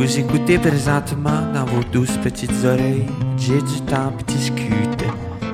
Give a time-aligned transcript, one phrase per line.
[0.00, 3.04] Vous écoutez présentement dans vos douces petites oreilles.
[3.36, 5.04] J'ai du temps pour discuter.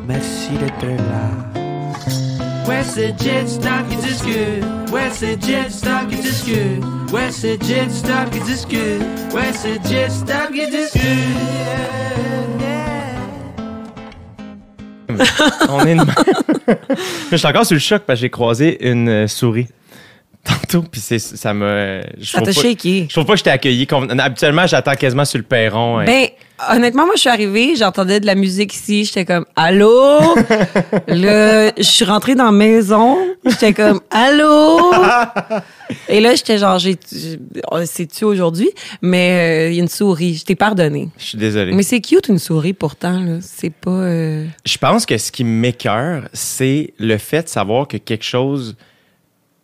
[0.06, 1.32] Merci d'être là.
[2.68, 4.64] Ouais, c'est Jet Stop qui discute.
[4.92, 6.84] Ouais, c'est Jet Stop qui discute.
[7.12, 9.02] Ouais, c'est Jet Stop qui discute.
[9.34, 11.02] Ouais, c'est Jet Stop qui discute.
[15.68, 16.04] On est une...
[17.32, 19.66] Je suis encore sur le choc parce que j'ai croisé une euh, souris
[20.46, 22.00] tantôt, puis c'est, ça me.
[22.18, 23.06] je Ça t'a shaké.
[23.08, 23.86] Je trouve pas que j'étais accueilli.
[24.18, 25.98] Habituellement, j'attends quasiment sur le perron.
[25.98, 26.04] hein.
[26.04, 26.28] Ben,
[26.70, 30.18] honnêtement, moi, je suis arrivée, j'entendais de la musique ici, j'étais comme, allô?
[31.08, 34.92] là, je suis rentrée dans la maison, j'étais comme, allô?
[36.08, 36.80] Et là, j'étais genre,
[37.84, 38.70] c'est-tu aujourd'hui?
[39.02, 41.08] Mais euh, il y a une souris, je t'ai pardonné.
[41.18, 41.72] Je suis désolé.
[41.72, 43.38] Mais c'est cute, une souris, pourtant, là.
[43.40, 43.90] C'est pas...
[43.90, 48.76] euh, Je pense que ce qui m'écœure, c'est le fait de savoir que quelque chose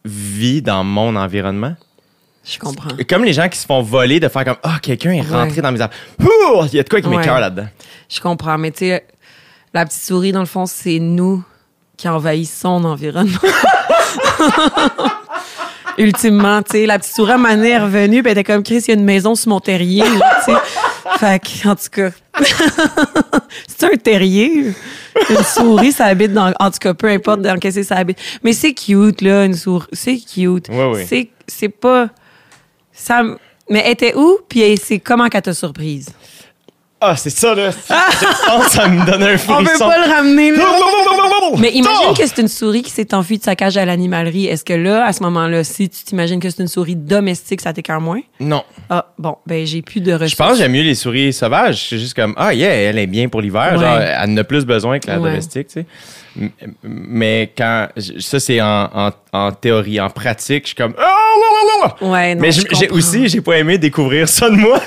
[0.05, 1.75] vit dans mon environnement.
[2.45, 2.91] Je comprends.
[3.09, 5.63] Comme les gens qui se font voler, de faire comme Ah, quelqu'un est rentré Ouais.
[5.63, 5.97] dans mes affaires.
[6.19, 7.17] Il y a de quoi qui Ouais.
[7.19, 7.69] m'écœure là-dedans.
[8.09, 9.07] Je comprends, mais tu sais,
[9.73, 11.45] la petite souris, dans le fond, c'est nous
[11.97, 13.39] qui envahissons son environnement.
[15.99, 18.89] Ultimement, tu sais, la petite souris, donné, est revenue, puis elle était comme, Chris, il
[18.89, 20.59] y a une maison sur mon terrier, tu sais.
[21.19, 22.11] Fait que, en tout cas,
[23.67, 24.73] c'est un terrier.
[25.31, 28.19] Une souris, ça habite dans, en tout cas, peu importe dans quel c'est ça habite.
[28.43, 29.87] Mais c'est cute, là, une souris.
[29.93, 30.69] C'est cute.
[30.69, 31.07] Ouais, ouais.
[31.07, 32.09] C'est, c'est pas,
[32.93, 33.23] ça,
[33.69, 34.39] mais elle était où?
[34.49, 36.09] Puis c'est comment qu'elle t'a surprise?
[37.05, 37.71] Ah, c'est ça, là.
[37.71, 39.57] Je pense que ça me donne un frisson.
[39.61, 40.65] On peut pas le ramener, là.
[41.59, 44.47] Mais imagine que c'est une souris qui s'est enfuie de sa cage à l'animalerie.
[44.47, 47.73] Est-ce que là, à ce moment-là, si tu t'imagines que c'est une souris domestique, ça
[47.73, 48.21] t'écœure moins?
[48.41, 48.63] Non.
[48.89, 50.31] Ah, bon, ben j'ai plus de ressources.
[50.31, 51.89] Je pense que j'aime mieux les souris sauvages.
[51.89, 53.73] C'est juste comme, ah, yeah, elle est bien pour l'hiver.
[53.73, 53.81] Ouais.
[53.81, 55.31] Genre, elle en a plus besoin que la Ouais.
[55.31, 55.87] domestique, tu sais.
[56.83, 57.89] Mais quand.
[58.21, 60.01] Ça, c'est en, en, en théorie.
[60.01, 62.09] En pratique, je suis comme, ah, là, là, là.
[62.09, 64.81] Ouais, non, Mais j'ai aussi, j'ai pas aimé découvrir ça de moi.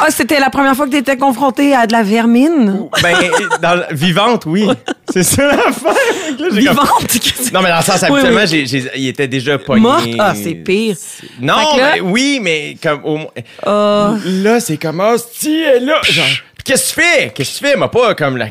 [0.00, 2.88] Ah, c'était la première fois que tu étais confronté à de la vermine?
[3.02, 3.14] ben,
[3.62, 4.68] dans, vivante, oui.
[5.10, 5.94] C'est ça l'affaire.
[6.38, 7.50] Comme- Vivante?
[7.52, 8.88] Non, mais dans le sens, Oui, habituellement, oui.
[8.96, 9.80] il était déjà pogné.
[9.80, 10.08] Morte?
[10.18, 10.96] Ah, c'est pire.
[11.40, 13.30] Non, là- mais oui, mais comme au moins.
[13.64, 14.14] Ah.
[14.24, 16.00] Là, c'est comme, ah, si, elle est là.
[16.02, 16.26] Genre,
[16.64, 17.30] qu'est-ce que tu fais?
[17.34, 17.76] Qu'est-ce que tu fais?
[17.76, 18.48] M'a pas comme la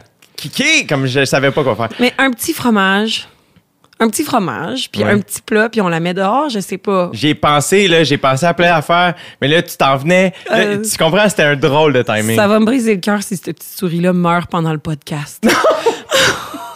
[0.88, 1.90] comme je savais pas quoi faire.
[2.00, 3.28] Mais un petit fromage.
[4.00, 5.10] Un petit fromage, puis Ouais.
[5.10, 7.10] un petit plat, puis on la met dehors, je sais pas.
[7.14, 10.34] J'ai pensé, là, j'ai pensé à plein d'affaires, mais là, tu t'en venais.
[10.52, 12.36] Là, Euh, tu comprends, c'était un drôle de timing.
[12.36, 15.44] Ça va me briser le cœur si cette petite souris-là meurt pendant le podcast.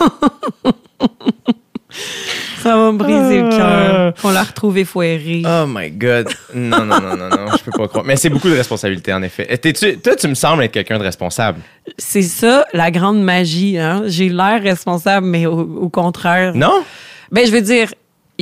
[2.61, 5.43] ça va me briser le cœur qu'on la retrouve effoirée.
[5.45, 6.29] Oh my God.
[6.53, 8.05] Non, non, non, non, non, je peux pas croire.
[8.05, 9.47] Mais c'est beaucoup de responsabilité, en effet.
[9.49, 11.59] Et t'es-tu- toi, tu me sembles être quelqu'un de responsable.
[11.97, 13.77] C'est ça, la grande magie.
[13.77, 14.03] Hein?
[14.05, 16.53] J'ai l'air responsable, mais au, au contraire.
[16.55, 16.83] Non?
[17.31, 17.87] Ben, je veux dire,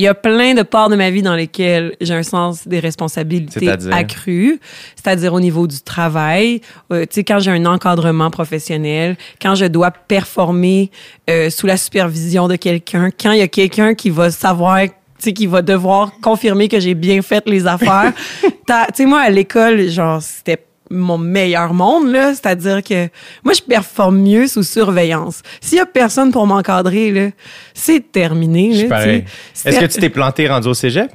[0.00, 2.80] il y a plein de parts de ma vie dans lesquelles j'ai un sens des
[2.80, 3.94] responsabilités C'est-à-dire?
[3.94, 4.58] accrues,
[4.96, 9.66] c'est-à-dire au niveau du travail, euh, tu sais, quand j'ai un encadrement professionnel, quand je
[9.66, 10.90] dois performer
[11.28, 14.90] euh, sous la supervision de quelqu'un, quand il y a quelqu'un qui va savoir tu
[15.18, 18.14] sais, qui va devoir confirmer que j'ai bien fait les affaires.
[18.66, 20.56] Tu sais, moi, à l'école, genre, c'était
[20.90, 22.34] mon meilleur monde, là.
[22.34, 23.08] C'est-à-dire que
[23.44, 25.42] moi, je performe mieux sous surveillance.
[25.60, 27.28] S'il y a personne pour m'encadrer, là,
[27.74, 29.04] c'est terminé, Je là.
[29.04, 31.10] Est-ce que tu t'es planté rendu au cégep?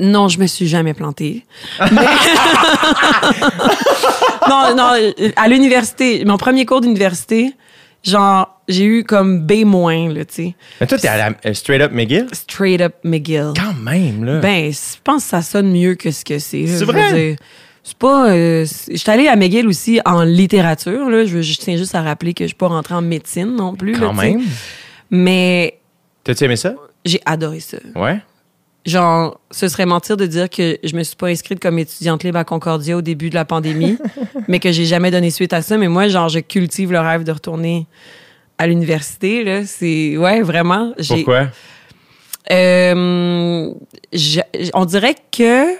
[0.00, 1.44] Non, je me suis jamais plantée.
[1.80, 1.88] Mais-
[4.48, 4.92] non, non,
[5.36, 7.52] à l'université, mon premier cours d'université,
[8.04, 9.64] genre, j'ai eu comme B-,
[10.14, 10.54] là, tu sais.
[10.80, 12.28] Mais toi, t'es à la euh, Straight Up McGill?
[12.32, 13.52] Straight up McGill.
[13.56, 14.38] Quand même, là.
[14.38, 16.66] Ben, je pense que ça sonne mieux que ce que c'est.
[16.66, 17.36] C'est vrai?
[17.88, 18.30] C'est pas.
[18.32, 21.08] euh, je suis allée à McGill aussi en littérature.
[21.08, 21.24] Là.
[21.24, 23.92] Je, tiens juste à rappeler que je suis pas rentrée en médecine non plus.
[23.98, 24.42] Quand même.
[25.10, 25.78] Mais
[26.22, 26.74] T'as-tu aimé ça?
[27.06, 27.78] j'ai adoré ça.
[27.96, 28.20] Ouais.
[28.84, 32.38] Genre, ce serait mentir de dire que je me suis pas inscrite comme étudiante libre
[32.38, 33.96] à Concordia au début de la pandémie,
[34.48, 35.78] mais que j'ai jamais donné suite à ça.
[35.78, 37.86] Mais moi, genre, je cultive le rêve de retourner
[38.58, 39.44] à l'université.
[39.44, 40.92] Là, c'est ouais, vraiment.
[41.08, 41.48] Pourquoi?
[42.50, 43.72] Euh,
[44.12, 44.40] je-
[44.74, 45.74] on dirait que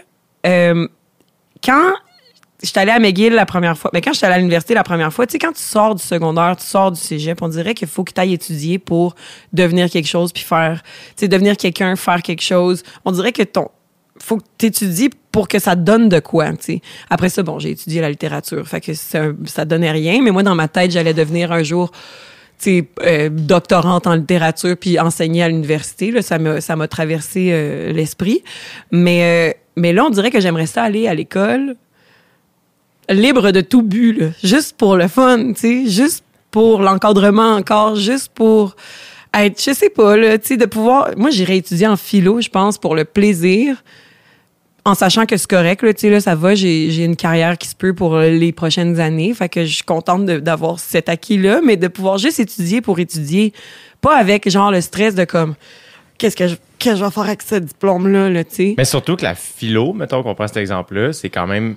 [0.46, 0.86] euh,
[1.64, 1.92] quand
[2.62, 5.12] j'étais allée à McGill la première fois, mais quand j'étais allée à l'université la première
[5.12, 7.88] fois, tu sais, quand tu sors du secondaire, tu sors du cégep, on dirait qu'il
[7.88, 9.14] faut que tu ailles étudier pour
[9.52, 12.82] devenir quelque chose, puis faire, tu sais, devenir quelqu'un, faire quelque chose.
[13.04, 13.68] On dirait que ton
[14.20, 16.80] faut que tu étudies pour que ça donne de quoi, tu sais.
[17.08, 20.42] Après ça, bon, j'ai étudié la littérature, fait que un- ça donnait rien, mais moi,
[20.42, 21.92] dans ma tête, j'allais devenir un jour
[22.60, 26.10] tu sais, euh, doctorante en littérature puis enseigner à l'université.
[26.10, 28.42] Là, ça m'a ça m'a traversé euh, l'esprit.
[28.90, 31.76] Mais, euh, mais là, on dirait que j'aimerais ça aller à l'école
[33.10, 35.52] libre de tout but, juste pour le fun,
[35.86, 38.76] juste pour l'encadrement encore, juste pour
[39.34, 41.10] être, je sais pas, là, de pouvoir...
[41.16, 43.82] Moi, j'irais étudier en philo, je pense, pour le plaisir,
[44.84, 48.18] en sachant que c'est correct, là, ça va, j'ai une carrière qui se peut pour
[48.18, 49.34] les prochaines années.
[49.34, 53.52] Fait que je suis contente d'avoir cet acquis-là, mais de pouvoir juste étudier pour étudier,
[54.00, 55.56] pas avec genre le stress de comme
[56.18, 58.74] qu'est-ce que je, que je vais faire avec ce diplôme-là, là, tu sais?
[58.76, 61.76] Mais surtout que la philo, mettons qu'on prend cet exemple-là, c'est quand même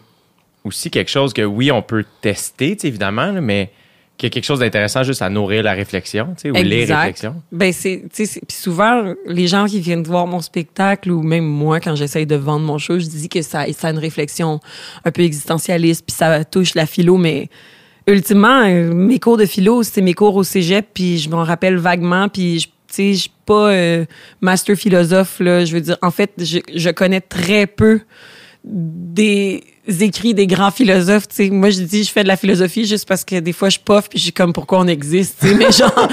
[0.63, 3.71] aussi quelque chose que oui, on peut tester, tu sais, évidemment, là, mais
[4.17, 6.85] qu'il y a quelque chose d'intéressant juste à nourrir la réflexion, tu sais, ou les
[6.85, 7.41] réflexions.
[7.51, 11.79] Ben c'est, tu sais, souvent les gens qui viennent voir mon spectacle ou même moi
[11.79, 14.59] quand j'essaye de vendre mon show, je dis que ça, ça a une réflexion
[15.05, 17.49] un peu existentialiste puis ça touche la philo, mais
[18.07, 21.77] ultimement euh, mes cours de philo c'est mes cours au cégep puis je m'en rappelle
[21.77, 24.05] vaguement puis je sais, je suis pas euh,
[24.41, 25.65] master philosophe là.
[25.65, 28.01] Je veux dire, en fait, je, je connais très peu
[28.63, 29.63] des
[30.01, 31.25] écrits des grands philosophes.
[31.49, 34.09] Moi, je dis, je fais de la philosophie juste parce que des fois, je poffe
[34.09, 35.43] puis je suis comme pourquoi on existe.
[35.43, 35.93] Mais genre,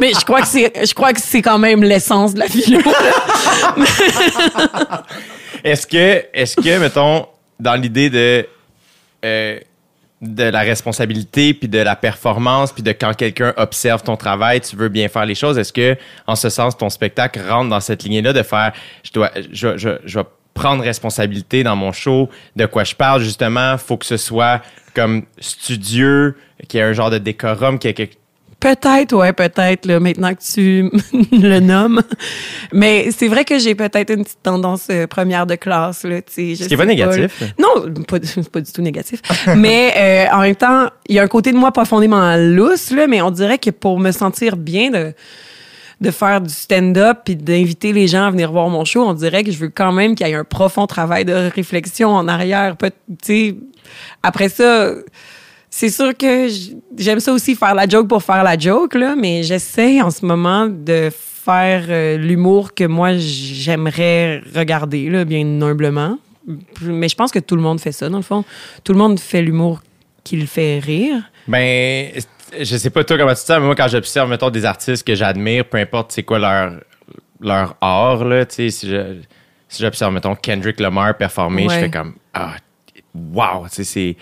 [0.00, 2.80] mais je crois que c'est, je crois que c'est quand même l'essence de la philo.
[5.64, 7.26] Est-ce que, est-ce que, mettons,
[7.58, 8.46] dans l'idée de,
[9.24, 9.58] euh,
[10.22, 14.74] de la responsabilité, puis de la performance, puis de quand quelqu'un observe ton travail, tu
[14.74, 15.96] veux bien faire les choses, est-ce que,
[16.26, 18.72] en ce sens, ton spectacle rentre dans cette lignée-là de faire,
[19.02, 20.24] je dois, je, je, je vais
[20.54, 24.62] prendre responsabilité dans mon show, de quoi je parle, justement, faut que ce soit
[24.94, 26.36] comme studieux,
[26.66, 28.16] qu'il y ait un genre de décorum, qu'il y ait quelque
[28.58, 30.90] Peut-être, ouais, peut-être, là, maintenant que tu
[31.32, 32.02] le nommes.
[32.72, 36.56] Mais c'est vrai que j'ai peut-être une petite tendance euh, première de classe, là, tu
[36.56, 36.64] sais.
[36.64, 37.42] Ce qui est pas négatif.
[37.58, 39.20] Non, pas, du tout négatif.
[39.56, 43.06] mais euh, en même temps, il y a un côté de moi profondément lousse, là,
[43.06, 45.12] mais on dirait que pour me sentir bien de
[45.98, 49.42] de faire du stand-up puis d'inviter les gens à venir voir mon show, on dirait
[49.44, 52.76] que je veux quand même qu'il y ait un profond travail de réflexion en arrière.
[52.76, 53.56] Peut- Tu sais,
[54.22, 54.90] après ça,
[55.78, 56.48] c'est sûr que
[56.96, 60.24] j'aime ça aussi faire la joke pour faire la joke, là, mais j'essaie en ce
[60.24, 66.18] moment de faire euh, l'humour que moi j'aimerais regarder, là, bien humblement.
[66.80, 68.42] Mais je pense que tout le monde fait ça, dans le fond.
[68.84, 69.82] Tout le monde fait l'humour
[70.24, 71.30] qui le fait rire.
[71.46, 72.08] Ben,
[72.58, 75.06] je sais pas toi comment tu te sens, mais moi, quand j'observe, mettons, des artistes
[75.06, 76.72] que j'admire, peu importe c'est quoi leur,
[77.38, 78.88] leur art, là, tu sais,
[79.68, 82.54] si j'observe, mettons, Kendrick Lamar performer, je fais comme, ah,
[83.32, 84.16] wow, c'est,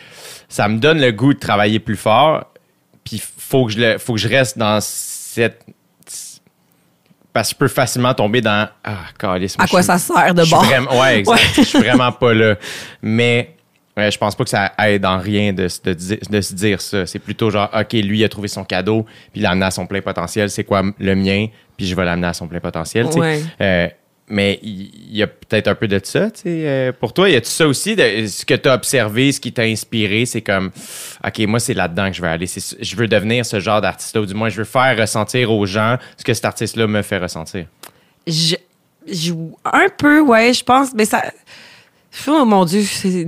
[0.49, 2.46] ça me donne le goût de travailler plus fort,
[3.05, 5.61] puis faut que je le, faut que je reste dans cette,
[7.32, 10.35] parce que je peux facilement tomber dans, ah, calice, moi, À quoi suis- ça sert
[10.35, 10.64] de bord?
[10.64, 11.35] vraiment- ouais, exact.
[11.35, 11.41] Ouais.
[11.56, 12.55] Je suis vraiment pas là.
[13.02, 13.56] Mais
[13.96, 15.94] ouais, je pense pas que ça aide en rien de, se- de,
[16.31, 17.06] de se dire ça.
[17.06, 19.02] C'est plutôt genre, OK, lui, il a trouvé son cadeau,
[19.32, 20.49] puis il l'a amené à son plein potentiel.
[20.49, 21.49] C'est quoi le mien?
[21.76, 23.06] Puis je vais l'amener à son plein potentiel.
[23.06, 23.19] tu sais.
[23.19, 23.43] Ouais.
[23.61, 23.88] Euh,
[24.29, 26.49] mais il y, a peut-être un peu de ça, tu sais.
[26.67, 27.94] euh, pour toi, y a-tu ça aussi?
[27.94, 30.71] De, ce que tu as observé, ce qui t'a inspiré, c'est comme,
[31.26, 32.47] OK, moi, c'est là-dedans que je veux aller.
[32.47, 35.99] Je veux devenir ce genre d'artiste-là, ou du moins, je veux faire ressentir aux gens
[36.17, 37.67] ce que cet artiste-là me fait ressentir.
[38.26, 38.56] Je-
[39.65, 41.23] un peu, ouais, je pense, mais ça.
[42.28, 42.82] Oh mon Dieu,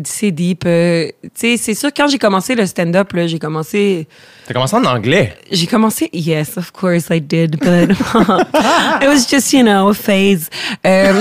[0.04, 0.64] c'est deep.
[0.66, 4.06] euh, sais, c'est sûr, quand j'ai commencé le stand-up, j'ai commencé.
[4.46, 5.34] T'as commencé en anglais?
[5.50, 6.08] J'ai commencé.
[6.12, 7.90] Yes, of course I did, but
[9.02, 10.48] it was just, you know, a phase.
[10.86, 11.20] Euh,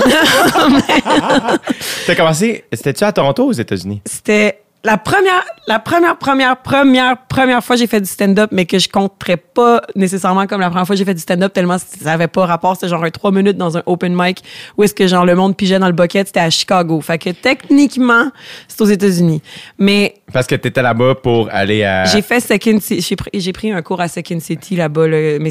[2.06, 4.00] T'as commencé, c'était-tu à Toronto ou aux États-Unis?
[4.06, 8.66] C'était la première, la première, première, première, première fois que j'ai fait du stand-up, mais
[8.66, 11.76] que je compterais pas nécessairement comme la première fois que j'ai fait du stand-up, tellement
[11.78, 12.76] ça avait pas rapport.
[12.76, 14.42] C'était genre un trois minutes dans un open mic
[14.78, 16.28] où est-ce que genre le monde pigeait dans le bucket.
[16.28, 17.00] C'était à Chicago.
[17.00, 18.30] Fait que techniquement,
[18.68, 19.42] c'est aux États-Unis.
[19.78, 22.04] Mais Parce que t'étais là-bas pour aller à.
[22.04, 23.16] j'ai fait Second City.
[23.34, 25.08] J'ai pris, un cours à Second City là-bas.
[25.08, 25.38] là.
[25.40, 25.50] mais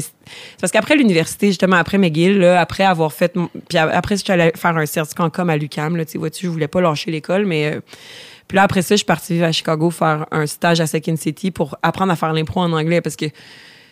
[0.60, 3.36] parce qu'après l'université, justement, après McGill, là, après avoir fait.
[3.36, 5.94] mon- Puis après, je suis allée faire un certificat en com à l'UCAM.
[5.96, 7.66] Là, tu sais, vois-tu, je voulais pas lâcher l'école, mais.
[7.74, 7.80] euh,
[8.48, 11.16] puis là, après ça, je suis partie vivre à Chicago faire un stage à Second
[11.16, 13.26] City pour apprendre à faire l'impro en anglais parce que.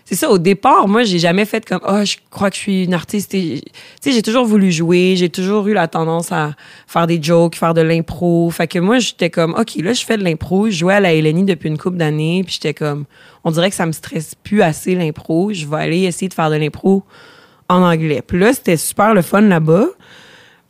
[0.07, 2.85] C'est ça, au départ, moi, j'ai jamais fait comme, oh, je crois que je suis
[2.85, 3.31] une artiste.
[3.31, 3.63] Tu
[4.03, 6.53] sais, j'ai toujours voulu jouer, j'ai toujours eu la tendance à
[6.87, 8.51] faire des jokes, faire de l'impro.
[8.51, 10.67] Fait que moi, j'étais comme, OK, là, je fais de l'impro.
[10.67, 13.07] Je jouais à la LNI depuis une couple d'années, puis j'étais comme,
[13.45, 15.55] on dirait que ça me stresse plus assez l'impro.
[15.55, 17.03] Je vais aller essayer de faire de l'impro
[17.71, 18.21] en anglais.
[18.21, 19.87] Puis là, c'était super le fun là-bas.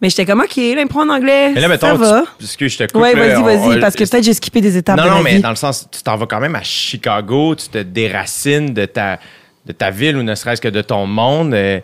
[0.04, 2.24] Mais j'étais comme, OK, l'impro en anglais, Mais là, ça mettons, va.
[2.38, 3.00] tu, excuse, je te coupe.
[3.00, 5.36] Ouais, vas-y, vas-y, parce que peut-être j'ai skippé des étapes Non, de non, ma mais
[5.36, 5.40] vie.
[5.40, 9.18] dans le sens, tu t'en vas quand même à Chicago, tu te déracines de ta,
[9.64, 11.54] de ta ville ou ne serait-ce que de ton monde.
[11.54, 11.80] euh,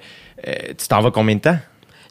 [0.47, 1.57] euh, tu t'en vas combien de temps?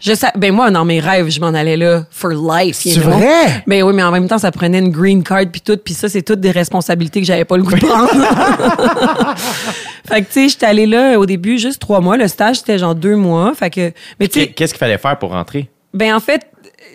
[0.01, 2.85] Je sais, ben moi, dans mes rêves, je m'en allais là for life.
[2.85, 3.11] you C'est know?
[3.11, 3.63] vrai?
[3.67, 6.07] Ben oui, mais en même temps, ça prenait une green card puis tout, puis ça,
[6.09, 8.09] c'est toutes des responsabilités que j'avais pas le goût de prendre.
[10.07, 12.17] fait que tu sais, j'étais allée là au début juste trois mois.
[12.17, 13.53] Le stage c'était genre deux mois.
[13.55, 15.69] Fait que, mais tu sais, Qu'est-ce qu'il fallait faire pour rentrer?
[15.93, 16.47] Ben en fait,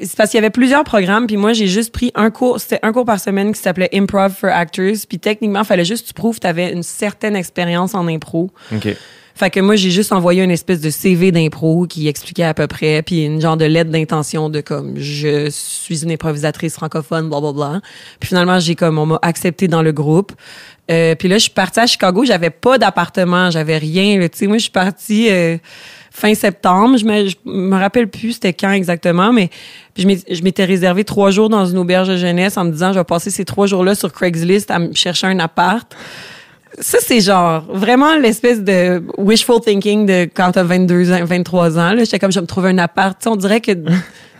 [0.02, 2.80] c'est parce qu'il y avait plusieurs programmes, puis moi j'ai juste pris un cours, c'était
[2.82, 6.08] un cours par semaine qui s'appelait Improv for Actors, puis techniquement, il fallait juste que
[6.08, 8.50] tu prouves que tu avais une certaine expérience en impro.
[8.72, 8.96] OK.
[9.36, 12.68] Fait que moi, j'ai juste envoyé une espèce de CV d'impro qui expliquait à peu
[12.68, 17.40] près, puis une genre de lettre d'intention de comme je suis une improvisatrice francophone, bla
[17.40, 17.80] bla bla.
[18.20, 20.32] Puis finalement, j'ai comme on m'a accepté dans le groupe.
[20.88, 22.24] Euh, puis là, je suis partie à Chicago.
[22.24, 24.20] J'avais pas d'appartement, j'avais rien.
[24.20, 25.56] Tu sais, moi, je suis partie euh,
[26.14, 26.96] fin septembre.
[26.96, 29.50] Je me, je me rappelle plus c'était quand exactement, mais
[29.98, 33.04] je m'étais réservé trois jours dans une auberge de jeunesse en me disant je vais
[33.04, 35.92] passer ces trois jours-là sur Craigslist à me chercher un appart.
[36.78, 41.94] Ça, c'est genre vraiment l'espèce de wishful thinking de quand t'as 22 ans, 23 ans.
[41.98, 43.18] J'étais comme, je vais me trouver un appart.
[43.18, 43.72] Tu sais, on dirait que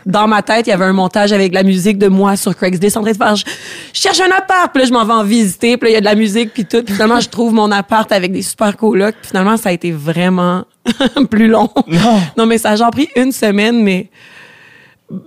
[0.05, 2.95] dans ma tête, il y avait un montage avec la musique de moi sur Craigslist
[2.97, 3.45] en train de faire, je,
[3.93, 4.71] je cherche un appart.
[4.71, 5.77] Puis là, je m'en vais en visiter.
[5.77, 6.83] Puis là, il y a de la musique, puis tout.
[6.83, 9.15] Puis finalement, je trouve mon appart avec des super colocs.
[9.19, 10.65] Puis finalement, ça a été vraiment
[11.29, 11.69] plus long.
[11.87, 12.21] Non.
[12.37, 14.09] Non, mais ça a genre pris une semaine, mais...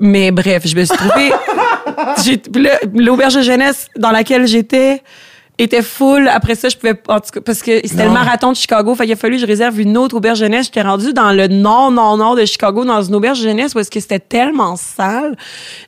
[0.00, 1.32] Mais bref, je me suis trouvée...
[2.94, 5.02] L'auberge de jeunesse dans laquelle j'étais
[5.59, 6.29] était full.
[6.29, 6.95] Après ça, je pouvais...
[7.09, 8.95] En tout cas, parce que c'était le marathon de Chicago.
[8.95, 10.67] Fait qu'il a fallu que je réserve une autre auberge jeunesse.
[10.67, 13.91] J'étais rendue dans le nord, nord, nord de Chicago, dans une auberge jeunesse où est-ce
[13.91, 15.37] que c'était tellement sale.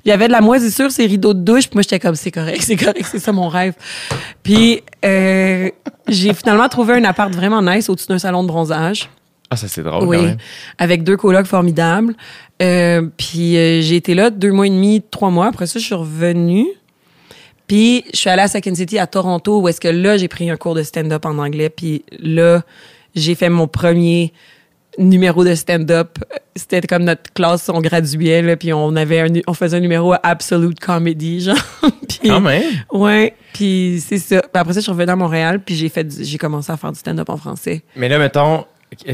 [0.04, 1.68] Il y avait de la moisissure, ces rideaux de douche.
[1.68, 3.74] Puis moi, j'étais comme, c'est correct, c'est correct, c'est ça mon rêve.
[4.42, 5.70] Puis euh,
[6.08, 9.08] j'ai finalement trouvé un appart vraiment nice au-dessus d'un salon de bronzage.
[9.52, 10.36] Ah, ça, c'est drôle, Oui, quand même.
[10.78, 12.14] avec deux colocs formidables.
[12.62, 15.46] Euh, puis euh, j'ai été là deux mois et demi, trois mois.
[15.46, 16.66] Après ça, je suis revenue.
[17.70, 20.50] Puis je suis allée à Second City à Toronto, où est-ce que là, j'ai pris
[20.50, 21.70] un cours de stand-up en anglais.
[21.70, 22.62] Puis là,
[23.14, 24.32] j'ai fait mon premier
[24.98, 26.18] numéro de stand-up.
[26.56, 30.12] C'était comme notre classe, on graduait, là, puis on avait un, on faisait un numéro
[30.14, 31.56] à Absolute Comedy, genre.
[32.08, 32.64] puis, Quand même.
[32.92, 34.40] Ouais, puis c'est ça.
[34.40, 36.76] Puis après ça, je suis revenue à Montréal, puis j'ai fait, du- j'ai commencé à
[36.76, 37.82] faire du stand-up en français.
[37.94, 38.64] Mais là, mettons,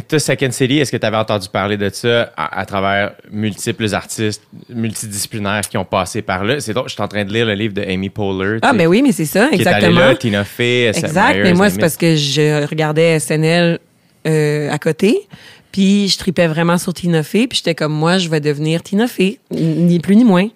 [0.09, 3.95] toi, Second City, est-ce que tu avais entendu parler de ça à, à travers multiples
[3.95, 6.61] artistes multidisciplinaires qui ont passé par là?
[6.61, 8.59] C'est drôle, je suis en train de lire le livre de Amy Poehler.
[8.63, 10.01] Ah, ben oui, mais c'est ça, Qui est exactement.
[10.01, 13.79] là, Tina Fey, Exact, mais moi, c'est parce que je regardais SNL
[14.27, 15.29] euh, à côté,
[15.77, 19.07] puis je tripais vraiment sur Tina Fey, puis j'étais comme, moi, je vais devenir Tina
[19.07, 20.49] Fey, ni plus ni moins.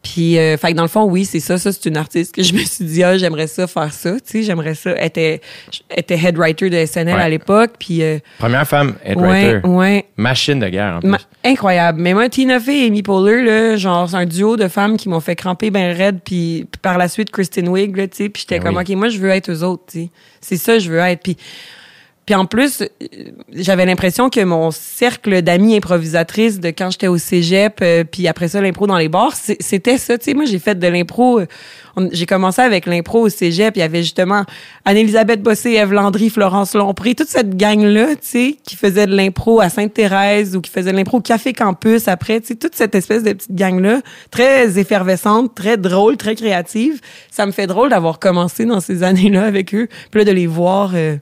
[0.00, 2.42] Puis, euh, fait que dans le fond, oui, c'est ça, ça, c'est une artiste que
[2.44, 4.92] je me suis dit, ah, j'aimerais ça faire ça, tu sais, j'aimerais ça.
[4.92, 5.40] Elle était,
[5.88, 7.20] elle était head writer de SNL Ouais.
[7.20, 8.02] à l'époque, puis...
[8.02, 9.60] euh, Première femme head writer.
[9.66, 10.06] ouais.
[10.16, 11.08] Machine de guerre, en plus.
[11.10, 12.00] Ma- incroyable.
[12.00, 15.08] Mais moi, Tina Fey et Amy Poehler, là, genre, c'est un duo de femmes qui
[15.08, 18.28] m'ont fait cramper ben raide, puis puis par la suite, Kristen Wiig, là, tu sais,
[18.28, 18.84] puis j'étais Ben comme, oui.
[18.88, 20.10] OK, moi, je veux être eux autres, tu sais.
[20.40, 21.22] C'est ça, je veux être.
[21.22, 21.36] Puis,
[22.26, 22.86] puis en plus, euh,
[23.52, 28.48] j'avais l'impression que mon cercle d'amis improvisatrices de quand j'étais au cégep, euh, puis après
[28.48, 30.34] ça, l'impro dans les bars, c'était ça, tu sais.
[30.34, 31.40] Moi, j'ai fait de l'impro.
[31.40, 31.46] euh,
[32.12, 33.76] J'ai commencé avec l'impro au cégep.
[33.76, 34.44] Il y avait justement
[34.84, 39.60] Anne-Elisabeth Bossé, Eve Landry, Florence Lompré, toute cette gang-là, tu sais, qui faisait de l'impro
[39.60, 42.94] à Sainte-Thérèse ou qui faisait de l'impro au Café Campus après, tu sais, toute cette
[42.94, 47.00] espèce de petite gang-là, très effervescente, très drôle, très créative.
[47.30, 50.46] Ça me fait drôle d'avoir commencé dans ces années-là avec eux, puis là, de les
[50.46, 51.16] voir, euh,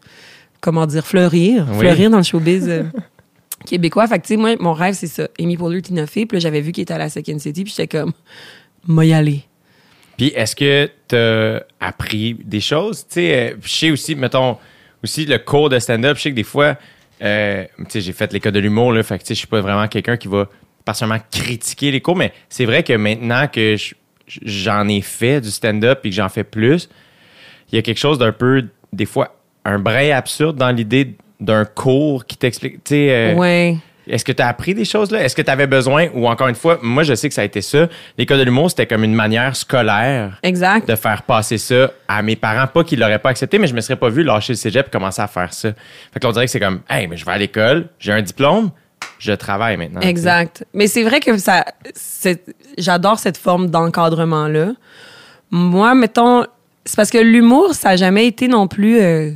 [0.60, 1.78] comment dire, fleurir, Oui.
[1.80, 2.68] fleurir dans le showbiz.
[2.68, 2.82] euh,
[3.66, 4.06] québécois.
[4.06, 5.28] Fait que, tu sais, moi, mon rêve, c'est ça.
[5.38, 6.26] Amy Poehler, Fey.
[6.26, 7.64] Puis là, j'avais vu qu'il était à la Second City.
[7.64, 8.12] Puis j'étais comme,
[8.86, 9.42] moi y aller.
[10.16, 13.00] Puis est-ce que tu as appris des choses?
[13.08, 14.56] Tu sais, euh, je sais aussi, mettons,
[15.04, 16.76] aussi le cours de stand-up, je sais que des fois,
[17.22, 19.46] euh, tu sais, j'ai fait l'école de l'humour, là, fait que tu sais, je suis
[19.48, 20.48] pas vraiment quelqu'un qui va
[20.84, 23.94] particulièrement critiquer les cours, mais c'est vrai que maintenant que je-
[24.26, 26.88] j'en ai fait du stand-up et que j'en fais plus,
[27.70, 29.36] il y a quelque chose d'un peu, des fois,
[29.68, 33.76] un brin absurde dans l'idée d'un cours qui t'explique, tu sais, euh, ouais.
[34.08, 35.22] est-ce que tu as appris des choses là?
[35.22, 37.44] Est-ce que tu avais besoin, ou encore une fois, moi je sais que ça a
[37.44, 40.88] été ça, l'école de l'humour, c'était comme une manière scolaire Exact.
[40.88, 42.66] de faire passer ça à mes parents.
[42.66, 44.90] Pas qu'ils l'auraient pas accepté, mais je me serais pas vu lâcher le cégep et
[44.90, 45.68] commencer à faire ça.
[46.12, 48.12] Fait que là, on dirait que c'est comme, hey, mais je vais à l'école, j'ai
[48.12, 48.70] un diplôme,
[49.20, 50.00] je travaille maintenant.
[50.00, 50.64] Exact.
[50.74, 52.42] Mais c'est vrai que ça, c'est-
[52.78, 54.72] j'adore cette forme d'encadrement-là.
[55.50, 56.44] Moi, mettons,
[56.84, 58.98] c'est parce que l'humour, ça a jamais été non plus.
[59.00, 59.30] euh,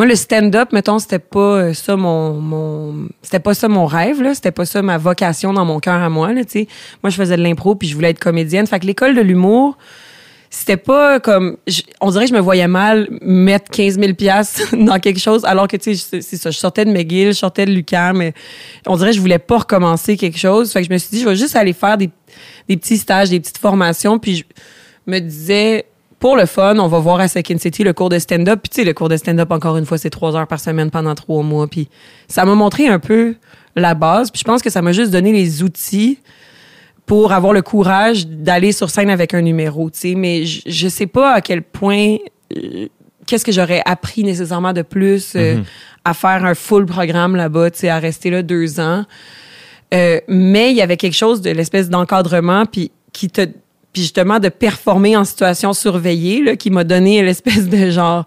[0.00, 4.22] moi, le stand-up, mettons, c'était pas euh, ça mon, mon c'était pas ça mon rêve
[4.22, 6.68] là, c'était pas ça ma vocation dans mon cœur à moi là, tu sais.
[7.02, 8.66] Moi, je faisais de l'impro puis je voulais être comédienne.
[8.66, 9.76] Fait que l'école de l'humour,
[10.48, 11.58] c'était pas comme
[12.00, 15.68] on dirait que je me voyais mal mettre 15 000 pièces dans quelque chose alors
[15.68, 18.32] que tu sais c'est- ça je sortais de McGill je sortais de Lucam mais
[18.86, 21.20] on dirait que je voulais pas recommencer quelque chose fait que je me suis dit
[21.20, 22.08] je vais juste aller faire des,
[22.68, 24.44] des petits stages des petites formations puis je
[25.06, 25.84] me disais
[26.20, 28.76] pour le fun on va voir à Second City le cours de stand-up puis tu
[28.76, 31.42] sais le cours de stand-up encore une fois c'est trois heures par semaine pendant trois
[31.42, 31.88] mois puis
[32.28, 33.34] ça m'a montré un peu
[33.74, 36.20] la base puis je pense que ça m'a juste donné les outils
[37.10, 40.14] pour avoir le courage d'aller sur scène avec un numéro, tu sais.
[40.14, 42.18] Mais je, je sais pas à quel point,
[42.56, 42.86] euh,
[43.26, 45.56] qu'est-ce que j'aurais appris nécessairement de plus euh,
[46.04, 49.04] à faire un full programme là-bas, tu sais, à rester là deux ans.
[49.92, 53.48] Euh, mais il y avait quelque chose de l'espèce d'encadrement, puis qui te
[53.92, 58.24] puis justement de performer en situation surveillée là, qui m'a donné l'espèce de genre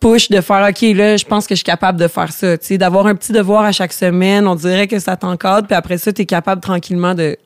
[0.00, 2.66] push de faire OK là je pense que je suis capable de faire ça tu
[2.66, 5.98] sais d'avoir un petit devoir à chaque semaine on dirait que ça t'encadre puis après
[5.98, 7.36] ça tu es capable tranquillement de,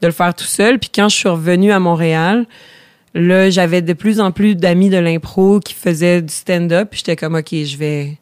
[0.00, 0.78] de le faire tout seul.
[0.78, 2.46] Puis quand je suis revenue à Montréal
[3.14, 7.16] là j'avais de plus en plus d'amis de l'impro qui faisaient du stand-up puis j'étais
[7.16, 8.18] comme OK je vais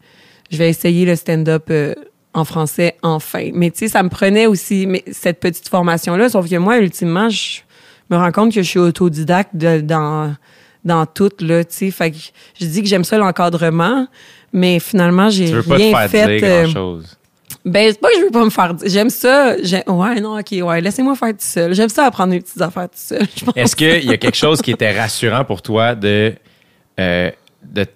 [0.51, 1.95] je vais essayer le stand-up euh,
[2.35, 3.51] en français enfin.
[3.53, 6.79] Mais tu sais ça me prenait aussi mais, cette petite formation là sauf que moi
[6.79, 7.61] ultimement je
[8.11, 10.35] me rends compte que je suis autodidacte de, dans
[10.85, 11.91] dans tout là, tu sais.
[11.91, 12.17] Fait que
[12.59, 14.07] je dis que j'aime ça l'encadrement,
[14.53, 16.39] mais finalement j'ai veux pas rien te faire fait.
[16.39, 17.19] dire euh, grand-chose.
[17.65, 18.89] ben c'est pas que je veux pas me faire dire.
[18.89, 19.57] J'aime ça.
[19.89, 21.75] Ouais, non, ok, ouais, laissez-moi faire tout seul.
[21.75, 23.27] J'aime ça apprendre des petites affaires tout seul.
[23.57, 26.33] Est-ce qu'il y a quelque chose qui était rassurant pour toi de,
[27.01, 27.31] euh,
[27.65, 27.87] de,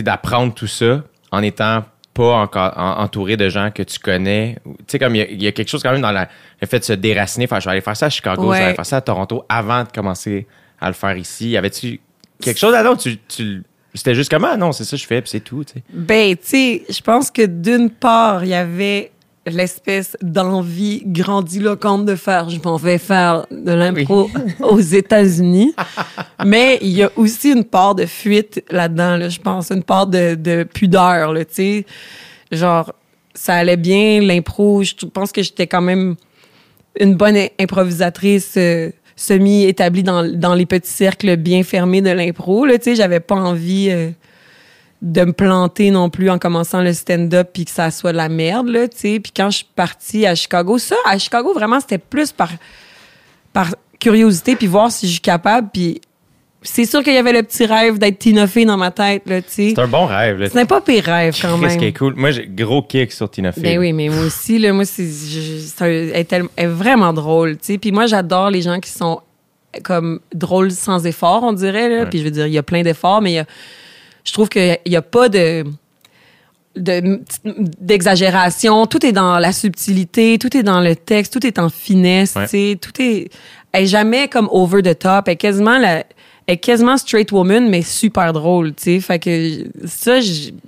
[0.00, 1.84] d'apprendre tout ça en étant
[2.18, 4.56] pas en- entouré de gens que tu connais?
[4.64, 6.28] Tu sais, comme il y, a, il y a quelque chose quand même dans la-
[6.60, 7.44] le fait de se déraciner.
[7.46, 9.44] Enfin, je vais aller faire ça à Chicago, je vais aller faire ça à Toronto
[9.48, 10.46] avant de commencer
[10.80, 11.50] à le faire ici.
[11.50, 12.00] Y avait-tu
[12.40, 13.62] quelque chose là-dedans tu, tu
[13.94, 15.64] c'était juste comme, ah non, c'est ça que je fais, puis c'est tout.
[15.92, 19.10] Ben, tu sais, je pense que d'une part, il y avait
[19.50, 25.74] l'espèce d'envie grandiloquente de faire, je m'en vais faire de l'impro aux États-Unis.
[26.44, 30.06] Mais il y a aussi une part de fuite là-dedans, là, je pense, une part
[30.06, 31.86] de, de pudeur, tu sais.
[32.50, 32.92] Genre,
[33.34, 36.16] ça allait bien, l'impro, je pense que j'étais quand même
[36.98, 42.74] une bonne improvisatrice euh, semi-établie dans, dans les petits cercles bien fermés de l'impro, tu
[42.82, 42.94] sais.
[42.94, 43.88] J'avais pas envie...
[43.90, 44.10] euh,
[45.00, 48.28] de me planter non plus en commençant le stand-up puis que ça soit de la
[48.28, 49.20] merde là, tu sais.
[49.20, 52.50] Puis quand je suis partie à Chicago, ça à Chicago vraiment c'était plus par
[53.52, 56.00] par curiosité puis voir si je suis capable puis
[56.62, 59.40] c'est sûr qu'il y avait le petit rêve d'être Tina Fey dans ma tête là,
[59.40, 59.72] tu sais.
[59.76, 60.50] C'est un bon rêve, là.
[60.50, 61.78] Ce n'est pas pire rêve quand Qu'est-ce même.
[61.78, 62.14] qui est cool?
[62.16, 63.62] Moi, j'ai gros kick sur Tina Fey.
[63.62, 66.68] Ben oui, mais moi aussi, là, moi, c'est, c'est un- elle, est tellement- elle est
[66.72, 67.78] vraiment drôle, tu sais.
[67.78, 69.20] Puis moi, j'adore les gens qui sont
[69.84, 72.00] comme drôles sans effort, on dirait, là.
[72.02, 72.06] Ouais.
[72.10, 73.46] Puis je veux dire, il y a plein d'efforts, mais il y a-
[74.24, 75.64] je trouve qu'il n'y a pas de,
[76.76, 77.20] de-
[77.80, 78.86] d'exagération.
[78.86, 82.44] Tout est dans la subtilité, tout est dans le texte, tout est en finesse, Ouais.
[82.44, 82.78] tu sais.
[82.80, 83.30] Tout est,
[83.72, 85.28] elle est jamais comme over the top.
[85.28, 85.98] Elle est quasiment la,
[86.46, 89.00] elle est quasiment straight woman, mais super drôle, tu sais.
[89.00, 90.18] Fait que ça,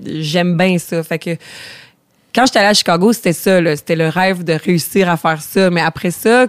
[0.05, 1.03] j'aime bien ça.
[1.03, 1.31] Fait que
[2.35, 3.59] quand j'étais allée à Chicago, c'était ça.
[3.77, 5.69] C'était le rêve de réussir à faire ça.
[5.71, 6.47] Mais après ça,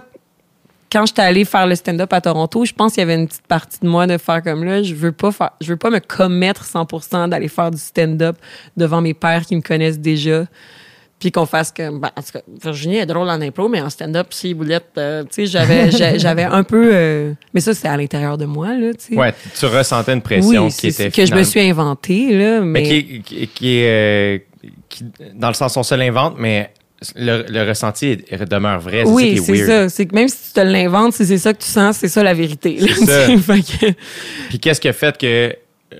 [0.92, 3.46] quand j'étais allée faire le stand-up à Toronto, je pense qu'il y avait une petite
[3.46, 6.00] partie de moi de faire comme là, je veux pas faire, je veux pas me
[6.00, 8.36] commettre 100% d'aller faire du stand-up
[8.76, 10.44] devant mes pères qui me connaissent déjà.
[11.18, 13.88] Puis qu'on fasse comme, ben, en tout cas, Virginie est drôle en impro, mais en
[13.90, 17.86] stand-up, si boulette, euh, tu sais, j'avais, j'a- j'avais un peu, euh, mais ça, c'était
[17.88, 19.16] à l'intérieur de moi, là, tu sais.
[19.16, 22.60] Ouais, tu ressentais une pression oui, qui c'est- était que je me suis inventée, là,
[22.60, 22.82] mais.
[22.82, 23.88] Mais qui, qui, qui est.
[23.88, 24.38] euh,
[24.88, 26.72] qui- dans le sens, on se l'invente, mais
[27.16, 28.16] le, le ressenti
[28.48, 29.02] demeure vrai.
[29.04, 29.66] C'est Oui, ça c'est weird.
[29.66, 29.88] ça.
[29.88, 32.22] C'est que même si tu te l'inventes, si c'est ça que tu sens, c'est ça
[32.22, 32.78] la vérité.
[32.80, 33.26] C'est ça.
[33.28, 33.92] que-
[34.48, 35.96] Puis qu'est-ce qui a fait que euh,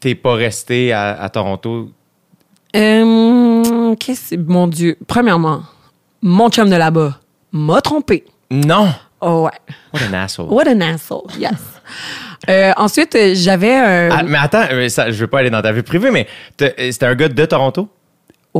[0.00, 1.90] t'es pas resté à, à Toronto?
[2.76, 4.96] Euh, qu'est-ce mon Dieu.
[5.06, 5.62] Premièrement,
[6.22, 7.18] mon chum de là-bas
[7.52, 8.24] m'a trompé.
[8.50, 8.88] Non!
[9.20, 9.74] Oh ouais.
[9.92, 10.46] What an asshole.
[10.52, 11.26] What an asshole.
[11.38, 11.52] Yes.
[12.48, 14.10] Euh, ensuite, j'avais un.
[14.12, 16.26] Ah, mais attends, euh, ça, je veux pas aller dans ta vie privée, mais
[16.62, 17.88] euh, c'était un gars de Toronto?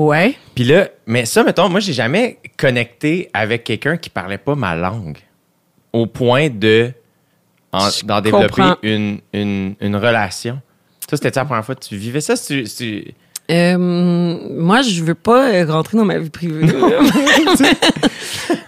[0.06, 0.34] Ouais.
[0.54, 4.74] Puis là, mais ça, mettons, moi, j'ai jamais connecté avec quelqu'un qui parlait pas ma
[4.76, 5.18] langue
[5.92, 6.92] au point de
[8.04, 10.60] d'en développer une, une, une relation.
[11.08, 12.36] Ça, c'était la première fois que tu vivais ça?
[12.36, 13.12] Tu- tu-
[13.50, 16.66] Euh, moi, je veux pas rentrer dans ma vie privée.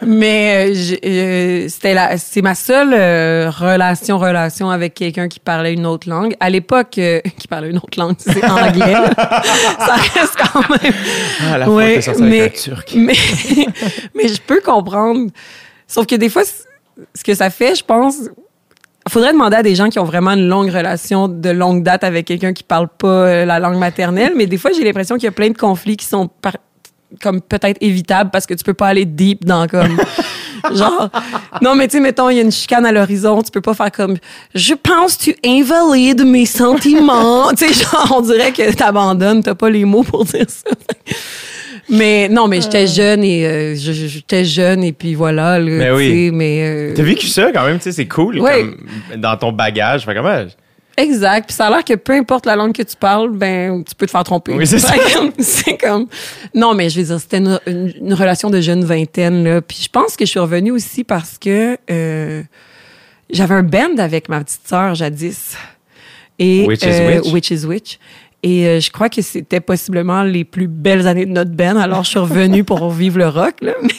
[0.07, 5.75] Mais euh, euh, c'était la, c'est ma seule euh, relation relation avec quelqu'un qui parlait
[5.75, 6.35] une autre langue.
[6.41, 8.95] À l'époque, euh, qui parlait une autre langue, c'est anglais.
[9.17, 10.93] Ça reste quand même.
[11.53, 12.93] Ah, la Ouais, mais, avec un Turc.
[12.97, 13.15] mais,
[14.15, 15.31] mais je peux comprendre.
[15.87, 18.17] Sauf que des fois, ce que ça fait, je pense,
[19.09, 22.27] faudrait demander à des gens qui ont vraiment une longue relation de longue date avec
[22.27, 24.33] quelqu'un qui parle pas euh, la langue maternelle.
[24.37, 26.57] Mais des fois, j'ai l'impression qu'il y a plein de conflits qui sont par-
[27.23, 29.97] comme peut-être évitables parce que tu peux pas aller deep dans comme
[30.75, 31.09] genre
[31.63, 33.75] non mais tu sais mettons il y a une chicane à l'horizon tu peux pas
[33.75, 34.17] faire comme
[34.55, 39.55] je pense que tu invalides mes sentiments tu sais genre on dirait que t'abandonnes t'as
[39.55, 40.71] pas les mots pour dire ça
[41.89, 45.93] mais non mais j'étais jeune et euh, j'étais jeune et puis voilà là, Mais tu
[45.95, 46.31] oui.
[46.33, 48.39] mais euh, T'as vécu ça quand même, tu sais, c'est cool.
[48.39, 48.61] Ouais.
[49.11, 50.05] comme dans ton bagage.
[50.05, 50.45] Fait comment?
[50.97, 51.47] Exact.
[51.47, 54.07] Puis ça a l'air que peu importe la langue que tu parles, ben tu peux
[54.07, 54.53] te faire tromper.
[54.55, 54.95] Oui, c'est ça.
[55.39, 56.07] C'est comme
[56.55, 59.61] non, mais je veux dire, c'était une, une- une relation de jeune vingtaine là.
[59.63, 62.43] Puis je pense que je suis revenue aussi parce que euh,
[63.31, 65.57] j'avais un band avec ma petite sœur jadis.
[66.39, 67.33] Et Which is euh, which?
[67.33, 67.99] Which is which.
[68.43, 71.77] Et euh, je crois que c'était possiblement les plus belles années de notre band.
[71.77, 73.73] Alors je suis revenue pour vivre le rock là.
[73.83, 73.91] Mais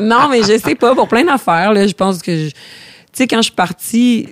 [0.00, 1.86] non, mais je sais pas pour plein d'affaires là.
[1.86, 2.54] Je pense que je- tu
[3.12, 4.28] sais quand je suis partie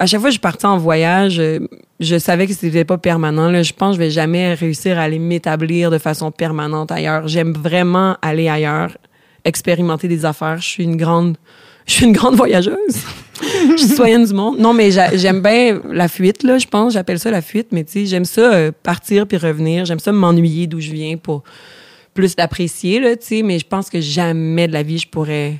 [0.00, 1.60] à chaque fois que je partais en voyage, euh,
[2.00, 3.50] je savais que c'était pas permanent.
[3.50, 3.62] Là.
[3.62, 7.28] Je pense que je vais jamais réussir à aller m'établir de façon permanente ailleurs.
[7.28, 8.96] J'aime vraiment aller ailleurs,
[9.44, 10.56] expérimenter des affaires.
[10.58, 11.36] Je suis une grande,
[11.86, 12.76] je suis une grande voyageuse.
[13.42, 14.58] je suis citoyenne du monde.
[14.58, 16.94] Non, mais j'a- j'aime bien la fuite, là, je pense.
[16.94, 19.84] J'appelle ça la fuite, mais tu sais, j'aime ça euh, partir puis revenir.
[19.84, 21.42] J'aime ça m'ennuyer d'où je viens pour
[22.14, 23.42] plus l'apprécier, là, tu sais.
[23.42, 25.56] Mais je pense que jamais de la vie, je pourrais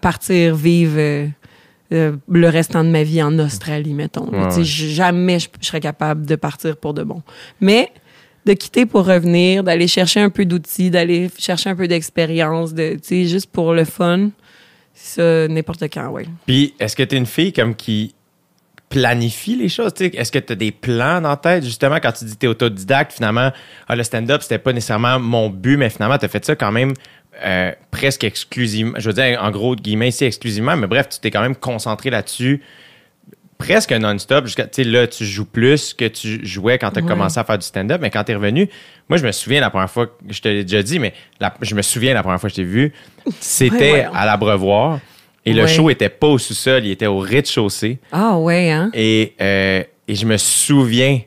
[0.00, 1.26] partir vivre euh,
[1.92, 4.28] euh, le restant de ma vie en Australie, mettons.
[4.28, 4.64] Ouais, ouais.
[4.64, 7.22] Jamais je, je serais capable de partir pour de bon.
[7.60, 7.90] Mais
[8.48, 12.98] de quitter pour revenir, d'aller chercher un peu d'outils, d'aller chercher un peu d'expérience, de,
[13.08, 14.30] juste pour le fun,
[14.94, 16.26] ça, n'importe quand, ouais.
[16.46, 18.14] Puis, est-ce que tu es une fille comme qui
[18.88, 19.92] planifie les choses?
[20.00, 21.64] Est-ce que tu as des plans dans la tête?
[21.64, 23.52] Justement, quand tu dis que tu es autodidacte, finalement,
[23.86, 26.72] ah, le stand-up, c'était pas nécessairement mon but, mais finalement, tu as fait ça quand
[26.72, 26.94] même
[27.44, 28.98] euh, presque exclusivement.
[28.98, 32.10] Je veux dire, en gros, guillemets, ici, exclusivement, mais bref, tu t'es quand même concentré
[32.10, 32.62] là-dessus
[33.58, 34.46] presque non-stop.
[34.46, 37.08] Jusqu'à, tu sais, là, tu joues plus que tu jouais quand tu as Ouais.
[37.08, 38.68] commencé à faire du stand-up, mais quand tu es revenu,
[39.08, 41.52] moi, je me souviens la première fois, que je te l'ai déjà dit, mais la-
[41.62, 42.92] je me souviens la première fois que je t'ai vu,
[43.40, 44.08] c'était Ouais, ouais.
[44.14, 45.00] à l'Abreuvoir.
[45.44, 47.98] Et le show était pas au sous-sol, il était au rez-de-chaussée.
[48.12, 48.90] Ah ouais, hein?
[48.92, 51.20] Et, euh, et je me souviens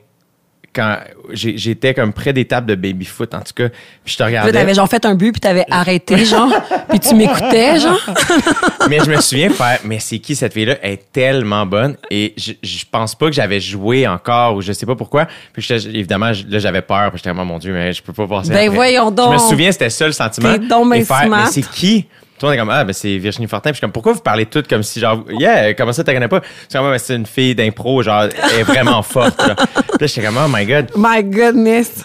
[0.74, 0.96] quand
[1.32, 4.52] j'étais comme près des tables de baby-foot, en tout cas, puis je te regardais.
[4.52, 6.52] t'avais genre fait un but, puis t'avais arrêté, genre,
[6.88, 8.00] puis tu m'écoutais, genre.
[8.88, 10.76] mais je me souviens faire, mais c'est qui cette fille-là?
[10.82, 11.96] Elle est tellement bonne.
[12.10, 15.26] Et je, je pense pas que j'avais joué encore ou je sais pas pourquoi.
[15.52, 17.10] Puis évidemment, là, j'avais peur.
[17.10, 18.50] Puis j'étais, oh, mon Dieu, mais je peux pas passer.
[18.50, 18.68] Ben après.
[18.68, 19.38] voyons donc.
[19.38, 20.52] Je me souviens, c'était ça le sentiment.
[20.52, 22.06] T'es donc ben faire, mais c'est qui?
[22.46, 23.70] On est comme, ah, ben c'est Virginie Fortin.
[23.70, 26.12] Puis je suis comme, pourquoi vous parlez toutes comme si, genre, yeah, comment ça, tu
[26.12, 26.40] connais pas?
[26.68, 29.38] C'est comme, Ah, ben, c'est une fille d'impro, genre, elle est vraiment forte.
[29.46, 29.54] Là.
[29.56, 30.90] Puis là, j'étais comme, oh my God.
[30.96, 32.04] My goodness.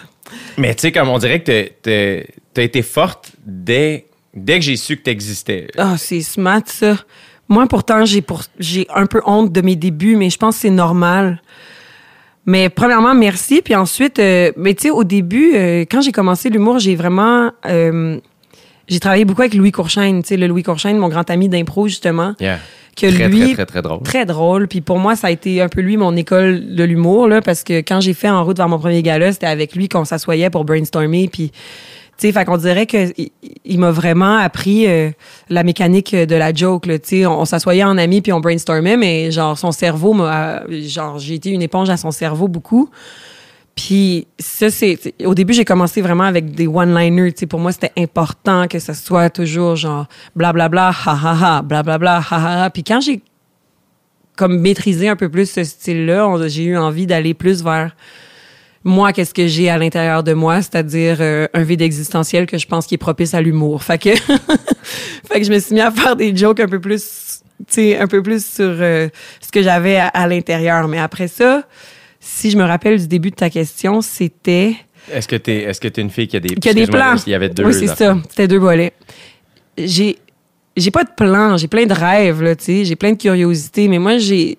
[0.56, 4.96] Mais tu sais, comme on dirait que t'as- été forte dès, dès que j'ai su
[4.96, 5.68] que t'existais.
[5.78, 6.96] Ah, c'est smart, ça.
[7.48, 8.42] Moi, pourtant, j'ai pour...
[8.58, 11.40] j'ai un peu honte de mes débuts, mais je pense que c'est normal.
[12.46, 13.62] Mais premièrement, merci.
[13.62, 17.52] Puis ensuite, euh, mais tu sais, au début, euh, quand j'ai commencé l'humour, j'ai vraiment...
[17.66, 18.18] euh,
[18.88, 21.88] j'ai travaillé beaucoup avec Louis Courchaine, tu sais, le Louis Courchaine, mon grand ami d'impro,
[21.88, 22.34] justement.
[22.40, 22.58] Yeah.
[22.96, 24.02] Que très, lui, très, très, très drôle.
[24.02, 24.66] très drôle.
[24.66, 27.62] Puis pour moi, ça a été un peu lui mon école de l'humour là, parce
[27.62, 30.50] que quand j'ai fait en route vers mon premier gala, c'était avec lui qu'on s'assoyait
[30.50, 31.28] pour brainstormer.
[31.28, 33.30] Puis tu sais, fait qu'on dirait que il,
[33.64, 35.10] il m'a vraiment appris euh,
[35.48, 36.86] la mécanique de la joke.
[36.86, 40.12] Là, tu sais, on, on s'assoyait en amis puis on brainstormait, mais genre son cerveau
[40.14, 42.90] m'a, genre j'ai été une éponge à son cerveau beaucoup.
[43.78, 44.98] Puis ça, c'est...
[45.24, 47.32] Au début, j'ai commencé vraiment avec des one-liners.
[47.48, 52.36] Pour moi, c'était important que ça soit toujours genre blablabla, ha ha ha, blablabla, ha
[52.36, 52.70] ha ha.
[52.70, 53.22] Puis quand j'ai
[54.34, 57.94] comme maîtrisé un peu plus ce style-là, j'ai eu envie d'aller plus vers
[58.82, 62.66] moi, qu'est-ce que j'ai à l'intérieur de moi, c'est-à-dire euh, un vide existentiel que je
[62.66, 63.84] pense qui est propice à l'humour.
[63.84, 64.10] Fait que,
[65.28, 67.42] fait que je me suis mis à faire des jokes un peu plus,
[67.78, 69.08] un peu plus sur euh,
[69.40, 70.88] ce que j'avais à l'intérieur.
[70.88, 71.62] Mais après ça,
[72.30, 74.76] si je me rappelle du début de ta question, c'était
[75.10, 77.22] Est-ce que t'es est-ce que t'es une fille qui a des a excuse-moi, plans.
[77.26, 77.64] Il y avait deux.
[77.64, 78.18] Oui, c'est ça.
[78.28, 78.92] C'était deux volets.
[79.78, 80.18] J'ai
[80.76, 83.88] j'ai pas de plans, j'ai plein de rêves là, tu sais, j'ai plein de curiosités,
[83.88, 84.58] mais moi j'ai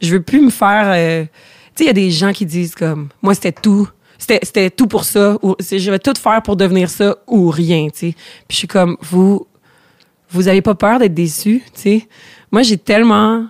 [0.00, 1.28] je veux plus me faire euh, tu
[1.76, 5.04] sais, il y a des gens qui disent comme moi c'était tout c'était tout pour
[5.04, 8.14] ça ou je vais tout faire pour devenir ça ou rien, tu sais.
[8.48, 9.46] Puis je suis comme vous
[10.30, 12.08] vous avez pas peur d'être déçu, tu sais?
[12.50, 13.46] Moi j'ai tellement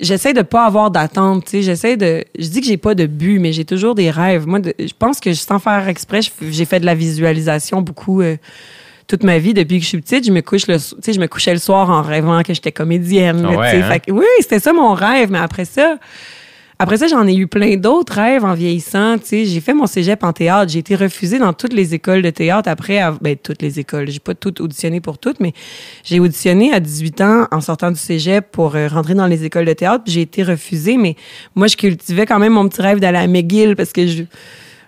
[0.00, 3.06] j'essaie de pas avoir d'attente, tu sais, j'essaie de je dis que j'ai pas de
[3.06, 4.46] but mais j'ai toujours des rêves.
[4.46, 8.36] Moi de- je pense que sans faire exprès, j'ai fait de la visualisation beaucoup euh,
[9.06, 11.20] toute ma vie depuis que je suis petite, je me couche le tu sais je
[11.20, 13.88] me couchais le soir en rêvant que j'étais comédienne, Ah ouais, hein?
[14.06, 15.98] Fait oui, c'était ça mon rêve, mais après ça
[16.82, 19.18] après ça, j'en ai eu plein d'autres rêves en vieillissant.
[19.18, 20.72] Tu sais, j'ai fait mon cégep en théâtre.
[20.72, 24.08] J'ai été refusée dans toutes les écoles de théâtre après, ben, toutes les écoles.
[24.08, 25.52] J'ai pas toutes auditionné pour toutes, mais
[26.04, 29.66] j'ai auditionné à 18 ans en sortant du cégep pour euh, rentrer dans les écoles
[29.66, 30.04] de théâtre.
[30.06, 31.16] J'ai été refusée, mais
[31.54, 34.22] moi, je cultivais quand même mon petit rêve d'aller à McGill parce que je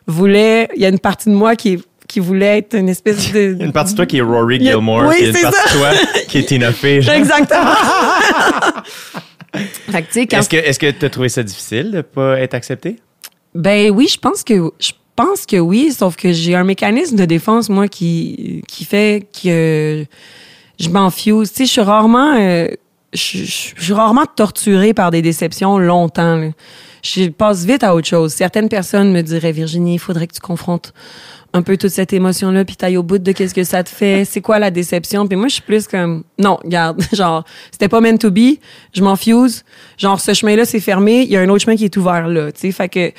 [0.06, 0.70] voulais.
[0.74, 1.78] Il y a une partie de moi qui,
[2.08, 3.54] qui voulait être une espèce de.
[3.60, 5.90] Une partie de toi qui est Rory Gilmore, oui, puis une partie de toi
[6.26, 6.96] qui est Tina Fey.
[7.14, 7.74] Exactement.
[9.54, 12.00] fait que, tu sais, quand Est-ce que est-ce que tu as trouvé ça difficile de
[12.00, 12.96] pas être accepté?
[13.54, 17.24] Ben oui, je pense que je pense que oui, sauf que j'ai un mécanisme de
[17.26, 20.04] défense moi qui qui fait que
[20.80, 21.50] je m'enfuse.
[21.50, 22.66] Tu sais, je suis rarement euh,
[23.12, 26.36] je, je- je suis rarement torturée par des déceptions longtemps.
[26.36, 26.48] là.
[27.02, 28.32] Je passe vite à autre chose.
[28.32, 30.94] Certaines personnes me diraient Virginie, il faudrait que tu confrontes
[31.52, 34.24] un peu toute cette émotion-là, puis t'ailles au bout de qu'est-ce que ça te fait,
[34.28, 35.26] c'est quoi la déception?
[35.26, 38.58] Puis moi, je suis plus comme, non, regarde, genre, c'était pas meant to be,
[38.92, 39.64] je m'en fuse,
[39.98, 42.52] genre, ce chemin-là, c'est fermé, il y a un autre chemin qui est ouvert là,
[42.52, 42.72] tu sais.
[42.72, 43.12] Fait que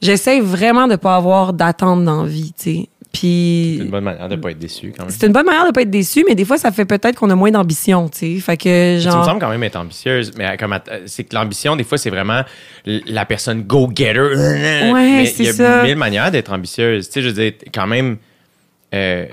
[0.00, 2.88] j'essaie vraiment de pas avoir d'attente dans la vie, tu sais.
[3.12, 5.10] Puis C'est une bonne manière de pas être déçu quand même.
[5.10, 7.30] c'est une bonne manière de pas être déçu, mais des fois, ça fait peut-être qu'on
[7.30, 8.40] a moins d'ambition, tu sais.
[8.40, 9.24] Fait que, Tu me genre.
[9.24, 12.42] sembles quand même être ambitieuse, mais comme att- c'est que l'ambition, des fois, c'est vraiment
[12.84, 14.34] la personne go-getter.
[14.94, 15.82] mais c'est il y a ça.
[15.84, 17.06] mille manières d'être ambitieuse.
[17.08, 18.18] Tu sais, je veux dire, quand même,
[18.94, 19.26] euh,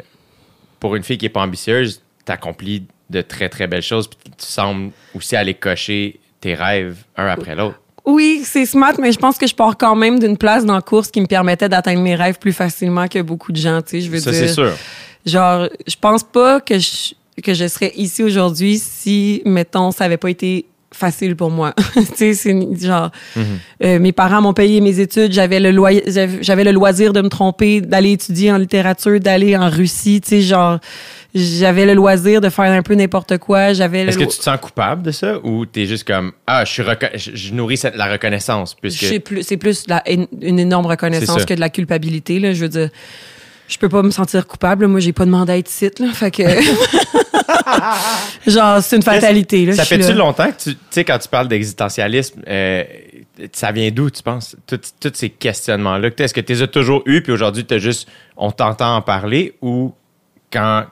[0.80, 4.46] pour une fille qui est pas ambitieuse, t'accomplis de très, très belles choses, puis tu
[4.46, 7.80] sembles aussi aller cocher tes rêves un après l'autre.
[8.06, 10.82] Oui, c'est smart, mais je pense que je pars quand même d'une place dans la
[10.82, 14.02] course qui me permettait d'atteindre mes rêves plus facilement que beaucoup de gens, tu sais.
[14.02, 14.40] Je veux Ça, dire.
[14.42, 14.72] c'est sûr.
[15.26, 20.18] Genre, je pense pas que je, que je serais ici aujourd'hui si, mettons, ça avait
[20.18, 21.74] pas été facile pour moi.
[21.96, 23.10] tu sais, c'est genre,
[23.84, 26.04] euh, mes parents m'ont payé mes études, j'avais le loyer,
[26.42, 30.42] j'avais le loisir de me tromper, d'aller étudier en littérature, d'aller en Russie, tu sais,
[30.42, 30.80] genre,
[31.36, 34.58] j'avais le loisir de faire un peu n'importe quoi, j'avais Est-ce que tu te sens
[34.60, 38.10] coupable de ça ou t'es juste comme Ah, je suis reco- je, nourris cette- la
[38.10, 40.28] reconnaissance puisque C'est plus, c'est plus la- une,
[40.60, 42.40] énorme reconnaissance que de la culpabilité.
[42.40, 42.54] Là.
[42.54, 42.90] Je veux dire,
[43.68, 44.88] je peux pas me sentir coupable.
[44.88, 46.00] Moi, j'ai pas demandé à être site.
[46.00, 46.08] Là.
[46.14, 46.44] Fait que.
[48.48, 49.66] Genre, c'est une fatalité.
[49.66, 49.74] Là.
[49.74, 52.84] Ça fait-tu longtemps que tu tu sais quand tu parles d'existentialisme, euh,
[53.52, 54.56] ça vient d'où tu penses?
[54.68, 54.80] Tous
[55.14, 56.10] ces questionnements là.
[56.18, 59.56] Est-ce que tu les as toujours eus puis aujourd'hui tu juste on t'entend en parler
[59.62, 59.94] ou
[60.52, 60.86] quand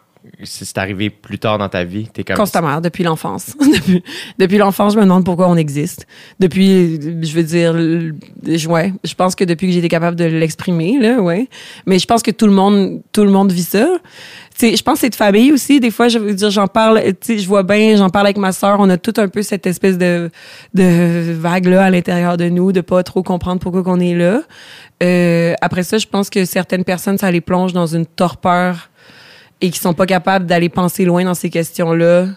[0.43, 3.55] c'est arrivé plus tard dans ta vie, t'es comme Constamment, depuis l'enfance.
[4.39, 6.07] depuis l'enfance, je me demande pourquoi on existe.
[6.39, 10.97] Depuis, je veux dire, je- ouais, je pense que depuis que été capable de l'exprimer,
[10.99, 11.47] là, ouais.
[11.85, 13.87] Mais je pense que tout le monde, tout le monde vit ça.
[14.61, 15.79] Je pense que c'est de famille aussi.
[15.79, 18.77] Des fois, je veux dire, j'en parle, je vois bien, j'en parle avec ma sœur.
[18.79, 20.29] On a tout un peu cette espèce de,
[20.73, 24.41] de vague-là à l'intérieur de nous, de pas trop comprendre pourquoi qu'on est là.
[25.01, 28.89] Euh, après ça, je pense que certaines personnes, ça les plonge dans une torpeur
[29.63, 32.27] et qui sont pas capables d'aller penser loin dans ces questions-là,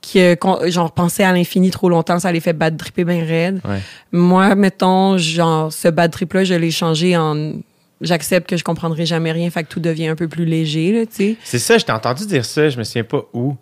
[0.00, 0.36] qui euh,
[0.68, 3.60] genre penser à l'infini trop longtemps, ça les fait bad tripper bien raide.
[3.68, 3.80] Ouais.
[4.12, 7.54] Moi, mettons, genre ce bad trip-là, je l'ai changé en
[8.00, 11.04] j'accepte que je comprendrai jamais rien, fait que tout devient un peu plus léger, là,
[11.04, 11.36] tu sais.
[11.42, 13.56] C'est ça, je t'ai entendu dire ça, je me souviens pas où.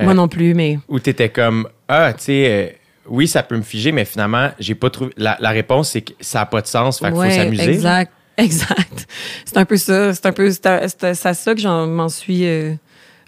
[0.00, 3.56] Euh, Moi non plus, mais Où t'étais comme ah, tu sais euh, oui, ça peut
[3.58, 5.10] me figer, mais finalement, j'ai pas trouvé.
[5.18, 7.72] La, la réponse, c'est que ça a pas de sens, fait qu'il Ouais, faut s'amuser.
[7.72, 9.06] Exact, exact.
[9.44, 10.14] C'est un peu ça.
[10.14, 12.74] C'est un peu c'est ça que j'en m'en suis euh,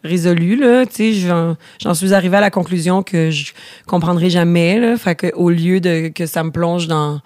[0.03, 0.87] résolue là.
[0.87, 3.53] Tu j'en suis arrivée à la conclusion que je
[3.87, 4.97] comprendrai jamais là.
[4.97, 7.21] Fait que au lieu de que ça me plonge dans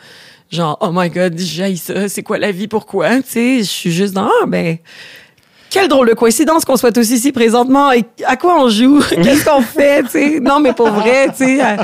[0.51, 2.09] genre oh my god, j'ai ça.
[2.09, 3.21] C'est quoi la vie Pourquoi?
[3.21, 4.79] Je suis juste dans ah ben.
[5.71, 9.45] Quelle drôle de coïncidence qu'on soit tous ici présentement et à quoi on joue, qu'est-ce
[9.45, 10.41] qu'on fait, tu.
[10.41, 11.63] Non, mais pour vrai, tu sais.
[11.63, 11.77] euh,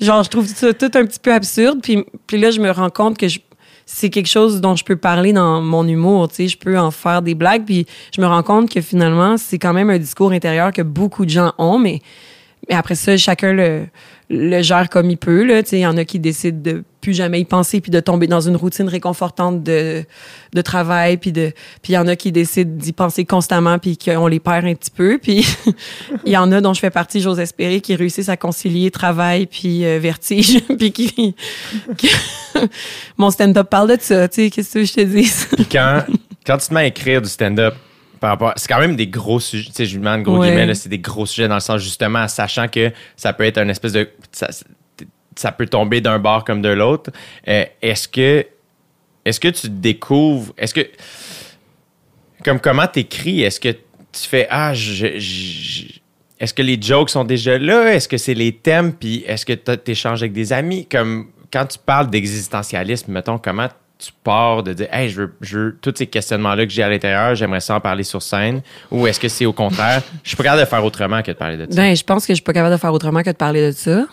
[0.00, 1.80] Genre, je trouve ça tout un petit peu absurde.
[1.82, 3.38] Puis, puis là, je me rends compte que je,
[3.86, 6.90] c'est quelque chose dont je peux parler dans mon humour, tu sais, je peux en
[6.90, 10.32] faire des blagues, puis je me rends compte que finalement, c'est quand même un discours
[10.32, 12.02] intérieur que beaucoup de gens ont, mais,
[12.68, 13.86] mais après ça, chacun le,
[14.28, 17.40] le gère comme il peut, là, il y en a qui décident de plus jamais
[17.40, 20.04] y penser, puis de tomber dans une routine réconfortante de,
[20.52, 23.96] de travail, puis de, puis il y en a qui décident d'y penser constamment, puis
[23.96, 25.46] qu'on les perd un petit peu, puis
[26.24, 29.46] il y en a dont je fais partie, j'ose espérer, qui réussissent à concilier travail
[29.46, 31.36] puis euh, vertige, puis qui,
[33.16, 35.32] mon stand-up parle de ça, tu sais, qu'est-ce que je te dis?
[35.70, 36.02] Quand,
[36.44, 37.74] quand tu te mets à écrire du stand-up,
[38.26, 40.48] par rapport, c'est quand même des gros sujets, tu sais, je lui demande gros Ouais.
[40.48, 43.68] guillemets, c'est des gros sujets dans le sens justement, sachant que ça peut être un
[43.68, 44.48] espèce de, ça,
[45.36, 47.12] ça peut tomber d'un bord comme de l'autre.
[47.46, 48.44] Euh, est-ce que,
[49.24, 50.88] est-ce que tu découvres, est-ce que,
[52.44, 55.84] comme comment t'écris, est-ce que tu fais, ah, je, je-
[56.40, 57.94] est-ce que les jokes sont déjà là?
[57.94, 58.92] Est-ce que c'est les thèmes?
[58.92, 60.84] Puis est-ce que tu échanges avec des amis?
[60.86, 65.58] Comme quand tu parles d'existentialisme, mettons, comment tu pars de dire, hey, je veux, je
[65.58, 68.60] veux tous ces questionnements-là que j'ai à l'intérieur, j'aimerais ça en parler sur scène?
[68.90, 71.36] Ou est-ce que c'est au contraire, je suis pas capable de faire autrement que de
[71.36, 71.76] parler de ça?
[71.76, 73.72] Ben, je pense que je suis pas capable de faire autrement que de parler de
[73.72, 74.04] ça.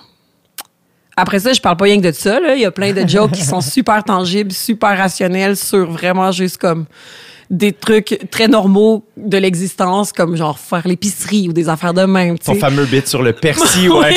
[1.16, 2.56] Après ça, je parle pas rien que de ça, là.
[2.56, 6.58] Il y a plein de jokes qui sont super tangibles, super rationnels sur vraiment juste
[6.58, 6.86] comme
[7.50, 12.38] des trucs très normaux de l'existence, comme genre faire l'épicerie ou des affaires de même,
[12.42, 12.56] sais.
[12.56, 14.16] fameux bit sur le persil, ouais.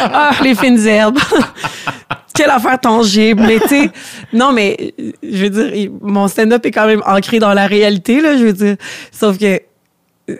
[0.00, 1.18] ah, les fines herbes.
[2.34, 3.42] Quelle affaire tangible.
[3.46, 3.90] Mais tu sais,
[4.32, 8.36] non, mais je veux dire, mon stand-up est quand même ancré dans la réalité, là,
[8.36, 8.76] je veux dire.
[9.10, 9.60] Sauf que
[10.30, 10.36] euh,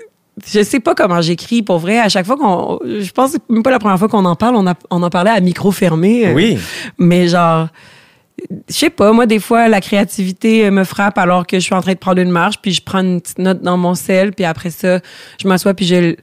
[0.47, 1.99] je sais pas comment j'écris pour vrai.
[1.99, 2.79] À chaque fois qu'on.
[2.85, 4.55] Je pense que c'est même pas la première fois qu'on en parle.
[4.57, 6.29] On, a, on en parlait à micro fermé.
[6.29, 6.59] euh, Oui.
[6.99, 7.69] Mais genre.
[8.69, 11.75] Je sais pas, moi, des fois, la créativité euh, me frappe alors que je suis
[11.75, 14.33] en train de prendre une marche, puis je prends une petite note dans mon sel,
[14.33, 15.01] puis après ça,
[15.43, 16.15] je m'assois, puis je,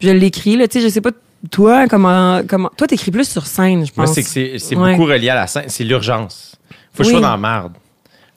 [0.00, 0.56] je l'écris.
[0.56, 1.10] Là, tu sais, je sais pas,
[1.50, 2.42] toi, comment.
[2.48, 4.14] comment toi, t'écris plus sur scène, je Moi, pense.
[4.14, 4.92] c'est que c'est, Ouais.
[4.92, 5.64] beaucoup relié à la scène.
[5.68, 6.56] C'est l'urgence.
[6.92, 7.74] Faut que je sois dans la marde.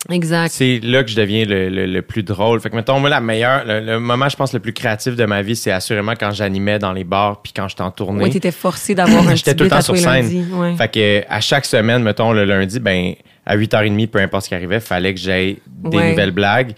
[0.09, 0.49] Exact.
[0.51, 2.61] C'est là que je deviens le, le- le plus drôle.
[2.61, 5.25] Fait que, mettons, moi, la meilleure, le, le moment, je pense, le plus créatif de
[5.25, 8.23] ma vie, c'est assurément quand j'animais dans les bars puis quand j'étais en tournée.
[8.23, 10.47] Oui, t'étais forcé d'avoir un J'étais tout le temps sur scène.
[10.53, 10.75] Ouais.
[10.77, 13.15] Fait que, à chaque semaine, mettons, le lundi, ben,
[13.45, 16.09] à 8h30, peu importe ce qui arrivait, fallait que j'aie des Ouais.
[16.11, 16.73] nouvelles blagues.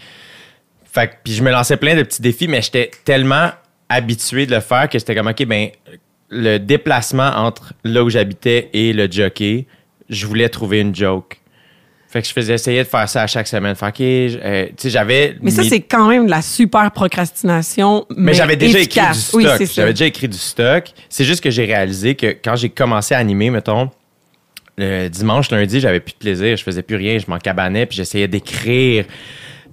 [0.91, 3.49] Fait que, puis je me lançais plein de petits défis, mais j'étais tellement
[3.89, 5.67] habitué de le faire que c'était comme, OK, ben,
[6.29, 9.65] le déplacement entre là où j'habitais et le jockey,
[10.09, 11.37] je voulais trouver une joke.
[12.07, 13.75] Fait que je faisais essayer de faire ça à chaque semaine.
[13.75, 15.35] Fait que, euh, tu sais, j'avais.
[15.41, 18.05] Mais ça, mis- c'est quand même de la super procrastination.
[18.09, 19.29] Mais, mais j'avais déjà efficace.
[19.29, 19.59] écrit du stock.
[19.59, 20.85] Oui, j'avais déjà écrit du stock.
[21.07, 23.91] C'est juste que j'ai réalisé que quand j'ai commencé à animer, mettons,
[24.77, 26.57] le dimanche, lundi, j'avais plus de plaisir.
[26.57, 27.19] Je faisais plus rien.
[27.19, 29.05] Je m'en cabanais puis j'essayais d'écrire.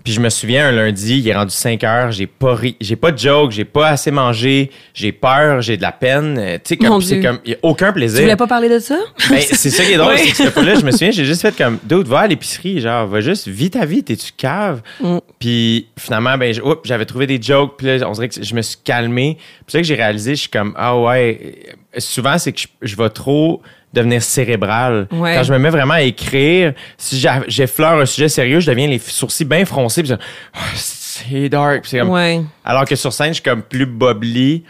[0.07, 2.95] Puis je me souviens, un lundi, il est rendu 5 heures, j'ai pas ri, j'ai
[2.95, 6.39] pas de joke, j'ai pas assez mangé, j'ai peur, j'ai de la peine.
[6.39, 8.19] Euh, Tu sais, comme, c'est comme, il y a aucun plaisir.
[8.19, 8.97] Tu voulais pas parler de ça?
[9.29, 10.21] Ben, c'est ça qui est drôle, Oui.
[10.23, 12.81] c'est que ce fois-là, je me souviens, j'ai juste fait comme, d'autres, va à l'épicerie,
[12.81, 14.81] genre, va juste, vis ta vie, t'es-tu cave?
[15.01, 15.19] Mm.
[15.41, 18.79] Puis finalement, ben, j'avais trouvé des jokes, puis là, on dirait que je me suis
[18.85, 19.35] calmé.
[19.39, 21.57] Puis c'est ça que j'ai réalisé, je suis comme, ah ouais,
[21.99, 23.61] souvent, c'est que je, je vais trop
[23.93, 25.09] devenir cérébral.
[25.11, 25.35] Ouais.
[25.35, 28.99] Quand je me mets vraiment à écrire, si j'effleure un sujet sérieux, je deviens les
[28.99, 30.17] sourcils bien froncés, puis je-
[30.55, 31.87] Ah, c'est dark.
[31.91, 32.43] Comme, Ouais.
[32.65, 34.65] alors que sur scène, je suis comme plus bubbly.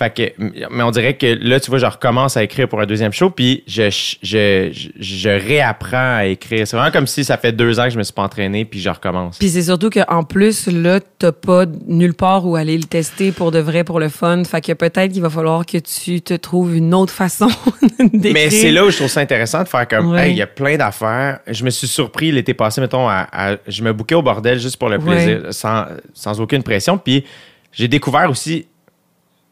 [0.00, 2.86] Fait que, mais on dirait que là, tu vois, je recommence à écrire pour un
[2.86, 3.90] deuxième show, puis je,
[4.22, 6.66] je, je, je réapprends à écrire.
[6.66, 8.80] C'est vraiment comme si ça fait deux ans que je me suis pas entraîné, puis
[8.80, 9.36] je recommence.
[9.38, 13.50] Puis c'est surtout qu'en plus, là, t'as pas nulle part où aller le tester pour
[13.50, 14.42] de vrai, pour le fun.
[14.44, 17.48] Fait que peut-être qu'il va falloir que tu te trouves une autre façon
[18.00, 18.32] d'écrire.
[18.32, 20.28] Mais c'est là où je trouve ça intéressant de faire comme, Ouais.
[20.28, 21.40] hey, il y a plein d'affaires.
[21.46, 24.78] Je me suis surpris l'été passé, mettons, à, à- je me bouquais au bordel juste
[24.78, 25.04] pour le Ouais.
[25.26, 25.84] plaisir, sans,
[26.14, 26.96] sans aucune pression.
[26.96, 27.24] Puis
[27.70, 28.66] j'ai découvert aussi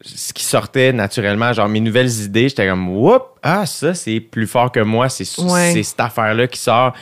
[0.01, 2.49] ce qui sortait naturellement, genre mes nouvelles idées.
[2.49, 5.09] J'étais comme, whoop, ah, ça, c'est plus fort que moi.
[5.09, 5.83] C'est Ouais.
[5.83, 6.93] cette affaire-là qui sort.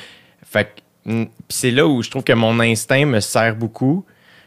[0.44, 0.68] Fait
[1.48, 4.04] c'est là où je trouve que mon instinct me sert beaucoup,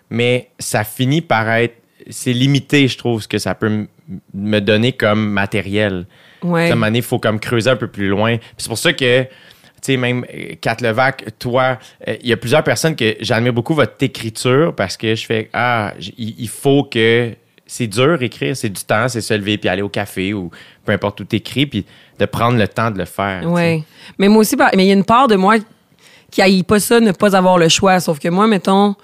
[0.09, 1.75] mais ça finit par être,
[2.09, 3.87] c'est limité, je trouve, ce que ça peut
[4.33, 6.05] me donner comme matériel.
[6.43, 6.69] Ouais.
[6.71, 8.37] À donné, il faut comme creuser un peu plus loin.
[8.57, 9.29] C'est pour ça que, tu
[9.83, 13.73] sais, même euh, Kat Levac, toi, euh, il y a plusieurs personnes que j'admire beaucoup
[13.75, 17.33] votre écriture parce que je fais, ah, il faut que.
[17.71, 20.49] C'est dur écrire, c'est du temps, c'est se lever puis aller au café ou
[20.85, 21.85] peu importe où t'écris, puis
[22.17, 23.45] de prendre le temps de le faire.
[23.45, 23.83] Ouais.
[24.17, 25.57] Mais moi aussi, mais il y a une part de moi
[26.31, 27.99] qui haït pas ça, ne pas avoir le choix.
[27.99, 28.95] Sauf que moi, mettons,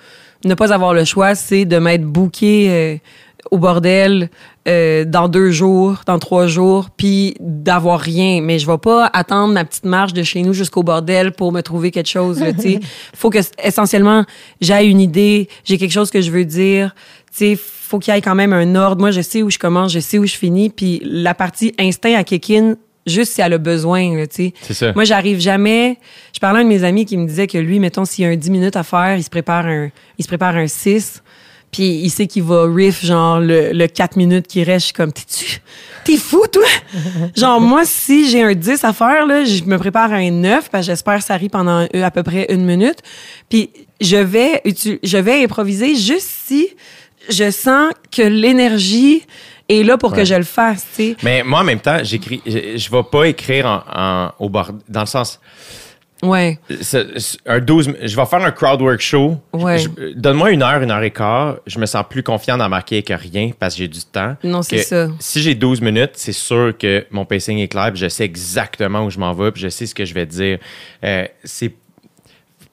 [0.45, 2.97] ne pas avoir le choix, c'est de m'être booké euh,
[3.51, 4.32] au bordel
[4.67, 8.41] euh, dans deux jours, dans trois jours, puis d'avoir rien.
[8.41, 11.62] Mais je vais pas attendre ma petite marche de chez nous jusqu'au bordel pour me
[11.62, 12.43] trouver quelque chose.
[12.58, 12.80] sais.
[13.13, 14.25] faut que essentiellement
[14.60, 16.95] j'aille une idée, j'ai quelque chose que je veux dire.
[17.32, 19.02] Tu sais, faut qu'il y ait quand même un ordre.
[19.02, 20.69] Moi, je sais où je commence, je sais où je finis.
[20.69, 24.54] Puis la partie instinct à Kékin, juste si elle a besoin, là, tu sais.
[24.62, 24.93] C'est ça.
[24.93, 25.98] Moi, j'arrive jamais.
[26.34, 28.28] Je parlais à un de mes amis qui me disait que lui, mettons, s'il y
[28.28, 31.21] a un 10 minutes à faire, il se prépare un, il se prépare un 6.
[31.71, 34.82] Puis il sait qu'il va riff, genre, le, le 4 minutes qui reste.
[34.82, 35.60] Je suis comme, t'es-tu,
[36.06, 36.63] t'es fou, toi?
[37.36, 40.86] genre, moi, si j'ai un 10 à faire, là, je me prépare un 9, parce
[40.86, 43.00] que j'espère que ça rit pendant à peu près une minute.
[43.50, 44.62] Puis je vais,
[45.04, 46.69] je vais improviser juste si
[47.30, 49.24] je sens que l'énergie
[49.70, 51.16] est là pour que je le fasse, tu sais.
[51.24, 53.84] Mais moi, en même temps, j'écris, je, je vais pas écrire en,
[54.28, 55.40] en- au bord, dans le sens,
[56.22, 56.58] Ouais.
[56.82, 59.38] c'est- c'est un 12, je vais faire un crowd work show.
[59.54, 59.80] Ouais.
[59.80, 61.58] Je- je- Donne-moi une heure, une heure et quart.
[61.68, 64.36] Je me sens plus confiant d'en marquer que rien parce que j'ai du temps.
[64.44, 65.08] Non, c'est Que ça.
[65.20, 69.04] Si j'ai 12 minutes, c'est sûr que mon pacing est clair, puis je sais exactement
[69.06, 70.58] où je m'en vais, puis je sais ce que je vais dire.
[71.04, 71.74] Euh, c'est,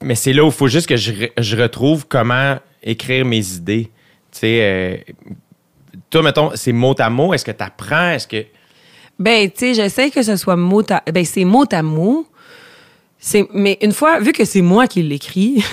[0.01, 3.89] mais c'est là où il faut juste que je retrouve comment écrire mes idées.
[4.33, 4.97] Tu sais, euh,
[6.09, 7.33] toi, mettons, c'est mot à mot.
[7.33, 8.09] Est-ce que tu apprends?
[8.09, 8.45] Est-ce que.
[9.19, 11.03] Ben, tu sais, j'essaie que ce soit mot à...
[11.11, 12.25] Ben, c'est mot à mot.
[13.53, 15.63] Mais une fois, vu que c'est moi qui l'écris,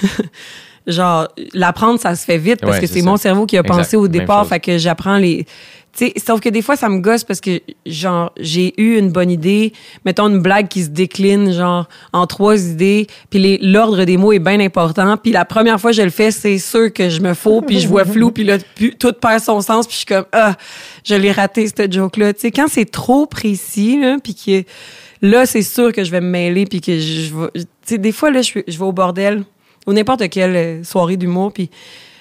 [0.86, 3.76] genre, l'apprendre, ça se fait vite parce Ouais, que c'est mon cerveau qui a Exact,
[3.76, 4.46] pensé au départ.
[4.46, 5.46] Fait que j'apprends les...
[5.96, 9.10] Tu sais, sauf que des fois, ça me gosse parce que, genre, j'ai eu une
[9.10, 9.72] bonne idée.
[10.04, 13.08] Mettons une blague qui se décline, genre, en trois idées.
[13.28, 15.16] Puis l'ordre des mots est bien important.
[15.16, 17.60] Puis la première fois que je le fais, c'est sûr que je me faux.
[17.60, 18.30] Puis je vois flou.
[18.30, 18.58] Puis là,
[18.98, 19.86] tout perd son sens.
[19.86, 20.56] Puis je suis comme, ah,
[21.04, 22.34] je l'ai raté, cette joke-là.
[22.34, 24.62] Tu sais, quand c'est trop précis, là, puis que
[25.22, 26.66] là, c'est sûr que je vais me mêler.
[26.66, 27.48] Puis que je, je vais...
[27.54, 29.42] Tu sais, des fois, là, je, je vais au bordel
[29.88, 31.52] ou n'importe quelle soirée d'humour.
[31.52, 31.68] Puis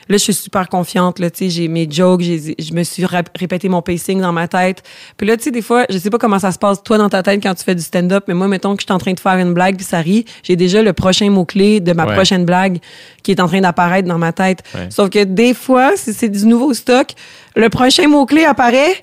[0.10, 1.20] Là, je suis super confiante.
[1.20, 4.82] Là, tu sais, j'ai mes jokes, je me suis répété mon pacing dans ma tête.
[5.18, 7.10] Puis là, tu sais, des fois, je sais pas comment ça se passe toi dans
[7.10, 9.14] ta tête quand tu fais du stand-up, mais moi, mettons que je suis en train
[9.14, 12.06] de faire une blague puis ça rit, j'ai déjà le prochain mot clé de ma
[12.08, 12.14] Ouais.
[12.16, 12.80] prochaine blague
[13.24, 14.64] qui est en train d'apparaître dans ma tête.
[14.74, 14.88] Ouais.
[14.90, 17.10] Sauf que des fois, si c'est du nouveau stock,
[17.56, 18.96] le prochain mot clé apparaît.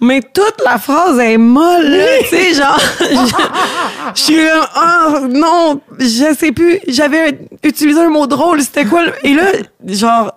[0.00, 5.80] Mais toute la phrase est molle, tu sais, genre, je, je suis là, ah, non,
[5.98, 9.04] je sais plus, j'avais utilisé un mot drôle, c'était quoi?
[9.22, 9.52] Et là,
[9.86, 10.36] genre,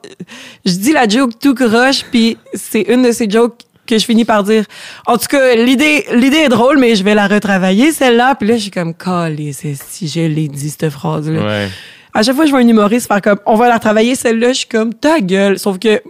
[0.66, 4.26] je dis la joke tout croche, puis c'est une de ces jokes que je finis
[4.26, 4.66] par dire,
[5.08, 8.36] en tout cas, l'idée, l'idée est drôle, mais je vais la retravailler, celle-là.
[8.36, 11.42] Puis là, je suis comme, calé, c'est si je l'ai dit, cette phrase-là.
[11.42, 11.70] Ouais.
[12.14, 14.60] À chaque fois je vois un humoriste faire comme, on va la travailler celle-là, je
[14.60, 15.60] suis comme, ta gueule.
[15.60, 16.02] Sauf que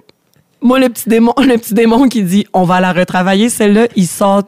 [0.61, 4.07] moi, le petit démon, le petit démon qui dit, on va la retravailler celle-là, il
[4.07, 4.43] sort,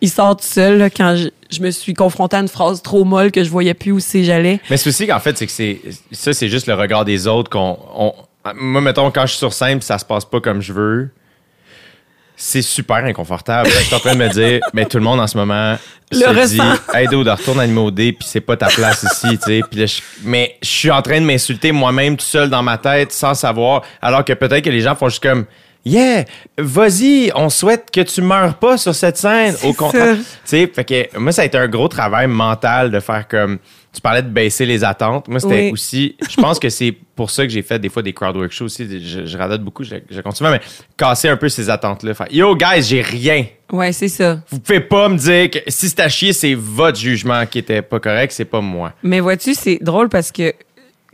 [0.00, 3.30] il sort tout seul là, quand je, me suis confrontée à une phrase trop molle
[3.30, 4.60] que je voyais plus où c'est j'allais.
[4.70, 5.80] Mais aussi qu'en fait, c'est que c'est
[6.12, 7.78] ça, c'est juste le regard des autres qu'on.
[7.94, 8.14] on-
[8.54, 11.10] moi, mettons, quand je suis sur scène, ça se passe pas comme je veux.
[12.36, 13.68] C'est super inconfortable.
[13.70, 15.76] je suis en train de me dire, mais tout le monde en ce moment
[16.12, 16.46] Le se ressent.
[16.48, 16.60] dit,
[16.94, 19.60] hey, dude, retourne à Nimo D, puis c'est pas ta place ici, tu sais.
[19.70, 22.76] Puis là, je- mais je suis en train de m'insulter moi-même tout seul dans ma
[22.78, 25.46] tête sans savoir, alors que peut-être que les gens font juste comme,
[25.84, 26.24] yeah,
[26.58, 29.54] vas-y, on souhaite que tu meurs pas sur cette scène.
[29.64, 33.00] Au contraire, tu sais, fait que moi, ça a été un gros travail mental de
[33.00, 33.58] faire comme.
[33.96, 35.26] Tu parlais de baisser les attentes.
[35.26, 35.70] Moi, c'était Oui.
[35.72, 36.16] aussi.
[36.28, 38.86] Je pense que c'est pour ça que j'ai fait des fois des crowdwork shows aussi.
[39.02, 40.60] Je, je radote beaucoup, je, je continue, mais
[40.98, 42.12] casser un peu ces attentes-là.
[42.30, 43.46] Yo, guys, j'ai rien.
[43.72, 44.38] Ouais, c'est ça.
[44.50, 47.80] Vous pouvez pas me dire que si c'est à chier, c'est votre jugement qui était
[47.80, 48.92] pas correct, c'est pas moi.
[49.02, 50.52] Mais vois-tu, c'est drôle parce que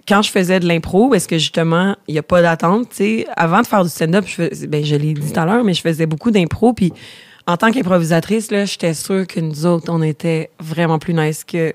[0.09, 3.26] quand je faisais de l'impro, parce que justement, il n'y a pas d'attente, tu sais,
[3.37, 5.80] avant de faire du stand-up, je, ben, je l'ai dit tout à l'heure, mais je
[5.83, 6.93] faisais beaucoup d'impro, puis
[7.47, 11.72] en tant qu'improvisatrice, là, j'étais sûre que nous autres, on était vraiment plus nice que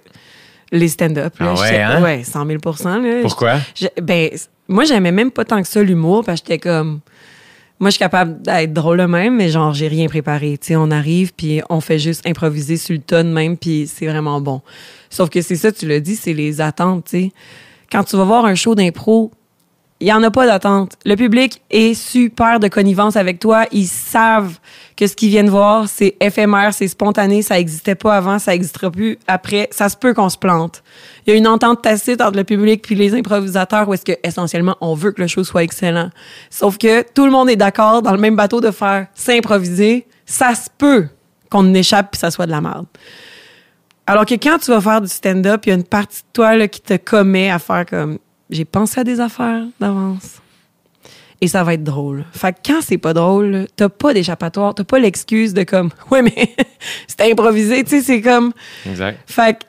[0.71, 1.33] les stand-up.
[1.39, 1.53] là.
[1.57, 2.01] Ah ouais, hein?
[2.03, 3.19] Ouais, 100 000 là.
[3.21, 3.55] Pourquoi?
[3.75, 4.29] Je- ben,
[4.67, 6.99] moi, j'aimais même pas tant que ça l'humour, parce que j'étais comme.
[7.79, 10.57] Moi, je suis capable d'être drôle même, mais genre, j'ai rien préparé.
[10.59, 14.07] Tu sais, on arrive, puis on fait juste improviser sur le ton même, puis c'est
[14.07, 14.61] vraiment bon.
[15.11, 17.31] Sauf que c'est ça, tu l'as dit, c'est les attentes, tu sais.
[17.91, 19.31] Quand tu vas voir un show d'impro,
[19.99, 20.93] il n'y en a pas d'attente.
[21.05, 23.65] Le public est super de connivence avec toi.
[23.71, 24.57] Ils savent
[24.97, 28.89] que ce qu'ils viennent voir, c'est éphémère, c'est spontané, ça n'existait pas avant, ça n'existera
[28.89, 29.69] plus après.
[29.71, 30.83] Ça se peut qu'on se plante.
[31.25, 34.17] Il y a une entente tacite entre le public puis les improvisateurs où est-ce que,
[34.23, 36.09] essentiellement, on veut que le show soit excellent.
[36.49, 40.07] Sauf que tout le monde est d'accord dans le même bateau de faire s'improviser.
[40.25, 41.07] Ça se peut
[41.51, 42.87] qu'on échappe puis ça soit de la merde.
[44.07, 46.55] Alors que quand tu vas faire du stand-up, il y a une partie de toi
[46.55, 48.17] là, qui te commet à faire comme
[48.49, 50.41] j'ai pensé à des affaires d'avance.
[51.41, 52.25] Et ça va être drôle.
[52.31, 56.21] Fait que quand c'est pas drôle, t'as pas d'échappatoire, t'as pas l'excuse de comme ouais
[56.23, 56.55] mais
[57.07, 58.53] c'était improvisé, tu sais, c'est comme
[58.87, 59.19] Exact.
[59.27, 59.63] fait que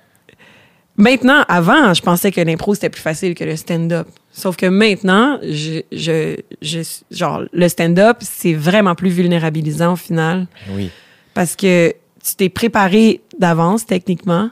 [0.97, 4.09] maintenant, avant, je pensais que l'impro c'était plus facile que le stand-up.
[4.33, 10.47] Sauf que maintenant, je, je, je genre le stand-up c'est vraiment plus vulnérabilisant au final
[10.75, 10.91] Oui.
[11.35, 11.93] parce que
[12.25, 14.51] tu t'es préparé d'avance techniquement,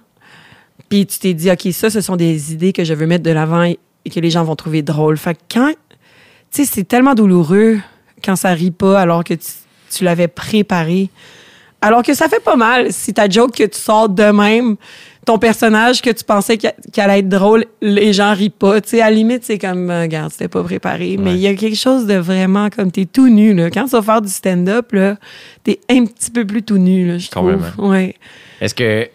[0.89, 3.31] puis tu t'es dit ok ça ce sont des idées que je veux mettre de
[3.31, 3.79] l'avant et
[4.11, 5.17] que les gens vont trouver drôle.
[5.17, 5.73] Fait que quand
[6.53, 7.78] tu sais c'est tellement douloureux
[8.24, 9.49] quand ça rit pas alors que tu,
[9.90, 11.11] tu l'avais préparé.
[11.82, 14.76] Alors que ça fait pas mal si ta joke que tu sors de même,
[15.26, 18.80] ton personnage que tu pensais qu'il qu'il allait être drôle, les gens rient pas.
[18.80, 21.16] Tu sais, à la limite, c'est comme, euh, regarde, c'était pas préparé.
[21.18, 23.70] Mais il y a quelque chose de vraiment comme t'es tout nu, là.
[23.70, 25.16] Quand tu vas faire du stand-up, là,
[25.64, 27.53] t'es un petit peu plus tout nu, là, je trouve.
[27.53, 27.88] Complètement.
[27.88, 28.14] Ouais.
[28.61, 29.09] Est-ce que,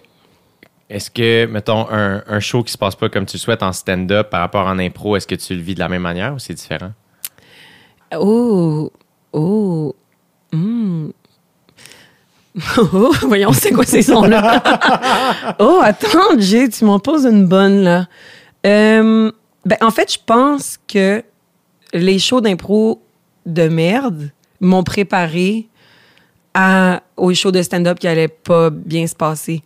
[0.90, 3.72] est-ce que, mettons, un, un show qui se passe pas comme tu le souhaites en
[3.72, 6.40] stand-up par rapport en impro, est-ce que tu le vis de la même manière ou
[6.40, 6.92] c'est différent?
[8.14, 8.92] Oh,
[9.34, 9.96] oh,
[10.52, 11.10] hmm.
[12.78, 15.56] Oh, voyons, c'est quoi ces sons-là?
[15.60, 18.08] oh, attends, Jay, tu m'en poses une bonne, là.
[18.66, 19.32] Euh,
[19.66, 21.24] ben, en fait, je pense que
[21.94, 23.02] les shows d'impro
[23.46, 25.70] de merde m'ont préparé
[26.54, 29.64] à, aux shows de stand-up qui allaient pas bien se passer.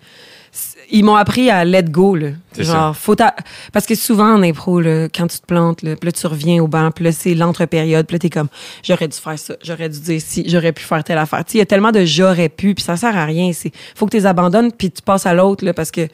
[0.92, 2.28] Ils m'ont appris à let go, là.
[2.64, 3.36] Genre, faut t'a-
[3.74, 6.62] Parce que souvent, en impro, là, quand tu te plantes, là, puis là, tu reviens
[6.64, 8.48] au banc, puis là, c'est l'entre-période, puis là, t'es comme,
[8.84, 11.44] j'aurais dû faire ça, j'aurais dû dire ci, j'aurais pu faire telle affaire.
[11.54, 13.52] Il y a tellement de j'aurais pu, puis ça sert à rien.
[13.54, 16.08] C'est, faut que tu les abandonnes, puis tu passes à l'autre, là, parce que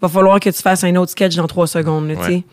[0.00, 2.44] va falloir que tu fasses un autre sketch dans trois secondes, tu sais.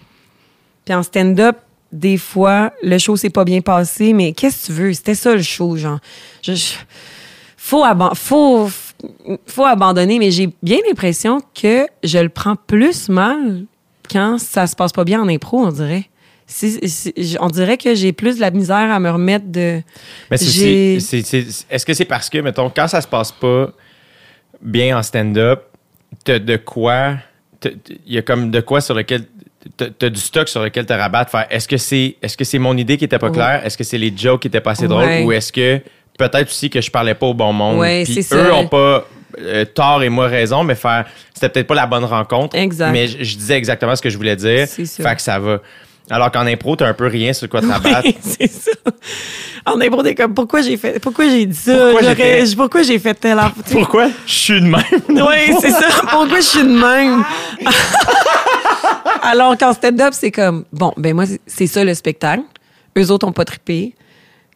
[0.86, 1.58] Puis en stand-up,
[1.92, 4.94] des fois, le show s'est pas bien passé, mais qu'est-ce que tu veux?
[4.94, 6.00] C'était ça le show, genre.
[6.42, 6.74] Je- je-
[7.58, 8.70] faut, aban- faut,
[9.46, 13.66] faut abandonner, mais j'ai bien l'impression que je le prends plus mal
[14.12, 16.06] quand ça se passe pas bien en impro, on dirait.
[16.46, 19.82] Si- si- on dirait que j'ai plus de la misère à me remettre de.
[20.30, 23.72] Mais c'est c'est- est-ce que c'est parce que, mettons, quand ça se passe pas
[24.62, 25.64] bien en stand-up,
[26.26, 27.16] t'as de quoi,
[27.66, 29.26] il y a comme de quoi sur lequel,
[29.78, 32.76] t'as du stock sur lequel te rabattre, faire est-ce que c'est est-ce que c'est mon
[32.78, 33.34] idée qui était pas Ouais.
[33.34, 34.90] claire, est-ce que c'est les jokes qui étaient pas assez Ouais.
[34.90, 35.80] drôles, ou est-ce que
[36.18, 38.54] peut-être aussi que je parlais pas au bon monde, Ouais, puis eux ça.
[38.54, 39.06] ont pas
[39.40, 42.92] euh, tort et moi raison, mais faire c'était peut-être pas la bonne rencontre, Exact.
[42.92, 45.04] mais je, je disais exactement ce que je voulais dire, C'est ça.
[45.10, 45.60] fait que ça va.
[46.10, 48.02] Alors qu'en impro, t'as un peu rien sur quoi te rabattre.
[48.06, 48.72] Oui, c'est ça.
[49.66, 51.76] En impro, t'es comme, pourquoi j'ai fait, pourquoi j'ai dit ça?
[51.92, 53.64] Pourquoi j'ai fait- pourquoi j'ai fait telle affaire?
[53.72, 54.84] Pourquoi je suis de même?
[55.10, 55.88] Oui, c'est ça.
[56.10, 57.24] Pourquoi je suis de même?
[59.22, 62.44] Alors qu'en stand-up, c'est comme, bon, ben moi, c'est- c'est ça le spectacle.
[62.98, 63.96] Eux autres ont pas trippé.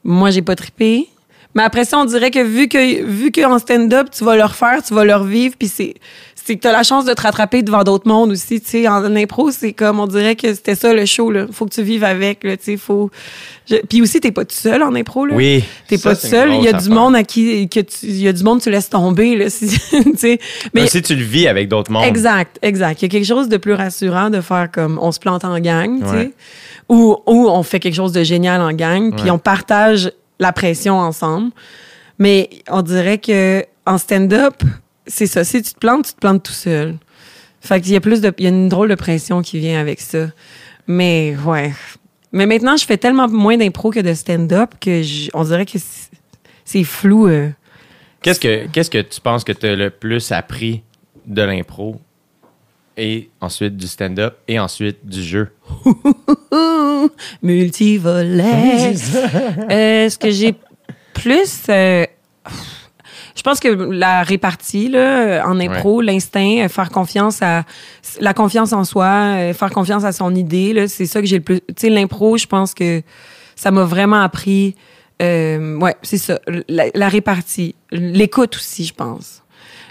[0.03, 1.07] Moi, j'ai pas trippé.
[1.55, 4.81] Mais après ça, on dirait que vu que vu qu'en stand-up, tu vas le refaire,
[4.85, 5.95] tu vas le revivre, puis c'est
[6.35, 8.87] c'est que t'as la chance de te rattraper devant d'autres mondes aussi, tu sais.
[8.87, 11.45] En, impro, c'est comme, on dirait que c'était ça le show, là.
[11.51, 13.11] Faut que tu vives avec, là, tu sais, faut...
[13.69, 15.35] je- Puis aussi, t'es pas tout seul en impro, là.
[15.35, 15.61] Oui.
[15.89, 16.53] T'es pas tout une seul.
[16.53, 16.93] Il y a du affaire.
[16.93, 19.49] monde à qui, que tu, il y a du monde que tu laisses tomber, là,
[19.49, 20.39] si- tu sais.
[20.73, 22.05] Mais Mais si tu le vis avec d'autres mondes.
[22.05, 23.01] Exact, exact.
[23.01, 25.59] Il y a quelque chose de plus rassurant de faire comme on se plante en
[25.59, 26.23] gang, tu Ouais.
[26.23, 26.31] sais,
[26.87, 30.97] ou, ou on fait quelque chose de génial en gang, puis on partage la pression
[30.99, 31.51] ensemble.
[32.19, 34.55] Mais on dirait que en stand-up,
[35.05, 35.43] c'est ça.
[35.43, 36.95] Si tu te plantes, tu te plantes tout seul.
[37.61, 39.79] Fait qu'il y a plus de, il y a une drôle de pression qui vient
[39.79, 40.27] avec ça.
[40.87, 41.73] Mais ouais.
[42.31, 45.77] Mais maintenant, je fais tellement moins d'impro que de stand-up que je- on dirait que
[46.65, 47.27] c'est- flou.
[47.27, 47.49] euh.
[48.21, 50.83] Qu'est-ce que, qu'est-ce que tu penses que tu as le plus appris
[51.25, 51.99] de l'impro?
[52.97, 55.49] Et ensuite du stand-up et ensuite du jeu?
[57.41, 58.93] Multivolet.
[59.71, 60.55] Euh, ce que j'ai
[61.13, 61.63] plus.
[61.69, 62.05] euh,
[63.35, 67.63] je pense que la répartie là, en impro, l'instinct, euh, faire confiance à
[68.19, 71.37] la confiance en soi, euh, faire confiance à son idée, là, c'est ça que j'ai
[71.37, 71.59] le plus.
[71.61, 73.01] Tu sais, l'impro, je pense que
[73.55, 74.75] ça m'a vraiment appris.
[75.21, 76.39] euh, ouais, c'est ça.
[76.67, 79.43] La, la répartie, l'écoute aussi, je pense.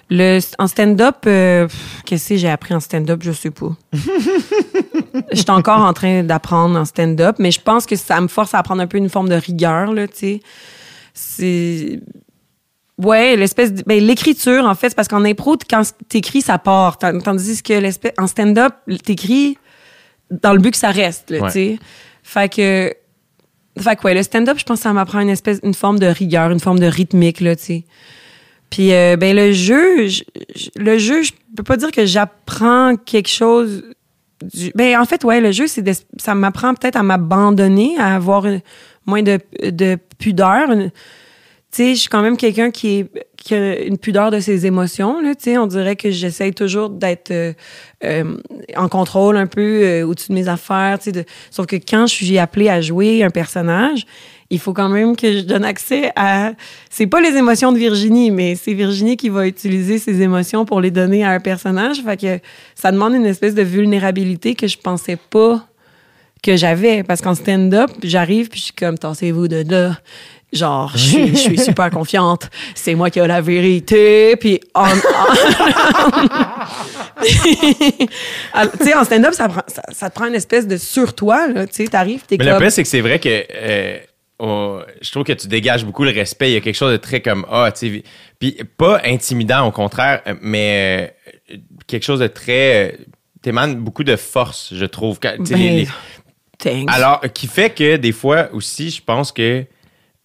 [0.08, 1.66] Le, en stand-up, euh,
[2.04, 3.74] qu'est-ce que j'ai appris en stand-up, je sais pas.
[5.32, 8.54] Je suis encore en train d'apprendre en stand-up, mais je pense que ça me force
[8.54, 10.40] à apprendre un peu une forme de rigueur, là, tu sais.
[11.14, 12.00] C'est.
[13.02, 13.82] Ouais, l'espèce de.
[13.86, 16.98] Ben, l'écriture, en fait, c'est parce qu'en impro, quand t'écris, ça part.
[16.98, 18.12] Tan- Tandis que l'espèce.
[18.18, 19.58] En stand-up, t'écris
[20.30, 21.46] dans le but que ça reste, là, Ouais.
[21.48, 21.78] tu sais.
[22.22, 22.94] Fait que.
[23.78, 25.58] Fait que, ouais, le stand-up, je pense que ça m'apprend une espèce.
[25.62, 27.84] Une forme de rigueur, une forme de rythmique, là, tu sais.
[28.70, 30.22] Puis, euh, ben, le jeu, je-
[30.76, 33.84] le jeu, je peux pas dire que j'apprends quelque chose.
[34.42, 38.16] Du, ben, en fait, ouais, le jeu, c'est de- ça m'apprend peut-être à m'abandonner, à
[38.16, 38.44] avoir
[39.06, 40.68] moins de, de pudeur.
[40.68, 40.90] tu
[41.70, 43.06] sais, je suis quand même quelqu'un qui,
[43.36, 45.20] qui a une pudeur de ses émotions.
[45.20, 47.52] Là, tu sais, on dirait que j'essaye toujours d'être euh,
[48.04, 48.36] euh,
[48.76, 50.98] en contrôle un peu euh, au-dessus de mes affaires.
[51.06, 54.04] De, sauf que quand je suis appelée à jouer un personnage,
[54.50, 56.52] il faut quand même que je donne accès à.
[56.90, 60.80] C'est pas les émotions de Virginie, mais c'est Virginie qui va utiliser ses émotions pour
[60.80, 62.02] les donner à un personnage.
[62.04, 62.38] Fait que
[62.74, 65.66] ça demande une espèce de vulnérabilité que je pensais pas
[66.42, 67.02] que j'avais.
[67.02, 69.98] Parce qu'en stand-up, j'arrive puis je suis comme, tassez-vous de là.
[70.52, 72.48] Genre, je suis, je suis super confiante.
[72.76, 74.36] C'est moi qui ai la vérité.
[74.36, 74.86] Puis, en, en-
[78.78, 81.46] tu sais, en stand-up, ça, prend- ça, ça te prend une espèce de sur toi.
[81.48, 81.66] là.
[81.66, 82.54] Tu sais, t'arrives, t'es Mais comme...
[82.54, 83.98] le pire, c'est que c'est vrai que euh,
[84.38, 86.50] on- je trouve que tu dégages beaucoup le respect.
[86.50, 88.02] Il y a quelque chose de très comme ah, tu sais,
[88.38, 91.14] puis pas intimidant au contraire, euh, mais
[91.52, 91.56] euh,
[91.86, 92.96] quelque chose de très euh,
[93.42, 95.18] t'émanes beaucoup de force, je trouve.
[95.20, 95.88] Quand- Ben, les- les-
[96.58, 96.88] thanks.
[96.90, 99.64] alors, qui fait que des fois aussi, je pense que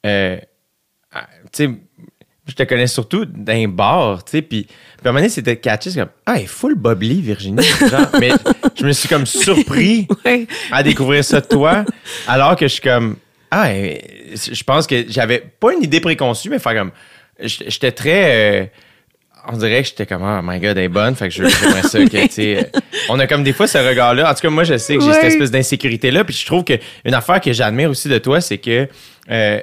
[0.06, 0.38] euh,
[1.14, 1.70] ah, tu sais,
[2.48, 4.68] je te connais surtout d'un bar, tu sais, puis
[5.06, 7.64] à un moment donné, c'était catché, c'est comme ah, elle est full bubbly, Virginie.
[7.64, 8.32] Genre, mais
[8.76, 10.48] je me suis comme surpris Ouais.
[10.72, 11.86] à découvrir ça de toi,
[12.28, 13.16] alors que je suis comme
[13.52, 13.96] ah, euh,
[14.36, 16.92] je pense que j'avais pas une idée préconçue, mais faire comme
[17.40, 18.66] j'étais très euh,
[19.48, 21.84] on dirait que j'étais comme oh my god elle est bonne fait que je j'aimerais
[21.84, 22.80] ça que tu sais euh,
[23.10, 25.04] on a comme des fois ce regard là en tout cas moi je sais que
[25.04, 26.74] j'ai cette espèce d'insécurité là puis je trouve que
[27.06, 28.88] une affaire que j'admire aussi de toi c'est que
[29.30, 29.60] euh,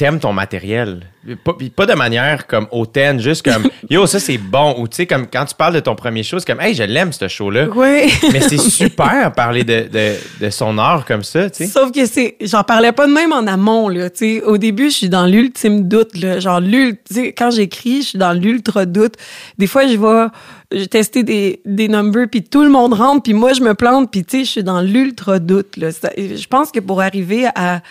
[0.00, 1.00] t'aimes ton matériel.
[1.44, 4.74] Pas, pas de manière comme hautaine, juste comme yo, ça c'est bon.
[4.78, 6.82] Ou tu sais, comme quand tu parles de ton premier show, c'est comme hey, je
[6.84, 7.66] l'aime ce show-là.
[7.68, 8.08] Ouais.
[8.32, 10.14] Mais c'est super parler de, de,
[10.46, 11.70] de son art comme ça, tu sais.
[11.70, 14.42] Sauf que c'est, j'en parlais pas de même en amont, là, tu sais.
[14.42, 16.40] Au début, je suis dans l'ultime doute, là.
[16.40, 19.16] Genre, l'ul, tu sais, quand j'écris, je suis dans l'ultra doute.
[19.58, 23.52] Des fois, je vais tester des, des numbers, puis tout le monde rentre, puis moi,
[23.52, 25.92] je me plante, puis tu sais, je suis dans l'ultra doute, là.
[25.92, 27.82] Ça- Je pense que pour arriver à,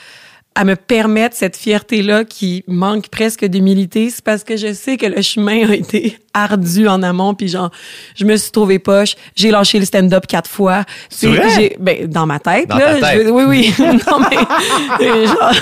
[0.60, 5.05] à me permettre cette fierté-là qui manque presque d'humilité, c'est parce que je sais que
[5.05, 7.72] le chemin a été ardu en amont, puis genre,
[8.18, 10.84] je me suis trouvé poche, j'ai lâché le stand-up quatre fois.
[11.10, 11.47] C'est vrai?
[11.55, 12.99] j'ai- ben, dans ma tête, Dans là.
[12.99, 13.28] ta tête.
[13.32, 13.74] oui, oui.
[13.80, 15.53] non, mais, genre-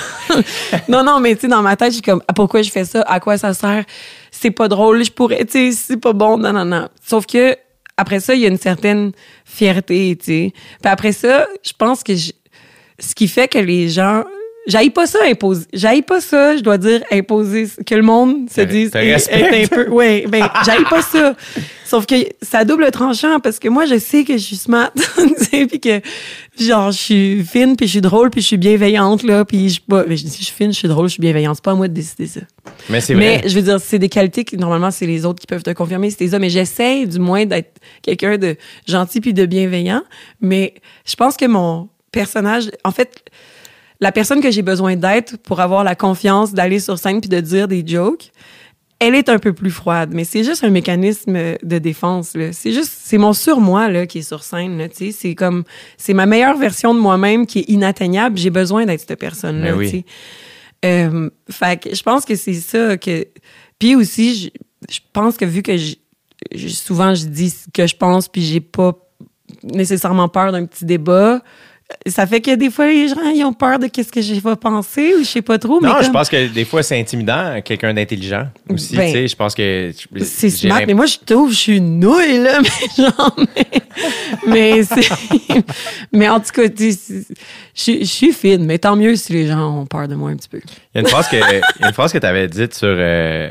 [0.90, 2.84] non, non, mais tu sais, dans ma tête, je suis comme, ah, pourquoi je fais
[2.86, 3.02] ça?
[3.04, 3.86] À quoi ça sert?
[4.32, 6.90] C'est pas drôle, je pourrais, tu sais, c'est pas bon, non, non, non.
[7.06, 7.56] Sauf que,
[7.98, 9.12] après ça, il y a une certaine
[9.46, 10.54] fierté, tu sais.
[10.82, 12.32] Puis après ça, je pense que je-
[13.00, 14.24] ce qui fait que les gens,
[14.68, 18.62] j'aille pas ça imposer, j'aille pas ça, je dois dire imposer, que le monde se
[18.62, 21.36] dise, un peu, ouais, ben, j'aille pas ça.
[21.86, 24.92] Sauf que ça double tranchant parce que moi, je sais que je suis smart,
[25.52, 26.02] puis que,
[26.60, 29.80] genre, je suis fine, puis je suis drôle, puis je suis bienveillante, là, puis je
[29.90, 31.56] je dis, je suis fine, je suis drôle, je suis bienveillante.
[31.56, 32.42] C'est pas à moi de décider ça.
[32.90, 33.42] Mais c'est vrai.
[33.44, 35.72] Mais je veux dire, c'est des qualités que normalement, c'est les autres qui peuvent te
[35.72, 36.40] confirmer, c'est ça.
[36.40, 40.04] Mais j'essaie du moins d'être quelqu'un de gentil puis de bienveillant.
[40.42, 40.74] Mais
[41.06, 43.24] je pense que mon personnage, en fait,
[44.00, 47.40] la personne que j'ai besoin d'être pour avoir la confiance d'aller sur scène puis de
[47.40, 48.32] dire des jokes,
[49.00, 52.36] elle est un peu plus froide, mais c'est juste un mécanisme de défense.
[52.52, 54.78] C'est juste, c'est mon surmoi là qui est sur scène.
[54.80, 55.12] là, tu sais.
[55.12, 55.64] C'est comme,
[55.98, 58.38] c'est ma meilleure version de moi-même qui est inatteignable.
[58.38, 59.72] J'ai besoin d'être cette personne-là.
[59.72, 60.06] Mais oui.
[60.86, 63.26] Euh, fait que je pense que c'est ça que.
[63.80, 64.50] Puis aussi, je,
[64.92, 65.96] je pense que vu que je-
[66.56, 68.94] je- souvent je dis ce que je pense, puis j'ai pas
[69.64, 71.42] nécessairement peur d'un petit débat.
[72.06, 74.56] Ça fait que des fois, les gens, ils ont peur de qu'est-ce que je vais
[74.58, 75.80] penser ou je sais pas trop.
[75.80, 78.98] mais Non, je pense que des fois, c'est intimidant, quelqu'un d'intelligent aussi.
[78.98, 79.92] Ben, tu sais, je pense que.
[80.22, 82.60] C'est smart, mais moi, je trouve que je suis une nouille, là,
[82.98, 83.82] mais genre, mais,
[84.48, 84.82] mais
[86.12, 89.82] mais en tout cas, tu je, je suis fine, mais tant mieux si les gens
[89.82, 90.60] ont peur de moi un petit peu.
[90.94, 91.38] Il y a une phrase que,
[91.86, 93.50] une phrase que tu avais dite sur euh,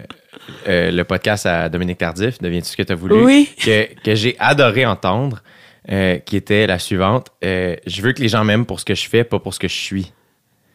[0.69, 3.15] euh, le podcast à Dominique Tardif, Deviens-tu ce que tu as voulu?
[3.15, 3.49] Oui.
[3.65, 5.43] Que, que j'ai adoré entendre,
[5.91, 7.29] euh, qui était la suivante.
[7.45, 9.61] Euh, je veux que les gens m'aiment pour ce que je fais, pas pour ce
[9.61, 10.13] que je suis.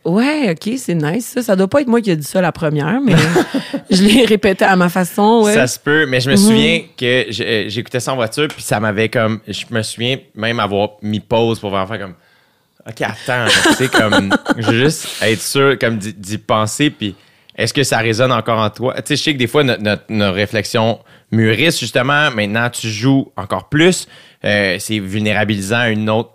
[0.03, 1.43] Ouais, ok, c'est nice, ça.
[1.43, 3.14] Ça doit pas être moi qui ai dit ça la première, mais
[3.91, 5.53] je l'ai répété à ma façon, ouais.
[5.53, 8.80] Ça se peut, mais je me souviens que euh, j'écoutais ça en voiture, puis ça
[8.80, 9.41] m'avait comme.
[9.47, 12.16] Je me souviens même avoir mis pause pour vraiment faire comme.
[12.88, 14.34] OK, attends, tu sais, comme.
[14.57, 17.16] Juste être sûr, comme d'y d'y penser, puis
[17.62, 18.93] est-ce que ça résonne encore en toi?
[18.95, 20.99] Tu sais, je sais que des fois, notre, notre- nos réflexions
[21.32, 22.32] mûrissent, justement.
[22.32, 24.07] Maintenant, tu joues encore plus.
[24.43, 26.32] Euh, C'est vulnérabilisant à, une autre,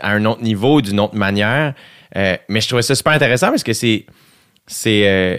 [0.00, 1.74] à un autre niveau, d'une autre manière.
[2.16, 4.06] Euh, mais je trouvais ça super intéressant parce que c'est.
[4.66, 5.08] C'est.
[5.08, 5.38] euh,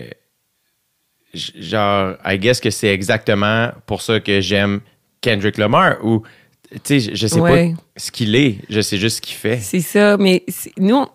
[1.34, 4.82] genre, I guess que c'est exactement pour ça que j'aime
[5.21, 6.23] Kendrick Lamar ou,
[6.71, 7.73] tu sais, je, je sais Ouais.
[7.75, 9.57] pas ce qu'il est, je sais juste ce qu'il fait.
[9.59, 10.43] C'est ça, mais
[10.77, 11.09] nous, on-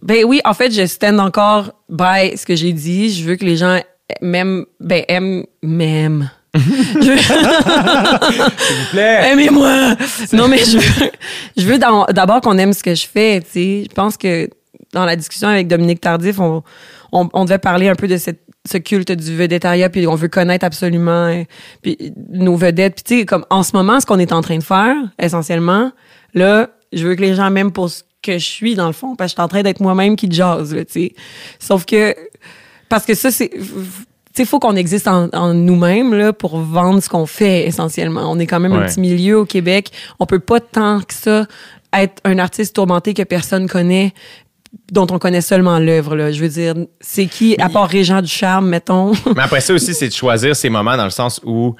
[0.00, 3.10] ben oui, en fait, je stand encore by ce que j'ai dit.
[3.10, 3.80] Je veux que les gens
[4.20, 6.30] m'aiment, ben aiment, m'aiment.
[6.54, 7.16] S'il vous
[8.90, 9.32] plaît!
[9.32, 9.96] Aimez-moi!
[10.34, 11.10] Non, mais je veux,
[11.56, 13.84] je veux d'abord qu'on aime ce que je fais, tu sais.
[13.88, 14.50] Je pense que
[14.92, 16.62] dans la discussion avec Dominique Tardif, on,
[17.10, 20.28] on, on devait parler un peu de cette, ce culte du vedettariat, puis on veut
[20.28, 21.44] connaître absolument hein,
[21.80, 21.96] puis
[22.30, 22.96] nos vedettes.
[22.96, 25.90] Puis tu sais, comme en ce moment, ce qu'on est en train de faire, essentiellement,
[26.34, 29.16] là, je veux que les gens m'aiment pour ce que je suis, dans le fond,
[29.16, 31.14] parce que je suis en train d'être moi-même qui jase, là, tu sais.
[31.58, 32.14] Sauf que,
[32.88, 33.50] parce que ça, c'est...
[33.50, 38.30] Tu sais, faut qu'on existe en, en nous-mêmes là pour vendre ce qu'on fait essentiellement.
[38.30, 39.90] On est quand même un petit milieu au Québec.
[40.18, 41.46] On peut pas tant que ça
[41.92, 44.12] être un artiste tourmenté que personne connaît,
[44.90, 46.16] dont on connaît seulement l'œuvre.
[46.16, 46.32] Là.
[46.32, 49.12] Je veux dire, c'est qui, à part Régent du Charme, mettons?
[49.36, 51.76] Mais après ça aussi, c'est de choisir ces moments dans le sens où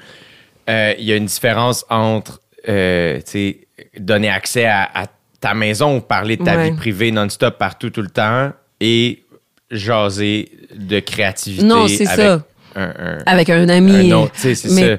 [0.69, 3.67] euh, il y a une différence entre, euh, tu sais,
[3.97, 5.07] donner accès à, à
[5.43, 6.69] ta maison ou parler de ta Ouais.
[6.71, 9.23] vie privée non-stop partout, tout le temps et
[9.69, 11.63] jaser de créativité.
[11.65, 12.43] Non, c'est ça.
[12.75, 14.11] Un, un- Avec un ami.
[14.11, 14.97] un autre, c'est ça.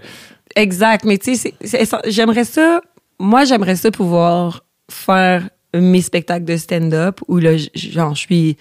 [0.56, 1.54] Exact, mais tu sais,
[2.06, 2.80] j'aimerais ça,
[3.18, 8.56] moi j'aimerais ça pouvoir faire mes spectacles de stand-up où là, genre, je suis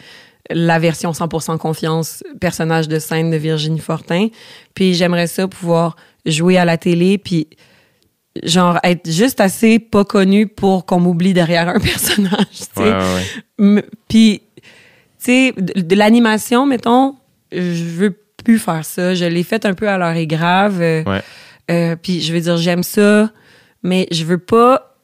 [0.49, 4.29] la version 100% confiance, personnage de scène de Virginie Fortin,
[4.73, 7.47] puis j'aimerais ça pouvoir jouer à la télé, puis
[8.41, 12.47] genre être juste assez pas connu pour qu'on m'oublie derrière un personnage.
[12.77, 14.61] Ouais, Puis, tu
[15.19, 17.15] sais, de, de l'animation, mettons,
[17.51, 19.13] je veux plus faire ça.
[19.15, 20.81] Je l'ai fait un peu à l'heure est grave.
[20.81, 21.21] euh, Ouais.
[21.71, 23.31] euh, puis je veux dire, j'aime ça,
[23.83, 24.95] mais je veux pas.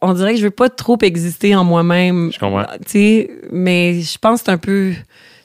[0.00, 2.30] On dirait que je veux pas trop exister en moi-même.
[2.32, 2.64] Je comprends.
[2.86, 4.92] Tu sais, mais je pense que c'est un peu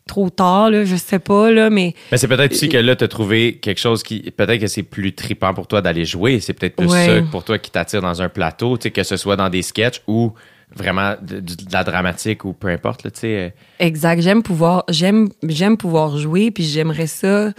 [0.08, 0.86] trop tard, là.
[0.86, 1.94] Je sais pas, là, mais.
[2.12, 4.20] Mais c'est peut-être aussi que là, tu as trouvé quelque chose qui.
[4.32, 6.40] Peut-être que c'est plus trippant pour toi d'aller jouer.
[6.40, 7.06] C'est peut-être plus Ouais.
[7.06, 10.34] ça pour toi qui t'attire dans un plateau, que ce soit dans des sketchs ou
[10.76, 13.28] vraiment de, de- de la dramatique ou peu importe, là, tu sais.
[13.38, 13.50] euh,
[13.80, 14.22] Exact.
[14.22, 17.52] J'aime pouvoir, j'aime, j'aime pouvoir jouer, puis j'aimerais ça.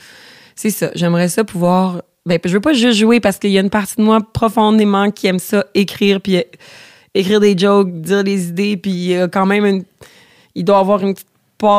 [0.56, 0.90] C'est ça.
[0.94, 2.02] J'aimerais ça pouvoir.
[2.26, 5.10] Ben, je veux pas juste jouer parce qu'il y a une partie de moi profondément
[5.10, 6.42] qui aime ça, écrire, puis euh,
[7.14, 9.84] écrire des jokes, dire des idées, puis il y a quand même une.
[10.54, 11.28] Il doit avoir une petite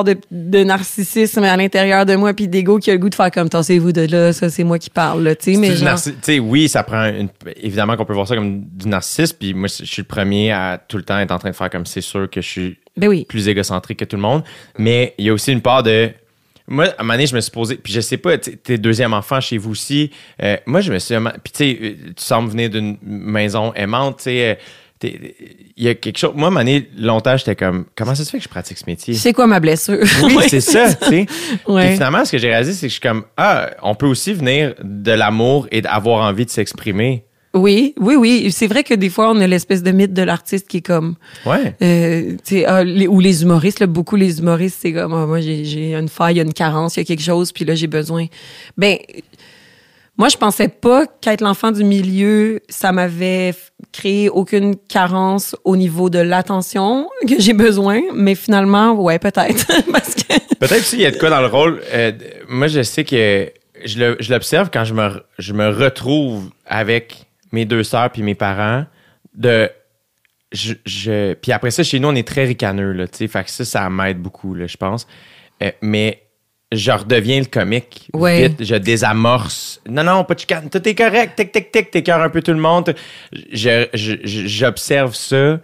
[0.03, 3.31] de, de narcissisme à l'intérieur de moi, puis d'ego qui a le goût de faire
[3.31, 6.39] comme tassez-vous de là, ça c'est moi qui parle, là, tu sais, mais genre- narci-
[6.39, 7.29] oui, ça prend une-
[7.61, 9.37] évidemment qu'on peut voir ça comme du narcissisme.
[9.39, 11.69] Puis moi, je suis le premier à tout le temps être en train de faire
[11.69, 13.25] comme c'est sûr que je suis Ben oui.
[13.27, 14.43] plus égocentrique que tout le monde.
[14.77, 16.09] Mais il y a aussi une part de.
[16.67, 19.13] Moi, à un moment donné, je me suis posé, puis je sais pas, t'es deuxième
[19.13, 20.09] enfant chez vous aussi.
[20.41, 21.13] Euh, moi, je me suis.
[21.43, 24.49] Puis tu sais, euh, tu sembles venir d'une maison aimante, tu sais.
[24.51, 24.55] euh,
[25.03, 26.31] Il y a quelque chose.
[26.35, 29.13] Moi, donné, longtemps, j'étais comme, comment ça se fait que je pratique ce métier?
[29.13, 29.99] C'est quoi ma blessure?
[30.23, 31.25] Oui, c'est ça, tu sais.
[31.67, 31.93] Ouais.
[31.93, 34.73] Finalement, ce que j'ai réalisé, c'est que je suis comme, ah, on peut aussi venir
[34.81, 37.25] de l'amour et d'avoir envie de s'exprimer.
[37.53, 38.51] Oui, oui, oui.
[38.51, 41.15] C'est vrai que des fois, on a l'espèce de mythe de l'artiste qui est comme.
[41.45, 41.73] Ouais.
[41.81, 42.35] Euh,
[42.67, 45.93] ah, les- ou les humoristes, là, beaucoup les humoristes, c'est comme, ah, moi, j'ai, j'ai
[45.95, 47.87] une faille, il y a une carence, il y a quelque chose, puis là, j'ai
[47.87, 48.25] besoin.
[48.77, 48.97] Ben,
[50.17, 53.53] moi, je pensais pas qu'être l'enfant du milieu, ça m'avait
[53.91, 59.67] créé aucune carence au niveau de l'attention que j'ai besoin, mais finalement, ouais, peut-être.
[60.15, 60.55] Que.
[60.59, 61.81] Peut-être aussi, il y a de quoi dans le rôle.
[61.91, 62.11] euh,
[62.47, 63.51] moi, je sais que
[63.83, 68.85] je l'observe quand je me, je me retrouve avec mes deux sœurs puis mes parents.
[69.33, 69.69] De,
[70.53, 73.05] je, puis après ça, chez nous, on est très ricaneux, là.
[73.11, 75.05] Fait que ça, ça m'aide beaucoup, là, je pense.
[75.61, 76.24] Euh, mais
[76.75, 78.07] je redeviens le comique.
[78.13, 78.47] Ouais.
[78.47, 79.81] Vite, je désamorce.
[79.89, 80.69] Non, non, pas de chicane.
[80.69, 81.35] Tout est correct.
[81.35, 81.91] Tic, tic, tic.
[81.91, 82.93] T'écœures un peu tout le monde.
[83.51, 85.59] J'observe ça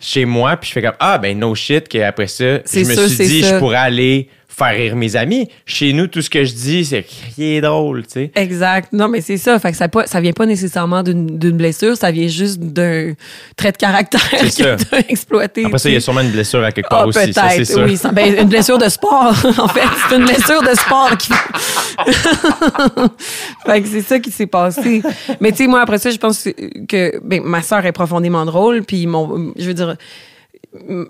[0.00, 3.26] chez moi, puis je fais comme Ah, ben, no shit, qu'après ça, je me suis
[3.26, 3.54] dit, ça.
[3.54, 5.48] je pourrais aller faire rire mes amis.
[5.66, 7.04] Chez nous, tout ce que je dis, c'est
[7.38, 8.30] est drôle, tu sais.
[8.34, 8.92] Exact.
[8.92, 9.58] Non, mais c'est ça.
[9.58, 13.14] Fait que ça, pas, ça vient pas nécessairement d'une d'une blessure, ça vient juste d'un
[13.56, 15.64] trait de caractère que t'as exploité.
[15.64, 17.48] Après ça, il y a tu sûrement une blessure à quelque part Ah, aussi, ça,
[17.50, 17.82] c'est sûr.
[17.84, 17.96] oui.
[17.96, 19.80] ça- ben, une blessure de sport, en fait.
[20.08, 21.10] C'est une blessure de sport.
[21.18, 21.32] Qui...
[23.66, 25.02] fait que c'est ça qui s'est passé.
[25.40, 26.48] Mais tu sais, moi, après ça, je pense
[26.88, 28.82] que ben, ma sœur est profondément drôle.
[28.84, 29.96] Puis, mon, je veux dire,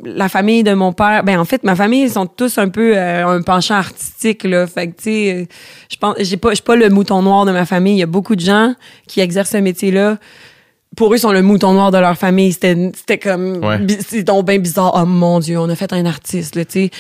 [0.04, 2.96] la famille de mon père, ben en fait, ma famille, ils sont tous un peu
[2.96, 4.66] euh, un penchant artistique, là.
[4.66, 5.44] Fait que, tu sais, euh,
[5.90, 7.94] je pense, j'ai pas, je suis pas le mouton noir de ma famille.
[7.94, 8.74] Il y a beaucoup de gens
[9.06, 10.18] qui exercent ce métier-là
[10.96, 12.52] pour eux, ils sont le mouton noir de leur famille.
[12.52, 13.78] C'était, c'était comme, Ouais.
[14.06, 14.92] c'est donc bien bizarre.
[14.94, 16.90] Oh mon Dieu, on a fait un artiste, là, tu sais.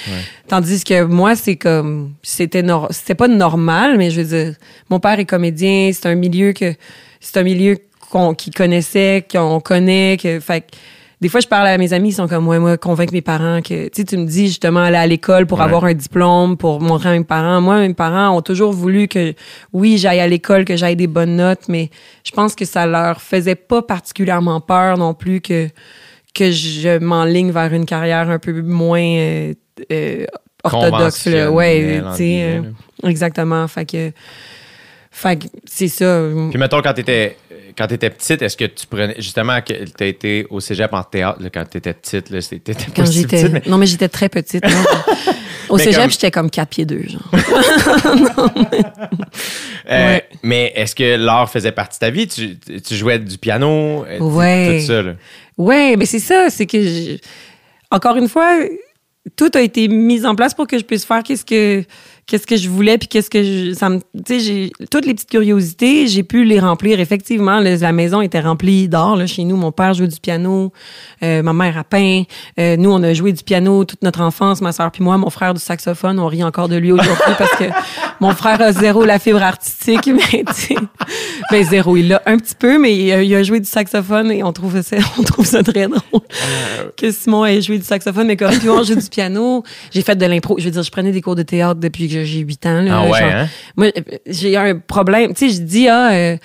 [0.48, 4.54] Tandis que moi, c'est comme, c'était c'était pas normal, mais je veux dire,
[4.90, 6.74] mon père est comédien, c'est un milieu que,
[7.20, 7.78] c'est un milieu
[8.10, 10.76] qu'on, qu'il connaissait, qu'on connaît, que, fait que,
[11.24, 13.62] des fois, je parle à mes amis, ils sont comme, ouais, moi, convaincre mes parents
[13.62, 15.64] que, tu sais, tu me dis justement aller à l'école pour Ouais.
[15.64, 17.62] avoir un diplôme, pour montrer à mes parents.
[17.62, 19.32] Moi, mes parents ont toujours voulu que,
[19.72, 21.88] oui, j'aille à l'école, que j'aille des bonnes notes, mais
[22.26, 25.68] je pense que ça leur faisait pas particulièrement peur non plus que,
[26.34, 29.54] que je m'enligne vers une carrière un peu moins euh,
[29.90, 30.26] euh,
[30.62, 31.24] orthodoxe.
[31.26, 31.50] Là.
[31.50, 33.66] Ouais, tu sais, euh, exactement.
[33.66, 34.12] Fait que,
[35.14, 36.22] fait que c'est ça.
[36.50, 37.36] Puis mettons, quand t'étais
[37.76, 39.58] quand t'étais petite, est-ce que tu prenais justement
[39.96, 43.48] t'as été au cégep en théâtre là, quand t'étais petite là, t'étais Quand j'étais.
[43.48, 44.64] mais Non, mais j'étais très petite.
[44.64, 44.70] non.
[45.70, 47.30] Au Mais cégep, comme- j'étais comme 4 pieds 2, genre.
[49.90, 50.24] Euh, Ouais.
[50.42, 52.26] mais est-ce que l'art faisait partie de ta vie?
[52.26, 54.04] Tu, tu jouais du piano?
[54.06, 54.78] euh, Ouais.
[54.80, 55.12] Tout ça, là.
[55.58, 57.16] Ouais, mais c'est ça, c'est que je-
[57.90, 58.60] encore une fois,
[59.36, 61.84] tout a été mis en place pour que je puisse faire qu'est-ce que
[62.26, 65.14] qu'est-ce que je voulais puis qu'est-ce que je, ça me tu sais j'ai toutes les
[65.14, 67.00] petites curiosités, j'ai pu les remplir.
[67.00, 70.72] Effectivement, le- la maison était remplie d'art là chez nous, mon père jouait du piano,
[71.22, 72.22] euh, ma mère a peint,
[72.58, 75.30] euh, nous on a joué du piano toute notre enfance, ma sœur puis moi, mon
[75.30, 77.64] frère du saxophone, on rit encore de lui aujourd'hui parce que
[78.20, 80.76] mon frère a zéro la fibre artistique mais tu sais
[81.50, 84.30] ben zéro, il l'a un petit peu mais il a, il a joué du saxophone
[84.32, 86.00] et on trouve ça on trouve ça très drôle
[86.96, 89.62] que Simon ait joué du saxophone, mais moi, on joue du piano.
[89.92, 90.56] J'ai fait de l'impro.
[90.58, 92.80] Je veux dire, je prenais des cours de théâtre depuis que j'ai 8 ans.
[92.82, 93.48] Là, Ah ouais, genre, hein?
[93.76, 93.88] Moi,
[94.26, 95.34] j'ai un problème.
[95.34, 96.36] Tu sais, je dis, ah, euh,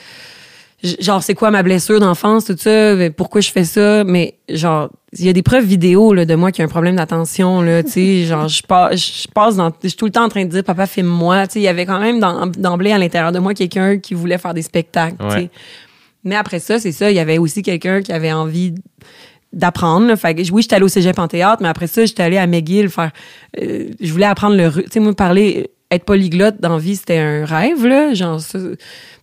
[0.99, 4.89] genre, c'est quoi ma blessure d'enfance, tout ça, euh, pourquoi je fais ça, mais genre,
[5.17, 7.83] il y a des preuves vidéo là, de moi qui a un problème d'attention, là,
[7.83, 10.45] tu sais, genre, je passe, je passe dans, je suis tout le temps en train
[10.45, 12.19] de dire, papa, filme-moi, tu sais, il y avait quand même
[12.57, 15.35] d'emblée à l'intérieur de moi quelqu'un qui voulait faire des spectacles, tu sais.
[15.35, 15.49] Ouais.
[16.23, 18.75] Mais après ça, c'est ça, il y avait aussi quelqu'un qui avait envie
[19.53, 20.15] d'apprendre.
[20.15, 22.47] Fait que, oui, j'étais allée au cégep en théâtre, mais après ça, j'étais allée à
[22.47, 23.11] McGill faire...
[23.61, 24.71] euh, je voulais apprendre le...
[24.83, 25.71] Tu sais, moi, parler...
[25.91, 28.13] Être polyglotte dans la vie, c'était un rêve, là.
[28.13, 28.59] Genre, ça,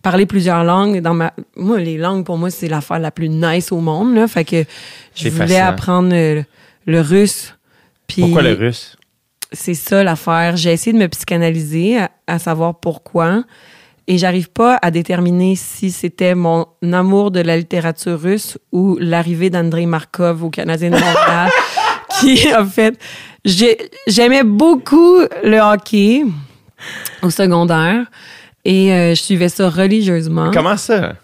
[0.01, 0.99] parler plusieurs langues.
[0.99, 1.31] Dans ma...
[1.55, 4.27] Moi, les langues, pour moi, c'est l'affaire la plus nice au monde, là.
[4.27, 4.65] Fait que
[5.15, 5.65] je voulais fascinant.
[5.65, 6.43] apprendre le,
[6.85, 7.55] le russe.
[8.07, 8.97] Puis Pourquoi le russe?
[9.53, 10.57] c'est ça l'affaire.
[10.57, 13.45] J'ai essayé de me psychanalyser, à, à savoir pourquoi.
[14.09, 19.49] Et j'arrive pas à déterminer si c'était mon amour de la littérature russe ou l'arrivée
[19.49, 21.49] d'Andrei Markov au Canadien de Montréal
[22.21, 22.97] qui, en fait,
[23.43, 23.77] j'ai-
[24.07, 26.23] j'aimais beaucoup le hockey
[27.21, 28.05] au secondaire
[28.63, 30.51] et euh, je suivais ça religieusement.
[30.53, 31.15] Comment ça,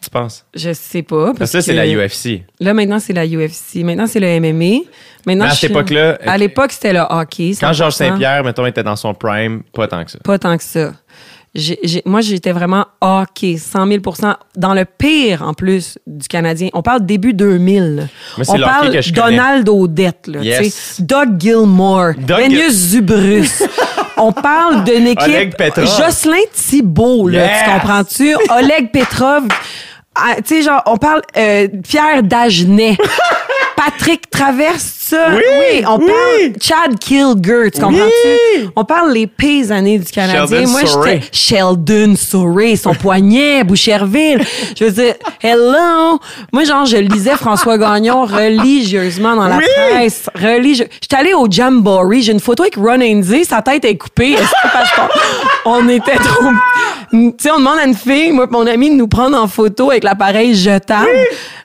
[0.00, 0.46] tu penses?
[0.54, 1.32] Je sais pas.
[1.36, 2.42] Parce que là, c'est la UFC.
[2.60, 3.82] Là, maintenant, c'est la UFC.
[3.82, 4.84] Maintenant, c'est le MMA.
[5.26, 7.54] Maintenant, Mais à cette époque-là, À l'époque, c'était le hockey.
[7.60, 7.96] Quand Georges 100%.
[7.96, 10.18] Saint-Pierre, mettons, était dans son prime, pas tant que ça.
[10.22, 10.92] Pas tant que ça.
[11.54, 14.00] J'ai- j'ai- moi, j'étais vraiment hockey, 100 000
[14.56, 16.68] dans le pire, en plus, du Canadien.
[16.74, 18.08] On parle début 2000.
[18.36, 19.36] Moi, c'est On parle que je connais.
[19.36, 21.00] Donald Odette, là, Yes.
[21.00, 23.64] Doug Gilmore, Doug- Zubrus.
[24.16, 25.26] On parle d'une équipe...
[25.28, 25.86] Oleg Petrov.
[25.86, 27.62] Jocelyn Thibault, là, Yes.
[27.64, 28.36] tu comprends-tu?
[28.56, 29.44] Oleg Petrov.
[30.14, 32.96] Ah, tu sais, genre, on parle euh, Pierre Dagenet.
[33.76, 35.26] Patrick Traverse, ça.
[35.34, 36.06] Oui, on oui.
[36.06, 38.68] parle Chad Kilger, tu comprends-tu?
[38.76, 40.46] On parle les pires années du Canadien.
[40.46, 44.42] Sheldon Moi, j'étais Sheldon Surrey, son poignet, Boucherville.
[44.78, 46.18] Je veux dire, hello!
[46.52, 49.64] Moi, genre, je lisais François Gagnon religieusement dans la Oui.
[49.90, 50.28] presse.
[50.34, 50.86] Religieux.
[51.02, 52.22] J'étais allée au Jamboree.
[52.22, 53.44] J'ai une photo avec Ron Hainsey.
[53.44, 54.32] Sa tête est coupée.
[54.32, 55.08] Est-ce que parce qu'on-
[55.70, 56.50] on était trop...
[57.12, 59.48] Tu sais, on demande à une fille, moi et mon ami, de nous prendre en
[59.48, 61.08] photo avec l'appareil jetable.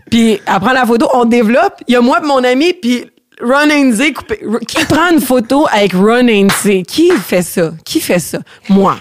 [0.10, 1.76] Puis après la photo, on développe.
[1.88, 3.06] Il y a moi et mon ami, puis
[3.42, 4.40] Ron Hainsey coupé.
[4.68, 6.84] Qui prend une photo avec Ron Hainsey?
[6.84, 7.72] Qui fait ça?
[7.84, 8.40] Qui fait ça?
[8.70, 8.98] Moi.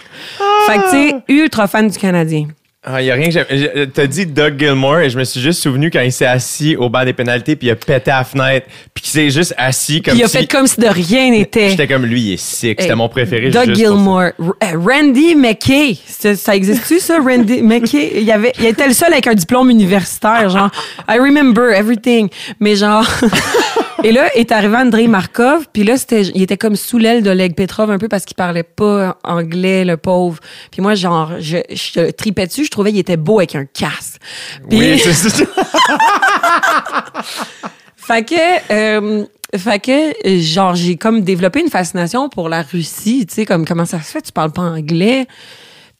[0.66, 2.48] Fait que, tu sais, ultra fan du Canadien.
[2.86, 3.46] Ah, y a rien que j'aime.
[3.48, 6.76] j'ai- T'as dit Doug Gilmore et je me suis juste souvenu quand il s'est assis
[6.76, 9.54] au banc des pénalités puis il a pété à la fenêtre puis qu'il s'est juste
[9.56, 10.36] assis comme Puis il a si...
[10.36, 11.70] fait comme si de rien n'était.
[11.70, 12.78] J'étais comme lui, il est sick.
[12.78, 13.48] C'était Hey, mon préféré.
[13.48, 13.96] Doug juste pour ça.
[13.96, 14.30] Gilmore.
[14.38, 15.96] Euh, Randy McKay.
[16.06, 18.12] Ça, existe-tu, ça, Randy McKay?
[18.16, 20.70] Il, y avait, il était le seul avec un diplôme universitaire, genre,
[21.08, 22.28] I remember everything.
[22.60, 23.06] Mais genre.
[24.04, 27.54] Et là, est arrivé Andrei Markov, puis là, c'était, il était comme sous l'aile d'Oleg
[27.54, 30.40] Petrov un peu parce qu'il parlait pas anglais, le pauvre.
[30.70, 34.20] Puis moi, genre, je, je tripais dessus, je trouvais qu'il était beau avec un casque.
[34.70, 35.30] Oui, c'est ça.
[37.96, 39.24] fait que, euh,
[39.56, 43.86] fait que, genre, j'ai comme développé une fascination pour la Russie, tu sais, comme comment
[43.86, 45.26] ça se fait, tu parles pas anglais.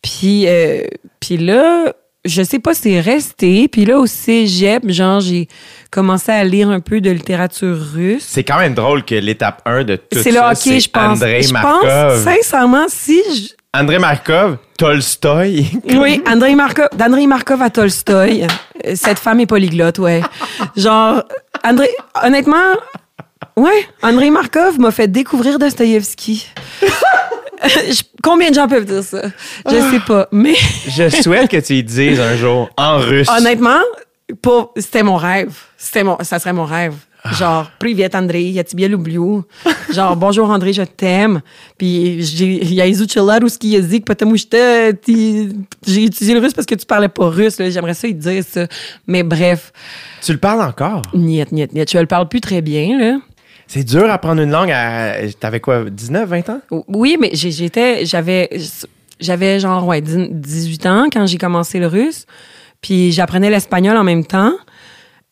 [0.02, 0.82] Puis, euh,
[1.20, 1.94] puis là,
[2.24, 3.68] je sais pas, c'est resté.
[3.68, 5.48] Puis là, au cégep, genre, j'ai
[5.90, 8.24] commencé à lire un peu de littérature russe.
[8.26, 11.18] C'est quand même drôle que l'étape 1 de tout C'est le ça, hockey, je pense.
[11.20, 11.80] Je Markov.
[11.88, 15.66] pense, sincèrement, si je- Andrei Markov, Tolstoy.
[15.96, 18.44] Oui, Andrei Markov, d'Andrei Markov à Tolstoy.
[18.86, 20.22] Euh, Cette femme est polyglotte, ouais.
[20.76, 21.22] Genre,
[21.64, 21.88] Andrei,
[22.24, 22.74] honnêtement,
[23.57, 26.45] ouais, Andrei Markov m'a fait découvrir Dostoïevski.
[27.65, 29.21] Je- Combien de gens peuvent dire ça?
[29.69, 30.27] Je sais pas.
[30.31, 30.55] Mais
[30.87, 33.27] Je souhaite que tu y dises un jour en russe.
[33.29, 33.79] honnêtement,
[34.41, 35.53] pour, c'était mon rêve.
[35.77, 36.93] C'était mon, ça serait mon rêve.
[37.37, 39.43] Genre, Privet Andrei, я тебя люблю.
[39.93, 41.41] Genre, bonjour André, je t'aime.
[41.77, 45.51] Puis, j'ai- я изучила русский язык, потому что ты-
[45.85, 47.59] j'ai utilisé le russe parce que tu parlais pas russe.
[47.59, 47.69] là.
[47.69, 48.67] J'aimerais ça y dire ça.
[49.05, 49.73] Mais bref,
[50.21, 51.01] Tu le parles encore?
[51.13, 51.89] niet, niet, niet.
[51.91, 53.17] Je le parle plus très bien, là.
[53.66, 55.14] C'est dur apprendre une langue à.
[55.40, 56.60] T'avais quoi, 19, 20 ans?
[56.88, 58.50] Oui, mais j'étais, j'avais,
[59.20, 62.26] j'avais genre ouais, 10 18 ans quand j'ai commencé le russe,
[62.80, 64.52] puis j'apprenais l'espagnol en même temps.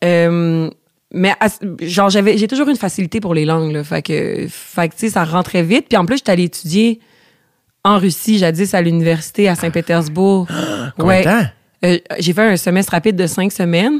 [0.03, 0.69] Euh,
[1.13, 1.47] mais à-
[1.81, 4.99] genre j'avais, j'ai toujours une facilité pour les langues, là, fait que, fait que tu
[5.01, 5.85] sais, ça rentrait vite.
[5.89, 6.99] Puis en plus, j'étais allée étudier
[7.83, 10.47] en Russie, jadis à l'université à Saint-Pétersbourg.
[10.97, 11.43] Combien de temps?
[11.85, 13.99] Euh, j'ai fait un semestre rapide de cinq semaines.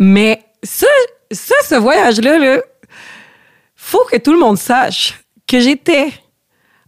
[0.00, 0.86] Mais ça,
[1.30, 2.60] ça ce voyage-là, là,
[3.88, 5.14] faut que tout le monde sache
[5.46, 6.12] que j'étais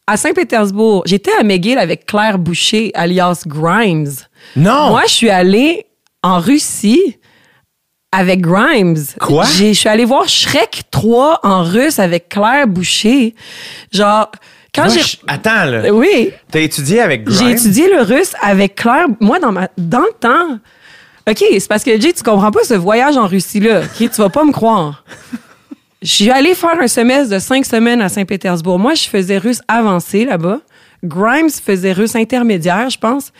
[0.06, 1.02] à Saint-Pétersbourg.
[1.06, 4.10] J'étais à McGill avec Claire Boucher, alias Grimes.
[4.56, 4.90] Non!
[4.90, 5.86] Moi, je suis allée
[6.22, 7.16] en Russie
[8.12, 8.98] avec Grimes.
[9.20, 9.44] Quoi?
[9.44, 13.34] J'ai- Je suis allée voir Shrek 3 en russe avec Claire Boucher.
[13.92, 14.30] Genre,
[14.74, 15.00] quand j'ai...
[15.26, 15.90] Attends, là.
[15.92, 17.38] Oui, T'as étudié avec Grimes?
[17.38, 19.06] j'ai étudié le russe avec Claire.
[19.20, 20.58] Moi, dans, ma, dans le temps.
[21.28, 23.82] OK, c'est parce que, Jay, tu comprends pas ce voyage en Russie-là.
[23.84, 25.04] OK, tu vas pas me croire.
[26.02, 28.78] Je suis allée faire un semestre de cinq semaines à Saint-Pétersbourg.
[28.78, 30.60] Moi, je faisais russe avancé là-bas.
[31.04, 33.32] Grimes faisait russe intermédiaire, je pense.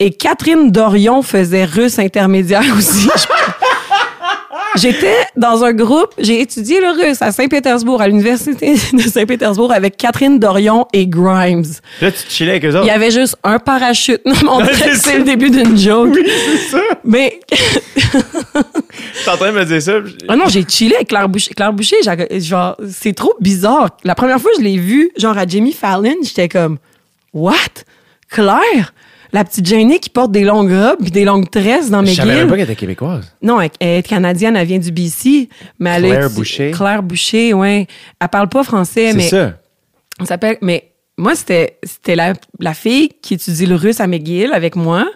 [0.00, 3.08] Et Catherine Dorion faisait russe intermédiaire aussi.
[4.76, 9.96] J'étais dans un groupe, j'ai étudié le russe à Saint-Pétersbourg, à l'université de Saint-Pétersbourg avec
[9.96, 11.64] Catherine Dorion et Grimes.
[12.00, 12.84] Là, tu te chillais avec eux autres.
[12.84, 14.20] Il y avait juste un parachute.
[14.48, 15.10] On dirait c'est que ça.
[15.10, 16.16] c'est le début d'une joke.
[16.16, 16.82] c'est ça.
[17.04, 17.40] Mais
[19.24, 19.92] T'es en train de me dire ça?
[20.28, 21.54] ah non, j'ai chillé avec Claire Boucher.
[21.54, 21.96] Claire Boucher,
[22.40, 23.90] genre, c'est trop bizarre.
[24.04, 26.78] La première fois que je l'ai vue, genre à Jimmy Fallon, j'étais comme,
[27.32, 27.54] what?
[28.30, 28.92] Claire?
[29.32, 32.14] La petite Janie qui porte des longues robes puis des longues tresses dans Je mes
[32.14, 33.30] savais même pas qu'elle était québécoise.
[33.42, 35.48] Non, elle, elle est canadienne, elle vient du BC.
[35.78, 36.70] Mais elle Claire étu- Boucher.
[36.70, 37.86] Claire Boucher, ouais.
[38.20, 39.54] Elle parle pas français, C'est mais ça.
[40.20, 40.56] on s'appelle.
[40.62, 45.06] Mais moi, c'était c'était la, la fille qui étudie le russe à McGill avec moi.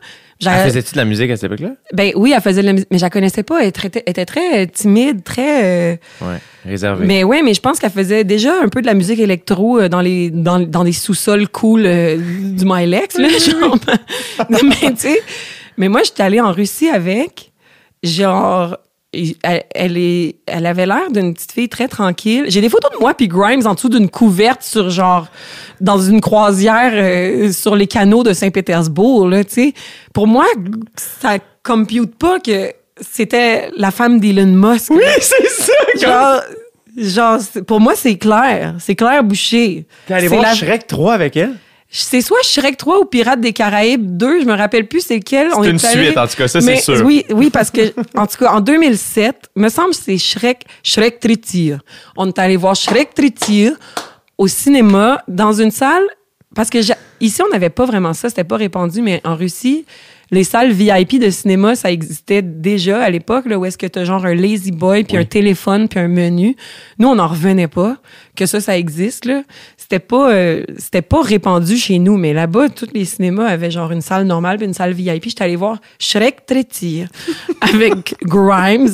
[0.51, 1.71] Elle faisait-tu de la musique à cette époque-là?
[1.93, 3.61] Ben oui, elle faisait de la musique, mais je la connaissais pas.
[3.63, 5.93] Elle était, très euh, timide, très.
[5.93, 7.07] euh, Ouais, réservé.
[7.07, 9.89] mais ouais, mais je pense qu'elle faisait déjà un peu de la musique électro euh,
[9.89, 13.79] dans les dans, dans des sous-sols cool euh, du Milex là, genre.
[14.51, 15.21] Mais tu sais,
[15.77, 17.53] mais moi j'étais allée en Russie avec
[18.03, 18.77] genre
[19.13, 22.45] elle, elle est elle avait l'air d'une petite fille très tranquille.
[22.49, 25.27] J'ai des photos de moi puis Grimes en dessous d'une couverte sur genre
[25.81, 29.75] dans une croisière euh, sur les canaux de Saint-Pétersbourg là, tu sais.
[30.15, 30.47] Pour moi,
[30.97, 34.91] ça compute pas que c'était la femme d'Elon Musk.
[34.91, 35.73] Oui, c'est ça!
[36.01, 36.41] Genre,
[36.97, 38.75] genre pour moi, c'est clair.
[38.79, 39.87] C'est Claire Boucher.
[40.07, 41.55] T'es allé voir la- Shrek 3 avec elle?
[41.95, 45.51] C'est soit Shrek 3 ou Pirates des Caraïbes 2, je me rappelle plus c'est lequel.
[45.53, 47.03] C'est une allé- suite, en tout cas, ça, c'est Mais sûr.
[47.05, 51.21] Oui, oui, parce que, en tout cas, en 2007, me semble que c'est Shrek, Shrek
[51.21, 51.81] Tritir.
[52.17, 53.73] On est allé voir Shrek Tritir
[54.39, 56.05] au cinéma, dans une salle,
[56.55, 56.79] parce que
[57.21, 59.85] ici, on n'avait pas vraiment ça, c'était pas répandu, mais en Russie,
[60.33, 63.99] les salles VIP de cinéma, ça existait déjà à l'époque, là, où est-ce que tu
[63.99, 66.57] as genre un lazy boy, puis un téléphone, puis un menu.
[66.99, 67.99] Nous, on n'en revenait pas
[68.35, 69.27] que ça, ça existe.
[69.27, 69.43] Là.
[69.77, 73.93] C'était pas, euh, c'était pas répandu chez nous, mais là-bas, tous les cinémas avaient genre
[73.93, 75.29] une salle normale, puis une salle VIP.
[75.29, 77.09] J'étais allée voir Shrek Tretir
[77.61, 78.89] avec Grimes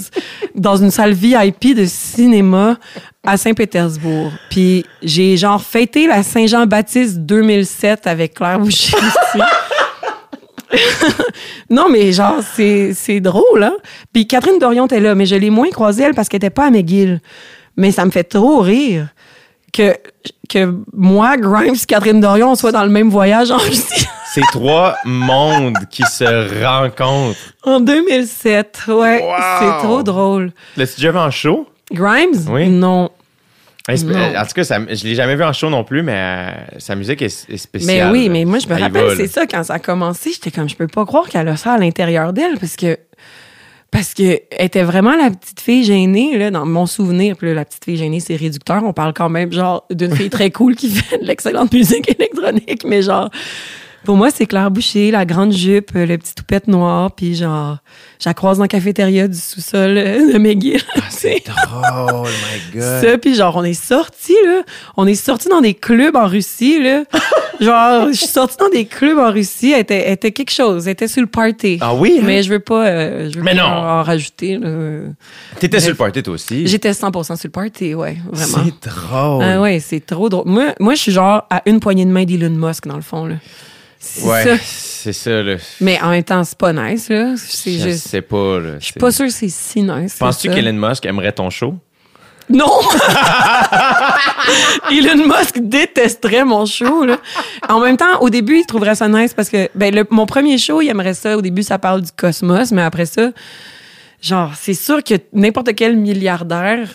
[0.56, 2.78] dans une salle VIP de cinéma
[3.24, 4.32] à Saint-Pétersbourg.
[4.50, 9.44] Puis j'ai genre fêté la Saint-Jean-Baptiste 2007 avec Claire Boucher aussi.
[11.70, 13.74] non, mais genre, c'est, c'est drôle, hein?
[14.12, 16.66] Puis Catherine Dorion était là, mais je l'ai moins croisée, elle, parce qu'elle était pas
[16.66, 17.20] à McGill.
[17.76, 19.08] Mais ça me fait trop rire
[19.72, 19.94] que,
[20.48, 24.06] que moi, Grimes, Catherine Dorion, on soit dans le même voyage en Russie.
[24.34, 27.38] C'est trois mondes qui se rencontrent.
[27.64, 29.22] en 2007, ouais.
[29.22, 29.34] Wow!
[29.60, 30.52] C'est trop drôle.
[30.76, 31.66] L'as-tu déjà vu en show?
[31.90, 32.46] Grimes?
[32.50, 32.68] Oui.
[32.68, 33.10] Non.
[33.88, 33.94] En
[34.44, 37.22] tout cas, ça- je l'ai jamais vu en show non plus, mais euh, sa musique
[37.22, 38.12] est, est Mais spéciale.
[38.12, 40.68] oui, mais moi, je me Elle rappelle, c'est ça, quand ça a commencé, j'étais comme,
[40.68, 42.98] je peux pas croire qu'elle a ça à l'intérieur d'elle, parce que,
[43.90, 47.36] parce que elle était vraiment la petite fille gênée, là, dans mon souvenir.
[47.38, 48.82] Puis là, la petite fille gênée, c'est réducteur.
[48.84, 52.84] On parle quand même, genre, d'une fille très cool qui fait de l'excellente musique électronique,
[52.84, 53.30] mais genre,
[54.08, 57.76] pour moi, c'est Claire Boucher, la grande jupe, euh, le petit toupette noir, puis genre,
[58.18, 60.80] je la croise dans la cafétéria du sous-sol euh, de McGill.
[61.10, 63.02] c'est Oh my god.
[63.02, 64.62] ça, puis genre, on est sortis, là.
[64.96, 67.04] On est sortis dans des clubs en Russie, là.
[67.60, 69.72] genre, je suis sortie dans des clubs en Russie.
[69.72, 70.86] Elle était, elle était quelque chose.
[70.86, 71.76] Elle était sur le party.
[71.82, 72.16] Ah oui?
[72.18, 72.24] hein?
[72.24, 73.68] Mais je veux pas, euh, je veux Mais pas non.
[73.68, 74.58] en, en rajouter.
[75.60, 76.66] T'étais sur le party, toi aussi.
[76.66, 78.64] J'étais 100% sur le party, ouais, vraiment.
[78.64, 79.44] C'est drôle.
[79.44, 80.44] Ah ouais, c'est trop drôle.
[80.46, 83.26] Moi, moi, je suis genre à une poignée de main d'Elon Musk, dans le fond,
[83.26, 83.34] là.
[83.98, 84.56] C'est Ouais, ça.
[84.64, 85.56] c'est ça, là.
[85.80, 87.34] Mais en même temps, c'est pas nice, là.
[87.36, 88.08] C'est Je juste.
[88.08, 88.74] sais pas, là.
[88.78, 90.16] Je suis pas sûre que c'est si nice.
[90.18, 91.74] Penses-tu qu'Elon Musk aimerait ton show?
[92.50, 92.66] Non!
[94.90, 97.04] Elon Musk détesterait mon show.
[97.04, 97.18] Là.
[97.68, 100.56] En même temps, au début, il trouverait ça nice parce que ben, le- mon premier
[100.58, 101.36] show, il aimerait ça.
[101.36, 103.30] Au début, ça parle du cosmos, mais après ça,
[104.22, 106.88] genre, c'est sûr que n'importe quel milliardaire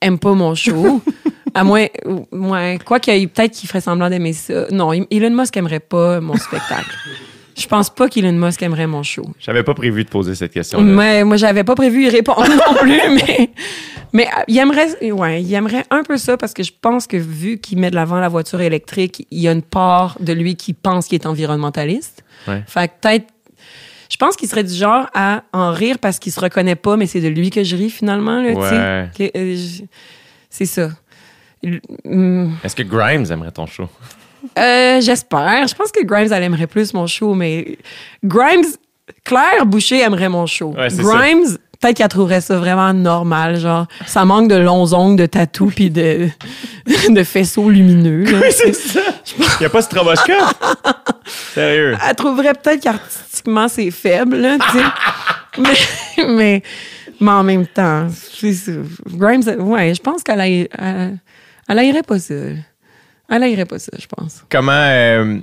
[0.00, 1.02] aime pas mon show.
[1.54, 1.86] À moins,
[2.32, 4.66] ouais, quoi qu'il y ait- peut-être qu'il ferait semblant d'aimer ça.
[4.70, 6.90] Non, Elon Musk aimerait pas mon spectacle.
[7.56, 9.24] Je pense pas qu'Elon Musk aimerait mon show.
[9.40, 10.84] J'avais pas prévu de poser cette question-là.
[10.84, 13.50] Mais moi, j'avais pas prévu y répondre non plus, mais,
[14.12, 17.16] mais euh, il aimerait, ouais, il aimerait un peu ça parce que je pense que
[17.16, 20.54] vu qu'il met de l'avant la voiture électrique, il y a une part de lui
[20.54, 22.22] qui pense qu'il est environnementaliste.
[22.46, 22.62] Ouais.
[22.68, 23.26] Fait que peut-être,
[24.08, 27.06] je pense qu'il serait du genre à en rire parce qu'il se reconnaît pas, mais
[27.06, 29.30] c'est de lui que je ris finalement, là, Ouais.
[29.36, 29.56] euh,
[30.48, 30.90] C'est ça.
[31.62, 33.88] Il- hum, Est-ce que Grimes aimerait ton show?
[34.58, 35.66] euh, J'espère.
[35.66, 37.78] Je pense que Grimes, elle aimerait plus mon show, mais
[38.24, 38.64] Grimes,
[39.24, 40.74] Claire Boucher aimerait mon show.
[40.76, 43.58] Ouais, Grimes, peut-être qu'elle trouverait ça vraiment normal.
[43.58, 46.28] Genre, ça manque de longs ongles, de tatous, puis de,
[47.10, 48.24] de faisceaux lumineux.
[48.24, 48.50] là.
[48.50, 49.00] c'est ça.
[49.60, 50.54] Y a pas ce Stroboscope?
[51.54, 51.96] Sérieux?
[52.08, 54.84] Elle trouverait peut-être qu'artistiquement, c'est faible, là, tu sais.
[56.18, 56.62] mais, mais,
[57.20, 58.06] mais en même temps.
[59.08, 61.18] Grimes, ouais, je pense qu'elle elle,
[61.68, 62.34] elle haïrait pas ça.
[63.30, 64.44] Elle haïrait pas ça, je pense.
[64.50, 65.38] Comment, euh,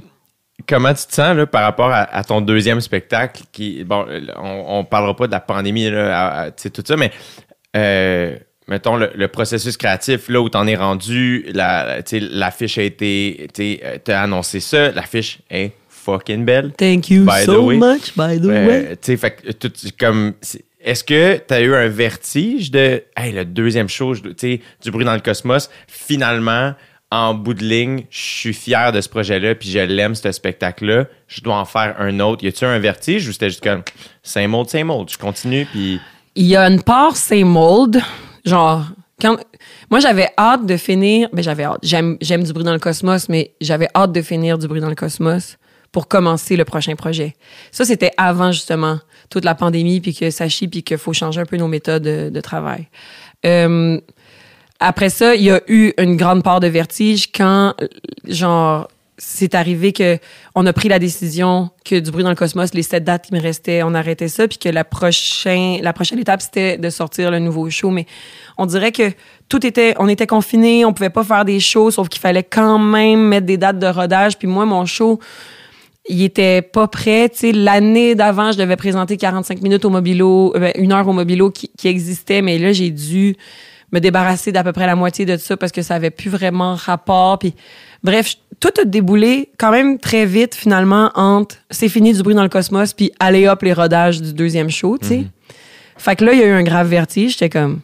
[0.67, 3.43] comment tu te sens là, par rapport à, à ton deuxième spectacle?
[3.51, 4.05] Qui, bon,
[4.37, 7.11] on, on parlera pas de la pandémie, là, à- tout ça, mais
[7.75, 8.35] euh,
[8.67, 12.83] mettons le, le processus créatif, là où t'en es rendu, la, tu sais, l'affiche a
[12.83, 16.71] été, tu euh, t'as annoncé ça, l'affiche est fucking belle.
[16.77, 17.77] Thank you By the so way.
[17.77, 18.89] much, by the Euh, way.
[18.97, 20.33] tu sais, fait que tout- comme.
[20.85, 23.03] Est-ce que tu as eu un vertige de.
[23.17, 26.73] Hey, le deuxième show, sais, du bruit dans le cosmos, finalement,
[27.09, 31.05] en bout de ligne, je suis fier de ce projet-là, puis je l'aime, ce spectacle-là.
[31.27, 32.43] Je dois en faire un autre.
[32.43, 33.81] Y a-tu un vertige ou c'était juste comme.
[34.21, 35.09] C'est mode, c'est mode.
[35.09, 35.99] Je continue, puis.
[36.35, 38.01] il y a une part c'est mold
[38.45, 38.85] genre
[39.19, 39.37] quand
[39.89, 43.29] moi j'avais hâte de finir mais j'avais hâte j'aime j'aime du bruit dans le cosmos
[43.29, 45.57] mais j'avais hâte de finir du bruit dans le cosmos
[45.91, 47.35] pour commencer le prochain projet
[47.71, 51.41] ça c'était avant justement toute la pandémie puis que ça chie puis qu'il faut changer
[51.41, 52.87] un peu nos méthodes de, travail
[53.45, 53.99] Euh,
[54.79, 57.73] après ça il y a eu une grande part de vertige quand
[58.27, 60.17] genre c'est arrivé que
[60.55, 63.33] on a pris la décision que du bruit dans le cosmos, les sept dates qui
[63.33, 67.31] me restaient, on arrêtait ça, puis que la prochaine, la prochaine étape c'était de sortir
[67.31, 67.91] le nouveau show.
[67.91, 68.05] Mais
[68.57, 69.11] on dirait que
[69.47, 72.77] tout était, on était confinés, on pouvait pas faire des shows, sauf qu'il fallait quand
[72.77, 74.37] même mettre des dates de rodage.
[74.37, 75.19] Puis moi, mon show,
[76.07, 77.29] il était pas prêt.
[77.29, 81.07] Tu sais, l'année d'avant, je devais présenter 45 minutes au Mobilo, euh, ben, une heure
[81.07, 83.35] au Mobilo qui, qui existait, mais là, j'ai dû
[83.91, 86.75] me débarrasser d'à peu près la moitié de ça parce que ça avait plus vraiment
[86.75, 87.39] rapport.
[87.39, 87.53] Puis,
[88.03, 92.43] bref, tout a déboulé quand même très vite, finalement, entre c'est fini du bruit dans
[92.43, 95.25] le cosmos, puis allez hop, les rodages du deuxième show, tu sais.
[95.97, 97.31] Fait que là, il y a eu un grave vertige.
[97.33, 97.79] J'étais comme.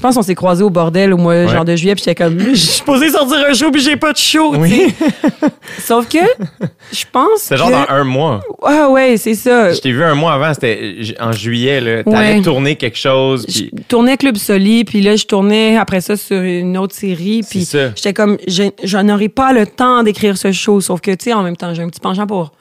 [0.00, 2.38] Je pense qu'on s'est croisés au bordel au mois genre de juillet, puis j'étais comme.
[2.40, 4.54] Je suis supposée sortir un show, puis j'ai pas de show.
[5.78, 6.16] Sauf que,
[6.90, 7.40] je pense.
[7.40, 8.40] C'est genre dans un mois.
[8.64, 9.74] Ah ouais, c'est ça.
[9.74, 12.02] Je t'ai vu un mois avant, c'était en juillet, là.
[12.02, 12.40] T'allais Ouais.
[12.42, 13.70] tourner quelque chose, Je puis.
[13.88, 17.42] tournais Club Soli, puis là, je tournais après ça sur une autre série.
[17.48, 17.92] Puis C'est ça.
[17.94, 20.80] j'étais comme, je, je n'aurais pas le temps d'écrire ce show.
[20.80, 22.52] Sauf que, tu sais, en même temps, j'ai un petit penchant pour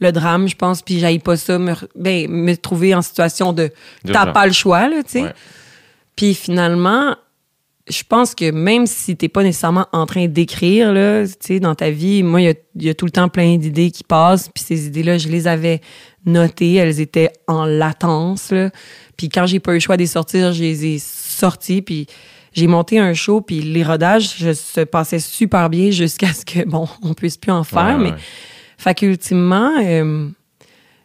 [0.00, 3.70] le drame, je pense, puis j'aille pas ça, me, ben, me trouver en situation de
[4.04, 5.22] t'as pas le choix, là, tu sais.
[5.22, 5.32] Ouais.
[6.18, 7.14] Puis finalement,
[7.88, 11.76] je pense que même si t'es pas nécessairement en train d'écrire, là, tu sais, dans
[11.76, 14.02] ta vie, moi, il y a, il y a tout le temps plein d'idées qui
[14.02, 15.80] passent, puis ces idées-là, je les avais
[16.26, 18.70] notées, elles étaient en latence, là.
[19.16, 22.08] Puis quand j'ai pas eu le choix de les sortir, je les ai sorties, puis
[22.52, 26.68] j'ai monté un show, puis les rodages je, se passaient super bien jusqu'à ce que,
[26.68, 28.18] bon, on puisse plus en faire, Ouais, mais ouais.
[28.76, 30.26] fait qu'ultimement, euh,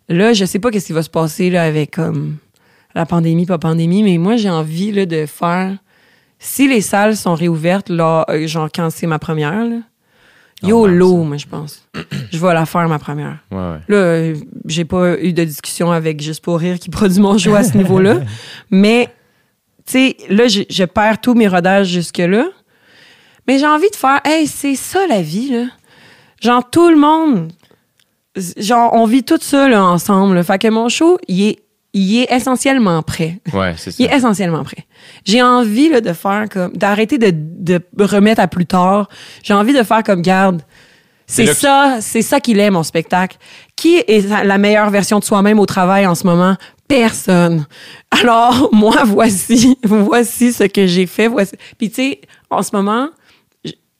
[0.09, 2.37] là, je sais pas qu'est-ce qui va se passer là, avec comme
[2.95, 5.77] la pandémie, pas pandémie, mais moi, j'ai envie là, de faire.
[6.39, 9.77] Si les salles sont réouvertes, là, euh, genre quand c'est ma première, là,
[10.63, 11.87] YOLO, moi, je pense.
[12.31, 13.37] je vais la faire ma première.
[13.51, 13.79] Ouais, ouais.
[13.87, 14.35] Là, euh,
[14.65, 17.77] j'ai pas eu de discussion avec Juste pour rire qui produit mon show à ce
[17.77, 18.21] niveau-là.
[18.71, 19.09] Mais,
[19.85, 22.45] tu sais, là, je, je perds tous mes rodages jusque-là.
[23.47, 25.65] Mais j'ai envie de faire, hey, c'est ça la vie, là.
[26.41, 27.51] Genre, tout le monde,
[28.57, 30.35] genre, on vit tout ça, là, ensemble.
[30.35, 30.43] là.
[30.43, 31.62] Fait que mon show, il est,
[31.93, 33.39] il est essentiellement prêt.
[33.53, 33.97] Ouais, c'est ça.
[33.99, 34.85] Il est essentiellement prêt.
[35.25, 39.09] J'ai envie là, de faire comme d'arrêter de, de remettre à plus tard.
[39.43, 40.61] J'ai envie de faire comme garde.
[41.25, 43.37] C'est ça, c'est ça qu'il est mon spectacle.
[43.75, 46.55] Qui est la meilleure version de soi-même au travail en ce moment?
[46.87, 47.65] Personne.
[48.11, 51.27] Alors moi voici, voici ce que j'ai fait.
[51.27, 51.53] Voici.
[51.77, 53.09] Puis tu sais, en ce moment,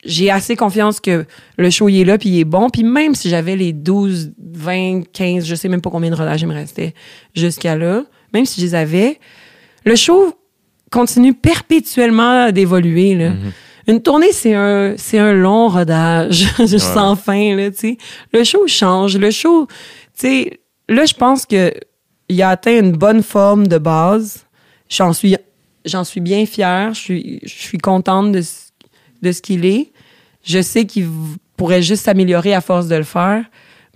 [0.06, 1.26] j'ai assez confiance que
[1.58, 2.70] le show il est là puis il est bon.
[2.70, 6.41] Puis même si j'avais les 12, 20, 15, je sais même pas combien de rodages
[6.41, 6.93] il me restait
[7.34, 9.20] jusqu'à là, même si je les avais,
[9.86, 10.34] le show
[10.91, 13.16] continue perpétuellement d'évoluer.
[13.16, 13.32] là.
[13.88, 16.45] Une tournée, c'est un, c'est un long rodage
[16.78, 17.56] sans fin.
[17.56, 17.97] Là, tu sais.
[18.32, 19.18] le show change.
[19.18, 19.74] Le show, tu
[20.28, 21.72] sais, là, je pense que
[22.30, 24.45] il a atteint une bonne forme de base.
[24.89, 25.36] J'en suis,
[25.86, 26.93] j'en suis bien fière.
[26.93, 28.70] Je suis, je suis contente de, ce-
[29.22, 29.91] de ce qu'il est.
[30.44, 31.08] Je sais qu'il
[31.58, 33.44] pourrait juste s'améliorer à force de le faire,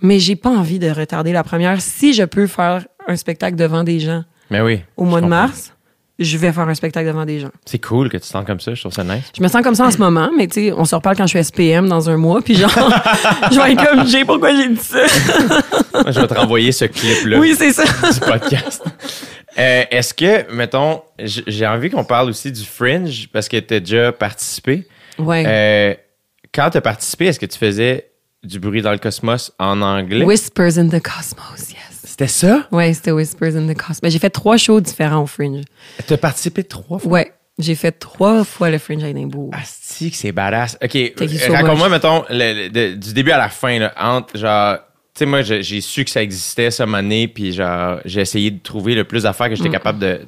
[0.02, 1.80] mais j'ai pas envie de retarder la première.
[1.80, 4.80] Si je peux faire un spectacle devant des gens Mais oui.
[4.96, 5.40] au mois de comprends.
[5.42, 5.74] mars,
[6.18, 7.50] je vais faire un spectacle devant des gens.
[7.64, 8.74] C'est cool que tu te sens comme ça.
[8.74, 9.24] Je trouve ça nice.
[9.36, 11.26] Je me sens comme ça en ce moment, mais tu sais, on se reparle quand
[11.26, 12.70] je suis SPM dans un mois, puis genre,
[13.52, 14.98] je vais être comme, j'ai pourquoi j'ai dit ça?
[15.94, 17.84] Moi, je vais te renvoyer ce clip-là Oui, c'est ça.
[17.84, 18.82] du podcast.
[19.58, 23.80] Euh, Est-ce que, mettons, j'ai envie qu'on parle aussi du Fringe parce que tu as
[23.80, 24.86] déjà participé.
[25.18, 25.44] Ouais.
[25.46, 25.94] Euh,
[26.54, 28.10] quand tu as participé, est-ce que tu faisais
[28.42, 30.24] du bruit dans le cosmos en anglais?
[30.24, 31.78] Whispers in the Cosmos, yes.
[32.04, 32.66] C'était ça?
[32.72, 34.00] Ouais, c'était Whispers in the Cosmos.
[34.02, 35.62] Mais j'ai fait trois shows différents au Fringe.
[36.06, 37.10] Tu as participé trois fois?
[37.12, 39.50] Ouais, j'ai fait trois fois le Fringe à Édimbourg.
[39.52, 40.78] Asti, que c'est badass.
[40.82, 44.78] OK, so raconte-moi, mettons, le- le- de- du début à la fin, là, entre, genre,
[45.14, 48.58] tu sais, moi, j'ai su que ça existait, ça, année, puis genre, j'ai essayé de
[48.60, 49.56] trouver le plus d'affaires que Mm.
[49.56, 50.20] j'étais capable de,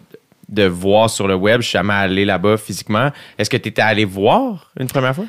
[0.49, 1.61] de voir sur le web.
[1.61, 3.11] Je suis jamais allé là-bas physiquement.
[3.39, 5.27] Est-ce que tu étais allé voir une première fois?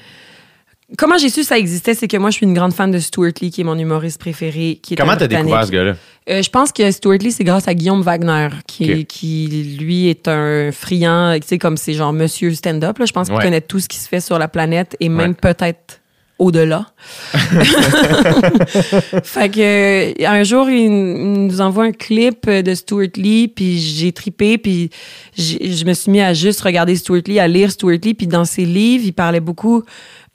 [0.97, 2.99] Comment j'ai su que ça existait, c'est que moi, je suis une grande fan de
[2.99, 4.79] Stuart Lee, qui est mon humoriste préféré.
[4.83, 5.95] Qui est Comment t'as découvert ce gars-là?
[6.29, 10.27] Euh, je pense que Stuart Lee, c'est grâce à Guillaume Wagner, qui, qui lui, est
[10.27, 12.97] un friand, tu sais, comme c'est genre monsieur stand-up.
[13.05, 13.43] Je pense qu'il Ouais.
[13.43, 15.53] connaît tout ce qui se fait sur la planète et même Ouais.
[15.53, 15.99] peut-être
[16.37, 16.87] au-delà.
[19.23, 24.11] fait que euh, un jour, il, nous envoie un clip de Stuart Lee, puis j'ai
[24.11, 24.89] tripé, puis
[25.37, 28.45] je me suis mis à juste regarder Stuart Lee, à lire Stuart Lee, puis dans
[28.45, 29.83] ses livres, il parlait beaucoup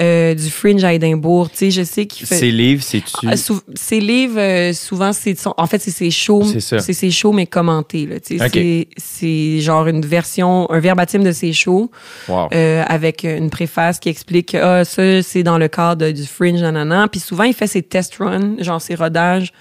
[0.02, 1.48] euh, du Fringe à Édimbourg.
[1.50, 2.36] Tu sais, je sais qu'il fait...
[2.36, 3.26] Ses livres, c'est-tu.
[3.26, 3.34] Ah,
[3.74, 6.44] Ses livres, euh, souvent, c'est son- en fait, c'est ses shows.
[6.44, 6.78] C'est ça.
[6.80, 8.04] C'est ses shows, mais commentés.
[8.04, 8.88] là, tu sais.
[8.98, 11.90] C'est- genre une version, un verbatim de ses shows
[12.28, 12.48] Wow.
[12.52, 16.60] euh, avec une préface qui explique que ah, ça, c'est dans le cadre du Fringe,
[16.60, 17.08] nanana.
[17.08, 19.52] Puis souvent, il fait ses test runs, genre ses rodages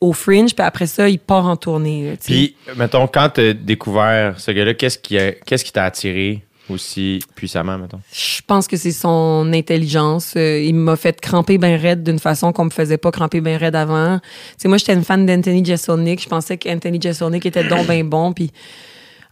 [0.00, 2.10] au Fringe, puis après ça, il part en tournée.
[2.10, 2.32] là, tu sais.
[2.32, 6.42] Puis, mettons, quand tu as découvert ce gars-là, qu'est-ce qui a- qu'est-ce qui t'a attiré?
[6.70, 8.00] Aussi puissamment, mettons?
[8.12, 10.34] Je pense que c'est son intelligence.
[10.36, 13.58] Euh, il m'a fait cramper bien raide d'une façon qu'on me faisait pas cramper bien
[13.58, 14.18] raide avant.
[14.18, 14.24] Tu
[14.58, 16.22] sais, moi, j'étais une fan d'Anthony Jeselnik.
[16.22, 18.32] Je pensais qu'Anthony Jeselnik était donc bien bon.
[18.32, 18.50] Puis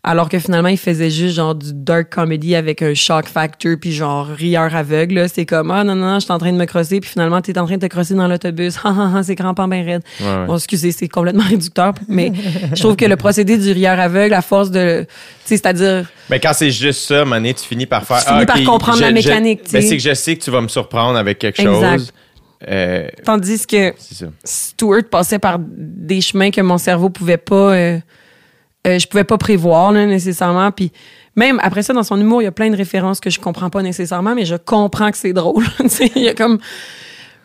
[0.08, 3.90] alors que finalement, il faisait juste genre du dark comedy avec un shock factor puis
[3.92, 5.16] genre rieur aveugle.
[5.16, 5.26] là.
[5.28, 7.00] C'est comme, ah non, non, non, je suis en train de me crosser.
[7.00, 8.76] Puis finalement, t'es en train de te crosser dans l'autobus.
[8.84, 10.02] Ah, ah, ah, c'est crampant bien raide.
[10.20, 10.46] Ouais, ouais.
[10.46, 11.92] Bon, excusez, c'est complètement réducteur.
[12.08, 12.30] Mais
[12.72, 15.00] je trouve que le procédé du rieur aveugle, à force de...
[15.02, 15.08] Tu
[15.44, 16.06] sais, c'est-à-dire...
[16.30, 18.24] Mais quand c'est juste ça, Mané, tu finis par faire.
[18.24, 20.42] Tu finis par comprendre je- la je- mécanique, tu ben, c'est que je sais que
[20.44, 21.98] tu vas me surprendre avec quelque Exact.
[21.98, 22.12] chose.
[22.68, 23.92] Euh, Tandis que...
[24.44, 27.98] Stuart passait par des chemins que mon cerveau pouvait pas euh,
[28.86, 30.92] euh, je pouvais pas prévoir là, nécessairement puis
[31.34, 33.70] même après ça dans son humour il y a plein de références que je comprends
[33.70, 35.64] pas nécessairement mais je comprends que c'est drôle
[36.16, 36.58] il y a comme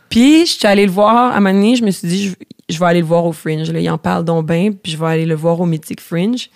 [0.10, 2.36] puis je suis allée le voir à un moment donné, je me suis dit je,
[2.74, 4.98] je vais aller le voir au Fringe là, il en parle donc bien puis je
[4.98, 6.50] vais aller le voir au Mythic Fringe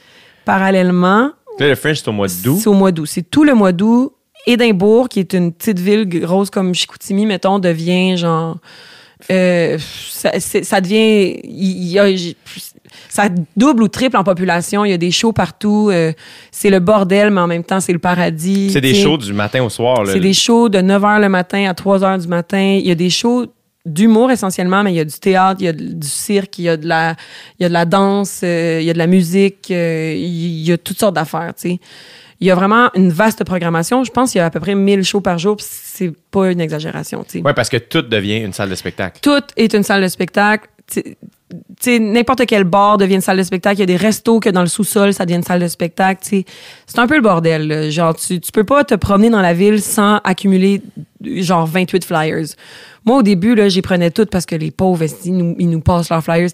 [0.46, 2.58] parallèlement Là, le Fringe, c'est au mois d'août.
[2.60, 3.06] c'est au mois d'août.
[3.06, 4.14] C'est tout le mois d'août.
[4.46, 8.58] Édimbourg, qui est une petite ville grosse comme Chicoutimi, mettons, devient genre.
[9.32, 11.40] euh, ça, ça devient.
[11.44, 12.08] Il y a.
[13.10, 14.86] ça double ou triple en population.
[14.86, 15.90] Il y a des shows partout.
[15.92, 16.12] euh,
[16.52, 18.70] c'est le bordel, mais en même temps, c'est le paradis.
[18.72, 20.04] C'est des shows du matin au soir.
[20.06, 22.78] C'est des shows de 9 h le matin à 3 h du matin.
[22.80, 23.48] Il y a des shows
[23.86, 26.70] d'humour essentiellement, mais il y a du théâtre, il y a du cirque, il y
[26.70, 27.16] a de la,
[27.60, 30.66] il y a de la danse, euh, il y a de la musique, euh, il
[30.66, 31.80] y a toutes sortes d'affaires, tu sais.
[32.42, 34.04] Il y a vraiment une vaste programmation.
[34.04, 36.60] Je pense qu'il y a à peu près 1000 shows par jour, c'est pas une
[36.60, 37.46] exagération, tu sais.
[37.46, 39.20] Ouais, parce que tout devient une salle de spectacle.
[39.22, 40.68] Tout est une salle de spectacle.
[40.92, 41.16] Tu
[42.00, 43.78] n'importe quel bar devient une salle de spectacle.
[43.78, 46.22] Il y a des restos que dans le sous-sol, ça devient une salle de spectacle.
[46.24, 46.46] tu sais.
[46.88, 47.68] C'est un peu le bordel.
[47.68, 47.90] là.
[47.90, 50.82] Genre, tu, tu peux pas te promener dans la ville sans accumuler
[51.24, 52.46] genre 28 flyers.
[53.06, 55.82] Moi, au début, là, j'y prenais toutes parce que les pauvres, ils nous, ils nous
[55.82, 56.50] passent leurs flyers?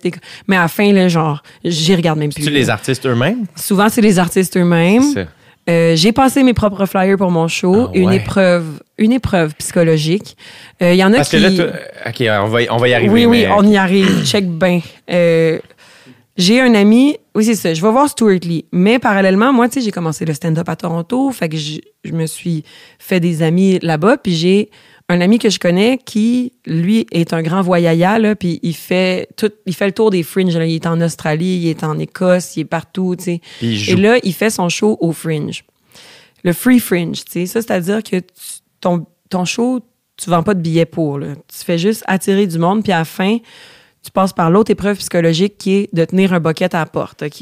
[0.48, 2.44] Mais à la fin, là, genre, j'y regarde même plus.
[2.44, 2.60] Tu là.
[2.60, 3.46] les artistes eux-mêmes?
[3.56, 5.04] Souvent, c'est les artistes eux-mêmes.
[5.14, 5.28] C'est-
[5.70, 7.88] Euh, j'ai passé mes propres flyers pour mon show.
[7.88, 10.36] Ah Une épreuve, une épreuve psychologique.
[10.82, 11.38] Euh, Il y en a Parce qui...
[11.38, 13.10] que là, tu- OK, on va, y- on va y arriver.
[13.12, 14.26] Oui, oui, mais- on y arrive.
[14.26, 14.82] Check bien.
[15.12, 15.60] Euh,
[16.38, 18.66] j'ai un ami, oui, c'est ça, je vais voir Stuart Lee.
[18.72, 22.12] Mais parallèlement, moi, tu sais, j'ai commencé le stand-up à Toronto, fait que je, je
[22.14, 22.64] me suis
[22.98, 24.70] fait des amis là-bas, puis j'ai
[25.12, 29.28] un ami que je connais qui, lui, est un grand voyaya, là, puis il fait
[29.38, 30.66] tout, il fait le tour des fringes, là.
[30.66, 33.42] Il est en Australie, il est en Écosse, il est partout, tu sais.
[33.92, 35.64] Et là, il fait son show au fringe.
[36.44, 37.46] Le free fringe, tu sais.
[37.46, 38.24] Ça, c'est-à-dire que tu-
[38.80, 39.80] ton, ton show,
[40.18, 41.36] tu vends pas de billets pour, là.
[41.48, 43.38] Tu fais juste attirer du monde, puis à la fin,
[44.04, 47.22] tu passes par l'autre épreuve psychologique qui est de tenir un bucket à la porte,
[47.24, 47.42] OK?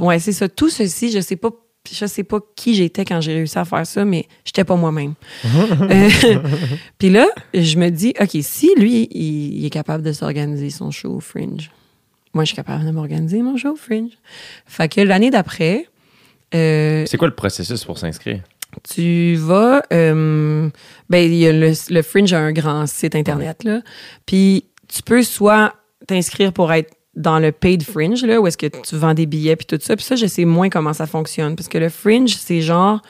[0.00, 0.48] Ouais, c'est ça.
[0.48, 1.50] Tout ceci, je sais pas
[1.90, 5.14] je sais pas qui j'étais quand j'ai réussi à faire ça, mais j'étais pas moi-même.
[5.90, 6.08] Euh,
[6.98, 10.90] Puis là, je me dis, OK, si lui, il, il est capable de s'organiser son
[10.90, 11.70] show au Fringe,
[12.32, 14.12] moi, je suis capable de m'organiser mon show au Fringe.
[14.66, 15.88] Fait que l'année d'après,
[16.54, 18.42] euh, C'est quoi le processus pour s'inscrire?
[18.88, 20.70] tu vas euh,
[21.08, 23.80] ben il y a le, le Fringe a un grand site internet là
[24.26, 25.74] puis tu peux soit
[26.06, 29.56] t'inscrire pour être dans le paid fringe là où est-ce que tu vends des billets
[29.56, 29.96] puis tout ça.
[29.96, 33.00] Puis ça je sais moins comment ça fonctionne parce que le fringe c'est genre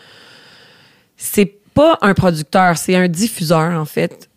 [1.16, 4.30] c'est pas un producteur c'est un diffuseur en fait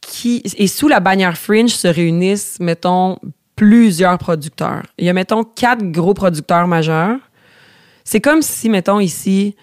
[0.00, 3.18] qui et sous la bannière fringe se réunissent mettons
[3.56, 4.82] plusieurs producteurs.
[4.98, 7.18] Il y a mettons quatre gros producteurs majeurs.
[8.04, 9.54] C'est comme si, mettons, ici,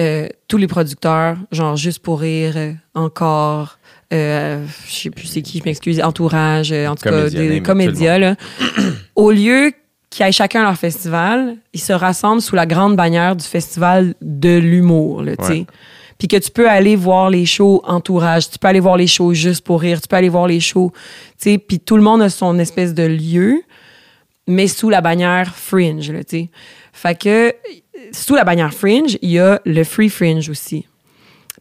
[0.00, 3.78] euh, tous les producteurs, genre Juste pour rire, euh, encore,
[4.14, 8.18] euh, je sais plus c'est qui, je m'excuse, Entourage, euh, en tout Comédia, cas, des
[8.18, 8.36] là,
[9.14, 9.72] au lieu
[10.10, 14.56] qu'ils aient chacun leur festival, ils se rassemblent sous la grande bannière du festival de
[14.56, 15.52] l'humour, là, tu sais.
[15.52, 15.66] Ouais.
[16.18, 19.34] Puis que tu peux aller voir les shows entourage, tu peux aller voir les shows
[19.34, 20.92] juste pour rire, tu peux aller voir les shows,
[21.40, 23.62] tu sais, puis tout le monde a son espèce de lieu,
[24.46, 26.50] mais sous la bannière fringe, tu sais.
[26.92, 27.52] Fait que,
[28.12, 30.86] sous la bannière fringe, il y a le free fringe aussi.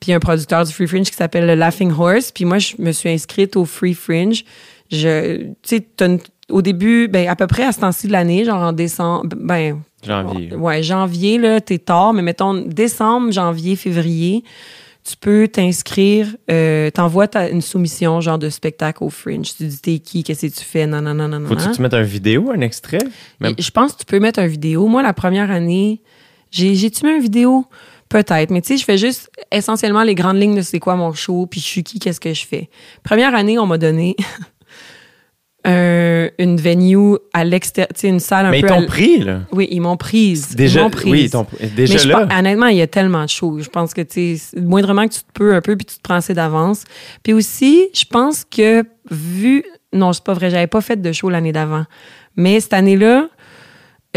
[0.01, 2.31] Puis il y a un producteur du free fringe qui s'appelle le Laughing Horse.
[2.31, 4.43] Puis moi, je me suis inscrite au free fringe.
[4.91, 8.61] Je, tu sais, au début, ben, à peu près à ce temps-ci de l'année, genre
[8.61, 10.53] en décembre, ben, Janvier.
[10.55, 14.43] Ouais, janvier, là, t'es tard, mais mettons décembre, janvier, février,
[15.09, 19.53] tu peux t'inscrire, euh, t'envoies ta- une soumission, genre de spectacle au Fringe.
[19.55, 21.81] Tu dis t'es qui, qu'est-ce que tu fais, non, non, non, non, Faut-tu que tu
[21.81, 22.99] mettes un vidéo, un extrait?
[23.39, 24.87] Même- Je pense que tu peux mettre un vidéo.
[24.87, 26.01] Moi, la première année,
[26.51, 27.65] j'ai, j'ai-tu mis un vidéo?
[28.13, 31.13] Peut-être, mais tu sais, je fais juste essentiellement les grandes lignes de c'est quoi mon
[31.13, 32.69] show, puis je suis qui, qu'est-ce que je fais.
[33.03, 34.15] Première année, on m'a donné
[35.65, 38.67] un- une venue à l'extérieur, tu sais, une salle un Mais ils peu...
[38.67, 39.39] t'ont à- pris, là.
[39.51, 40.55] Oui, ils m'ont prise.
[40.55, 41.11] Déjà, ils m'ont prise.
[41.11, 42.37] oui, ils t'ont- déjà Mais là.
[42.39, 43.63] honnêtement, il y a tellement de choses.
[43.63, 46.01] Je pense que, tu sais, moindrement que tu te peux un peu, puis tu te
[46.01, 46.83] prends assez d'avance.
[47.23, 49.63] Puis aussi, je pense que, vu...
[49.93, 51.85] Non, c'est pas vrai, j'avais pas fait de show l'année d'avant.
[52.35, 53.29] Mais cette année-là,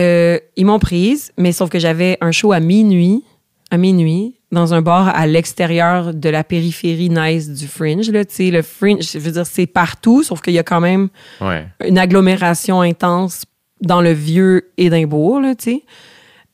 [0.00, 3.22] euh, ils m'ont prise, mais sauf que j'avais un show à minuit,
[3.70, 8.08] à minuit, dans un bar à l'extérieur de la périphérie nice du Fringe.
[8.10, 11.08] Là, le Fringe, je veux dire, c'est partout, sauf qu'il y a quand même
[11.40, 11.66] Ouais.
[11.84, 13.44] une agglomération intense
[13.80, 15.54] dans le vieux Édimbourg, là.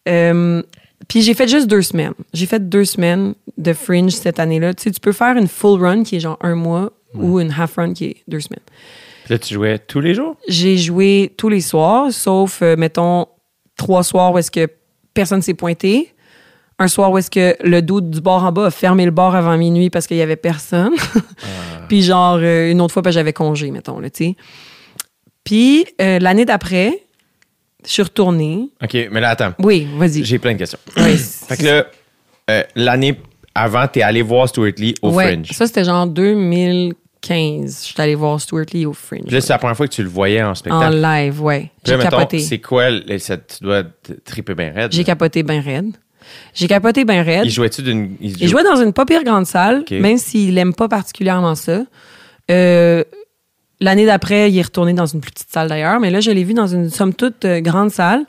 [0.09, 0.63] Euh,
[1.09, 2.15] puis j'ai fait juste deux semaines.
[2.33, 4.75] J'ai fait deux semaines de Fringe cette année-là.
[4.75, 7.93] Tu peux faire une full run qui est genre un mois ou une half run
[7.93, 8.63] qui est deux semaines.
[9.25, 10.37] Puis là, tu jouais tous les jours?
[10.49, 13.27] J'ai joué tous les soirs, sauf, euh, mettons,
[13.77, 14.67] trois soirs où est-ce que
[15.15, 16.13] personne s'est pointé.
[16.83, 19.37] Un soir où est-ce que le doute du bar en bas a fermé le bar
[19.37, 20.95] avant minuit parce qu'il y avait personne.
[21.89, 24.37] Puis genre, euh, une autre fois, parce que j'avais congé, mettons, là, tu sais.
[25.45, 27.05] Puis euh, l'année d'après,
[27.85, 28.69] je suis retournée.
[28.83, 29.53] OK, mais là, attends.
[29.61, 30.25] Oui, vas-y.
[30.25, 30.79] J'ai plein de questions.
[30.97, 31.87] Ouais, Fait que là,
[32.51, 33.17] euh, l'année
[33.55, 35.53] avant, t'es allé voir Stuart Lee au ouais, Fringe.
[35.53, 37.79] Ça, c'était genre 2015.
[37.81, 39.23] Je suis allée voir Stuart Lee au Fringe.
[39.27, 40.97] Puis là, c'est la première fois que tu le voyais en en spectacle.
[40.97, 41.71] live, ouais.
[41.85, 42.41] J'ai capoté.
[42.41, 43.85] c'est quoi, tu dois
[44.25, 44.91] triper bien raide.
[44.91, 45.93] J'ai capoté bien raide.
[46.55, 47.45] J'ai capoté bien raide.
[47.45, 48.17] Il jouait-tu d'une.
[48.21, 51.83] Il jouait dans une pas pire grande salle, même s'il aime pas particulièrement ça.
[52.51, 53.05] Euh,
[53.81, 56.45] l'année d'après, il est retourné dans une plus petite salle d'ailleurs, mais là, je l'ai
[56.45, 58.25] vu dans une somme toute euh, grande salle.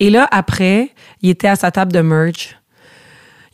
[0.00, 0.90] Et là, après,
[1.22, 2.56] il était à sa table de merch.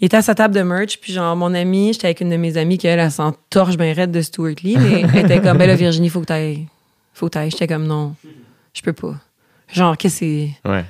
[0.00, 2.36] Il était à sa table de merch, puis genre, mon ami, j'étais avec une de
[2.36, 5.40] mes amies qui, elle, elle s'en torche bien raide de Stuart Lee, mais elle était
[5.40, 6.66] comme, ben là, Virginie, faut que t'ailles.
[7.14, 7.50] Faut que t'ailles.
[7.50, 8.14] J'étais comme, non,
[8.74, 9.14] je peux pas.
[9.72, 10.26] Genre, qu'est-ce que
[10.64, 10.68] c'est?
[10.68, 10.84] Ouais,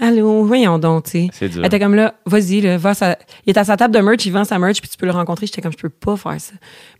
[0.00, 1.28] Allô, voyons donc, tu sais.
[1.32, 1.60] c'est dur.
[1.60, 4.24] Elle était comme là, vas-y, là, va sa- Il est à sa table de merch,
[4.26, 5.46] il vend sa merch, puis tu peux le rencontrer.
[5.46, 6.52] J'étais comme, je peux pas faire ça.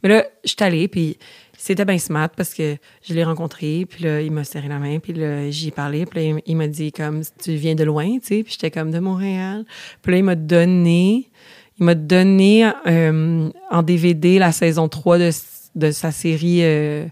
[0.02, 1.18] Mais là, je suis allée, puis
[1.56, 4.98] c'était bien smart parce que je l'ai rencontré, puis là, il m'a serré la main,
[5.00, 7.84] puis là, j'y ai parlé, puis là, il- il m'a dit, comme, tu viens de
[7.84, 9.64] loin, tu sais, puis j'étais comme, de Montréal.
[10.02, 11.30] Puis là, il m'a donné,
[11.78, 15.30] il m'a donné euh, en DVD la saison 3 de,
[15.74, 17.06] de sa série euh,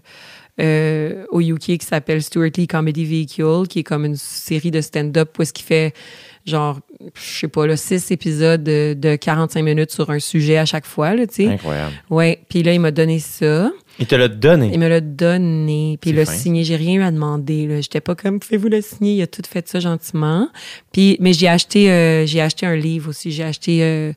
[0.59, 4.81] euh, au UK qui s'appelle Stuart Lee Comedy Vehicle, qui est comme une série de
[4.81, 5.93] stand-up où est-ce qu'il fait
[6.47, 6.79] genre,
[7.13, 10.85] je sais pas, là, six épisodes de, de 45 minutes sur un sujet à chaque
[10.85, 11.47] fois, là, tu sais.
[11.47, 11.93] Incroyable.
[12.09, 12.39] Ouais.
[12.49, 13.71] Puis là, il m'a donné ça.
[13.99, 14.71] Il te l'a donné.
[14.73, 15.97] Il me l'a donné.
[15.99, 16.63] Puis il l'a signé.
[16.63, 17.67] J'ai rien eu à demander.
[17.67, 17.81] Là.
[17.81, 19.15] J'étais pas comme, pouvez-vous le signer?
[19.15, 20.49] Il a tout fait ça gentiment.
[20.91, 23.31] Puis, mais j'ai acheté, euh, j'ai acheté un livre aussi.
[23.31, 24.13] J'ai acheté, euh,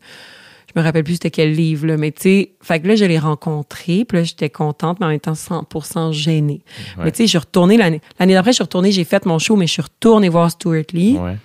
[0.73, 1.97] je me rappelle plus c'était quel livre, là.
[1.97, 4.05] Mais tu sais, fait que là, je l'ai rencontré.
[4.05, 6.63] Puis là, j'étais contente, mais en étant 100% gênée.
[6.97, 7.05] Ouais.
[7.05, 9.39] Mais tu sais, je suis retournée l'année, l'année d'après, je suis retournée, j'ai fait mon
[9.39, 11.19] show, mais je suis retournée voir Stuart Lee.
[11.19, 11.37] Ouais.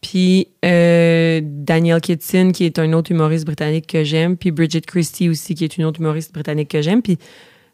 [0.00, 4.36] Puis euh, Daniel Kitson, qui est un autre humoriste britannique que j'aime.
[4.36, 7.02] Puis Bridget Christie aussi, qui est une autre humoriste britannique que j'aime.
[7.02, 7.18] Puis,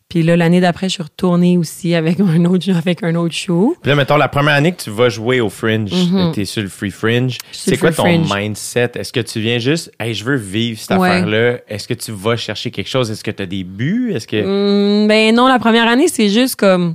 [0.08, 3.76] puis là, l'année d'après, je suis retournée aussi avec un autre, avec un autre show.
[3.82, 6.32] Puis là, mettons, la première année que tu vas jouer au Fringe, Mhm.
[6.32, 8.28] tu es sur le Free Fringe, c'est quoi ton Fringe.
[8.32, 8.92] mindset?
[8.94, 11.08] Est-ce que tu viens juste, hey, je veux vivre cette Ouais.
[11.08, 11.58] affaire-là?
[11.68, 13.10] Est-ce que tu vas chercher quelque chose?
[13.10, 14.12] Est-ce que tu as des buts?
[14.14, 14.36] Est-ce que.
[15.02, 16.94] Hum, ben non, la première année, c'est juste comme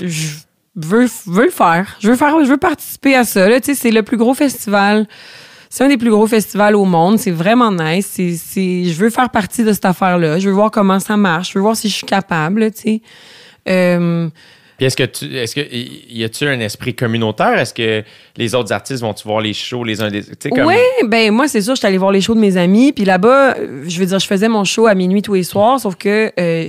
[0.00, 0.28] je
[0.76, 1.96] veux, veux le faire.
[2.00, 3.48] Je veux faire, je veux participer à ça.
[3.48, 5.06] Là, tu sais, c'est le plus gros festival.
[5.74, 7.18] C'est un des plus gros festivals au monde.
[7.18, 8.06] C'est vraiment nice.
[8.06, 10.38] C'est, c'est, je veux faire partie de cette affaire-là.
[10.38, 11.54] Je veux voir comment ça marche.
[11.54, 12.70] Je veux voir si je suis capable.
[12.72, 13.00] Tu sais.
[13.70, 14.28] Euh,
[14.76, 15.34] Puis est-ce que tu.
[15.34, 15.62] Est-ce que.
[15.62, 17.58] Y a-tu un esprit communautaire?
[17.58, 18.04] Est-ce que
[18.36, 20.22] les autres artistes vont-tu voir les shows les uns des.
[20.22, 20.66] Tu comme.
[20.66, 23.56] Ouais, ben moi c'est sûr, j'étais allée voir les shows de mes amis, puis là-bas,
[23.56, 26.30] euh, je veux dire, je faisais mon show à minuit tous les soirs, sauf que
[26.38, 26.68] euh,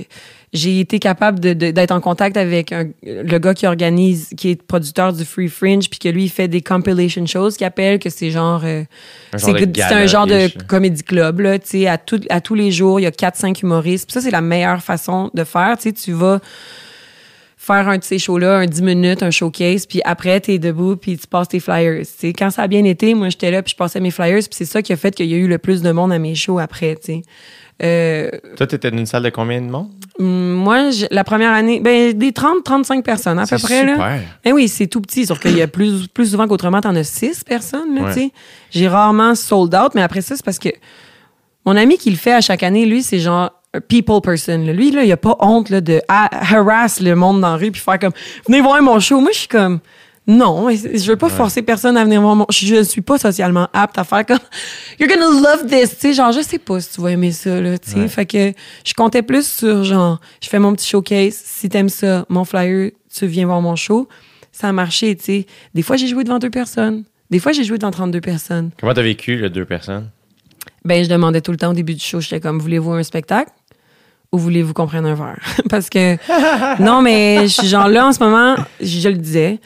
[0.54, 4.50] j'ai été capable de- de- d'être en contact avec un- le gars qui organise, qui
[4.50, 7.98] est producteur du Free Fringe, puis que lui il fait des compilation shows, qu'il appelle
[7.98, 8.84] que c'est genre, euh,
[9.32, 12.20] Un c'est genre de c'est un genre de comédie club là, tu sais, à tout-
[12.30, 15.30] à tous les jours, il y a 4-5 humoristes, puis ça c'est la meilleure façon
[15.34, 16.40] de faire, tu sais, tu vas
[17.56, 21.16] faire un de ces shows-là, un 10 minutes, un showcase, puis après, t'es debout, puis
[21.16, 22.00] tu passes tes flyers.
[22.00, 22.32] tu sais.
[22.34, 24.66] Quand ça a bien été, moi, j'étais là, puis je passais mes flyers, puis c'est
[24.66, 26.58] ça qui a fait qu'il y a eu le plus de monde à mes shows
[26.58, 27.22] après, tu sais.
[27.82, 29.88] Euh, Toi, tu étais dans une salle de combien de monde?
[30.20, 33.92] Moi, je- la première année, ben, des 30-35 personnes à peu près, là.
[33.94, 34.20] super.
[34.44, 37.04] Ben oui, c'est tout petit, sauf qu'il y a plus, plus souvent qu'autrement, t'en as
[37.04, 38.30] six personnes, là, Ouais.
[38.70, 40.68] J'ai rarement sold out, mais après ça, c'est parce que
[41.66, 43.50] mon ami qui le fait à chaque année, lui, c'est genre
[43.88, 44.58] people person.
[44.64, 44.72] là.
[44.72, 47.72] Lui, là, il a pas honte là, de ha- harass le monde dans la rue
[47.72, 48.12] puis faire comme
[48.46, 49.20] venez voir mon show.
[49.20, 49.80] Moi, je suis comme
[50.26, 53.68] non, je veux pas forcer personne à venir voir mon je, je suis pas socialement
[53.72, 54.38] apte à faire comme
[54.98, 57.60] you're gonna love this, tu sais, genre je sais pas si tu vas aimer ça
[57.60, 57.98] là, tu sais.
[57.98, 58.08] Ouais.
[58.08, 58.52] Fait que
[58.84, 62.92] je comptais plus sur genre je fais mon petit showcase, si t'aimes ça, mon flyer,
[63.14, 64.08] tu viens voir mon show.
[64.52, 65.46] Ça a marché, tu sais.
[65.74, 67.02] Des fois, j'ai joué devant deux personnes.
[67.30, 68.70] Des fois, j'ai joué devant 32 personnes.
[68.78, 70.10] Comment t'as vécu, les deux personnes?
[70.84, 73.50] Ben, je demandais tout le temps au début du show, j'étais comme, voulez-vous un spectacle?
[74.34, 75.40] Ou voulez-vous qu'on prenne un verre?
[75.70, 76.16] Parce que,
[76.82, 79.60] non, mais je suis genre là en ce moment, je, je le disais,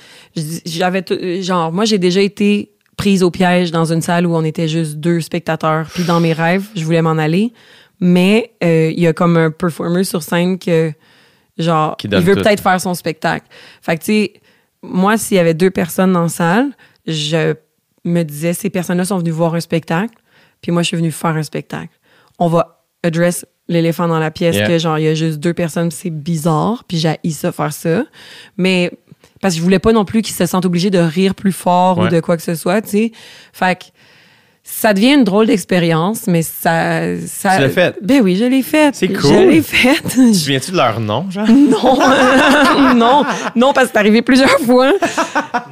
[0.67, 4.45] j'avais, euh, genre, moi, j'ai déjà été prise au piège dans une salle où on
[4.45, 5.87] était juste deux spectateurs.
[5.95, 7.55] Puis dans mes rêves, je voulais m'en aller.
[8.01, 10.93] Mais euh, il y a comme un performer sur scène que,
[11.57, 13.47] genre, Qui il veut peut-être faire son spectacle.
[13.81, 14.33] Fait que, tu sais,
[14.83, 16.73] moi, s'il y avait deux personnes dans la salle,
[17.07, 17.55] je
[18.05, 20.15] me disais, ces personnes-là sont venues voir un spectacle,
[20.61, 21.99] puis moi, je suis venue faire un spectacle.
[22.39, 24.67] On va address l'éléphant dans la pièce, Yeah.
[24.69, 28.05] que genre, il y a juste deux personnes, c'est bizarre, puis j'ai ça faire ça.
[28.57, 28.91] Mais
[29.41, 31.99] parce que je voulais pas non plus qu'ils se sentent obligés de rire plus fort
[31.99, 33.13] ou de quoi que ce soit, tu sais.
[33.53, 33.85] Fait que
[34.71, 37.57] ça devient une drôle d'expérience, mais ça, ça.
[37.57, 37.97] Tu l'as fait?
[38.03, 38.95] Ben oui, je l'ai faite.
[38.97, 39.49] C'est Je cool.
[39.49, 40.03] l'ai faite.
[40.11, 41.49] Tu te souviens-tu de leur nom, genre?
[41.49, 41.99] Non,
[42.95, 43.25] non,
[43.57, 44.93] non, parce que c'est arrivé plusieurs fois.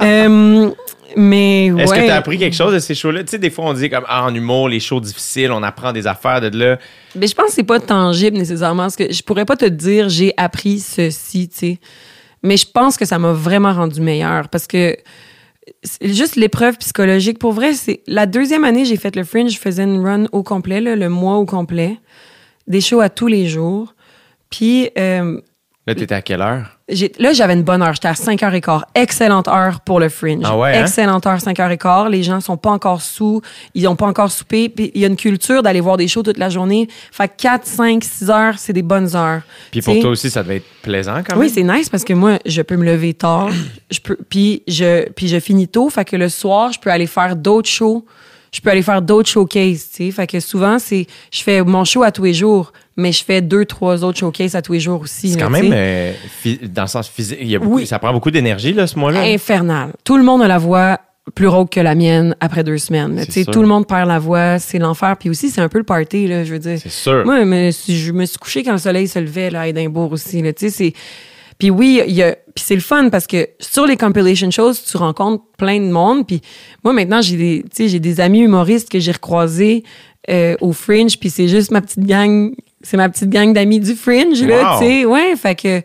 [0.02, 0.70] Euh,
[1.16, 1.82] mais ouais.
[1.82, 3.24] Est-ce que tu as appris quelque chose de ces shows-là?
[3.24, 5.92] Tu sais, des fois, on dit comme, ah, en humour, les shows difficiles, on apprend
[5.92, 6.78] des affaires de là.
[7.14, 8.82] Mais je pense que c'est pas tangible nécessairement.
[8.82, 11.78] Parce que je pourrais pas te dire j'ai appris ceci, tu sais.
[12.42, 14.94] Mais je pense que ça m'a vraiment rendu meilleur parce que
[16.02, 17.38] juste l'épreuve psychologique.
[17.38, 20.42] Pour vrai, c'est la deuxième année j'ai fait le Fringe, je faisais une run au
[20.42, 21.96] complet, là, le mois au complet,
[22.68, 23.94] des shows à tous les jours.
[24.50, 25.40] Puis euh,
[25.86, 26.76] Là, t'étais à quelle heure?
[27.20, 27.94] Là, j'avais une bonne heure.
[27.94, 28.82] J'étais à 5h15.
[28.96, 30.42] Excellente heure pour le fringe.
[30.44, 30.82] Ah ouais, hein?
[30.82, 32.10] Excellente heure, 5h15.
[32.10, 33.40] Les gens sont pas encore sous.
[33.72, 34.68] Ils n'ont pas encore soupé.
[34.68, 36.88] Puis il y a une culture d'aller voir des shows toute la journée.
[37.12, 39.42] Fait que 4, 5, 6 heures, c'est des bonnes heures.
[39.70, 41.44] Puis pour toi aussi, ça devait être plaisant quand même.
[41.44, 43.50] Oui, c'est nice parce que moi, je peux me lever tard.
[43.90, 45.88] je peux, puis, je, puis je finis tôt.
[45.88, 48.04] Fait que le soir, je peux aller faire d'autres shows.
[48.52, 50.10] Je peux aller faire d'autres showcases, tu sais.
[50.10, 53.40] Fait que souvent, c'est, je fais mon show à tous les jours, mais je fais
[53.42, 55.30] deux, trois autres showcases à tous les jours aussi.
[55.30, 56.12] C'est quand même, euh,
[56.74, 57.86] dans le sens physique, il y a beaucoup- Oui.
[57.86, 59.20] ça prend beaucoup d'énergie, là, ce mois-là.
[59.22, 59.92] infernal.
[60.04, 60.98] Tout le monde a la voix
[61.34, 63.20] plus rauque que la mienne après deux semaines.
[63.26, 63.44] Tu sais.
[63.44, 65.16] Tout le monde perd la voix, c'est l'enfer.
[65.18, 66.78] Puis aussi, c'est un peu le party, là, je veux dire.
[66.80, 67.24] C'est sûr.
[67.24, 70.40] Moi, mais je me suis couché quand le soleil se levait là, à Édimbourg aussi.
[70.40, 70.92] Là, tu sais, c'est...
[71.58, 72.32] Puis oui, il y a...
[72.54, 76.26] puis c'est le fun parce que sur les compilation shows, tu rencontres plein de monde.
[76.26, 76.42] Puis
[76.84, 79.82] moi, maintenant, j'ai des, tu sais, j'ai des amis humoristes que j'ai recroisés
[80.30, 81.18] euh, au Fringe.
[81.18, 82.52] Puis c'est juste ma petite gang...
[82.82, 84.78] C'est ma petite gang d'amis du Fringe, là, Wow.
[84.80, 85.04] tu sais.
[85.04, 85.82] Ouais, fait que...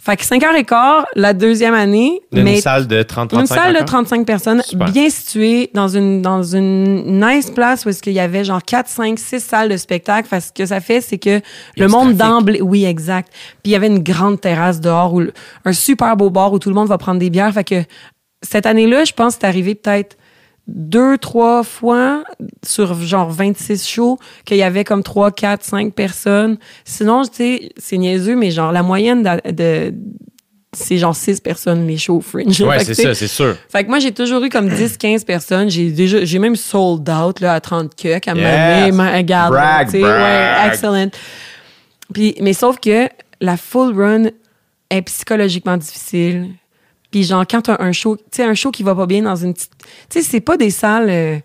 [0.00, 2.22] Fait que 5h15, la deuxième année.
[2.32, 3.86] Mais salle de 30-35 une salle de encore?
[3.86, 4.90] 35 personnes, Super.
[4.90, 8.88] bien située, dans une, dans une nice place où est-ce qu'il y avait genre 4,
[8.88, 10.26] 5, 6 salles de spectacle.
[10.26, 11.40] Fait que ce que ça fait, c'est que
[11.76, 12.62] le monde d'emblée...
[12.62, 13.30] Oui, exact.
[13.62, 15.22] Puis il y avait une grande terrasse dehors, où
[15.66, 17.52] un super beau bar où tout le monde va prendre des bières.
[17.52, 17.82] Fait que
[18.42, 20.16] cette année-là, je pense que c'est arrivé peut-être
[20.68, 22.22] deux, trois fois
[22.64, 26.58] sur genre 26 shows qu'il y avait comme 3, 4, 5 personnes.
[26.84, 29.50] Sinon, tu sais, c'est niaiseux, mais genre la moyenne de...
[29.52, 29.94] de-
[30.76, 32.60] c'est genre 6 personnes les shows fringe.
[32.60, 33.56] Ouais, c'est ça, c'est sûr.
[33.72, 35.70] fait que moi, j'ai toujours eu comme 10-15 personnes.
[35.70, 38.94] J'ai déjà, j'ai même sold out, là, à 30 cucs, à Yes.
[38.94, 39.54] ma regarde.
[39.54, 40.02] Brag, tu sais.
[40.04, 41.08] Ouais, excellent.
[42.12, 43.08] Puis, mais sauf que
[43.40, 44.24] la full run
[44.90, 46.48] est psychologiquement difficile.
[47.10, 49.36] Puis genre, quand t'as un show, tu sais, un show qui va pas bien dans
[49.36, 49.72] une petite...
[50.10, 51.10] Tu sais, c'est pas des salles...
[51.10, 51.38] euh,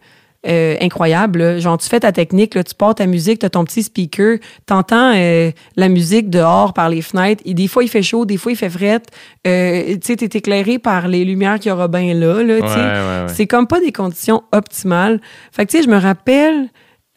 [0.46, 1.60] euh, incroyables, là.
[1.60, 5.14] Genre, tu fais ta technique, là, tu portes ta musique, t'as ton petit speaker, t'entends
[5.16, 7.42] euh, la musique dehors par les fenêtres.
[7.46, 9.02] Et des fois, il fait chaud, des fois, il fait fret.
[9.48, 12.66] Euh, tu sais, t'es éclairé par les lumières qu'il y aura bien là, là, tu.
[12.66, 13.34] Ouais, ouais, ouais.
[13.34, 15.22] C'est comme pas des conditions optimales.
[15.54, 16.68] Fait que, tu sais, je me rappelle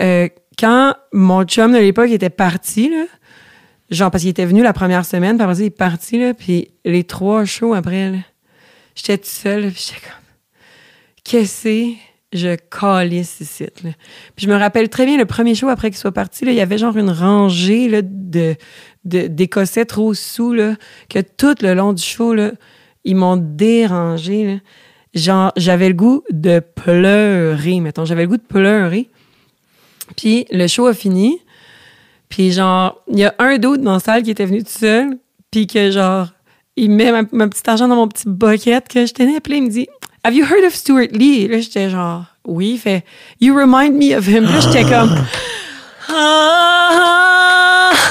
[0.00, 3.06] euh, quand mon chum de l'époque était parti, là,
[3.90, 6.68] genre parce qu'il était venu la première semaine, après ça, il est parti, là, puis
[6.84, 8.18] les trois shows après, là,
[8.96, 10.24] j'étais toute seule, puis j'étais comme,
[11.22, 11.96] qu'est-ce que?
[12.32, 13.66] Je calisse ici.
[13.84, 13.90] Là.
[14.34, 16.56] Puis je me rappelle très bien le premier show après qu'il soit parti, là, il
[16.56, 18.56] y avait genre une rangée là, de,
[19.04, 20.74] d'Écossais trop sous, là,
[21.08, 22.50] que tout le long du show, là,
[23.04, 24.60] ils m'ont dérangé.
[25.14, 28.04] Genre, j'avais le goût de pleurer, mettons.
[28.04, 29.08] J'avais le goût de pleurer.
[30.16, 31.38] Puis le show a fini.
[32.28, 35.18] Puis genre, il y a un d'autre dans la salle qui était venu tout seul.
[35.50, 36.32] Puis que genre,
[36.76, 39.40] il met ma, ma petite argent dans mon petit bucket que je tenais.
[39.40, 39.88] Puis il me dit,
[40.24, 41.48] Have you heard of Stuart Lee?
[41.48, 42.72] Là, j'étais genre, oui.
[42.74, 43.04] Il fait,
[43.40, 44.44] You remind me of him.
[44.44, 45.16] Là, j'étais comme,
[46.08, 47.90] Ah!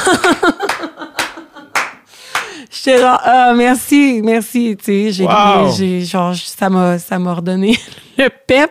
[2.72, 5.74] J'étais genre, ah, merci, merci, tu sais, j'ai, Wow.
[5.76, 7.78] j'ai, genre, ça m'a, ça m'a redonné
[8.18, 8.70] le pep.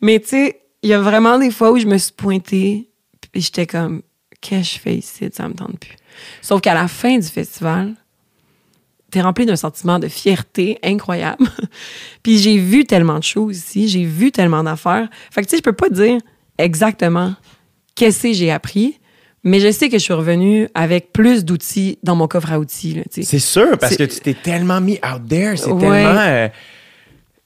[0.00, 2.88] Mais tu sais, il y a vraiment des fois où je me suis pointée,
[3.30, 4.02] puis j'étais comme,
[4.40, 5.28] qu'est-ce que je fais ici?
[5.32, 5.94] Ça me tente plus.
[6.40, 7.94] Sauf qu'à la fin du festival,
[9.12, 11.46] t'es rempli d'un sentiment de fierté incroyable.
[12.24, 15.08] puis j'ai vu tellement de choses ici, j'ai vu tellement d'affaires.
[15.30, 16.18] Fait que tu sais, je peux pas dire
[16.58, 17.34] exactement
[17.94, 18.98] qu'est-ce que j'ai appris,
[19.44, 23.00] mais je sais que je suis revenue avec plus d'outils dans mon coffre à outils.
[23.10, 25.56] C'est sûr, parce que tu t'es tellement mis out there.
[25.58, 25.80] C'est Ouais.
[25.80, 26.20] tellement.
[26.20, 26.48] euh,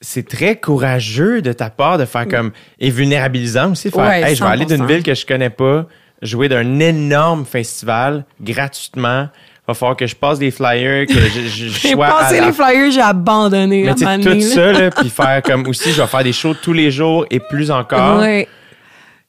[0.00, 2.52] c'est très courageux de ta part de faire comme.
[2.78, 3.90] Et vulnérabilisant aussi.
[3.90, 4.86] Faire, Ouais, hey, je vais aller d'une 100%.
[4.86, 5.86] ville que je connais pas,
[6.22, 9.28] jouer d'un énorme festival gratuitement.
[9.68, 12.46] Va falloir que je passe des flyers, que je, je, je J'ai sois passé la-
[12.46, 13.82] les flyers, j'ai abandonné.
[13.84, 16.72] Mais tu tout ça, là, puis faire comme aussi, je vais faire des shows tous
[16.72, 18.20] les jours et plus encore.
[18.20, 18.46] Ouais.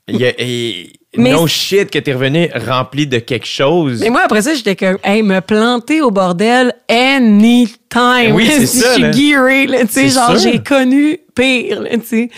[0.08, 4.00] Il y a- et Mais no shit que t'es revenu rempli de quelque chose.
[4.02, 8.34] Mais moi, après ça, j'étais comme, hey, me planter au bordel anytime.
[8.34, 9.12] Oui, c'est ça, Je suis là.
[9.12, 12.30] gearée, là, tu sais, genre, j'ai connu pire, tu sais.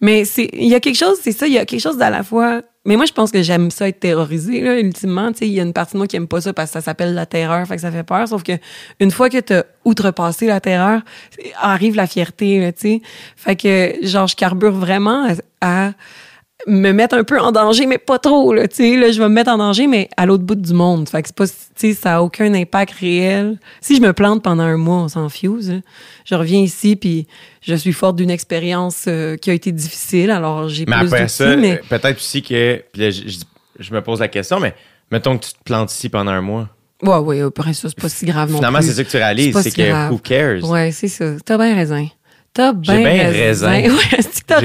[0.00, 2.22] Mais il y a quelque chose, c'est ça, il y a quelque chose d'à la
[2.22, 2.62] fois.
[2.84, 5.30] Mais moi, je pense que j'aime ça être terrorisé, là, ultimement.
[5.32, 6.74] Tu sais, il y a une partie de moi qui aime pas ça parce que
[6.74, 8.26] ça s'appelle la terreur, fait que ça fait peur.
[8.26, 8.52] Sauf que
[8.98, 11.02] une fois que t'as outrepassé la terreur,
[11.60, 13.02] arrive la fierté, tu sais.
[13.36, 15.28] Fait que, genre, je carbure vraiment
[15.60, 15.92] à
[16.66, 19.58] me mettre un peu en danger, mais pas trop, là, je vais me mettre en
[19.58, 21.08] danger, mais à l'autre bout du monde.
[21.08, 21.46] Fait que c'est pas,
[22.00, 23.58] ça a aucun impact réel.
[23.80, 25.78] Si je me plante pendant un mois, on s'en fuse, là.
[26.24, 27.26] Je reviens ici, puis
[27.62, 31.28] je suis forte d'une expérience euh, qui a été difficile, alors j'ai Mais plus après
[31.28, 31.72] ça, mais...
[31.72, 32.82] euh, peut-être aussi que.
[32.92, 33.38] Puis là, je, je-
[33.78, 34.74] je me pose la question, mais
[35.10, 36.68] mettons que tu te plantes ici pendant un mois.
[37.02, 39.56] Ouais, ouais, après ça, c'est pas si grave non Finalement, c'est ça que tu réalises,
[39.60, 40.12] c'est si que grave.
[40.12, 40.62] who cares?
[40.70, 41.24] Ouais, c'est ça.
[41.44, 42.06] T'as bien raison.
[42.54, 43.66] T'as bien bien raison.
[43.68, 43.94] raison.
[44.12, 44.60] Ouais, t'as.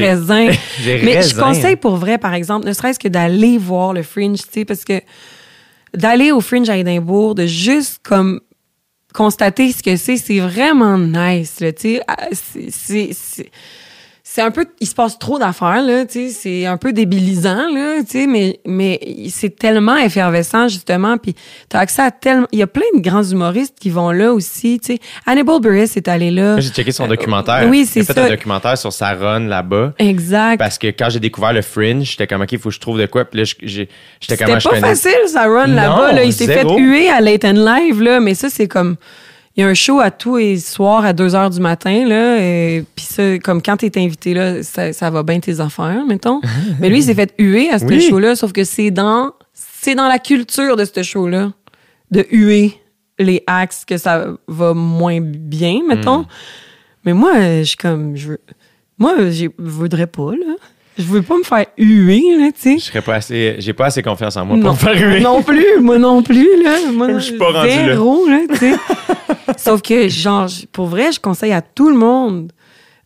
[0.82, 4.40] J'ai Mais je conseille pour vrai, par exemple, ne serait-ce que d'aller voir le Fringe,
[4.40, 5.02] tu sais, parce que
[5.94, 8.42] d'aller au Fringe à Édimbourg, de juste comme
[9.14, 12.02] constater ce que c'est, c'est vraiment nice, tu sais.
[12.08, 13.50] Ah, c'est-
[14.38, 17.70] c'est un peu il se passe trop d'affaires là tu sais c'est un peu débilisant
[17.74, 19.00] là tu sais mais mais
[19.32, 21.34] c'est tellement effervescent justement puis
[21.70, 24.80] t'as accès à tellement il y a plein de grands humoristes qui vont là aussi
[24.80, 27.68] tu sais Hannibal Buress est allé là J'ai checké son documentaire.
[27.68, 28.26] oui, c'est Il a fait ça.
[28.26, 29.94] un documentaire sur sa run là-bas.
[29.98, 32.80] exact Parce que quand j'ai découvert le Fringe, j'étais comme, OK, il faut que je
[32.80, 33.26] trouve de quoi.
[33.26, 33.92] Puis là, j'étais
[34.22, 34.82] c'était comme, pas je connais.
[34.82, 36.24] facile ça run Non, là-bas là.
[36.24, 38.98] il s'est fait huer à Late and Live là mais ça c'est comme
[39.58, 42.38] il y a un show à tous les soirs à 2 heures du matin, là.
[42.40, 46.42] Et, puis ça, comme quand t'es invité, là, ça, ça va bien tes affaires, mettons.
[46.80, 48.00] Mais lui, il s'est fait huer à ce Oui.
[48.02, 51.54] show-là, sauf que c'est dans, c'est dans la culture de ce show-là,
[52.12, 52.80] de huer
[53.18, 56.20] les axes que ça va moins bien, mettons.
[56.20, 56.28] Hmm.
[57.04, 58.40] Mais moi, je suis comme, je veux,
[59.00, 60.54] moi, je voudrais pas, là.
[60.98, 62.78] Je veux pas me faire huer, là, tu sais.
[62.78, 65.20] Je serais pas assez, j'ai pas assez confiance en moi pour me faire huer.
[65.20, 66.92] non plus, moi non plus, là.
[66.92, 67.86] Moi, Je suis pas rendu là.
[67.86, 68.40] zéro, là.
[68.50, 68.74] tu sais.
[69.58, 72.52] Sauf que, genre, pour vrai, je conseille à tout le monde,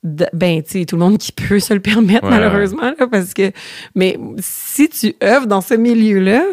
[0.04, 3.08] de- ben, tu sais, tout le monde qui peut se le permettre, Ouais, malheureusement, là,
[3.12, 3.52] parce que,
[3.96, 6.44] mais si tu œuvres dans ce milieu-là,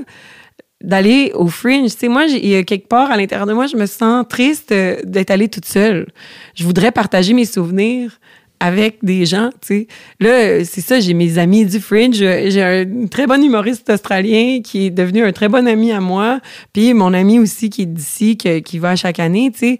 [0.82, 1.90] d'aller au fringe.
[1.90, 4.24] Tu sais, moi, il y a quelque part à l'intérieur de moi, je me sens
[4.28, 6.06] triste euh, d'être allée toute seule.
[6.54, 8.20] Je voudrais partager mes souvenirs
[8.60, 9.86] avec des gens, tu sais.
[10.20, 12.16] Là, c'est ça, j'ai mes amis du fringe.
[12.16, 16.40] J'ai un très bon humoriste australien qui est devenu un très bon ami à moi.
[16.72, 19.78] Puis mon ami aussi qui est d'ici, qui va chaque année, tu sais.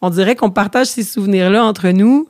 [0.00, 2.28] On dirait qu'on partage ces souvenirs-là entre nous.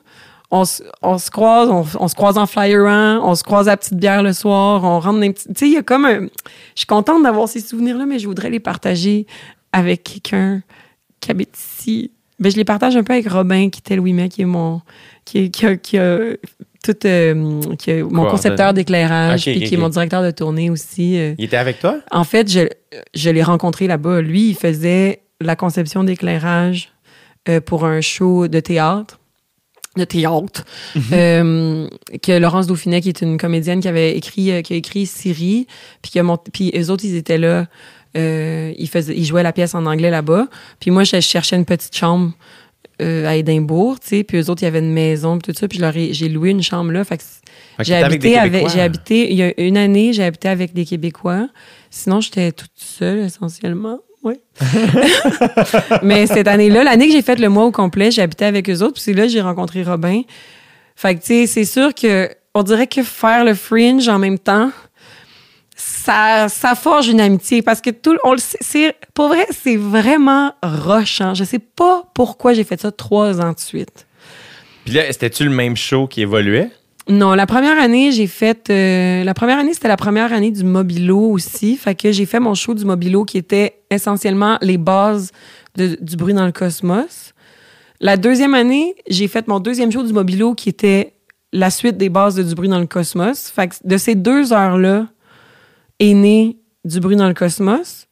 [0.51, 3.97] On, se- on se croise, on, se croise en flyerant, on se croise à petite
[3.99, 5.31] bière le soir, on rentre dans.
[5.33, 6.21] Tu sais, il y a comme un...
[6.23, 6.29] Je
[6.77, 9.27] suis contente d'avoir ces souvenirs-là, mais je voudrais les partager
[9.73, 10.63] avec quelqu'un
[11.21, 12.13] qui habite ici.
[12.39, 14.81] Ben, je les partage un peu avec Robin, qui était Louis May, qui est mon...
[15.25, 16.19] qui, est- qui a, qui a
[16.85, 16.97] tout...
[17.07, 21.19] euh, qui est mon concepteur d'éclairage, Ok, puis qui est mon directeur de tournée aussi.
[21.19, 21.35] euh.
[21.39, 21.99] Il était avec toi?
[22.11, 22.69] En fait, je,
[23.15, 24.21] je l'ai rencontré là-bas.
[24.21, 26.91] Lui, il faisait la conception d'éclairage
[27.49, 29.19] euh, pour un show de théâtre.
[29.97, 30.65] De théâtre.
[31.13, 31.89] Euh,
[32.23, 35.67] que Laurence Dauphinet, qui est une comédienne qui avait écrit, qui a écrit Siri,
[36.03, 37.67] puis qui a monté, puis eux autres, ils étaient là.
[38.17, 40.47] Euh, ils, faisaient, ils jouaient la pièce en anglais là-bas.
[40.81, 42.33] Puis moi, je cherchais une petite chambre
[43.01, 44.25] euh, à Édimbourg, tu sais.
[44.25, 45.69] Puis eux autres, il y avait une maison, puis tout ça.
[45.69, 45.81] Puis
[46.13, 47.05] j'ai loué une chambre là.
[47.05, 47.23] Fait que
[47.81, 50.85] j'ai avec habité avec, j'ai habité, il y a une année, j'ai habité avec des
[50.85, 51.49] Québécois.
[51.91, 54.01] Sinon, j'étais toute seule, essentiellement.
[54.25, 54.35] Oui.
[56.03, 58.83] Mais cette année-là, l'année que j'ai fait le mois au complet, j'ai habité avec eux
[58.83, 58.95] autres.
[58.95, 60.23] Puis c'est là que j'ai rencontré Robin.
[60.97, 64.39] Fait que, tu sais, c'est sûr que, on dirait que faire le fringe en même
[64.39, 64.73] temps,
[66.09, 69.77] ça, ça forge une amitié parce que tout, on le sait, c'est, pour vrai, c'est
[69.77, 71.35] vraiment rochant.
[71.35, 74.07] Je sais pas pourquoi j'ai fait ça trois ans de suite.
[74.85, 76.71] Puis là, c'était-tu le même show qui évoluait?
[77.11, 78.71] Non, la première année, j'ai fait.
[78.71, 81.77] euh, la première année, c'était la première année du Mobilo aussi.
[81.77, 85.31] Fait que j'ai fait mon show du Mobilo qui était essentiellement les bases
[85.77, 87.33] de- du bruit dans le cosmos.
[88.01, 91.15] La deuxième année, j'ai fait mon deuxième show du Mobilo qui était
[91.53, 93.51] la suite des bases de du bruit dans le cosmos.
[93.55, 95.07] Fait que de ces deux heures-là
[96.01, 98.07] est né du bruit dans le cosmos.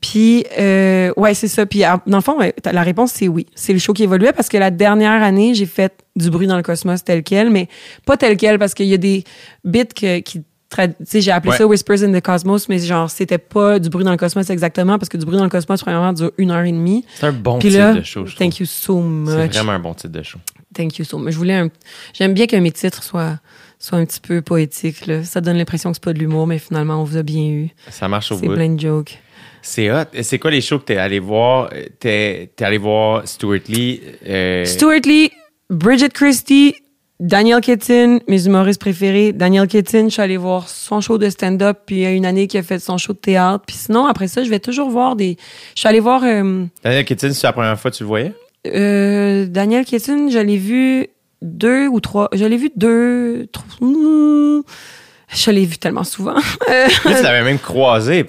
[0.00, 1.66] Puis, euh, ouais, c'est ça.
[1.66, 3.46] Puis, ah, dans le fond, ouais, la réponse, c'est oui.
[3.56, 6.56] C'est le show qui évoluait parce que la dernière année, j'ai fait du bruit dans
[6.56, 7.68] le cosmos tel quel, mais
[8.06, 9.24] pas tel quel parce qu'il y a des
[9.64, 10.42] bits que- qui.
[10.70, 11.56] trad- Tu sais, j'ai appelé Ouais.
[11.58, 14.98] ça Whispers in the Cosmos, mais genre, c'était pas du bruit dans le cosmos exactement
[14.98, 17.04] parce que du bruit dans le cosmos, premièrement, dure une heure et demie.
[17.16, 18.38] C'est un bon Puis titre là, de show, je trouve.
[18.46, 18.96] thank you so
[19.26, 19.52] C'est much.
[19.54, 20.38] vraiment un bon titre de show.
[20.74, 21.32] Thank you so much.
[21.32, 21.68] Je voulais un...
[22.12, 23.38] J'aime bien que mes titres soient,
[23.78, 25.06] soient un petit peu poétiques.
[25.06, 25.22] Là.
[25.24, 27.68] Ça donne l'impression que c'est pas de l'humour, mais finalement, on vous a bien eu.
[27.90, 28.54] Ça marche au C'est bout.
[28.54, 29.18] plein de jokes.
[29.62, 30.04] C'est hot.
[30.22, 31.70] C'est quoi les shows que t'es allé voir?
[32.00, 34.00] T'es t'es allé voir Stuart Lee.
[34.26, 35.30] euh, Stuart Lee,
[35.68, 36.74] Bridget Christie,
[37.20, 39.32] Daniel Kitson, mes humoristes préférés.
[39.32, 42.24] Daniel Kitson, je suis allée voir son show de stand-up, puis il y a une
[42.24, 43.64] année qu'il a fait son show de théâtre.
[43.66, 45.36] Puis sinon, après ça, je vais toujours voir des...
[45.74, 48.32] Je suis allée voir euh, Daniel Kitson, c'est la première fois que tu le voyais?
[48.68, 51.08] euh, Daniel Kitson, je l'ai vu
[51.42, 52.28] deux ou trois...
[52.32, 53.46] Je l'ai vu deux...
[53.52, 56.34] trois- Je l'ai vu tellement souvent.
[56.70, 58.26] Euh, tu l'avais même croisé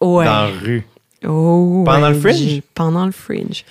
[0.00, 0.24] ouais.
[0.24, 0.86] dans la rue.
[1.26, 2.62] Oh, Pendant ouais, le Fringe?
[2.74, 3.64] Pendant le Fringe.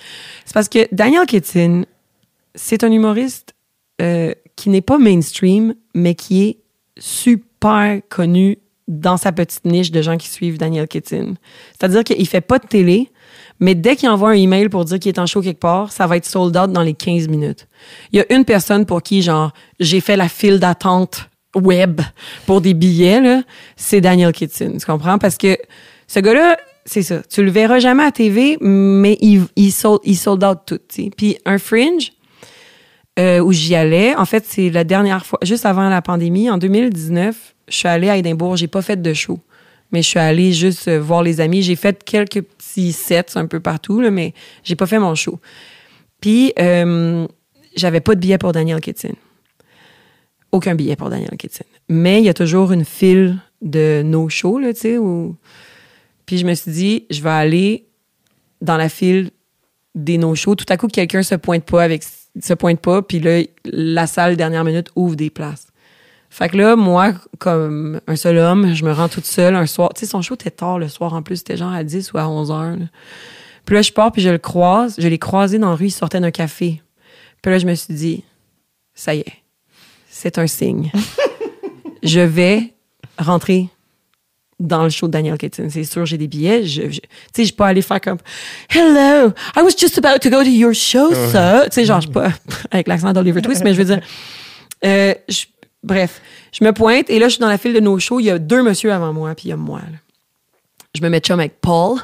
[0.44, 1.84] C'est parce que Daniel Kitson,
[2.54, 3.54] c'est un humoriste
[4.00, 6.58] euh, qui n'est pas mainstream, mais qui est
[6.98, 11.34] super connu dans sa petite niche de gens qui suivent Daniel Kitson.
[11.72, 13.10] C'est-à-dire qu'il fait pas de télé,
[13.60, 16.06] mais dès qu'il envoie un email pour dire qu'il est en show quelque part, ça
[16.06, 17.66] va être sold out dans les 15 minutes.
[18.12, 22.00] Il y a une personne pour qui, genre, j'ai fait la file d'attente web
[22.46, 23.42] pour des billets,
[23.76, 24.76] c'est Daniel Kitson.
[24.78, 25.18] Tu comprends?
[25.18, 25.56] Parce que
[26.08, 27.22] ce gars-là, c'est ça.
[27.22, 30.78] Tu le verras jamais à TV, mais il, il, sold, il sold out tout.
[30.88, 31.10] tu sais.
[31.16, 32.12] Puis un fringe,
[33.18, 34.16] euh, où j'y allais.
[34.16, 38.08] En fait, c'est la dernière fois, juste avant la pandémie, en 2019, je suis allée
[38.08, 38.56] à Édimbourg.
[38.56, 39.38] J'ai pas fait de show.
[39.92, 41.62] Mais je suis allée juste euh, voir les amis.
[41.62, 42.42] J'ai fait quelques
[42.74, 45.40] petits sets un peu partout, là, mais j'ai pas fait mon show.
[46.20, 47.26] Puis, euh,
[47.76, 49.14] j'avais pas de billet pour Daniel Kitson.
[50.52, 51.64] Aucun billet pour Daniel Kitson.
[51.88, 55.36] Mais il y a toujours une file de no-show, là, tu sais, où...
[56.26, 57.86] Puis je me suis dit, je vais aller
[58.62, 59.30] dans la file
[59.94, 60.54] des no-shows.
[60.54, 62.02] Tout à coup, quelqu'un se pointe pas avec
[62.40, 65.68] se pointe pas, puis là, la salle, dernière minute, ouvre des places.
[66.36, 69.90] Fait que là, moi, comme un seul homme, je me rends toute seule un soir.
[69.94, 72.18] Tu sais, son show était tard le soir en plus, c'était genre à 10 ou
[72.18, 72.76] à 11 heures.
[72.76, 72.86] là.
[73.64, 74.96] Puis là, je pars, puis je le croise.
[74.98, 76.82] Je l'ai croisé dans la rue, il sortait d'un café.
[77.40, 78.24] Puis là, je me suis dit,
[78.94, 79.32] ça y est,
[80.10, 80.90] c'est un signe.
[82.02, 82.74] je vais
[83.16, 83.68] rentrer
[84.58, 85.68] dans le show de Daniel Kitson.
[85.70, 86.64] C'est sûr, j'ai des billets.
[86.64, 88.18] Je, je- tu sais, je peux pas aller faire comme
[88.70, 91.62] Hello, I was just about to go to your show, sir.
[91.66, 92.30] Tu sais, genre, je suis pas
[92.72, 94.00] avec l'accent d'Oliver Twist, mais je veux dire.
[94.84, 95.44] euh, je-
[95.84, 96.20] bref,
[96.52, 98.20] je me pointe et là, je suis dans la file de nos shows.
[98.20, 99.80] Il y a deux messieurs avant moi, puis il y a moi.
[99.80, 99.98] là.
[100.96, 101.98] Je me mets chum avec Paul.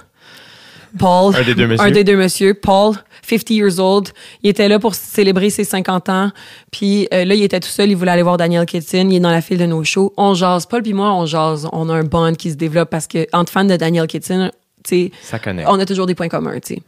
[0.99, 1.35] Paul.
[1.37, 1.87] Un des deux messieurs.
[1.87, 2.55] Un des deux messieurs.
[2.55, 4.09] Paul, 50 years old.
[4.43, 6.33] Il était là pour célébrer ses 50 ans.
[6.73, 7.91] Puis euh, là, il était tout seul.
[7.91, 9.07] Il voulait aller voir Daniel Kitson.
[9.09, 10.13] Il est dans la file de nos shows.
[10.17, 10.67] On jase.
[10.67, 11.69] Paul puis moi, on jase.
[11.73, 14.51] On a un bond qui se développe parce que entre fans de Daniel Kitson,
[14.83, 15.13] tu sais,
[15.69, 16.83] on a toujours des points communs, tu sais.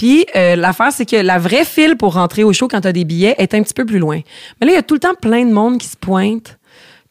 [0.00, 3.04] Puis euh, l'affaire, c'est que la vraie file pour rentrer au show quand t'as des
[3.04, 4.20] billets est un petit peu plus loin.
[4.58, 6.58] Mais là, il y a tout le temps plein de monde qui se pointe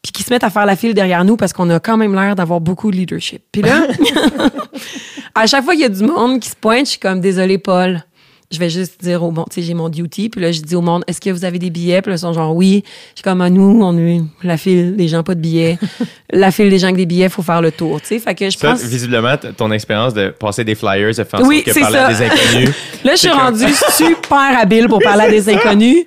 [0.02, 2.16] puis qui se mettent à faire la file derrière nous parce qu'on a quand même
[2.16, 3.44] l'air d'avoir beaucoup de leadership.
[3.52, 3.86] Puis là,
[5.36, 7.60] à chaque fois qu'il y a du monde qui se pointe, je suis comme désolé
[7.60, 8.04] Paul.
[8.52, 10.76] Je vais juste dire au monde, tu sais, j'ai mon duty, puis là, je dis
[10.76, 12.02] au monde, est-ce que vous avez des billets?
[12.02, 12.84] Puis là, ils sont genre, oui.
[13.10, 15.78] Je suis comme, à nous, on est la file des gens pas de billets.
[16.32, 18.18] la file des gens avec des billets, faut faire le tour, tu sais.
[18.20, 18.82] Fait que je Ça, pense.
[18.84, 22.08] visiblement, ton expérience de passer des flyers, de faire en Oui, sorte que parler ça.
[22.08, 22.70] à des inconnus.
[23.04, 26.06] Là, je suis comme- rendue super habile pour parler à des inconnus.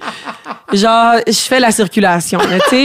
[0.73, 2.85] Genre, je fais la circulation, tu sais.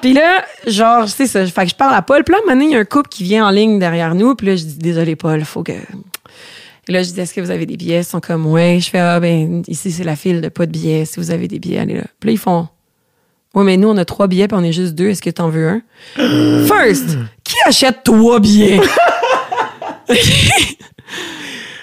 [0.00, 1.44] Puis là, genre, c'est ça.
[1.46, 2.24] Fait que je parle à Paul.
[2.24, 4.34] Puis là, maintenant, il y a un couple qui vient en ligne derrière nous.
[4.34, 5.72] Puis là, je dis, désolé, Paul, faut que.
[6.88, 7.98] Et là, je dis, est-ce que vous avez des billets?
[7.98, 8.78] Ils sont comme, ouais.
[8.80, 11.04] Je fais, ah, ben, ici, c'est la file de pas de billets.
[11.04, 12.04] Si vous avez des billets, allez là.
[12.20, 12.68] Puis là, ils font,
[13.54, 15.08] ouais, mais nous, on a trois billets, puis on est juste deux.
[15.08, 15.82] Est-ce que t'en veux un?
[16.66, 18.80] First, qui achète trois billets?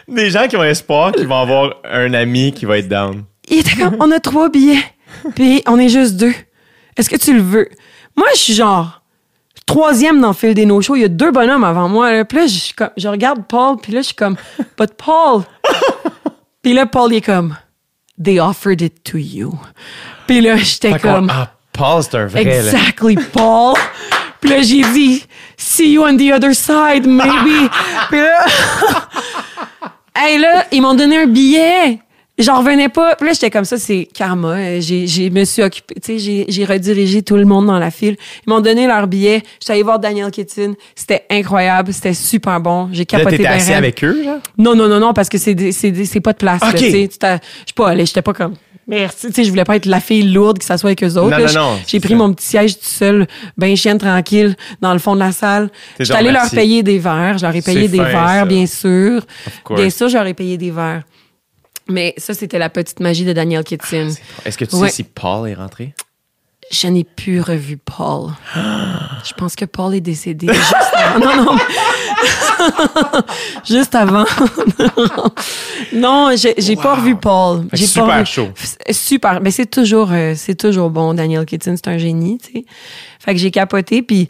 [0.08, 3.24] Des gens qui ont espoir qu'ils vont avoir un ami qui va être down.
[3.50, 4.84] Il était comme, on a trois billets,
[5.36, 6.34] puis on est juste deux.
[6.96, 7.68] Est-ce que tu le veux?
[8.16, 9.03] Moi, je suis genre
[9.66, 10.96] troisième dans le fil des no-shows.
[10.96, 12.12] Il y a deux bonhommes avant moi.
[12.12, 12.26] Là.
[12.26, 14.36] Puis là, je, suis comme- je regarde Paul, puis là, je suis comme,
[14.78, 15.44] but Paul.
[16.62, 17.56] puis là, Paul, il est comme,
[18.24, 19.58] they offered it to you.
[20.28, 22.44] Puis là, j'étais comme, ah, Paul, c'est un vrai.
[22.44, 22.56] là.
[22.58, 23.76] Exactly, Paul.
[24.40, 25.26] Puis là, j'ai dit,
[25.58, 27.70] see you on the other side, maybe.
[28.10, 28.46] Puis là,
[30.18, 32.00] hey, là, ils m'ont donné un billet.
[32.44, 33.16] J'en revenais pas.
[33.16, 34.56] Puis là, j'étais comme ça, c'est karma.
[34.58, 38.16] Euh, J'ai, me suis occupée, tu sais, j'ai, redirigé tout le monde dans la file.
[38.46, 39.42] Ils m'ont donné leur billet.
[39.60, 40.76] J'étais allée voir Daniel Kitson.
[40.96, 41.94] C'était incroyable.
[41.94, 42.90] C'était super bon.
[42.92, 44.40] J'ai Là, capoté bien assis avec eux, là?
[44.58, 45.56] Non, non, non, non, parce que c'est
[46.22, 46.62] pas de place.
[46.62, 46.76] là, Ok.
[46.78, 47.08] tu sais.
[47.12, 48.56] Tu t'as- Je suis pas allée, j'étais pas comme.
[48.88, 49.28] Merci.
[49.28, 51.30] Tu sais, je voulais pas être la fille lourde qui s'assoit avec eux autres.
[51.30, 51.78] Là.
[51.88, 52.16] J'ai pris ça.
[52.16, 55.70] mon petit siège tout seul, ben chienne tranquille, dans le fond de la salle.
[55.94, 57.38] J'étais genre, allée leur payer des verres.
[57.38, 58.46] Je leur ai payé des fin, verres, ça.
[58.46, 59.22] bien sûr.
[59.74, 61.04] Bien sûr, je leur ai payé des verres.
[61.90, 64.10] Mais ça, c'était la petite magie de Daniel Kitson.
[64.46, 64.90] Est-ce que tu Ouais.
[64.90, 65.94] sais si Paul est rentré?
[66.72, 68.32] Je n'ai plus revu Paul.
[68.56, 71.20] Je pense que Paul est décédé juste avant.
[71.26, 71.58] Non, non.
[73.66, 74.26] juste avant.
[75.94, 77.66] non, j'ai pas revu Paul.
[77.74, 78.50] J'ai super pas revu- chaud.
[78.56, 79.42] F- Super.
[79.42, 81.14] Mais c'est toujours, euh, c'est toujours bon.
[81.14, 82.66] Daniel Kitson, c'est un génie, tu sais.
[83.20, 84.02] Fait que j'ai capoté.
[84.02, 84.30] Puis,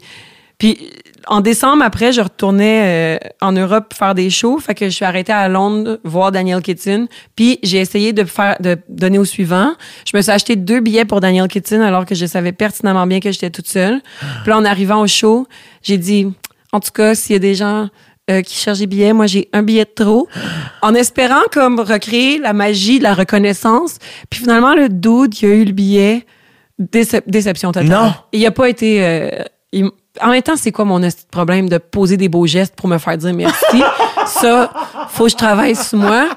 [0.58, 0.90] puis
[1.26, 4.58] en décembre, après, je retournais euh, en Europe faire des shows.
[4.58, 7.08] Fait que je suis arrêtée à Londres voir Daniel Kitson.
[7.36, 9.72] Puis j'ai essayé de faire, de donner au suivant.
[10.10, 13.20] Je me suis acheté deux billets pour Daniel Kitson alors que je savais pertinemment bien
[13.20, 14.00] que j'étais toute seule.
[14.42, 15.46] Puis là, en arrivant au show,
[15.82, 16.26] j'ai dit,
[16.72, 17.88] en tout cas, s'il y a des gens
[18.30, 20.28] euh, qui cherchent des billets, moi j'ai un billet de trop,
[20.82, 23.96] en espérant comme recréer la magie la reconnaissance.
[24.30, 26.26] Puis finalement, le dude, il a eu le billet.
[26.80, 27.88] Décep- déception totale.
[27.88, 28.12] Non.
[28.32, 29.04] Il a pas été.
[29.04, 29.30] euh,
[29.72, 29.90] il-
[30.22, 31.00] en même temps, c'est quoi mon
[31.30, 33.82] problème de poser des beaux gestes pour me faire dire merci?
[34.26, 34.72] Ça,
[35.10, 36.28] faut que je travaille sur moi.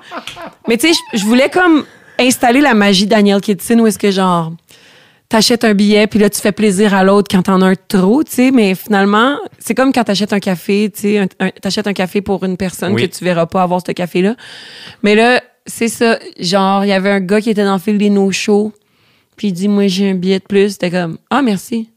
[0.68, 1.86] Mais tu sais, je- voulais comme
[2.20, 4.52] installer la magie Daniel Kitson où est-ce que genre
[5.30, 8.24] t'achètes un billet puis là tu fais plaisir à l'autre quand t'en as un trop,
[8.24, 11.30] tu sais, mais finalement, c'est comme quand t'achètes un café, tu sais,
[11.62, 13.08] t'achètes un café pour une personne Oui.
[13.10, 14.36] que tu verras pas avoir ce café-là.
[15.04, 17.98] Mais là, c'est ça, genre, il y avait un gars qui était dans le fil
[17.98, 18.72] des no-shows
[19.36, 20.72] puis il dit, moi, j'ai un billet de plus.
[20.72, 21.90] C'était comme, ah, merci.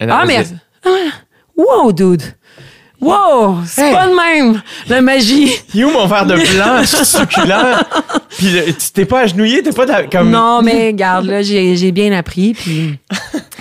[0.00, 0.20] And Ah.
[0.22, 0.26] Ah,
[1.56, 2.22] Wow, dude.
[3.00, 3.92] Wow, c'est Hey.
[3.92, 5.50] pas de même, la magie.
[5.74, 7.76] You, mon verre de blanc succulent?
[8.38, 8.46] Puis
[8.78, 10.30] tu t'es pas agenouillé, t'es pas comme.
[10.30, 12.98] Non, mais regarde, là, j'ai bien appris, puis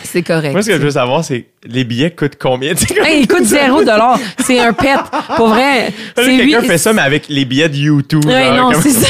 [0.04, 0.54] c'est correct.
[0.54, 2.74] Moi, ce que je veux savoir, c'est les billets coûtent combien?
[2.76, 4.18] Tu sais, comme- Hey, il coûte zéro dollar.
[4.45, 4.98] C'est un pet.
[5.36, 5.91] Pour vrai.
[6.16, 8.24] Quelqu'un fait ça, mais avec les billets de YouTube.
[8.26, 9.08] Ouais, non, c'est ça.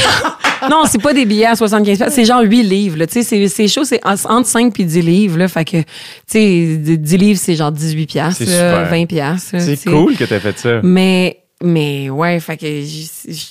[0.70, 2.96] Non, c'est pas des billets à 75 piastres, c'est genre 8 livres.
[2.98, 3.06] là.
[3.06, 5.38] Tu sais, c'est- c'est chaud, c'est en- entre 5 puis 10 livres.
[5.38, 5.86] Là, fait que, tu
[6.26, 8.90] sais, 10 livres, c'est genre 18 piastres, C'est là, super.
[8.90, 9.60] 20 piastres.
[9.60, 10.80] C'est cool que t'aies fait ça.
[10.82, 12.82] Mais, mais ouais, fait que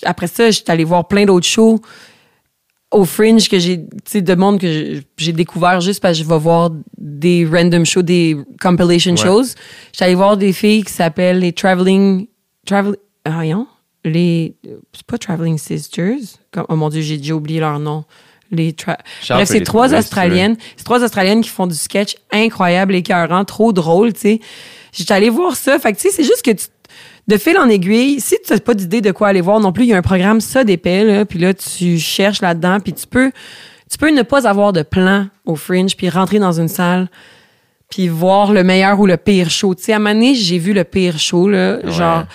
[0.03, 1.79] après ça, j'étais allée voir plein d'autres shows
[2.91, 6.23] au Fringe que j'ai, tu sais, de monde que j'ai- j'ai découvert juste parce que
[6.23, 9.17] je vais voir des random shows, des compilation Ouais.
[9.17, 9.45] shows.
[9.91, 12.27] J'étais allée voir des filles qui s'appellent les Traveling,
[12.67, 12.95] Travel,
[13.25, 13.65] ah, voyons,
[14.03, 14.55] les,
[14.93, 16.17] c'est pas Traveling Sisters.
[16.51, 18.03] Comme, oh mon dieu, j'ai déjà oublié leur nom.
[18.51, 18.99] Les tra-
[19.29, 20.05] Bref, c'est trois trouver, si.
[20.05, 20.57] Australiennes.
[20.77, 24.39] C'est trois Australiennes qui font du sketch incroyable, écœurant, trop drôle, tu sais.
[24.91, 25.79] J'étais allée voir ça.
[25.79, 26.67] Fait que, tu sais, c'est juste que tu,
[27.27, 29.85] de fil en aiguille, si tu n'as pas d'idée de quoi aller voir non plus,
[29.85, 33.07] il y a un programme ça d'épais, là, puis là, tu cherches là-dedans, puis tu
[33.07, 33.31] peux,
[33.89, 37.09] tu peux ne pas avoir de plan au Fringe, puis rentrer dans une salle,
[37.89, 39.73] puis voir le meilleur ou le pire show.
[39.73, 42.25] Tu sais, à un moment donné, j'ai vu le pire show, là, genre...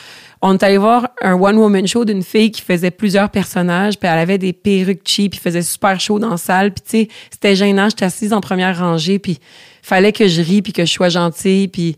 [0.41, 4.19] On est allé voir un one-woman show d'une fille qui faisait plusieurs personnages, puis elle
[4.19, 7.57] avait des perruques cheap, puis faisait super chaud dans la salle, puis tu sais, c'était
[7.57, 9.39] gênant, j'étais assise en première rangée, puis
[9.83, 11.97] fallait que je rie, puis que je sois gentille, puis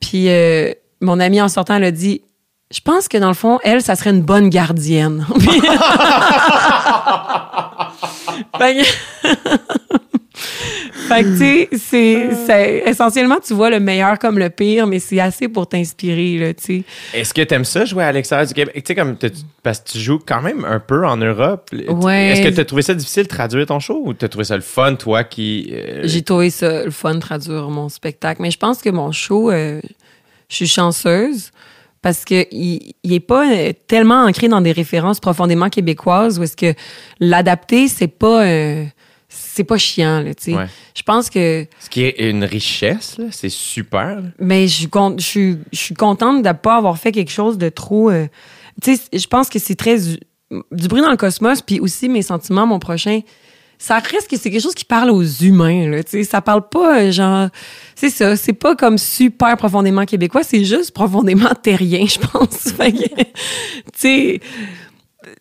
[0.00, 2.22] puis euh, mon amie en sortant, elle a dit
[2.70, 5.26] Je pense que dans le fond, elle, ça serait une bonne gardienne.
[8.58, 8.82] Fait que,
[11.08, 14.98] Fait que, tu sais, c'est, c'est- essentiellement, tu vois le meilleur comme le pire, mais
[14.98, 16.82] c'est assez pour t'inspirer, là, tu sais.
[17.14, 18.74] Est-ce que t'aimes ça jouer à l'extérieur du Québec?
[18.74, 19.16] Tu sais, comme
[19.62, 21.70] parce que tu joues quand même un peu en Europe.
[21.72, 22.28] Ouais.
[22.32, 24.62] Est-ce que t'as trouvé ça difficile de traduire ton show ou t'as trouvé ça le
[24.62, 25.70] fun, toi, qui.
[25.72, 28.42] euh, J'ai trouvé ça le fun de traduire mon spectacle.
[28.42, 29.80] Mais je pense que mon show, euh,
[30.48, 31.50] je suis chanceuse
[32.06, 36.44] parce que il, il est pas euh, tellement ancré dans des références profondément québécoises où
[36.44, 36.72] est-ce que
[37.18, 38.84] l'adapter, c'est pas euh,
[39.28, 40.54] c'est pas chiant, là, tu sais.
[40.56, 40.66] Ouais.
[40.94, 44.20] Je pense que Ce qui est une richesse, là, c'est super.
[44.20, 44.28] là.
[44.38, 47.58] mais je suis con- je suis je suis contente de pas avoir fait quelque chose
[47.58, 48.28] de trop euh,
[48.80, 50.20] tu sais je pense que c'est très du,
[50.70, 53.22] du bruit dans le cosmos puis aussi mes sentiments mon prochain
[53.78, 56.24] ça reste c'est quelque chose qui parle aux humains là tu sais.
[56.24, 57.48] Ça parle pas euh, genre
[57.94, 62.72] c'est ça c'est pas comme super profondément québécois c'est juste profondément terrien je pense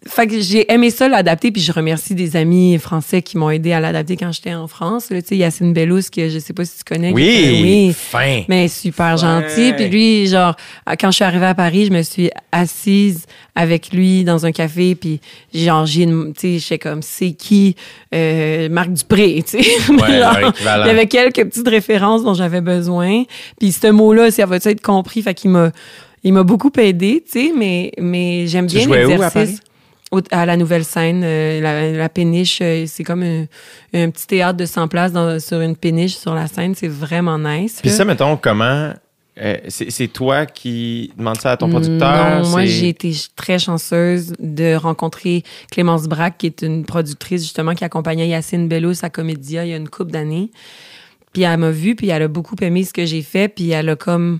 [0.08, 3.72] fait que j'ai aimé ça l'adapter puis je remercie des amis français qui m'ont aidé
[3.72, 6.66] à l'adapter quand j'étais en France là, tu sais Yacine Bellous que je sais pas
[6.66, 8.44] si tu connais Oui, était- oui fin.
[8.48, 9.74] mais super gentil.
[9.74, 10.56] Puis lui, genre,
[11.00, 13.26] quand je suis arrivée à Paris, je me suis assise
[13.56, 14.96] avec lui dans un café.
[14.96, 15.20] Puis
[15.54, 17.76] genre, j'ai, une- tu sais, j'étais comme, c'est qui
[18.14, 19.92] euh, Marc Dupré, tu sais.
[19.92, 20.54] Ouais, Genre,
[20.86, 23.24] il y avait quelques petites références dont j'avais besoin.
[23.60, 25.22] Puis ce mot-là, ça va être compris.
[25.22, 25.72] Fait qu'il m'a,
[26.24, 27.52] il m'a beaucoup aidé, tu sais.
[27.56, 29.60] Mais, mais j'aime bien l'exercice.
[30.12, 33.46] Au- à la nouvelle scène, euh, la, la péniche, euh, c'est comme un,
[33.94, 36.76] un petit théâtre de 100 places dans- sur une péniche sur la scène.
[36.76, 37.80] C'est vraiment nice.
[37.82, 38.94] Puis ça, mettons, comment.
[39.42, 42.42] euh, c'est toi qui demandes ça à ton producteur?
[42.44, 47.74] Non, moi, j'ai été très chanceuse de rencontrer Clémence Braque, qui est une productrice, justement,
[47.74, 50.52] qui accompagnait Yacine Bello, sa comédia, il y a une couple d'années.
[51.34, 53.90] Puis elle m'a vue, puis elle a beaucoup aimé ce que j'ai fait, puis elle
[53.90, 54.38] a comme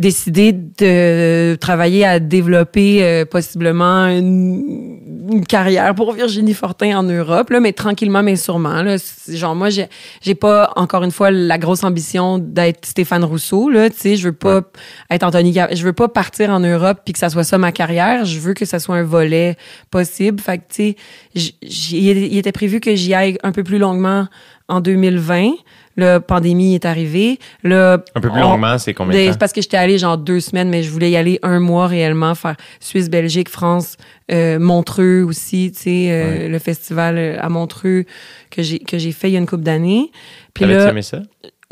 [0.00, 4.98] décidé de travailler à développer euh, possiblement une,
[5.30, 8.82] une carrière pour Virginie Fortin en Europe, là, mais tranquillement mais sûrement.
[8.82, 8.96] Là.
[9.28, 9.88] Genre moi, j'ai
[10.22, 13.68] j'ai pas encore une fois la grosse ambition d'être Stéphane Rousseau.
[13.68, 14.62] Là, tu sais, je veux pas
[15.10, 18.24] être Anthony, je veux pas partir en Europe puis que ça soit ça ma carrière.
[18.24, 19.56] Je veux que ça soit un volet
[19.90, 20.40] possible.
[20.40, 20.96] Fait que tu
[21.34, 21.54] sais,
[21.92, 24.28] il était prévu que j'y aille un peu plus longuement
[24.68, 25.50] en 2020.
[25.96, 27.38] La pandémie est arrivée.
[27.64, 29.32] Là, Un peu plus on- longuement, c'est combien de temps?
[29.32, 31.88] C'est parce que j'étais allée genre deux semaines, mais je voulais y aller un mois
[31.88, 33.96] réellement, faire Suisse, Belgique, France,
[34.32, 36.48] euh, Montreux aussi, tu sais, euh, Ouais.
[36.48, 38.04] le festival euh, à Montreux
[38.50, 40.10] que j'ai fait il y a une couple d'années.
[40.54, 41.22] T'avais-tu aimé ça?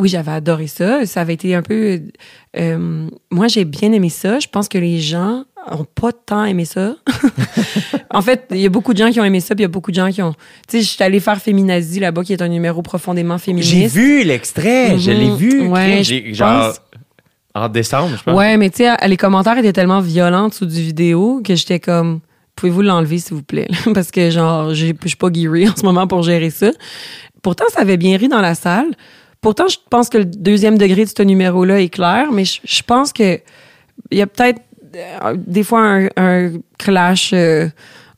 [0.00, 1.04] Oui, j'avais adoré ça.
[1.06, 2.00] Ça avait été un peu.
[2.56, 4.38] euh, moi, j'ai bien aimé ça.
[4.38, 6.94] Je pense que les gens ont pas tant aimé ça.
[8.10, 9.66] en fait, il y a beaucoup de gens qui ont aimé ça, puis il y
[9.66, 10.32] a beaucoup de gens qui ont.
[10.68, 13.70] Tu sais, je suis allée faire Féminazie là-bas, qui est un numéro profondément féministe.
[13.72, 15.36] J'ai vu l'extrait, je l'ai Mhm.
[15.36, 15.66] vu.
[15.68, 16.80] Ouais, je genre, pense-
[17.54, 18.34] en décembre, je pense.
[18.38, 22.20] Ouais, mais tu sais, les commentaires étaient tellement violents sous du vidéo que j'étais comme,
[22.54, 23.66] pouvez-vous l'enlever, s'il vous plaît?
[23.94, 26.70] Parce que, genre, j'ai- je suis pas geary en ce moment pour gérer ça.
[27.42, 28.86] Pourtant, ça avait bien ri dans la salle.
[29.40, 32.82] Pourtant, je pense que le deuxième degré de ce numéro-là est clair, mais je, je
[32.82, 33.40] pense que
[34.10, 34.60] il y a peut-être
[34.97, 37.69] euh, des fois un, un clash euh,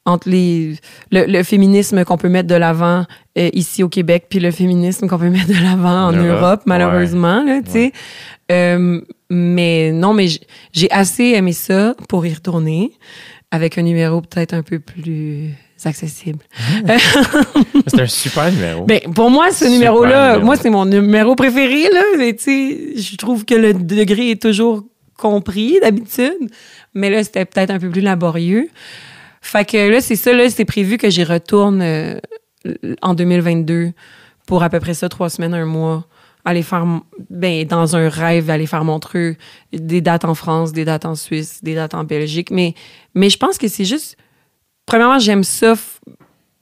[0.06, 0.76] entre les,
[1.10, 3.04] le, le féminisme qu'on peut mettre de l'avant
[3.38, 6.40] euh, ici au Québec, puis le féminisme qu'on peut mettre de l'avant en En Europe,
[6.42, 7.92] Europe, malheureusement, là, tu sais.
[8.50, 10.26] Euh, mais non, mais
[10.72, 12.92] j'ai assez aimé ça pour y retourner
[13.50, 15.50] avec un numéro peut-être un peu plus
[15.88, 16.40] accessible.
[17.86, 18.84] C'est un super numéro.
[18.84, 20.44] Ben, pour moi, ce numéro-là, numéro.
[20.44, 22.02] moi, c'est mon numéro préféré, là.
[22.18, 24.84] Mais, je trouve que le degré est toujours
[25.16, 26.50] compris, d'habitude.
[26.94, 28.68] Mais là, c'était peut-être un peu plus laborieux.
[29.40, 32.18] Fait que là, c'est ça, là, c'est prévu que j'y retourne euh,
[33.02, 33.92] en 2022
[34.46, 36.06] pour à peu près ça, trois semaines, un mois.
[36.44, 36.86] Aller faire,
[37.28, 39.36] ben, dans un rêve, aller faire Montreux,
[39.72, 42.50] des dates en France, des dates en Suisse, des dates en Belgique.
[42.50, 42.74] Mais,
[43.14, 44.16] mais je pense que c'est juste,
[44.90, 45.74] premièrement, j'aime ça,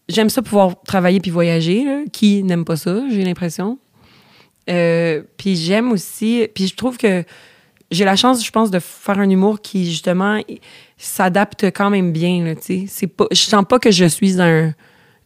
[0.07, 1.85] j'aime ça pouvoir travailler puis voyager.
[1.85, 2.03] là.
[2.13, 3.79] Qui n'aime pas ça, j'ai l'impression.
[4.69, 7.25] Euh, puis j'aime aussi, puis je trouve que
[7.91, 10.43] j'ai la chance, je pense, de faire un humour qui, justement,
[10.99, 12.45] s'adapte quand même bien.
[12.45, 12.55] Là,
[13.17, 14.75] pas, je sens pas que je suis un,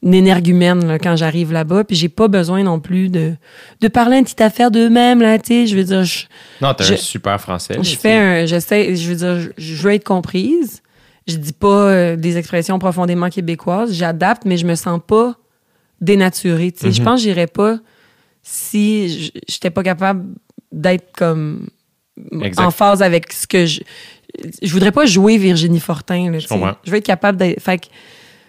[0.04, 3.34] une énergumène là, quand j'arrive là-bas, puis j'ai pas besoin non plus de,
[3.80, 5.20] de parler une petite affaire d'eux-mêmes.
[5.20, 5.66] Là, tu sais.
[5.66, 6.26] je veux dire, je,
[6.60, 7.78] non, un super français.
[7.82, 10.82] je fais un, j'essaie, je veux dire, je, je veux être comprise.
[11.28, 13.92] Je dis pas euh, des expressions profondément québécoises.
[13.92, 15.36] J'adapte, mais je me sens pas
[16.00, 16.72] dénaturée.
[16.72, 16.90] tu.
[16.92, 17.04] Je Mhm.
[17.04, 17.78] pense que j'irais pas
[18.42, 20.24] si j'étais pas capable
[20.72, 21.68] d'être comme
[22.42, 22.64] Exact.
[22.64, 23.80] en phase avec ce que je.
[24.62, 26.30] Je voudrais pas jouer Virginie Fortin.
[26.30, 26.74] Là, tu comprends.
[26.84, 27.60] je veux être capable d'être.
[27.62, 27.86] Fait que,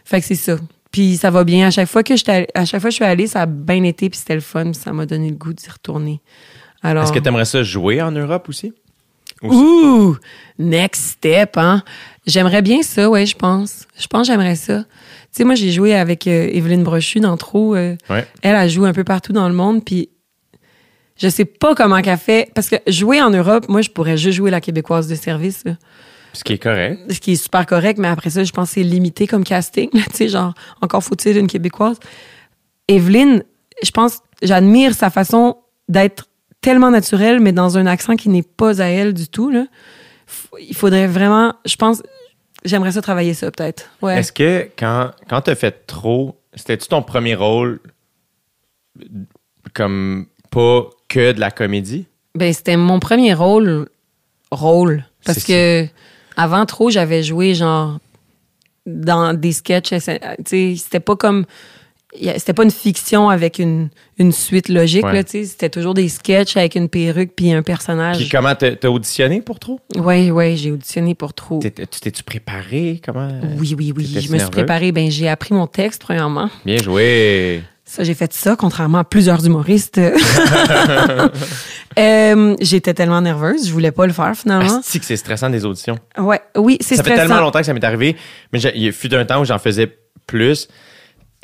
[0.06, 0.58] fait que c'est ça.
[0.92, 1.68] Puis ça va bien.
[1.68, 3.84] À chaque fois que j'étais à chaque fois que je suis allée, ça a bien
[3.84, 6.22] été, puis c'était le fun, puis ça m'a donné le goût d'y retourner.
[6.82, 7.04] Alors.
[7.04, 8.74] Est-ce que t'aimerais ça jouer en Europe aussi?
[9.42, 10.16] Ouh!
[10.58, 11.84] Next step, hein?
[12.26, 13.86] J'aimerais bien ça, ouais, je pense.
[14.00, 14.84] Je pense que j'aimerais ça.
[14.84, 14.88] Tu
[15.32, 17.76] sais, moi, j'ai joué avec euh, Evelyne Brochu dans Trop.
[17.76, 18.26] euh, Ouais.
[18.42, 20.10] Elle, elle joue un peu partout dans le monde, puis
[21.18, 22.50] je sais pas comment qu'elle fait.
[22.56, 25.74] Parce que jouer en Europe, moi, je pourrais juste jouer la québécoise de service, là.
[26.36, 27.00] Ce qui est correct.
[27.12, 29.90] Ce qui est super correct, mais après ça, je pense que c'est limité comme casting,
[29.94, 31.98] tu sais, genre, encore faut-il une québécoise.
[32.88, 33.44] Evelyne,
[33.84, 35.58] je pense, j'admire sa façon
[35.90, 36.28] d'être
[36.62, 39.66] tellement naturelle, mais dans un accent qui n'est pas à elle du tout, là.
[40.60, 42.02] Il faudrait vraiment, je pense,
[42.66, 43.90] j'aimerais ça travailler ça, peut-être.
[44.02, 44.20] Ouais.
[44.20, 47.80] Est-ce que quand, quand t'as fait trop, c'était-tu ton premier rôle
[49.74, 52.06] comme pas que de la comédie?
[52.36, 53.90] Ben, c'était mon premier rôle,
[54.52, 55.06] rôle.
[55.26, 55.86] Parce que
[56.36, 58.00] avant trop, j'avais joué genre
[58.86, 59.94] dans des sketchs.
[60.46, 61.46] C'était pas comme.
[62.38, 65.14] C'était pas une fiction avec une, une suite logique, Ouais.
[65.14, 65.46] là, tu sais.
[65.46, 68.30] C'était toujours des sketchs avec une perruque puis un Puis personnage.
[68.32, 69.80] comment t'as auditionné pour trop?
[69.96, 71.60] Oui, oui, j'ai auditionné pour trop.
[71.60, 73.02] T'étais- Tu t'es-tu préparé?
[73.04, 73.30] Comment?
[73.58, 74.06] Oui, oui, oui.
[74.22, 74.92] Je me suis préparée.
[74.92, 76.50] Ben, j'ai appris mon texte, premièrement.
[76.66, 77.64] Bien joué.
[77.86, 80.00] Ça, j'ai fait ça, contrairement à plusieurs humoristes.
[82.00, 84.80] Euh, J'étais tellement nerveuse, je voulais pas le faire finalement.
[84.80, 86.00] Asti que c'est stressant des auditions?
[86.18, 87.28] Ouais, oui, c'est Ça fait stressant.
[87.28, 88.16] tellement longtemps que ça m'est arrivé,
[88.52, 89.96] mais il fut un temps où j'en faisais
[90.26, 90.68] plus.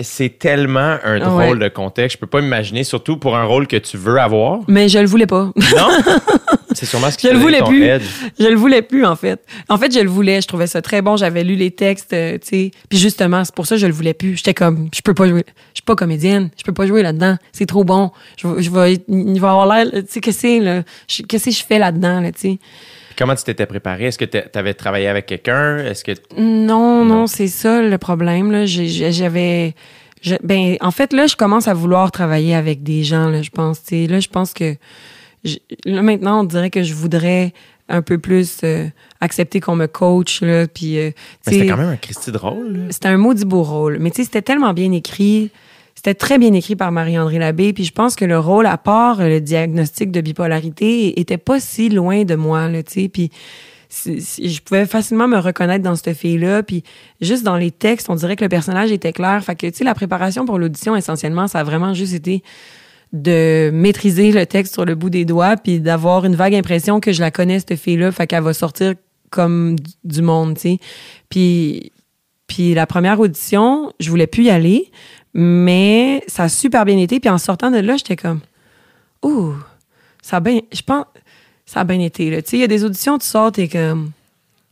[0.02, 1.70] C'est tellement un drôle Ouais.
[1.70, 2.16] de contexte.
[2.18, 4.60] Je peux pas m'imaginer, surtout pour un rôle que tu veux avoir.
[4.68, 5.52] Mais je le voulais pas.
[5.56, 5.90] Non?
[6.74, 7.84] c'est sûrement ce qui Je le voulais plus.
[7.84, 8.04] edge.
[8.40, 9.42] je le voulais plus, en fait.
[9.68, 10.40] En fait, je le voulais.
[10.42, 11.18] Je trouvais ça très bon.
[11.18, 12.72] J'avais lu les textes, euh, tu sais.
[12.88, 14.38] Puis justement, c'est pour ça que je le voulais plus.
[14.38, 15.44] J'étais comme, je peux pas jouer.
[15.74, 16.50] Je suis pas comédienne.
[16.58, 17.36] Je peux pas jouer là-dedans.
[17.52, 18.12] C'est trop bon.
[18.42, 20.84] Je, vais- je vais, il va avoir l'air, tu sais, qu'est-ce que c'est, là?
[21.10, 22.60] Je- Qu'est-ce que je fais là-dedans, là, tu sais?
[23.20, 24.06] Comment tu t'étais préparé?
[24.06, 25.78] Est-ce que tu avais travaillé avec quelqu'un?
[25.80, 26.14] Est-ce que.
[26.38, 27.28] Non, non, Non.
[27.28, 28.50] c'est ça le problème.
[28.52, 28.66] Là.
[28.66, 29.76] J'avais.
[30.42, 33.82] ben, en fait, là, je commence à vouloir travailler avec des gens, là, je pense.
[33.92, 34.76] Là, je pense que.
[35.44, 37.54] je- là, maintenant, on dirait que je voudrais
[37.90, 38.86] un peu plus euh,
[39.20, 40.42] accepter qu'on me coach.
[40.42, 41.12] Là, puis, euh,
[41.46, 42.88] Mais tu c'était quand même un Christy drôle.
[42.92, 43.98] c'était un maudit beau rôle.
[44.00, 45.52] Mais tu sais, c'était tellement bien écrit.
[46.00, 47.74] C'était très bien écrit par Marie-André Labbé.
[47.74, 51.90] Puis je pense que le rôle, à part le diagnostic de bipolarité, était pas si
[51.90, 53.10] loin de moi, tu sais.
[53.10, 53.30] Puis
[53.90, 56.64] je pouvais facilement me reconnaître dans cette fille-là.
[56.64, 56.86] Puis
[57.20, 59.44] juste dans les textes, on dirait que le personnage était clair.
[59.44, 62.44] Fait que, tu sais, la préparation pour l'audition, essentiellement, ça a vraiment juste été
[63.12, 67.12] de maîtriser le texte sur le bout des doigts puis d'avoir une vague impression que
[67.12, 68.14] je la connais, cette fille-là.
[68.14, 68.94] Fait qu'elle va sortir
[69.32, 70.78] comme du- du monde, tu sais.
[71.28, 71.92] Puis
[72.48, 74.92] puis la première audition, je voulais plus y aller,
[75.34, 77.20] mais ça a super bien été.
[77.20, 78.40] Puis en sortant de là, j'étais comme,
[79.24, 79.54] ouh,
[80.22, 81.06] ça a bien, je pense,
[81.66, 82.30] ça a bien été.
[82.30, 82.42] là.
[82.42, 84.12] Tu sais, il y a des auditions, tu sors, t'es comme,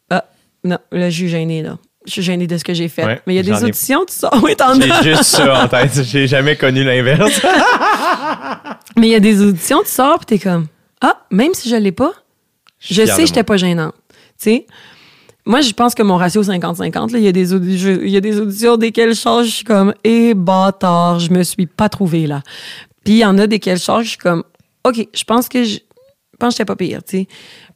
[0.09, 0.25] ah,
[0.63, 1.77] non, là, je suis gênée, là.
[2.05, 3.05] Je suis gênée de ce que j'ai fait.
[3.05, 5.63] Ouais, mais il y a des ai- auditions, tu sors, oui, t'en J'ai juste ça
[5.63, 6.03] en tête.
[6.03, 7.41] J'ai jamais connu l'inverse.
[8.95, 10.67] Mais il y a des auditions, tu sors, puis t'es comme,
[11.01, 12.13] ah, même si je l'ai pas,
[12.79, 13.93] je sais que j'étais pas gênante.
[14.09, 14.67] Tu sais,
[15.47, 18.09] moi, je pense que mon ratio 50-50, là, il y, a des audi- je- il
[18.09, 21.65] y a des auditions desquelles je change, je suis comme, eh, bâtard, je me suis
[21.65, 22.41] pas trouvée là.
[23.03, 24.43] Puis il y en a desquelles je change, je suis comme,
[24.83, 25.79] OK, je pense que je,
[26.37, 27.27] pense que j'étais pas pire, tu sais.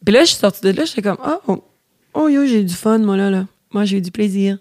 [0.05, 1.17] Puis là, je suis sortie de là, j'étais comme,
[1.47, 1.63] oh,
[2.13, 3.47] oh, yo, j'ai eu du fun, moi, là, là.
[3.73, 4.57] Moi, j'ai eu du plaisir.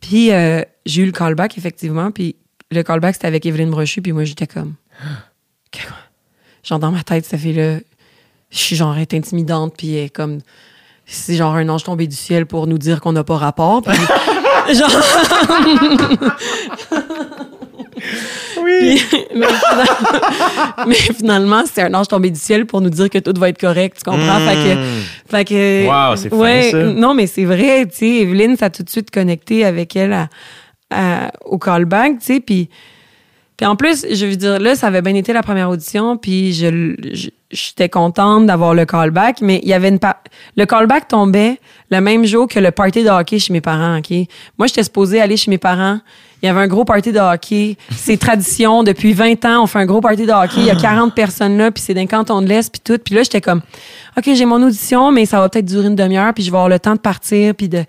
[0.00, 2.10] Puis euh, j'ai eu le callback, effectivement.
[2.10, 2.34] Puis
[2.72, 4.02] le callback, c'était avec Evelyne Brochu.
[4.02, 4.74] Puis moi, j'étais comme...
[6.64, 7.78] Genre, dans ma tête, ça fait là...
[8.50, 9.74] Je suis genre intimidante.
[9.76, 10.40] Puis elle comme...
[11.14, 13.82] C'est genre un ange tombé du ciel pour nous dire qu'on n'a pas rapport.
[13.82, 13.96] Puis,
[14.74, 14.90] Genre.
[18.62, 19.02] Oui.
[19.10, 19.18] Puis-
[20.86, 23.60] mais, finalement, c'est un ange tombé du ciel pour nous dire que tout va être
[23.60, 24.38] correct, tu comprends?
[24.40, 24.76] Fait que,
[25.36, 26.78] fait que, Wow, c'est fin, ouais, ça.
[26.84, 30.12] Non, mais c'est vrai, tu sais, Evelyne, ça a tout de suite connecté avec elle
[30.12, 30.28] à-
[30.90, 32.68] à- au callback, tu sais, puis,
[33.56, 36.52] puis en plus, je veux dire, là, ça avait bien été la première audition, puis
[36.52, 36.94] je,
[37.50, 40.20] j'étais contente d'avoir le callback, mais il y avait une pa-
[40.56, 41.60] le callback tombait
[41.90, 44.10] le même jour que le party de hockey chez mes parents, OK?
[44.58, 46.00] Moi, j'étais supposée aller chez mes parents.
[46.42, 47.76] Il y avait un gros party de hockey.
[47.94, 48.82] C'est tradition.
[48.82, 50.56] Depuis 20 ans, on fait un gros party de hockey.
[50.62, 52.98] Il y a 40 personnes là, puis c'est d'un canton de l'Est, puis tout.
[52.98, 53.60] Puis là, j'étais comme,
[54.18, 56.68] OK, j'ai mon audition, mais ça va peut-être durer une demi-heure, puis je vais avoir
[56.70, 57.84] le temps de partir, puis de...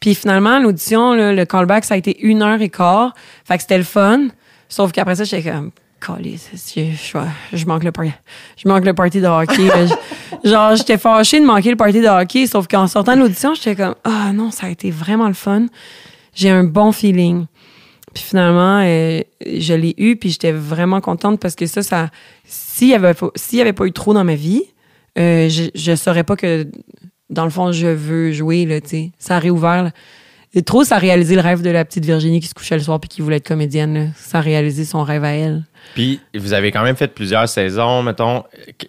[0.00, 3.12] Puis finalement, l'audition, le callback, ça a été une heure et quart.
[3.44, 4.28] Fait que c'était le fun.
[4.70, 5.72] Sauf qu'après ça, j'étais comme,
[7.52, 8.12] je, manque le party.
[8.56, 9.68] Je manque le party de hockey.
[10.44, 13.76] genre, j'étais fâchée de manquer le party de hockey, sauf qu'en sortant de l'audition, j'étais
[13.76, 15.66] comme, ah non, ça a été vraiment le fun.
[16.34, 17.46] J'ai un bon feeling.
[18.14, 22.10] Puis finalement, euh, je l'ai eu, puis j'étais vraiment contente parce que ça, ça,
[22.44, 24.62] s'il y avait, pas- avait eu trop dans ma vie,
[25.18, 26.66] euh, je, je saurais pas que,
[27.28, 29.10] dans le fond, je veux jouer, là, tu sais.
[29.18, 29.90] Ça a réouvert.
[30.54, 32.82] Et trop, ça a réalisé le rêve de la petite Virginie qui se couchait le
[32.82, 34.06] soir puis qui voulait être comédienne, là.
[34.16, 35.64] Ça a réalisé son rêve à elle.
[35.94, 38.42] Puis, vous avez quand même fait plusieurs saisons, mettons.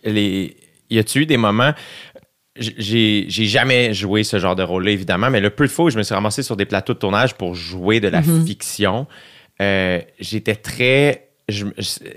[0.03, 0.55] Les...
[0.89, 1.73] Y a-tu eu des moments.
[2.57, 5.89] J'ai j'ai jamais joué ce genre de rôle-là, évidemment, mais le peu de fois où
[5.89, 9.07] je me suis ramassé sur des plateaux de tournage pour jouer de la fiction,
[9.61, 11.29] euh, j'étais très.
[11.47, 12.09] je- je-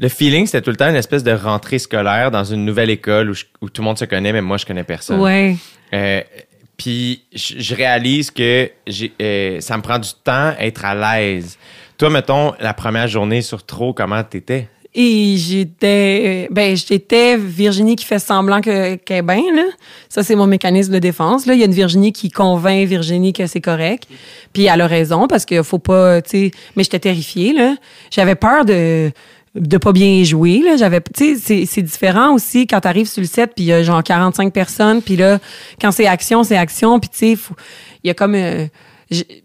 [0.00, 3.30] le feeling, c'était tout le temps une espèce de rentrée scolaire dans une nouvelle école
[3.30, 5.20] où, je- où tout le monde se connaît, mais moi, je connais personne.
[5.20, 5.56] Ouais.
[5.92, 6.22] Euh,
[6.78, 8.70] puis je réalise que
[9.20, 11.58] euh, ça me prend du temps à être à l'aise.
[11.98, 14.68] Toi, mettons, la première journée sur trop, comment t'étais?
[14.94, 19.64] Et j'étais, euh, ben, j'étais Virginie qui fait semblant que, qu'elle est bien, là.
[20.08, 21.54] Ça, c'est mon mécanisme de défense, là.
[21.54, 24.04] Il y a une Virginie qui convainc Virginie que c'est correct.
[24.52, 27.74] Puis elle a raison parce qu'il faut pas, mais j'étais terrifiée, là.
[28.10, 29.10] J'avais peur de,
[29.58, 30.76] de pas bien jouer, là.
[30.76, 33.82] J'avais, tu sais, c'est, différent aussi quand t'arrives sur le set puis il y a
[33.82, 35.38] genre 45 personnes puis là,
[35.80, 37.38] quand c'est action, c'est action puis tu sais,
[38.04, 38.66] il y a comme, euh,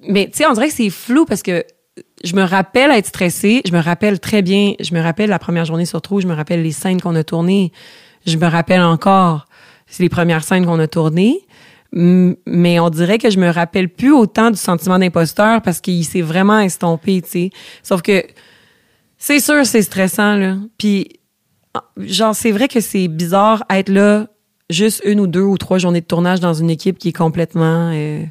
[0.07, 1.63] mais tu sais, on dirait que c'est flou parce que
[2.23, 3.61] je me rappelle être stressée.
[3.65, 4.73] Je me rappelle très bien.
[4.79, 6.21] Je me rappelle la première journée sur Trou.
[6.21, 7.71] Je me rappelle les scènes qu'on a tournées.
[8.25, 9.45] Je me rappelle encore
[9.85, 11.39] c'est les premières scènes qu'on a tournées.
[11.91, 16.21] Mais on dirait que je me rappelle plus autant du sentiment d'imposteur parce qu'il s'est
[16.21, 17.49] vraiment estompé, tu sais.
[17.83, 18.23] Sauf que
[19.25, 20.57] c'est sûr, c'est stressant, là.
[20.77, 21.07] Puis,
[21.97, 24.27] genre, c'est vrai que c'est bizarre être là
[24.69, 27.91] juste une ou deux ou trois journées de tournage dans une équipe qui est complètement...
[27.93, 28.23] euh,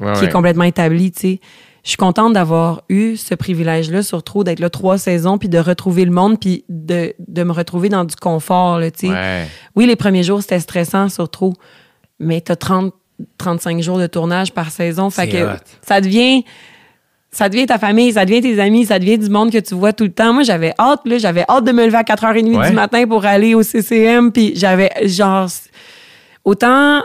[0.00, 0.26] Ouais, qui ouais.
[0.26, 1.40] est complètement établi, tu sais.
[1.84, 6.04] Je suis contente d'avoir eu ce privilège-là, surtout d'être là trois saisons, puis de retrouver
[6.04, 9.12] le monde, puis de, de me retrouver dans du confort, là, tu sais.
[9.12, 9.46] Ouais.
[9.76, 11.54] Oui, les premiers jours, c'était stressant, surtout,
[12.18, 12.92] mais t'as 30,
[13.38, 15.58] 35 jours de tournage par saison, fait C'est que hot.
[15.80, 16.42] ça devient...
[17.36, 19.92] Ça devient ta famille, ça devient tes amis, ça devient du monde que tu vois
[19.92, 20.32] tout le temps.
[20.32, 22.68] Moi, j'avais hâte, là, j'avais hâte de me lever à 4h30 Ouais.
[22.70, 25.48] du matin pour aller au CCM, puis j'avais, genre,
[26.44, 27.02] autant,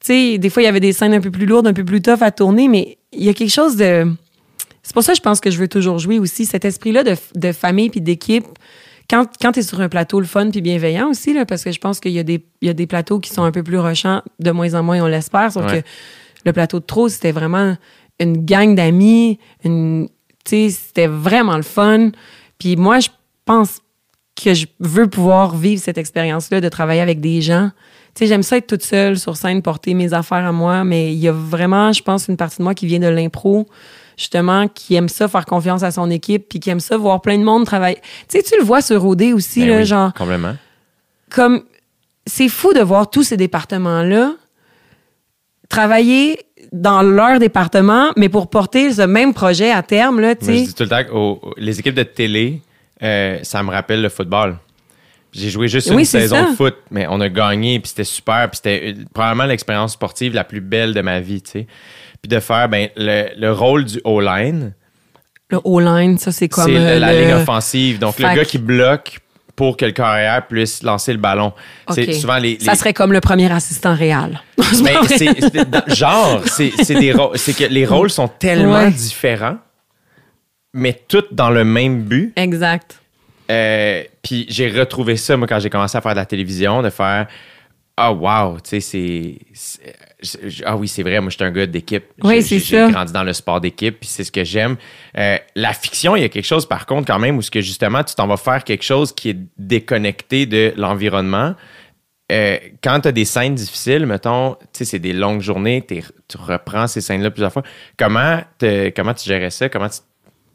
[0.00, 1.84] tu sais, des fois, il y avait des scènes un peu plus lourdes, un peu
[1.84, 4.06] plus tough à tourner, mais il y a quelque chose de.
[4.82, 7.14] C'est pour ça que je pense que je veux toujours jouer aussi, cet esprit-là de,
[7.34, 8.44] de famille puis d'équipe.
[9.08, 11.70] Quand, quand tu es sur un plateau, le fun puis bienveillant aussi, là, parce que
[11.70, 13.62] je pense qu'il y, a des- il y a des plateaux qui sont un peu
[13.62, 15.82] plus rushants, de moins en moins, on l'espère, sauf Ouais.
[15.82, 15.86] que
[16.44, 17.76] le plateau de trop, c'était vraiment
[18.20, 20.08] une gang d'amis, une,
[20.44, 22.10] tu sais, c'était vraiment le fun.
[22.58, 23.08] Puis moi, je
[23.44, 23.80] pense
[24.42, 27.70] que je veux pouvoir vivre cette expérience-là de travailler avec des gens.
[28.14, 31.12] Tu sais, j'aime ça être toute seule sur scène, porter mes affaires à moi, mais
[31.12, 33.66] il y a vraiment, je pense, une partie de moi qui vient de l'impro,
[34.16, 37.38] justement, qui aime ça faire confiance à son équipe, puis qui aime ça voir plein
[37.38, 37.98] de monde travailler.
[38.28, 40.56] Tu sais, tu le vois sur OD aussi, Ben là, oui, genre, Complètement.
[41.30, 41.62] comme
[42.26, 44.34] c'est fou de voir tous ces départements-là
[45.68, 46.38] travailler
[46.72, 50.74] dans leur département, mais pour porter ce même projet à terme, là, Moi, je dis
[50.74, 52.62] tout le temps que les équipes de télé,
[53.02, 54.56] euh, ça me rappelle le football.
[55.32, 56.50] J'ai joué juste Oui, une saison ça.
[56.50, 60.34] de foot, mais on a gagné, puis c'était super, puis c'était euh, probablement l'expérience sportive
[60.34, 61.66] la plus belle de ma vie, tu sais.
[62.20, 64.74] Puis de faire ben, le, le rôle du O-line,
[65.50, 66.66] Le O-line, ça, c'est comme.
[66.66, 67.98] c'est euh, la le- ligne offensive.
[67.98, 69.18] Donc, le gars qui bloque
[69.56, 71.52] pour que le carrière puisse lancer le ballon.
[71.90, 72.58] C'est souvent les...
[72.60, 74.40] Ça serait comme le premier assistant réel.
[74.82, 74.94] Mais
[75.64, 78.90] dans- genre, c'est c'est des rôles- c'est que les rôles sont tellement Ouais.
[78.90, 79.58] différents,
[80.72, 82.32] mais tous dans le même but.
[82.36, 82.98] Exact.
[83.50, 86.90] Euh, puis j'ai retrouvé ça, moi, quand j'ai commencé à faire de la télévision, de
[86.90, 87.26] faire
[87.96, 90.62] Ah, wow, tu sais, c'est.
[90.64, 92.04] Ah oui, c'est vrai, moi, je suis un gars d'équipe.
[92.24, 92.90] Oui, J'ai- c'est J'ai ça.
[92.90, 94.76] grandi dans le sport d'équipe, puis c'est ce que j'aime.
[95.18, 97.60] Euh, la fiction, il y a quelque chose, par contre, quand même, où ce que
[97.60, 101.54] justement, tu t'en vas faire quelque chose qui est déconnecté de l'environnement.
[102.30, 106.02] euh, quand tu as des scènes difficiles, mettons, tu sais, c'est des longues journées, t'es-
[106.28, 107.62] tu reprends ces scènes-là plusieurs fois.
[107.98, 109.68] Comment, te- comment tu gérais ça?
[109.68, 110.04] Comment tu te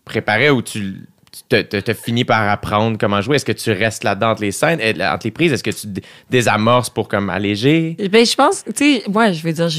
[0.03, 1.07] préparais ou tu
[1.49, 1.55] tu
[1.91, 3.35] as fini par apprendre comment jouer?
[3.37, 5.53] Est-ce que tu restes là-dedans entre les scènes, entre les prises?
[5.53, 7.95] Est-ce que tu dé- désamorces pour comme alléger?
[8.11, 9.69] Ben, je pense, tu sais, moi, je veux dire,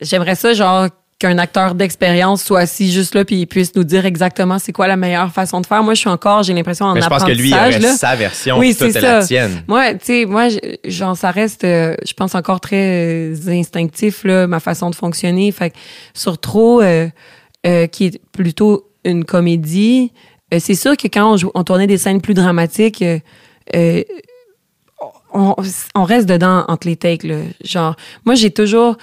[0.00, 0.88] j'aimerais ça, genre,
[1.18, 4.88] qu'un acteur d'expérience soit assis juste là puis il puisse nous dire exactement c'est quoi
[4.88, 5.80] la meilleure façon de faire.
[5.84, 7.94] Moi, je suis encore, j'ai l'impression, en Mais je pense que lui, il aurait là.
[7.94, 9.62] sa version, Oui, c'est la tienne.
[9.68, 10.48] Moi, tu sais, moi,
[10.84, 15.52] genre, ça reste, euh, je pense, encore très euh, instinctif, là, ma façon de fonctionner.
[15.52, 15.76] Fait que
[16.12, 17.06] sur trop, euh,
[17.62, 20.10] qui est plutôt une comédie,
[20.52, 23.18] euh, c'est sûr que quand on, on tournait des scènes plus dramatiques, euh,
[23.74, 24.02] euh,
[25.32, 25.54] on,
[25.94, 27.36] on reste dedans entre les takes, là.
[27.64, 28.96] Genre, moi, j'ai toujours...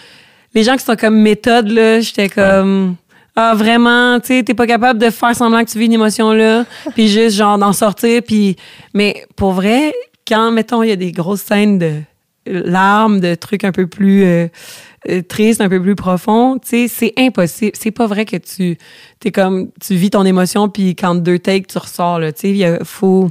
[0.55, 2.95] Les gens qui sont comme méthode, là, j'étais comme...
[3.35, 6.33] Ah, vraiment, tu sais, t'es pas capable de faire semblant que tu vis une émotion
[6.33, 8.55] là, puis juste, genre, d'en sortir, puis...
[8.93, 9.93] Mais pour vrai,
[10.27, 12.01] quand, mettons, il y a des grosses scènes de
[12.45, 14.47] larmes, de trucs un peu plus euh,
[15.07, 17.71] euh, tristes, un peu plus profonds, tu sais, c'est impossible.
[17.79, 18.77] C'est pas vrai que tu...
[19.19, 19.69] T'es comme...
[19.79, 22.65] Tu vis ton émotion, puis quand deux takes, tu ressors, là, tu sais, il y
[22.65, 23.29] a- faut...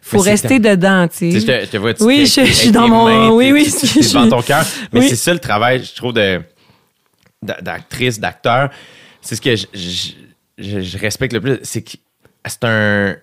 [0.00, 1.40] Faut Mais c'est rester dedans, tu Tu sais.
[1.40, 3.70] je te, je vois, tu Oui, je- je suis dans mon- mains, oui, oui, t'es-
[3.70, 4.62] je t'es suis- devant ton cœur.
[4.92, 5.08] Mais Oui.
[5.08, 6.42] c'est ça le travail, je trouve, de
[7.42, 8.68] d'a- d'actrice, d'acteur.
[9.22, 10.12] C'est ce que je, je-
[10.58, 11.58] je- je respecte le plus.
[11.62, 11.92] C'est que
[12.46, 13.14] c'est un.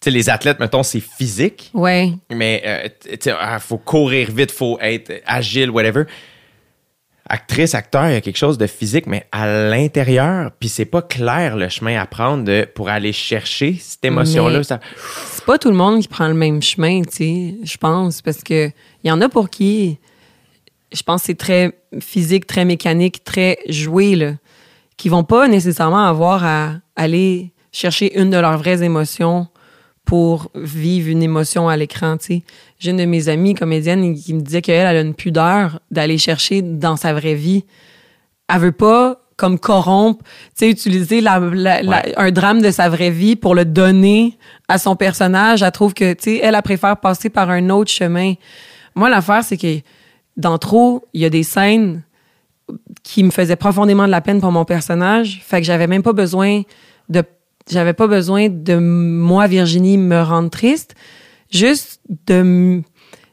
[0.00, 2.12] Tu sais, les athlètes, mettons, c'est physique, Ouais.
[2.32, 6.04] mais euh, tu sais, ah, faut courir vite, faut être agile, whatever.
[7.32, 11.00] Actrice, acteur, il y a quelque chose de physique, mais à l'intérieur, puis c'est pas
[11.00, 14.64] clair le chemin à prendre de, pour aller chercher cette émotion-là.
[14.64, 14.80] Ça-
[15.30, 18.42] c'est pas tout le monde qui prend le même chemin, tu sais, je pense, parce
[18.42, 18.66] que
[19.04, 19.98] il y en a pour qui,
[20.92, 24.32] je pense, c'est très physique, très mécanique, très joué, là,
[24.96, 29.46] qui vont pas nécessairement avoir à aller chercher une de leurs vraies émotions
[30.04, 32.42] pour vivre une émotion à l'écran, tu sais.
[32.78, 36.18] J'ai une de mes amies comédiennes qui me disait qu'elle, elle a une pudeur d'aller
[36.18, 37.64] chercher dans sa vraie vie.
[38.52, 42.14] Elle veut pas comme corrompre, tu sais, utiliser la, la- la- Ouais.
[42.16, 44.36] un drame de sa vraie vie pour le donner
[44.68, 45.62] à son personnage.
[45.62, 48.34] Elle trouve que, tu sais, elle, elle préfère passer par un autre chemin.
[48.94, 49.80] Moi, l'affaire, c'est que
[50.36, 52.02] dans trop, il y a des scènes
[53.02, 55.40] qui me faisaient profondément de la peine pour mon personnage.
[55.44, 56.62] Fait que j'avais même pas besoin
[57.08, 57.22] de,
[57.70, 60.94] j'avais pas besoin de moi, Virginie, me rendre triste.
[61.50, 62.82] Juste de,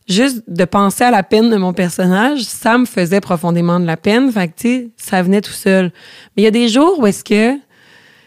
[0.07, 3.97] juste de penser à la peine de mon personnage, ça me faisait profondément de la
[3.97, 4.31] peine.
[4.31, 5.91] Fait que, tu sais, ça venait tout seul.
[6.35, 7.57] Mais il y a des jours où est-ce que,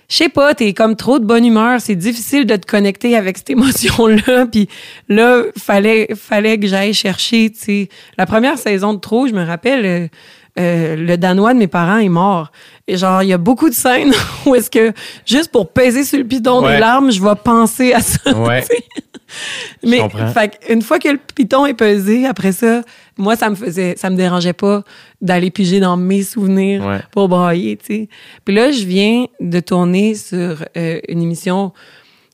[0.09, 3.39] je sais pas, t'es comme trop de bonne humeur, c'est difficile de te connecter avec
[3.39, 4.47] cette émotion-là.
[4.53, 4.69] Puis
[5.09, 7.89] là, fallait, fallait que j'aille chercher, tu sais.
[8.19, 10.11] La première saison de Trop, je me rappelle,
[10.59, 12.51] euh, le Danois de mes parents est mort.
[12.89, 14.13] Et genre, il y a beaucoup de scènes
[14.47, 14.93] où est-ce que,
[15.25, 16.75] juste pour peser sur le piton Ouais.
[16.75, 18.33] des larmes, je vais penser à ça.
[18.37, 18.65] Ouais.
[19.85, 20.01] Mais
[20.35, 22.83] fait une fois que le piton est pesé, après ça,
[23.17, 24.83] moi ça me faisait ça me dérangeait pas
[25.21, 26.99] d'aller piger dans mes souvenirs Ouais.
[27.13, 28.09] pour brailler, tu sais.
[28.45, 31.73] Puis là, je viens de tourner sur euh, une émission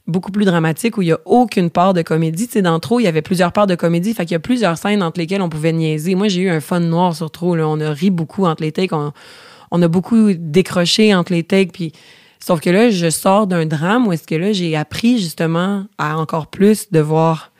[0.07, 3.01] beaucoup plus dramatique où il y a aucune part de comédie, tu sais dans trop,
[3.01, 5.43] il y avait plusieurs parts de comédie, fait qu'il y a plusieurs scènes entre lesquelles
[5.43, 6.15] on pouvait niaiser.
[6.15, 8.73] Moi, j'ai eu un fun noir sur trop là, on a ri beaucoup entre les
[8.73, 11.93] takes, on, a beaucoup décroché entre les takes puis
[12.39, 16.17] Sauf que là, je sors d'un drame où est-ce que là, j'ai appris justement à
[16.17, 17.51] encore plus devoir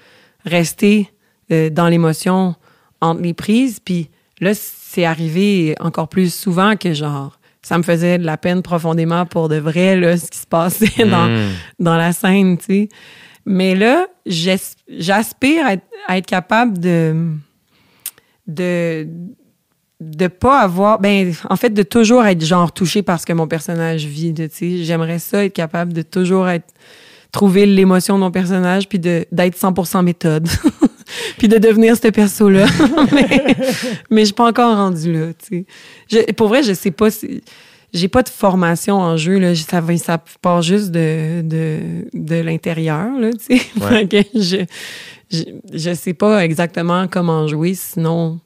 [0.45, 1.11] rester
[1.51, 2.55] euh, dans l'émotion
[3.01, 3.81] entre les prises.
[3.81, 4.11] Puis
[4.41, 7.36] là, c'est arrivé encore plus souvent que genre,
[7.67, 11.05] ça me faisait de la peine profondément pour de vrai, là, ce qui se passait
[11.05, 11.51] dans, Mm.
[11.81, 12.89] dans la scène, tu sais.
[13.45, 17.33] Mais là, j'as- j'aspire à être, à être capable de,
[18.47, 19.09] de,
[20.01, 23.49] de pas avoir ben en fait de toujours être genre touché par ce que mon
[23.49, 26.67] personnage vit tu sais j'aimerais ça être capable de toujours être
[27.33, 30.49] trouver l'émotion de mon personnage puis de d'être 100% méthode
[31.39, 32.67] puis de devenir ce perso là
[33.13, 33.57] mais
[34.11, 35.67] mais je suis pas encore rendu là tu sais
[36.29, 37.43] Je- pour vrai je sais pas si
[37.93, 41.79] j'ai pas de formation en jeu là ça ça part juste de de,
[42.15, 44.09] de l'intérieur là tu sais Ouais.
[44.35, 44.65] Je,
[45.31, 45.43] je
[45.73, 48.41] je sais pas exactement comment jouer sinon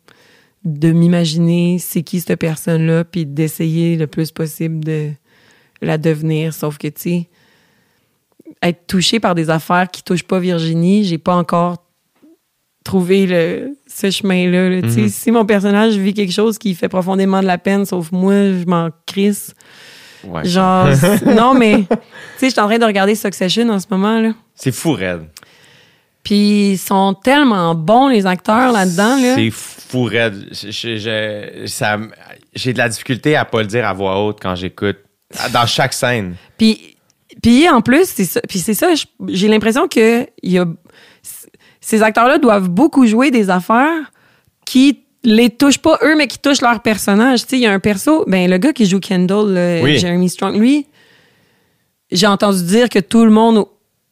[0.65, 5.09] de m'imaginer c'est qui cette personne-là, puis d'essayer le plus possible de
[5.81, 6.53] la devenir.
[6.53, 7.29] Sauf que, tu sais,
[8.63, 11.79] être touché par des affaires qui touchent pas Virginie, j'ai pas encore
[12.85, 14.69] trouvé le, ce chemin-là.
[14.71, 14.77] là.
[14.83, 15.09] Mhm.
[15.09, 18.65] Si mon personnage vit quelque chose qui fait profondément de la peine, sauf moi, je
[18.67, 19.55] m'en crisse.
[20.25, 20.45] Ouais.
[20.45, 20.89] Genre,
[21.27, 21.97] non, mais, tu
[22.39, 24.33] sais, je suis en train de regarder Succession en ce moment, là.
[24.55, 25.23] C'est fou, raide.
[26.23, 29.35] Puis ils sont tellement bons, les acteurs là-dedans, là.
[29.37, 30.49] C'est fou, raide.
[32.55, 34.99] J'ai de la difficulté à pas le dire à voix haute quand j'écoute.
[35.53, 36.35] Dans chaque scène.
[36.59, 36.97] Puis,
[37.43, 38.41] puis en plus, c'est ça.
[38.49, 40.67] Puis c'est ça, je- j'ai l'impression que il y a,
[41.81, 44.13] ces acteurs-là doivent beaucoup jouer des affaires
[44.67, 47.43] qui les touchent pas eux, mais qui touchent leur personnage.
[47.43, 49.99] Tu sais, il y a un perso, ben le gars qui joue Kendall, euh, Oui.
[49.99, 50.87] Jeremy Strong, lui,
[52.11, 53.65] j'ai entendu dire que tout le monde,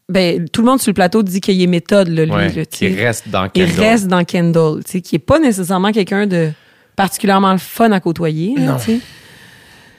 [0.09, 2.33] ben tout le monde sur le plateau dit qu'il est méthode, là, lui.
[2.33, 2.89] Ouais, là, sais.
[2.95, 3.81] reste dans Il Kendall.
[3.81, 6.51] reste dans Kendall, tu sais, qui est pas nécessairement quelqu'un de
[6.97, 8.55] particulièrement le fun à côtoyer.
[8.57, 8.79] là, Non.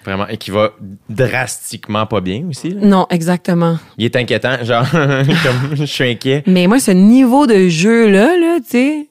[0.06, 0.28] Vraiment.
[0.28, 0.72] Et qui va
[1.10, 2.70] drastiquement pas bien aussi.
[2.72, 2.82] là.
[2.82, 3.78] Non, exactement.
[3.98, 4.58] Il est inquiétant.
[4.64, 6.44] Genre, comme je suis inquiet.
[6.48, 9.08] Mais moi, ce niveau de jeu-là, là, tu sais,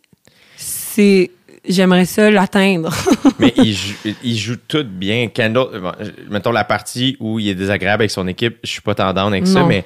[0.57, 1.31] c'est.
[1.69, 2.95] J'aimerais ça l'atteindre.
[3.39, 3.95] Mais il joue,
[4.25, 5.29] il joue tout bien.
[5.29, 5.93] Kendall, bon,
[6.31, 9.47] mettons la partie où il est désagréable avec son équipe, je suis pas down avec
[9.47, 9.85] ça, mais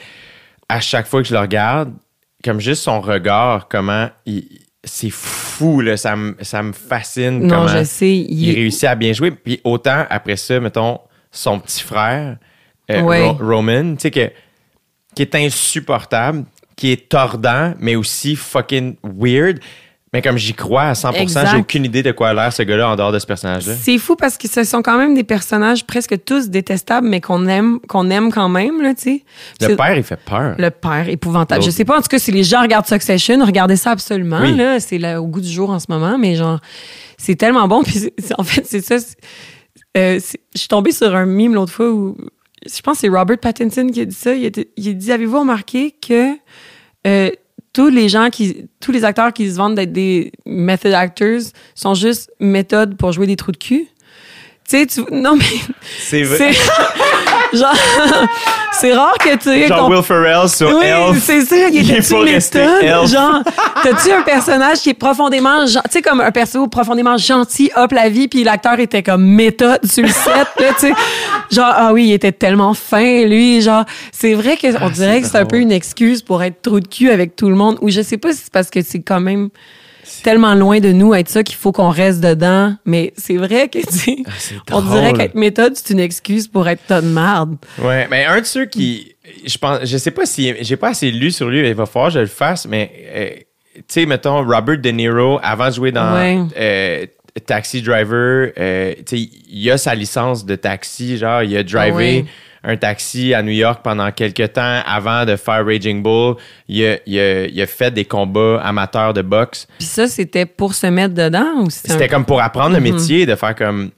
[0.69, 1.93] à chaque fois que je le regarde,
[2.45, 4.45] comme juste son regard, comment il.
[4.85, 5.97] C'est fou, là.
[5.97, 8.11] Ça me, ça me fascine non, comment je sais.
[8.17, 9.31] Il, il réussit à bien jouer.
[9.31, 10.99] Puis autant après ça, mettons,
[11.31, 12.37] son petit frère,
[12.91, 13.29] euh, Ouais.
[13.29, 14.31] Ro- Roman, tu sais, que,
[15.15, 16.45] qui est insupportable,
[16.77, 19.61] qui est tordant, mais aussi fucking weird.
[20.13, 21.49] Mais comme j'y crois à 100%, Exact.
[21.51, 23.75] j'ai aucune idée de quoi a l'air ce gars-là en dehors de ce personnage-là.
[23.81, 27.47] C'est fou parce que ce sont quand même des personnages presque tous détestables, mais qu'on
[27.47, 29.03] aime, qu'on aime quand même, là, tu
[29.61, 29.69] sais.
[29.71, 30.55] Le père, il fait peur.
[30.59, 31.63] Le père, épouvantable.
[31.65, 34.41] Je sais pas, en tout cas, si les gens regardent Succession, regardez ça absolument.
[34.43, 34.55] Oui.
[34.55, 36.61] Là, c'est là, au goût du jour en ce moment, mais genre,
[37.17, 37.83] c'est tellement bon.
[37.85, 38.97] Puis en fait, c'est ça.
[39.97, 40.21] euh,
[40.55, 42.19] je suis tombée sur un mime l'autre fois où
[42.67, 44.35] je pense que c'est Robert Pattinson qui a dit ça.
[44.35, 46.35] Il, était- il a dit Avez-vous remarqué que
[47.07, 47.31] euh,
[47.73, 51.41] tous les gens qui, tous les acteurs qui se vendent d'être des method actors
[51.75, 53.89] sont juste méthodes pour jouer des trous de cul?
[54.69, 55.45] Tu sais, tu, non, mais
[55.99, 56.51] C'est c'est.
[57.53, 57.75] genre,
[58.73, 61.23] c'est rare que tu Genre ton- Will Ferrell sur oui, Elf.
[61.23, 61.69] c'est ça.
[61.69, 62.61] Il Il est pas resté?
[62.83, 63.11] Elf.
[63.11, 63.43] Genre,
[63.83, 68.09] t'as-tu un personnage qui est profondément, tu sais, comme un perso profondément gentil, hop la
[68.09, 70.93] vie, puis l'acteur était comme méthode sur le set, là, tu sais.
[71.51, 73.61] Genre, ah oui, il était tellement fin, lui.
[73.61, 76.63] Genre, c'est vrai que on Ah, dirait que c'est un peu une excuse pour être
[76.63, 77.79] trop de cul avec tout le monde.
[77.83, 79.51] Ou je sais pas si c'est parce que c'est quand même
[80.23, 82.75] tellement loin de nous être ça qu'il faut qu'on reste dedans.
[82.85, 86.87] Mais c'est vrai que, tu c'est on dirait qu'être méthode, c'est une excuse pour être
[86.87, 87.57] tas de merde.
[87.79, 89.15] Ouais, mais un de ceux qui.
[89.47, 89.81] Je pense.
[89.85, 90.53] Je sais pas si.
[90.61, 92.91] J'ai pas assez lu sur lui, il va falloir que je le fasse, mais.
[93.15, 93.31] euh,
[93.75, 96.39] tu sais, mettons, Robert De Niro, avant de jouer dans Ouais.
[96.59, 97.07] euh,
[97.47, 101.91] Taxi Driver, euh, tu sais, il a sa licence de taxi, genre, il a drivé
[101.91, 102.25] Ah ouais.
[102.65, 106.37] Un taxi à New York pendant quelques temps avant de faire Raging Bull.
[106.69, 109.67] Il a, il a- il a fait des combats amateurs de boxe.
[109.79, 112.93] Puis ça, c'était pour se mettre dedans ou c'était un- comme pour apprendre le Mhm.
[112.95, 113.91] métier, de faire comme.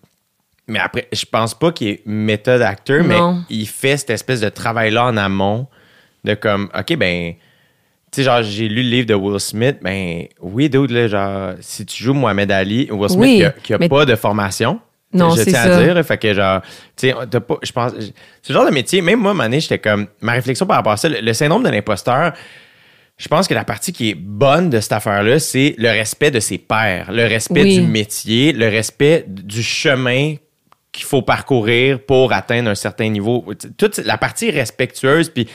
[0.67, 3.19] Mais après, je pense pas qu'il est méthode acteur, mais
[3.51, 5.67] il fait cette espèce de travail-là en amont,
[6.25, 7.35] de comme, OK, ben.
[8.11, 11.55] Tu sais, genre, j'ai lu le livre de Will Smith, ben oui, dude, là, genre,
[11.61, 14.15] si tu joues Mohamed Ali, Will Smith, Oui, qui a, qui a mais- pas de
[14.15, 14.79] formation.
[15.15, 15.79] Non, je c'est tiens ça.
[15.79, 16.61] à dire, fait que genre,
[16.97, 17.93] tu sais, t'as pas, je pense,
[18.43, 21.09] ce genre de métier, même moi, donné, j'étais comme, ma réflexion par rapport à ça,
[21.09, 22.33] le, le syndrome de l'imposteur,
[23.17, 26.41] je pense que la partie qui est bonne de cette affaire-là, c'est le respect de
[26.41, 27.79] ses pairs, le respect Oui.
[27.79, 30.35] du métier, le respect du chemin
[30.91, 33.45] qu'il faut parcourir pour atteindre un certain niveau.
[33.79, 35.49] Toute la partie respectueuse, puis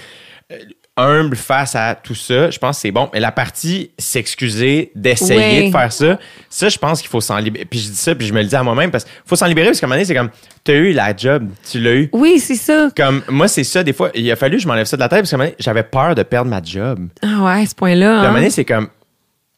[0.51, 0.57] euh,
[0.99, 3.09] humble face à tout ça, je pense que c'est bon.
[3.13, 5.67] Mais la partie s'excuser, d'essayer Oui.
[5.67, 6.19] de faire ça,
[6.49, 7.65] ça, je pense qu'il faut s'en libérer.
[7.65, 9.45] Puis je dis ça, puis je me le dis à moi-même, parce qu'il faut s'en
[9.45, 10.29] libérer, parce qu'à un moment donné, c'est comme,
[10.63, 12.09] t'as eu la job, tu l'as eu.
[12.13, 12.89] Oui, c'est ça.
[12.95, 15.09] Comme, moi, c'est ça, des fois, il a fallu que je m'enlève ça de la
[15.09, 17.07] tête, parce qu'à un moment donné, j'avais peur de perdre ma job.
[17.21, 18.07] Ah ouais, à ce point-là.
[18.07, 18.21] À un hein.
[18.23, 18.89] moment donné, c'est comme.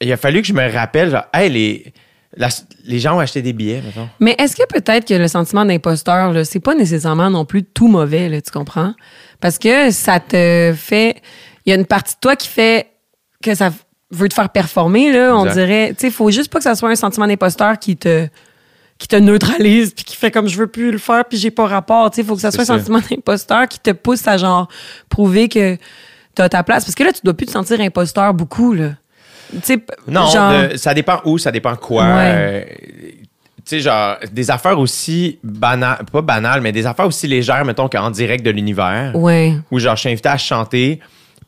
[0.04, 1.94] Il a fallu que je me rappelle, genre, hey, les,
[2.38, 2.50] la-
[2.86, 4.08] les gens ont acheté des billets, mettons.
[4.20, 8.30] Mais est-ce que peut-être que le sentiment d'imposteur, c'est pas nécessairement non plus tout mauvais,
[8.30, 8.94] là, tu comprends?
[9.40, 11.22] Parce que ça te fait.
[11.66, 12.88] Il y a une partie de toi qui fait
[13.44, 13.72] que ça
[14.12, 15.36] veut te faire performer, là.
[15.36, 15.90] On dirait.
[15.90, 18.28] Tu sais, il faut juste pas que ça soit un sentiment d'imposteur qui te
[18.98, 21.66] qui te neutralise puis qui fait comme je veux plus le faire puis j'ai pas
[21.66, 22.74] rapport tu sais faut que ça soit ça.
[22.76, 24.68] un sentiment d'imposteur qui te pousse à genre
[25.10, 25.76] prouver que
[26.36, 28.96] t'as ta place parce que là tu dois plus te sentir imposteur beaucoup là tu
[30.08, 32.04] Non, genre de- ça dépend où, ça dépend quoi.
[32.04, 32.34] Ouais.
[32.36, 32.64] Euh,
[33.64, 37.88] tu sais, genre, des affaires aussi banales, pas banales, mais des affaires aussi légères, mettons,
[37.88, 39.12] qu'en direct de l'univers.
[39.16, 41.00] ouais Où, genre, je suis invité à chanter,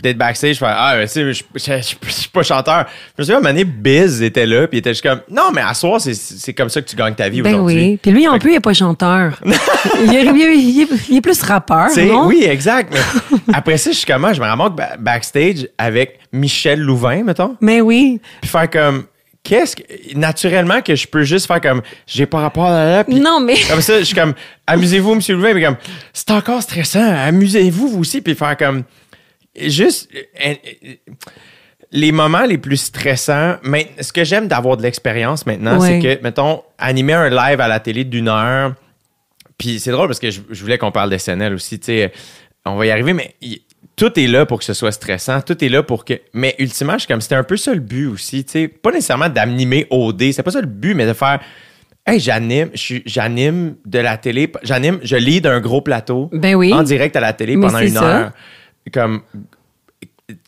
[0.01, 2.85] peut-être backstage, je fais Ah, tu sais, je suis pas chanteur.
[3.17, 5.51] Je me souviens, à un moment Biz était là, puis il était juste comme Non,
[5.53, 7.75] mais à soir, c'est- comme ça que tu gagnes ta vie Ben aujourd'hui.
[7.91, 7.99] oui.
[8.01, 9.39] Puis lui, en Fait plus, il est pas chanteur.
[9.45, 9.51] il,
[10.13, 12.27] est, il est- il est- il est plus rappeur, non?
[12.27, 12.93] oui, exact.
[13.47, 14.31] mais après ça, je suis comment?
[14.33, 17.55] Je me ramasse ba- backstage avec Michel Louvain, mettons.
[17.61, 18.19] Mais oui.
[18.41, 19.05] Puis faire comme.
[19.43, 19.83] Qu'est-ce que.
[20.17, 21.81] Naturellement, que je peux juste faire comme.
[22.07, 23.03] J'ai pas rapport à là.
[23.03, 23.55] Puis Non, mais...
[23.69, 24.33] comme ça, je suis comme.
[24.67, 25.53] Amusez-vous, monsieur Louvain.
[25.53, 25.77] Puis comme.
[26.13, 27.03] C'est encore stressant.
[27.05, 28.21] Amusez-vous, vous aussi.
[28.21, 28.83] Puis faire comme.
[29.59, 30.09] Juste.
[30.45, 30.53] euh,
[30.85, 30.93] euh,
[31.95, 35.99] les moments les plus stressants, mais ce que j'aime d'avoir de l'expérience maintenant, Ouais.
[36.01, 38.73] c'est que, mettons, animer un live à la télé d'une heure,
[39.59, 42.11] puis c'est drôle parce que je, je voulais qu'on parle d'SNL aussi, tu sais,
[42.65, 43.35] on va y arriver, mais
[43.95, 46.13] tout est là pour que ce soit stressant, tout est là pour que.
[46.33, 48.91] Mais ultimement, je suis comme c'était un peu ça le but aussi, tu sais, pas
[48.91, 51.39] nécessairement d'animer OD, c'est pas ça le but, mais de faire.
[52.05, 52.69] Hey, j'anime,
[53.05, 56.73] j'anime de la télé, j'anime, je lis d'un gros plateau Ben oui.
[56.73, 58.03] en direct à la télé Mais pendant une ça.
[58.03, 58.31] heure.
[58.93, 59.21] Comme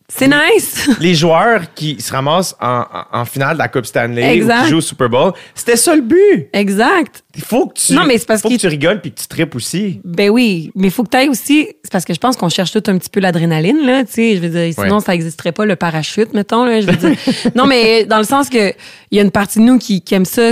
[0.07, 0.87] C'est nice.
[0.99, 4.59] les joueurs qui se ramassent en, finale de la Coupe Stanley Exact.
[4.59, 6.47] ou qui jouent au Super Bowl, c'était ça le but.
[6.53, 7.23] exact.
[7.35, 9.27] Il faut que tu, Non, mais c'est parce faut que tu rigoles puis que tu
[9.27, 9.99] tripes aussi.
[10.05, 11.67] Ben oui, mais il faut que tu ailles aussi.
[11.83, 14.03] C'est parce que je pense qu'on cherche tout un petit peu l'adrénaline, là.
[14.05, 15.03] Tu sais, je veux dire, sinon, Ouais.
[15.03, 16.79] ça n'existerait pas le parachute, mettons, là.
[16.81, 17.17] Je veux dire.
[17.55, 18.73] non, mais dans le sens que
[19.11, 20.51] il y a une partie de nous qui, qui aime ça,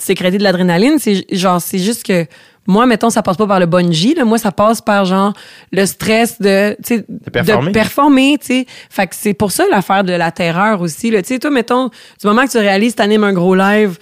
[0.00, 0.98] sécréter de l'adrénaline.
[0.98, 2.26] C'est genre, c'est juste que
[2.66, 4.24] moi, mettons, ça passe pas par le bungee, là.
[4.24, 5.32] Moi, ça passe par, genre,
[5.72, 7.72] le stress de, de performer.
[7.72, 8.66] performer, tu sais.
[8.88, 11.22] Fait que c'est pour ça l'affaire de la terreur aussi, là.
[11.22, 13.98] Tu sais, toi, mettons, du moment que tu réalises, t'animes un gros live,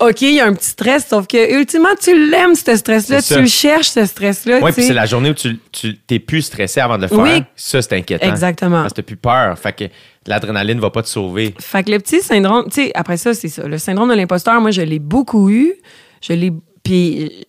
[0.00, 3.20] OK, il y a un petit stress, sauf que, ultimement, tu l'aimes, ce stress-là.
[3.20, 4.60] Tu le cherches, ce stress-là.
[4.62, 7.18] Oui, puis c'est la journée où tu, tu t'es plus stressé avant de le faire.
[7.18, 7.42] Oui.
[7.56, 8.28] Ça, c'est inquiétant.
[8.28, 8.82] Exactement.
[8.82, 9.58] Parce que t'as plus peur.
[9.58, 9.84] Fait que
[10.26, 11.52] l'adrénaline va pas te sauver.
[11.58, 13.66] Fait que le petit syndrome, tu sais, après ça, c'est ça.
[13.66, 15.74] Le syndrome de l'imposteur, moi, je l'ai beaucoup eu.
[16.20, 16.52] Je l'ai.
[16.84, 17.46] Puis,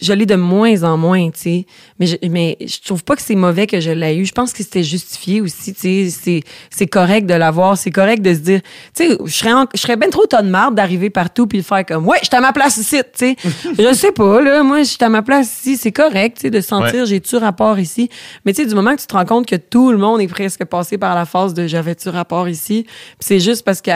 [0.00, 1.66] je, l'ai de moins en moins, tu sais.
[1.98, 4.24] Mais je, mais je trouve pas que c'est mauvais que je l'ai eu.
[4.26, 6.10] Je pense que c'était justifié aussi, tu sais.
[6.10, 7.78] C'est, c'est correct de l'avoir.
[7.78, 8.60] C'est correct de se dire,
[8.96, 11.64] tu sais, je serais, en- je serais bien trop tonne marde d'arriver partout puis de
[11.64, 13.36] faire comme, ouais, je suis à ma place ici, tu sais.
[13.78, 14.62] je sais pas, là.
[14.62, 15.76] Moi, je suis à ma place ici.
[15.76, 17.06] C'est correct, tu sais, de se sentir, Ouais.
[17.06, 18.08] j'ai-tu rapport ici?
[18.44, 20.28] Mais tu sais, du moment que tu te rends compte que tout le monde est
[20.28, 22.86] presque passé par la phase de j'avais-tu rapport ici,
[23.20, 23.90] c'est juste parce que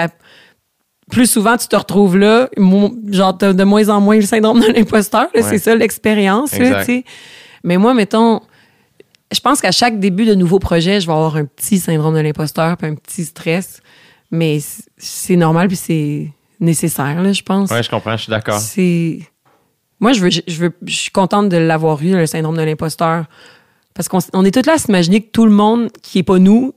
[1.10, 2.48] plus souvent tu te retrouves là,
[3.10, 5.42] genre t'as de moins en moins le syndrome de l'imposteur, Ouais.
[5.42, 6.52] c'est ça l'expérience.
[7.64, 8.40] Mais moi, mettons,
[9.32, 12.20] je pense qu'à chaque début de nouveau projet, je vais avoir un petit syndrome de
[12.20, 13.80] l'imposteur, puis un petit stress,
[14.30, 14.58] mais
[14.96, 17.70] c'est normal puis c'est nécessaire, là, je pense.
[17.70, 18.58] Ouais, je comprends, je suis d'accord.
[18.58, 19.20] C'est.
[20.00, 23.24] Moi, je veux, je veux, je suis contente de l'avoir eu, le syndrome de l'imposteur.
[23.94, 26.38] Parce qu'on on est tous là à s'imaginer que tout le monde qui est pas
[26.38, 26.72] nous,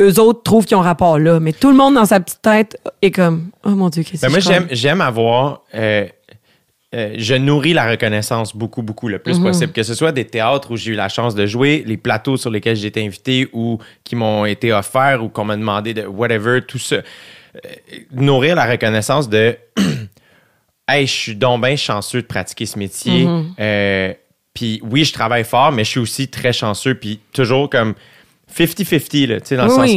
[0.00, 1.38] eux autres trouvent qu'ils ont rapport là.
[1.40, 4.28] Mais tout le monde dans sa petite tête est comme, oh mon Dieu, qu'est-ce Ben,
[4.28, 5.62] que moi, j'aime, avoir.
[5.74, 6.06] euh,
[6.94, 9.22] euh, je nourris la reconnaissance beaucoup, beaucoup, le Mhm.
[9.22, 9.72] plus possible.
[9.72, 12.50] Que ce soit des théâtres où j'ai eu la chance de jouer, les plateaux sur
[12.50, 16.60] lesquels j'ai été invité ou qui m'ont été offerts ou qu'on m'a demandé de whatever,
[16.66, 16.96] tout ça.
[16.96, 17.58] Euh,
[18.12, 19.56] nourrir la reconnaissance de
[20.88, 23.24] Hey, je suis donc bien chanceux de pratiquer ce métier.
[23.24, 24.14] Mhm.
[24.52, 26.94] Puis oui, je travaille fort, mais je suis aussi très chanceux.
[26.94, 27.94] Puis toujours comme
[28.56, 29.90] 50-50, là, tu sais, dans le sens.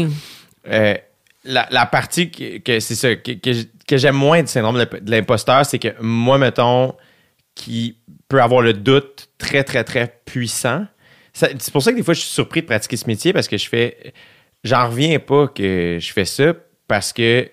[0.68, 0.96] Euh,
[1.44, 5.66] la, la partie que, que c'est ça, que, que, j'aime moins du syndrome de l'imposteur,
[5.66, 6.96] c'est que moi, mettons,
[7.54, 10.86] qui peut avoir le doute très, très, très puissant.
[11.34, 13.58] C'est pour ça que des fois, je suis surpris de pratiquer ce métier parce que
[13.58, 14.14] je fais.
[14.64, 16.54] J'en reviens pas que je fais ça
[16.88, 17.48] parce que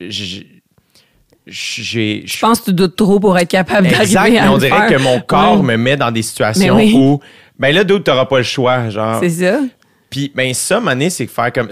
[0.00, 0.62] j'ai.
[1.46, 4.60] je pense que tu doutes trop pour être capable Exact, d'arriver mais à on le
[4.60, 4.98] dirait faire.
[4.98, 6.92] que mon corps Ouais, me met dans des situations oui.
[6.96, 7.20] où.
[7.58, 8.88] Ben là, d'autres, t'auras pas le choix.
[8.88, 9.60] Genre, C'est ça.
[10.14, 11.70] Puis, ben, ça, mané, c'est faire comme.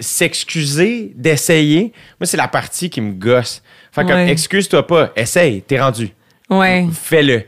[0.00, 1.92] S'excuser d'essayer.
[2.18, 3.62] Moi, c'est la partie qui me gosse.
[3.92, 4.30] Faire comme, Ouais.
[4.30, 6.08] excuse-toi pas, essaye, t'es rendu.
[6.48, 6.86] Ouais.
[6.90, 7.44] Fais-le.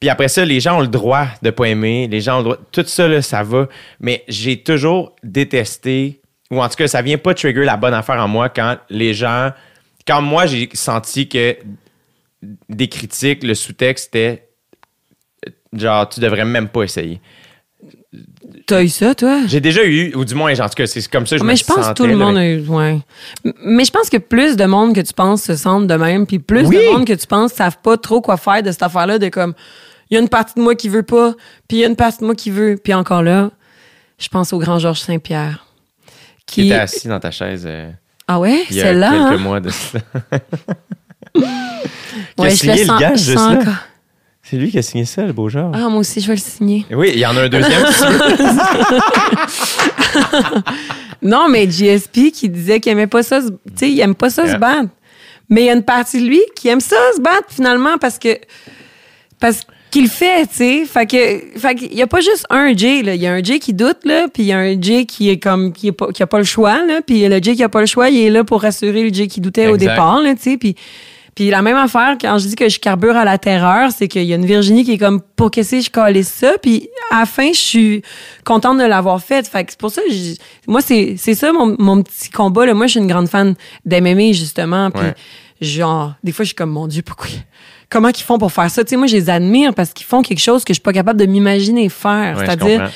[0.00, 2.08] Puis après ça, les gens ont le droit de pas aimer.
[2.08, 2.56] Les gens ont le droit.
[2.72, 3.68] Tout ça, là, ça va.
[4.00, 8.16] Mais j'ai toujours détesté, ou en tout cas, ça vient pas trigger la bonne affaire
[8.20, 9.52] en moi quand les gens.
[10.08, 11.56] Quand moi, j'ai senti que
[12.68, 14.48] des critiques, le sous-texte était
[15.72, 17.20] genre, tu devrais même pas essayer.
[18.66, 19.40] T'as eu ça, toi?
[19.46, 21.52] J'ai déjà eu, ou du moins, en tout cas, c'est comme ça que je mais
[21.54, 22.66] me je pense que tout le là, monde mais- a eu.
[22.68, 22.98] Ouais.
[23.64, 26.38] Mais je pense que plus de monde que tu penses se sentent de même, puis
[26.38, 26.76] plus Oui.
[26.76, 29.54] de monde que tu penses savent pas trop quoi faire de cette affaire-là, de comme,
[30.10, 31.32] il y a une partie de moi qui veut pas,
[31.68, 32.78] puis il y a une partie de moi qui veut.
[32.82, 33.50] Puis encore là,
[34.18, 35.66] je pense au grand Georges Saint-Pierre.
[36.46, 37.90] Qui était assis dans ta chaise euh,
[38.28, 38.64] Ah ouais?
[38.70, 39.10] il y a Celle-là?
[39.10, 39.42] quelques hein?
[39.42, 40.02] mois de cela.
[42.38, 43.60] Ouais, je le le sens, gage, je juste sens là?
[43.60, 43.74] encore.
[44.46, 45.72] C'est lui qui a signé ça, le beau genre.
[45.74, 46.84] Ah, moi aussi, je vais le signer.
[46.90, 47.82] Oui, il y en a un deuxième.
[51.22, 54.28] Non, mais GSP qui disait qu'il aimait pas ça, se- tu sais, il aime pas
[54.28, 54.90] ça se battre.
[55.48, 58.18] Mais il y a une partie de lui qui aime ça se battre finalement parce
[58.18, 58.38] que
[59.40, 60.84] parce qu'il le fait, tu sais.
[60.84, 63.42] Fait que fait qu'il y a pas juste un Jay là, il y a un
[63.42, 65.92] Jay qui doute là, puis il y a un Jay qui est comme qui est
[65.92, 68.10] pas qui a pas le choix là, puis le Jay qui a pas le choix,
[68.10, 70.76] il est là pour rassurer le Jay qui doutait au départ là, tu sais, puis
[71.34, 74.24] puis la même affaire, quand je dis que je carbure à la terreur, c'est qu'il
[74.24, 76.52] y a une Virginie qui est comme, pour qu'est-ce que je calais ça?
[76.62, 78.02] Puis à la fin, je suis
[78.44, 79.46] contente de l'avoir fait.
[79.48, 80.34] Fait que c'est pour ça, je-
[80.66, 82.66] moi, c'est c'est ça mon, mon petit combat.
[82.66, 82.74] Là.
[82.74, 83.54] Moi, je suis une grande fan
[83.84, 84.90] d'MMA, justement.
[84.90, 85.14] Puis Ouais.
[85.60, 87.28] genre, des fois, je suis comme, mon Dieu, pourquoi...
[87.90, 88.82] Comment ils font pour faire ça?
[88.82, 90.92] Tu sais, moi, je les admire parce qu'ils font quelque chose que je suis pas
[90.92, 92.36] capable de m'imaginer faire.
[92.38, 92.90] Ouais, C'est-à-dire.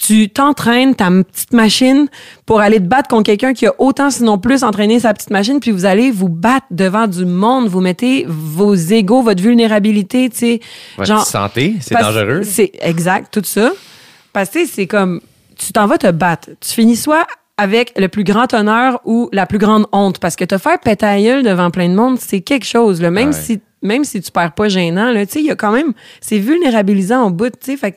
[0.00, 2.06] Tu t'entraînes ta petite machine
[2.46, 5.58] pour aller te battre contre quelqu'un qui a autant, sinon plus, entraîné sa petite machine,
[5.60, 10.36] puis vous allez vous battre devant du monde, vous mettez vos égaux, votre vulnérabilité, tu
[10.38, 10.60] sais.
[10.96, 12.42] Votre santé, c'est dangereux.
[12.44, 13.72] C'est exact, tout ça.
[14.32, 15.20] Parce que c'est comme,
[15.56, 16.50] tu t'en vas te battre.
[16.60, 17.26] Tu finis soit
[17.56, 20.20] avec le plus grand honneur ou la plus grande honte.
[20.20, 23.02] Parce que te faire gueule devant plein de monde, c'est quelque chose.
[23.02, 23.10] Là.
[23.10, 23.32] Même, Ouais.
[23.34, 25.92] si, même si tu perds pas gênant, là, tu sais, il y a quand même...
[26.20, 27.76] C'est vulnérabilisant au bout, tu sais.
[27.76, 27.96] Fait que-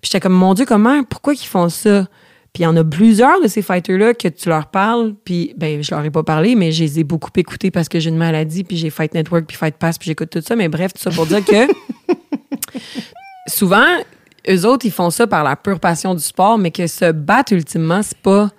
[0.00, 2.06] puis j'étais comme, mon Dieu, comment, pourquoi qu'ils font ça?
[2.52, 5.82] Puis il y en a plusieurs de ces fighters-là que tu leur parles, puis ben
[5.82, 8.16] je leur ai pas parlé, mais je les ai beaucoup écoutés parce que j'ai une
[8.16, 10.56] maladie, puis j'ai Fight Network, puis Fight Pass, puis j'écoute tout ça.
[10.56, 11.68] Mais bref, tout ça pour dire que
[13.46, 13.86] souvent,
[14.48, 17.52] eux autres, ils font ça par la pure passion du sport, mais que se battre,
[17.52, 18.50] ultimement, c'est pas...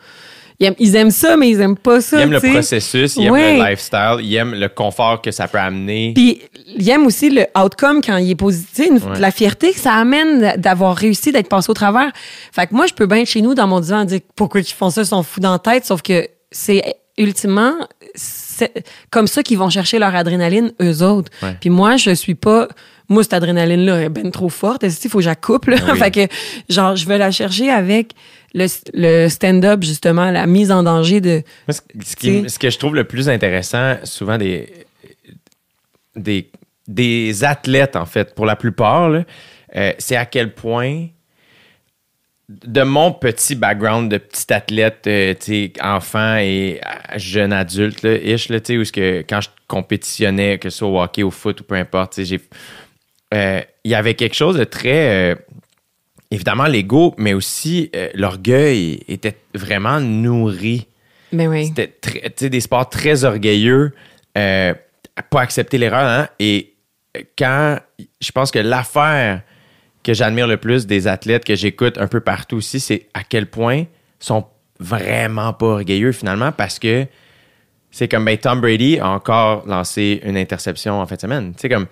[0.61, 3.25] Ils aiment, ils aiment ça, mais ils aiment pas ça, Ils aiment le processus, ils
[3.25, 6.11] aiment le lifestyle, ils aiment le confort que ça peut amener.
[6.13, 6.39] Puis
[6.77, 9.19] il aime aussi le outcome quand il est positif, Ouais.
[9.19, 12.11] la fierté que ça amène d'avoir réussi, d'être passé au travers.
[12.51, 14.65] Fait que moi, je peux bien être chez nous dans mon divan dire pourquoi ils
[14.67, 16.83] font ça, ils sont fous dans la tête, sauf que c'est
[17.17, 17.73] ultimement
[19.09, 21.31] comme ça qu'ils vont chercher leur adrénaline, eux autres.
[21.41, 21.55] Ouais.
[21.59, 22.67] Puis moi, je suis pas...
[23.11, 24.83] Moi, cette adrénaline-là est ben trop forte.
[24.83, 25.69] Il faut que je la coupe.
[25.69, 25.99] Ah oui.
[25.99, 26.27] fait que,
[26.69, 28.13] genre, je vais la chercher avec
[28.53, 31.43] le, le stand-up, justement, la mise en danger de...
[31.67, 32.49] Moi, ce, ce qui- T'sais.
[32.49, 34.71] ce que je trouve le plus intéressant, souvent des,
[36.15, 36.49] des,
[36.87, 39.09] des athlètes, en fait, pour la plupart,
[39.75, 41.07] euh, c'est à quel point,
[42.49, 45.33] de mon petit background de petit athlète, euh,
[45.81, 50.79] enfant et euh, jeune adulte, là, ish, là, où que quand je compétitionnais, que ce
[50.79, 52.41] soit au hockey, au foot ou peu importe, j'ai-
[53.33, 55.31] euh, il y avait quelque chose de très.
[55.31, 55.35] euh,
[56.29, 60.87] évidemment, l'ego, mais aussi euh, l'orgueil était vraiment nourri.
[61.31, 61.67] Mais oui.
[61.67, 63.93] C'était des sports très orgueilleux,
[64.33, 66.05] pas accepter l'erreur.
[66.05, 66.27] hein.
[66.39, 66.73] Et
[67.37, 67.79] quand
[68.19, 69.41] je pense que l'affaire
[70.03, 73.45] que j'admire le plus des athlètes que j'écoute un peu partout aussi, c'est à quel
[73.45, 73.87] point ils
[74.19, 74.45] sont
[74.79, 77.05] vraiment pas orgueilleux finalement parce que
[77.91, 81.53] c'est comme ben, Tom Brady a encore lancé une interception en fin de semaine.
[81.53, 81.87] Tu sais, comme.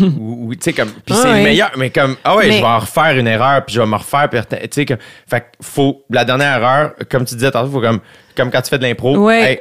[0.18, 0.88] ou- tu sais, comme.
[0.90, 1.70] Puis Ah c'est le meilleur.
[1.76, 2.16] Mais comme.
[2.24, 4.28] Ah ouais, Mais- je vais en refaire une erreur, puis je vais me refaire.
[4.30, 4.98] puis Tu sais, comme.
[5.28, 6.04] Fait que faut.
[6.10, 8.00] La dernière erreur, comme tu disais tantôt, faut comme.
[8.36, 9.16] Comme quand tu fais de l'impro.
[9.18, 9.52] Ouais.
[9.52, 9.60] hey,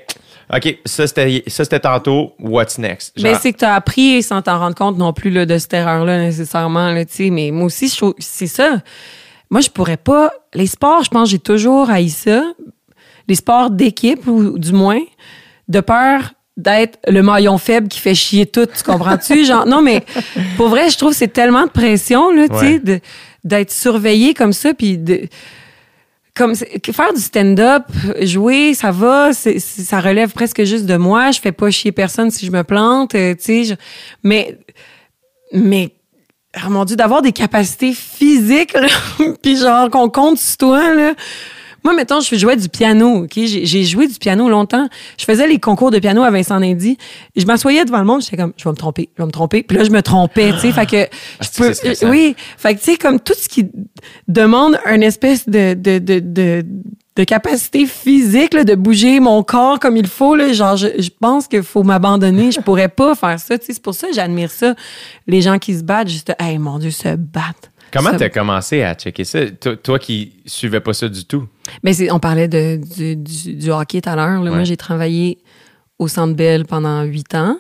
[0.54, 2.34] OK, ça c'était ça, c'était tantôt.
[2.40, 3.14] What's next?
[3.22, 5.58] Mais Genre, c'est que tu as appris sans t'en rendre compte non plus là, de
[5.58, 6.92] cette erreur-là nécessairement.
[6.92, 7.30] Là, tu sais.
[7.32, 8.78] mais moi aussi, c'est ça.
[9.50, 10.32] Moi, je pourrais pas.
[10.54, 12.44] Les sports, je pense, j'ai toujours haï ça.
[13.28, 15.00] Les sports d'équipe, ou du moins,
[15.68, 19.44] de peur d'être le maillon faible qui fait chier tout, tu comprends-tu?
[19.46, 20.04] Genre, non, mais
[20.58, 22.56] pour vrai, je trouve que c'est tellement de pression, là, tu
[22.86, 23.02] sais,
[23.44, 25.28] d'être surveillé comme ça, puis de
[26.36, 27.84] comme faire du stand-up,
[28.22, 31.32] jouer, ça va, c'est- ça relève presque juste de moi.
[31.32, 33.64] Je fais pas chier personne si je me plante, euh, tu sais.
[33.64, 33.76] je-
[34.22, 34.58] Mais,
[35.54, 35.94] mais,
[36.66, 38.88] oh mon Dieu, d'avoir des capacités physiques, là,
[39.42, 41.14] puis genre qu'on compte sur toi, là.
[41.86, 43.34] Moi, mettons, je jouais du piano, OK?
[43.36, 44.90] J'ai joué du piano longtemps.
[45.20, 46.98] Je faisais les concours de piano à Vincent Dindy.
[47.36, 49.62] Je m'assoyais devant le monde, j'étais comme, je vais me tromper, je vais me tromper.
[49.62, 50.72] Puis là, je me trompais, tu sais.
[50.72, 51.08] Fait que,
[51.42, 52.10] je c'est peux, stressant.
[52.10, 53.68] oui, fait que, tu sais, comme tout ce qui
[54.28, 56.66] demande une espèce de, de, de, de,
[57.18, 61.10] de capacité physique, là, de bouger mon corps comme il faut, là, genre, je, je
[61.22, 62.52] pense qu'il faut m'abandonner.
[62.52, 63.74] Je pourrais pas faire ça, tu sais.
[63.74, 64.74] C'est pour ça que j'admire ça.
[65.28, 67.70] Les gens qui se battent, juste, hey, mon Dieu, se battent.
[67.92, 69.40] Comment t'as commencé à checker ça?
[69.52, 71.48] Toi, toi qui suivais pas ça du tout.
[71.84, 74.42] Mais on parlait de, du, du, du hockey tout à l'heure.
[74.42, 75.38] Moi, j'ai travaillé
[75.98, 77.58] au Centre Bell pendant huit ans.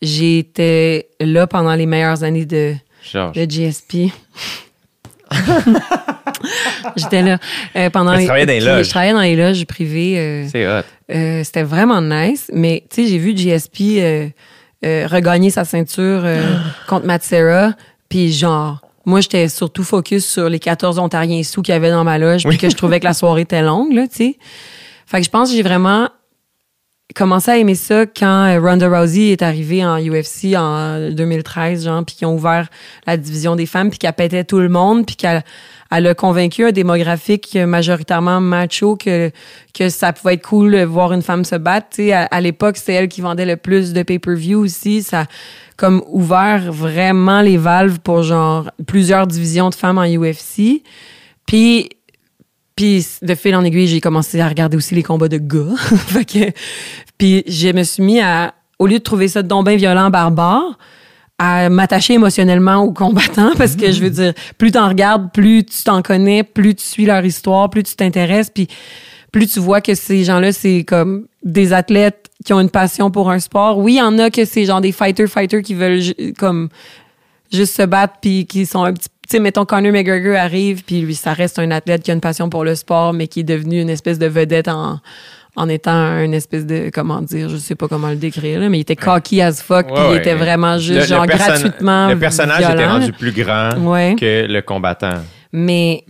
[0.00, 2.74] J'étais là pendant les meilleures années de,
[3.34, 4.10] de GSP.
[6.96, 7.38] J'étais là
[7.76, 8.84] euh, pendant les- travaillais dans les loges.
[8.86, 10.18] Je travaillais dans les loges privées.
[10.18, 10.82] euh, C'est hot.
[11.12, 12.50] euh, C'était vraiment nice.
[12.52, 14.32] Mais tu sais, j'ai vu GSP
[14.82, 16.24] regagner sa ceinture
[16.88, 17.74] contre Matsera.
[18.08, 22.04] Puis genre, moi, j'étais surtout focus sur les 14 Ontariens sous qu'il y avait dans
[22.04, 24.38] ma loge, puis que je trouvais que la soirée était longue, là, tu sais.
[25.06, 26.08] Fait que je pense que j'ai vraiment
[27.14, 32.04] commencé à aimer ça quand euh, Ronda Rousey est arrivée en UFC en 2013, genre,
[32.04, 32.68] puis qu'ils ont ouvert
[33.06, 35.42] la division des femmes, puis qu'elle pétait tout le monde, puis qu'elle
[35.90, 39.30] elle a convaincu un démographique majoritairement macho que,
[39.74, 41.88] que ça pouvait être cool de voir une femme se battre.
[41.90, 45.02] Tu sais, à, à l'époque, c'était elle qui vendait le plus de pay-per-view aussi.
[45.02, 45.26] Ça
[45.80, 50.82] comme ouvert vraiment les valves pour genre plusieurs divisions de femmes en UFC.
[51.46, 51.88] Puis
[52.76, 55.76] puis de fil en aiguille, j'ai commencé à regarder aussi les combats de gars.
[55.76, 56.52] fait que,
[57.18, 60.78] puis je me suis mis à, au lieu de trouver ça donc bien violent, barbare,
[61.42, 65.82] à m'attacher émotionnellement aux combattants parce que je veux dire, plus t'en regardes, plus tu
[65.84, 68.68] t'en connais, plus tu suis leur histoire, plus tu t'intéresses, puis
[69.32, 73.30] plus tu vois que ces gens-là, c'est comme des athlètes qui ont une passion pour
[73.30, 73.78] un sport.
[73.78, 76.02] Oui, il y en a que c'est genre des fighters-fighters qui veulent
[76.38, 76.68] comme
[77.50, 81.00] juste se battre puis qui sont un petit tu sais mettons Conor McGregor arrive puis
[81.00, 83.44] lui ça reste un athlète qui a une passion pour le sport mais qui est
[83.44, 85.00] devenu une espèce de vedette en
[85.56, 88.78] en étant une espèce de comment dire je sais pas comment le décrire là, mais
[88.78, 91.44] il était cocky as fuck puis Ouais, il était vraiment juste Le- genre le perso-
[91.50, 94.16] gratuitement Le personnage était rendu plus grand Ouais.
[94.18, 95.22] que le combattant.
[95.52, 96.04] mais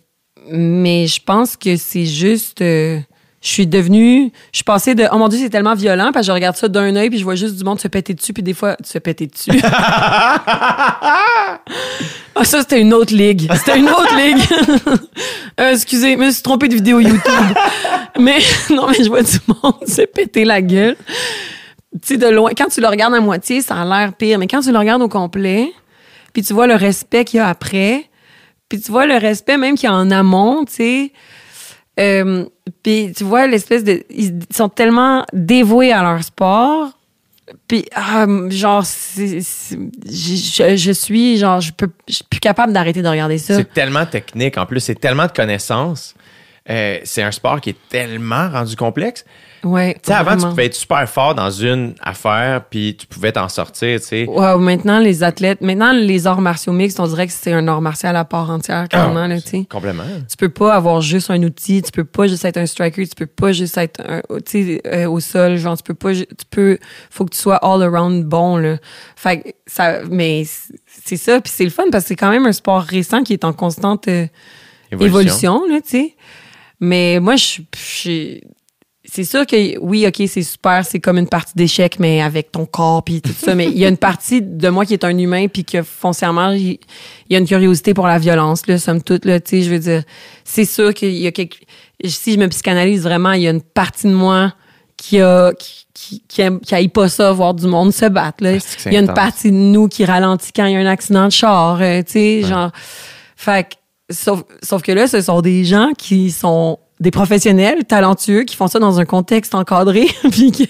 [0.51, 2.63] Mais je pense que c'est juste.
[2.63, 2.99] euh,
[3.41, 4.31] je suis devenue.
[4.53, 5.07] Je suis passée de.
[5.11, 7.25] Oh mon Dieu, c'est tellement violent, parce que je regarde ça d'un œil, puis je
[7.25, 9.51] vois juste du monde se péter dessus, puis des fois, se péter dessus.
[12.37, 13.51] Ah, ça, c'était une autre ligue.
[13.55, 14.39] C'était une autre ligue.
[15.61, 17.59] Euh, excusez, je me suis trompée de vidéo YouTube.
[18.19, 18.39] mais
[18.71, 20.97] non, mais je vois du monde se péter la gueule.
[22.01, 24.39] Tu sais, de loin, quand tu le regardes à moitié, ça a l'air pire.
[24.39, 25.71] Mais quand tu le regardes au complet,
[26.33, 28.09] puis tu vois le respect qu'il y a après,
[28.71, 31.13] puis tu vois le respect même qu'il y a en amont, tu sais.
[31.99, 32.45] Euh,
[32.83, 34.03] puis tu vois l'espèce de.
[34.11, 36.93] Ils sont tellement dévoués à leur sport.
[37.67, 43.09] Puis, ah, genre, je, je suis, genre, je peux, je suis plus capable d'arrêter de
[43.09, 43.57] regarder ça.
[43.57, 44.57] C'est tellement technique.
[44.57, 46.15] En plus, c'est tellement de connaissances.
[46.71, 49.25] Euh, c'est un sport qui est tellement rendu complexe.
[49.65, 49.95] Ouais.
[49.95, 53.49] Tu sais, avant, tu pouvais être super fort dans une affaire, puis tu pouvais t'en
[53.49, 54.27] sortir, tu sais.
[54.27, 57.83] Ouais, maintenant, les athlètes, maintenant, les arts martiaux mixtes, on dirait que c'est un art
[57.83, 59.67] martial à part entière, carrément, là, tu sais.
[59.69, 60.05] Complètement.
[60.29, 63.15] Tu peux pas avoir juste un outil, tu peux pas juste être un striker, tu
[63.15, 66.27] peux pas juste être un, tu sais, euh, au sol, genre, tu peux pas, tu
[66.51, 66.79] peux,
[67.11, 68.77] faut que tu sois all around bon, là.
[69.17, 70.45] Fait que ça, mais
[70.87, 73.35] c'est ça, puis c'est le fun parce que c'est quand même un sport récent qui
[73.35, 74.27] est en constante euh,
[74.91, 76.17] évolution, là, tu sais.
[76.81, 78.39] Mais moi, je suis- je.
[79.13, 82.65] C'est sûr que oui, OK, c'est super, c'est comme une partie d'échec, mais avec ton
[82.65, 83.57] corps puis tout ça.
[83.57, 86.51] Mais il y a une partie de moi qui est un humain puis que foncièrement,
[86.53, 86.79] il
[87.29, 89.81] y a une curiosité pour la violence, là, somme toute, là, tu sais, je veux
[89.81, 90.05] dire.
[90.45, 91.57] C'est sûr qu'il y a quelque.
[92.05, 94.53] Si je me psychanalyse vraiment, il y a une partie de moi
[94.97, 95.53] qui a.
[95.59, 98.53] qui, qui, qui, aime- qui pas ça, voir du monde se battre, là.
[98.59, 99.15] Ah, Il y a une intense.
[99.17, 102.13] partie de nous qui ralentit quand il y a un accident de char, euh, tu
[102.13, 102.71] sais, genre.
[103.37, 103.75] Fait que,
[104.11, 108.67] sauf, sauf que là, ce sont des gens qui sont des professionnels talentueux qui font
[108.67, 110.69] ça dans un contexte encadré puis qui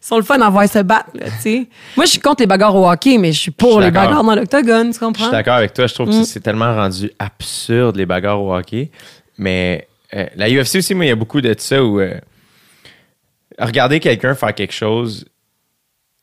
[0.00, 1.66] sont le fun à voir se battre, là, tu sais.
[1.96, 3.90] Moi, je suis contre les bagarres au hockey, mais je suis Je pour suis les
[3.90, 5.24] bagarres dans l'octogone, tu Je comprends?
[5.24, 5.86] suis d'accord avec toi.
[5.86, 6.20] Je trouve Mm.
[6.20, 8.90] que c'est tellement rendu absurde, les bagarres au hockey.
[9.38, 12.14] Mais euh, la UFC aussi, moi, il y a beaucoup de ça où euh,
[13.58, 15.24] regarder quelqu'un faire quelque chose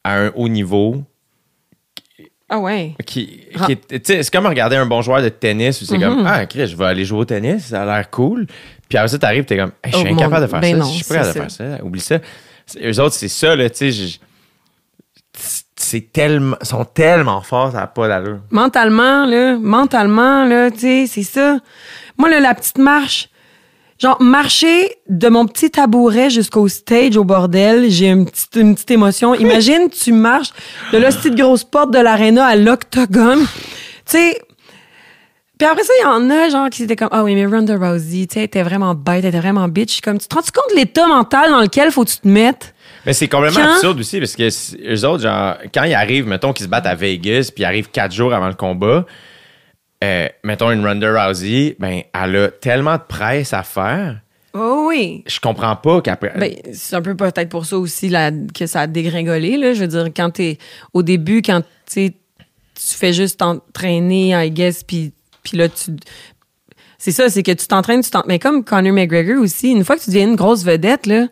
[0.03, 1.03] à un haut niveau,
[2.49, 2.95] Ah ouais.
[3.05, 6.45] qui, qui sais, c'est comme regarder un bon joueur de tennis où c'est comme Ah,
[6.47, 8.47] Chris, je vais aller jouer au tennis, ça a l'air cool.
[8.87, 10.71] Puis après ça, t'arrives, t'es comme Hey, Je suis Oh, incapable mon- de faire ben
[10.71, 10.77] ça.
[10.77, 11.83] non, je suis pas capable de c'est faire ça.
[11.85, 12.17] Oublie ça.
[12.83, 14.19] Eux autres, c'est ça, là, tu sais.
[15.75, 16.57] C'est tellement.
[16.61, 18.39] Ils sont tellement forts, ça n'a pas d'allure.
[18.51, 21.59] Mentalement, là, mentalement, là, tu sais, c'est ça.
[22.17, 23.29] Moi, là, la petite marche,
[23.99, 28.91] genre, marcher de mon petit tabouret jusqu'au stage, au bordel, j'ai une petite, une petite
[28.91, 29.35] émotion.
[29.35, 30.49] Imagine, tu marches
[30.91, 33.41] de la petite grosse porte de l'aréna à l'octogone.
[34.05, 34.39] Tu sais,
[35.57, 37.75] puis après ça, il y en a, genre, qui étaient comme, ah oui, mais Ronda
[37.75, 39.99] Rousey, tu sais, était vraiment bête, elle était vraiment bitch.
[39.99, 42.73] Comme, tu te rends compte de l'état mental dans lequel faut que tu te mettes?
[43.05, 44.43] Mais c'est complètement Quand- absurde aussi parce que
[44.93, 47.89] eux autres, genre, quand ils arrivent, mettons qu'ils se battent à Vegas, puis ils arrivent
[47.91, 49.05] quatre jours avant le combat,
[50.03, 54.19] euh, mettons une Ronda Rousey, ben, elle a tellement de presse à faire.
[54.53, 55.23] Oh oui.
[55.27, 56.33] Je comprends pas qu'après.
[56.37, 59.57] Ben, c'est un peu peut-être pour ça aussi là, que ça a dégringolé.
[59.57, 59.73] Là.
[59.73, 60.57] Je veux dire, quand t'es
[60.93, 61.61] au début, quand
[61.91, 62.11] tu
[62.75, 65.11] fais juste t'entraîner, I guess, puis
[65.53, 65.91] là, tu.
[66.97, 69.95] C'est ça, c'est que tu t'entraînes, tu t'en- Mais comme Conor McGregor aussi, une fois
[69.97, 71.27] que tu deviens une grosse vedette, là,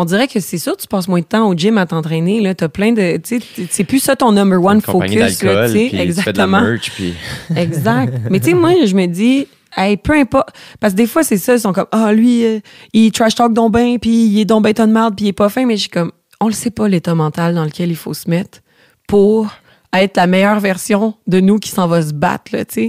[0.00, 2.40] on dirait que c'est sûr tu passes moins de temps au gym à t'entraîner.
[2.40, 2.54] Là.
[2.54, 3.16] T'as plein de.
[3.16, 5.42] Tu sais, c'est plus ça ton number one focus.
[5.42, 6.60] Là, tu puis tu fais de la Exactement.
[6.60, 7.14] merch, puis.
[7.56, 8.14] Exact.
[8.30, 10.50] Mais tu sais, moi, je me dis, hey, peu importe.
[10.78, 12.60] Parce que des fois, c'est ça, ils sont comme, ah, lui, euh,
[12.92, 15.28] il trash talk donc ben, puis il est donc ben ton de merde, puis il
[15.30, 15.66] est pas fin.
[15.66, 18.30] Mais je suis comme, on le sait pas, l'état mental dans lequel il faut se
[18.30, 18.60] mettre
[19.08, 19.48] pour
[19.94, 22.86] être la meilleure version de nous qui s'en va se battre, là, tu sais.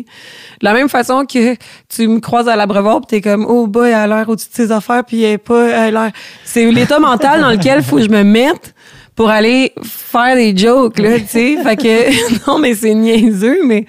[0.60, 1.56] De la même façon que
[1.88, 4.72] tu me croises à l'abreuvoir, puis t'es comme, oh boy, a l'air au-dessus de ses
[4.72, 6.12] affaires, puis elle est pas, a l'air...
[6.44, 8.76] C'est l'état mental dans lequel faut que je me mette
[9.16, 11.58] pour aller faire des jokes, là, tu sais.
[11.64, 13.86] Fait que, non, mais c'est niaiseux, mais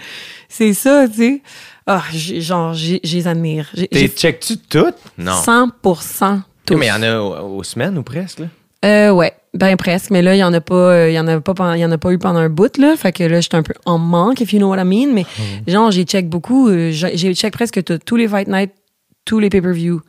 [0.48, 1.42] c'est ça, tu sais.
[1.86, 3.68] Ah, genre, j'ai- je les admire.
[3.90, 4.94] T'es check-tu toutes?
[5.18, 5.32] Non.
[5.32, 6.76] 100% tout.
[6.76, 8.46] Mais il y en a aux, aux semaines ou presque, là?
[8.84, 11.26] Euh, ouais, ben presque, mais là il y en a pas, euh, il y en
[11.26, 13.40] a pas, il y en a pas eu pendant un bout là, fait que là
[13.40, 15.24] j'étais un peu en manque, if you know what I mean, mais
[15.66, 18.72] genre j'ai check beaucoup, euh, j'ai check presque tout- tous les fight nights,
[19.24, 20.00] tous les pay-per-view.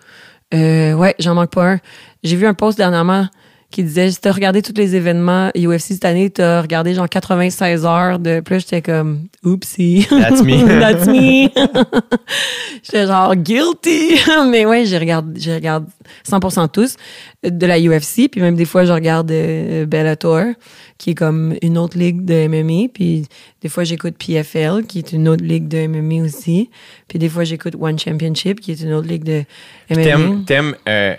[0.53, 1.79] Euh, ouais, j'en manque pas un.
[2.23, 3.27] J'ai vu un post dernièrement
[3.71, 8.19] qui disait t'as regardé tous les événements UFC cette année, t'as regardé genre 96 heures
[8.19, 10.05] de plus, j'étais comme oupsie.
[10.09, 10.67] That's me.
[10.79, 11.49] That's me.
[12.83, 14.19] J'étais genre guilty.
[14.49, 15.85] Mais ouais, je regarde, je regarde
[16.27, 16.95] 100% tous
[17.43, 18.29] de la UFC.
[18.29, 20.53] Puis même des fois, je regarde euh, Bellator,
[20.97, 22.89] qui est comme une autre ligue de MMA.
[22.93, 23.25] Puis
[23.61, 26.69] des fois, j'écoute PFL, qui est une autre ligue de MMA aussi.
[27.07, 29.43] Puis des fois, j'écoute One Championship, qui est une autre ligue de
[29.89, 30.03] MMA.
[30.03, 31.15] T'aimes, t'aimes euh,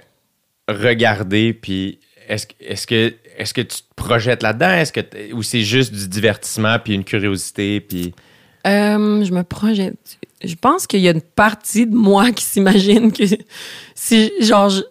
[0.69, 1.99] regarder, puis
[2.35, 4.71] est-ce, que- est-ce que tu te projettes là-dedans?
[4.73, 8.15] Est-ce que t- ou c'est juste du divertissement puis une curiosité puis
[8.67, 9.97] Euh, je me projette.
[10.45, 13.25] Je pense qu'il y a une partie de moi qui s'imagine que
[13.95, 14.83] si, genre, je-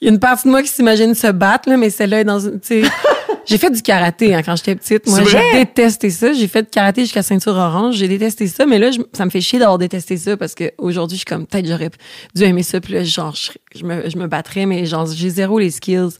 [0.00, 2.24] il y a une partie de moi qui s'imagine se battre, là, mais celle-là est
[2.24, 2.82] dans une, tu sais.
[3.46, 5.06] J'ai fait du karaté hein, quand j'étais petite.
[5.06, 5.20] Moi,
[5.52, 6.32] j'ai détesté ça.
[6.32, 7.96] J'ai fait du karaté jusqu'à ceinture orange.
[7.96, 10.72] J'ai détesté ça, mais là, je- ça me fait chier d'avoir détesté ça parce que
[10.78, 11.90] aujourd'hui, je suis comme peut-être j'aurais
[12.34, 12.80] dû aimer ça.
[12.80, 16.16] Puis là, genre, je, je me, je me battrais, mais genre, j'ai zéro les skills.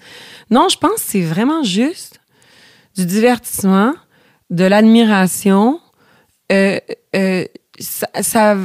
[0.50, 2.20] Non, je pense que c'est vraiment juste
[2.96, 3.94] du divertissement,
[4.50, 5.80] de l'admiration.
[6.52, 6.78] Euh,
[7.16, 7.44] euh,
[7.78, 8.56] ça, ça,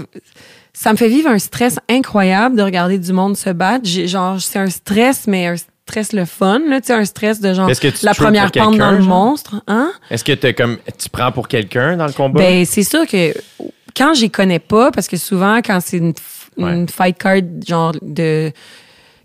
[0.74, 3.86] ça me fait vivre un stress incroyable de regarder du monde se battre.
[3.86, 5.56] J'ai- Genre, c'est un stress, mais un
[5.90, 8.92] stress le fun, là, tu sais, un stress de genre que la première pente dans
[8.92, 9.08] le genre?
[9.08, 9.62] monstre.
[9.68, 9.92] Hein?
[10.12, 12.40] Est-ce que t'as comme, tu prends pour quelqu'un dans le combat?
[12.40, 13.34] Ben, c'est sûr que
[13.98, 16.86] quand j'y connais pas, parce que souvent, quand c'est une, f- une Ouais.
[16.92, 18.52] fight card, genre de.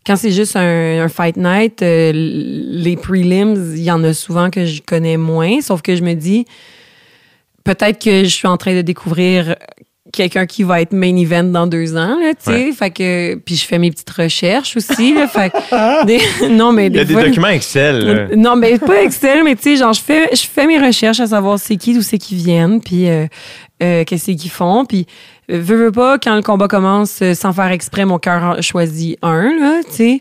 [0.07, 4.51] Quand c'est juste un, un fight night, euh, les prelims, il y en a souvent
[4.51, 5.61] que je connais moins.
[5.62, 6.45] Sauf que je me dis,
[7.65, 9.57] peut-être que je suis en train de découvrir
[10.13, 12.67] quelqu'un qui va être main event dans deux ans, là, tu sais.
[12.67, 12.73] Ouais.
[12.73, 15.27] Fait que, puis je fais mes petites recherches aussi, là.
[15.27, 17.99] Fait que des- non, mais Il y a des documents Excel.
[18.05, 18.29] là.
[18.37, 21.27] non, mais pas Excel, mais tu sais, genre, je fais, je fais mes recherches à
[21.29, 23.27] savoir c'est qui, d'où c'est qui viennent, puis euh,
[23.83, 25.07] euh, qu'est-ce qu'ils font, puis
[25.51, 29.19] euh, veux, veux pas, quand le combat commence, euh, sans faire exprès, mon cœur choisit
[29.23, 30.21] un, là, tu sais.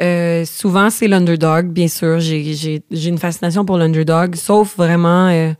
[0.00, 2.18] Euh, souvent, c'est l'underdog, bien sûr.
[2.20, 5.52] J'ai, j'ai, j'ai une fascination pour l'underdog, sauf vraiment euh,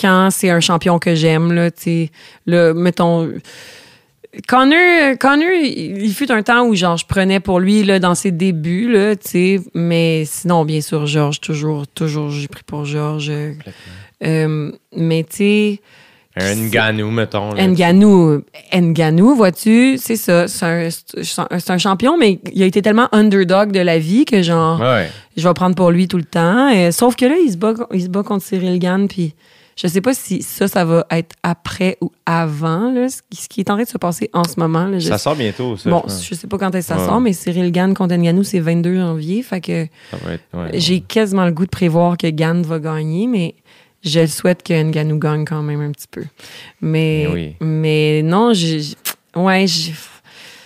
[0.00, 2.10] quand c'est un champion que j'aime, là, tu sais.
[2.46, 3.30] Là, mettons...
[4.46, 8.30] Connor, Connor, il fut un temps où genre je prenais pour lui là dans ses
[8.30, 13.32] débuts là, tu sais, mais sinon bien sûr Georges toujours toujours j'ai pris pour Georges.
[14.22, 15.80] Euh, mais tu sais
[16.36, 17.52] Un Ngannou, mettons.
[17.54, 17.66] là.
[17.66, 18.42] Nganou,
[18.72, 20.88] Nganou, vois-tu, c'est ça, c'est un,
[21.68, 25.08] un champion mais il a été tellement underdog de la vie que genre Ouais.
[25.38, 26.70] je vais prendre pour lui tout le temps.
[26.76, 29.34] Euh, sauf que là, il se bat, il se bat contre Cyril Gann, puis
[29.80, 33.48] je sais pas si ça, ça va être après ou avant, là, ce qui- ce
[33.48, 34.86] qui est en train de se passer en ce moment.
[34.86, 35.88] Là, je, Ça sort bientôt, ça.
[35.88, 37.06] bon, je sais pas quand est-ce que ça Ouais.
[37.06, 39.42] sort, mais Cyril Gann contre Nganou, c'est 22 janvier.
[39.42, 39.86] Fait que
[40.24, 40.70] ouais.
[40.74, 43.54] j'ai quasiment le goût de prévoir que Gann va gagner, mais
[44.02, 46.24] je souhaite que Nganou gagne quand même un petit peu.
[46.80, 47.56] Mais, Mais oui.
[47.60, 48.80] mais non, j'ai,
[49.36, 49.94] ouais, j'ai-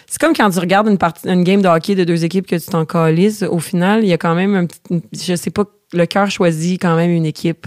[0.07, 2.57] c'est comme quand tu regardes une, partie, une game de hockey de deux équipes que
[2.57, 3.43] tu t'en calisses.
[3.43, 5.65] Au final, il y a quand même un petit, je sais pas,
[5.95, 7.67] le cœur choisit quand même une équipe,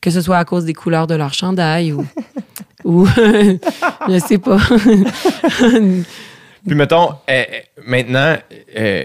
[0.00, 2.06] que ce soit à cause des couleurs de leur chandail ou,
[2.84, 3.06] ou
[4.08, 4.58] je sais pas.
[6.66, 7.44] Puis mettons, euh,
[7.86, 8.36] maintenant,
[8.76, 9.02] euh,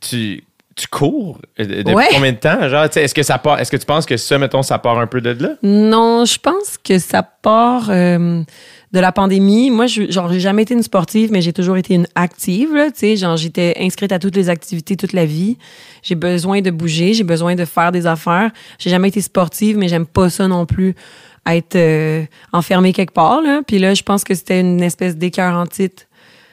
[0.00, 0.44] tu,
[0.76, 2.06] tu cours depuis Ouais.
[2.12, 2.68] combien de temps?
[2.68, 5.06] Genre, est-ce que ça part, est-ce que tu penses que ça, mettons, ça part un
[5.06, 5.50] peu de là?
[5.62, 8.42] Non, je pense que ça part euh,
[8.92, 9.70] de la pandémie.
[9.70, 12.74] Moi, je, genre, j'ai jamais été une sportive, mais j'ai toujours été une active.
[12.74, 15.56] Là, tu sais, genre, j'étais inscrite à toutes les activités toute la vie.
[16.02, 18.50] J'ai besoin de bouger, j'ai besoin de faire des affaires.
[18.78, 20.94] J'ai jamais été sportive, mais j'aime pas ça non plus
[21.46, 23.40] être euh, enfermée quelque part.
[23.40, 23.62] Là.
[23.66, 26.04] Puis là, je pense que c'était une espèce d'écœur en titre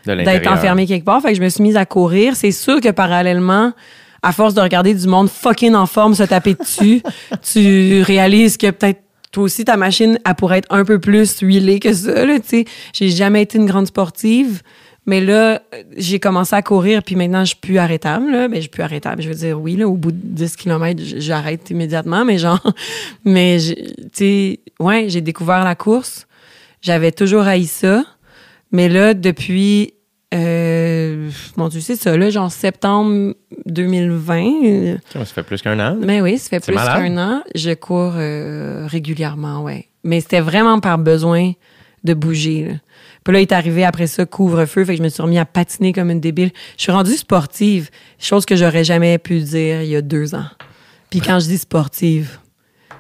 [0.06, 1.22] d'être enfermée quelque part.
[1.22, 2.36] Fait que je me suis mise à courir.
[2.36, 3.74] C'est sûr que parallèlement,
[4.22, 7.02] à force de regarder du monde fucking en forme se taper dessus,
[7.54, 11.80] tu réalises que peut-être toi aussi, ta machine, elle pourrait être un peu plus huilée
[11.80, 12.66] que ça, là, tu sais.
[12.94, 14.62] J'ai jamais été une grande sportive.
[15.06, 15.64] Mais là,
[15.98, 18.32] j'ai commencé à courir, puis maintenant, je suis plus arrêtable.
[18.32, 18.48] Là.
[18.48, 19.24] Ben, je suis plus arrêtable.
[19.24, 22.26] Je veux dire, oui, là, au bout de 10 km, j'arrête immédiatement.
[22.26, 22.62] Mais genre,
[23.26, 23.76] mais, tu
[24.14, 26.28] sais, ouais, j'ai découvert la course.
[26.82, 28.06] J'avais toujours haï ça.
[28.72, 29.94] Mais là, depuis,
[30.34, 33.34] euh, mon Dieu, c'est ça, là, genre septembre
[33.66, 34.44] 2020.
[34.66, 35.98] euh, Ça fait plus qu'un an.
[36.00, 37.44] Mais oui, ça fait plus qu'un an.
[37.56, 39.88] Je cours euh, régulièrement, ouais.
[40.04, 41.54] Mais c'était vraiment par besoin
[42.04, 42.66] de bouger.
[42.66, 42.74] Là.
[43.24, 45.46] Puis là, il est arrivé après ça, couvre-feu, fait que je me suis remis à
[45.46, 46.52] patiner comme une débile.
[46.78, 50.46] Je suis rendue sportive, chose que j'aurais jamais pu dire il y a deux ans.
[51.10, 52.38] Puis quand je dis sportive,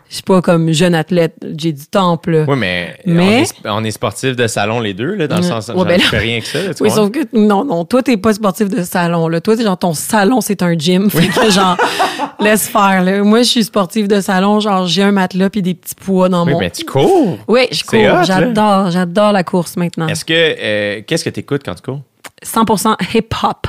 [0.09, 2.45] je suis pas comme jeune athlète, j'ai du temple.
[2.47, 5.43] Oui, mais, Mais- On, est, on est sportifs de salon les deux, là, dans le
[5.43, 6.63] sens Ouais, ben je fais rien que ça.
[6.63, 9.27] là, tu Oui, sauf que non, non, toi, t'es pas sportif de salon.
[9.27, 9.39] Là.
[9.39, 11.09] Toi, genre ton salon, c'est un gym.
[11.11, 11.77] Fait que genre,
[12.39, 13.03] laisse faire.
[13.03, 13.21] Là.
[13.23, 16.45] Moi, je suis sportive de salon, genre j'ai un matelas puis des petits poids dans
[16.45, 16.59] Oui, mon.
[16.59, 17.37] mais tu cours.
[17.47, 18.23] Oui, je cours.
[18.23, 20.07] J'adore, j'adore la course maintenant.
[20.07, 22.01] Est-ce que, euh, qu'est-ce que tu écoutes quand tu cours?
[22.43, 23.67] 100% hip-hop.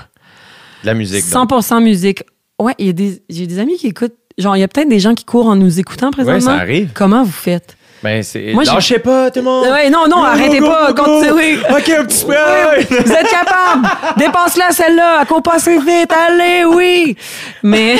[0.82, 1.30] De la musique.
[1.30, 1.50] donc.
[1.50, 2.22] 100% musique.
[2.58, 4.14] Ouais, il y a des, j'ai des amis qui écoutent.
[4.40, 6.40] Genre, il y a peut-être des gens qui courent en nous écoutant présentement.
[6.40, 6.90] ça arrive.
[6.94, 7.76] Comment vous faites?
[8.02, 8.54] Ben, c'est.
[8.54, 9.66] Moi, Lâchez pas, tout le monde!
[9.66, 11.20] Ouais, non, non, Go, arrêtez go, pas, go, go.
[11.20, 11.58] continuez.
[11.68, 12.32] Ok, un petit peu!
[13.04, 13.88] Vous êtes capable!
[14.16, 15.18] Dépasse-la, celle-là!
[15.20, 16.10] Elle court pas assez vite!
[16.10, 17.14] Allez, oui!
[17.62, 17.96] Mais,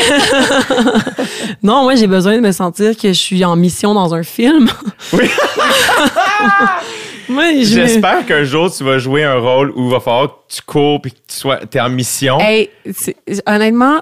[1.63, 4.69] non, moi, j'ai besoin de me sentir que je suis en mission dans un film.
[5.13, 5.29] Oui.
[7.29, 10.55] Moi, je- J'espère qu'un jour, tu vas jouer un rôle où il va falloir que
[10.55, 12.39] tu cours puis que tu sois, es en mission.
[12.41, 12.71] Hey,
[13.47, 14.01] honnêtement,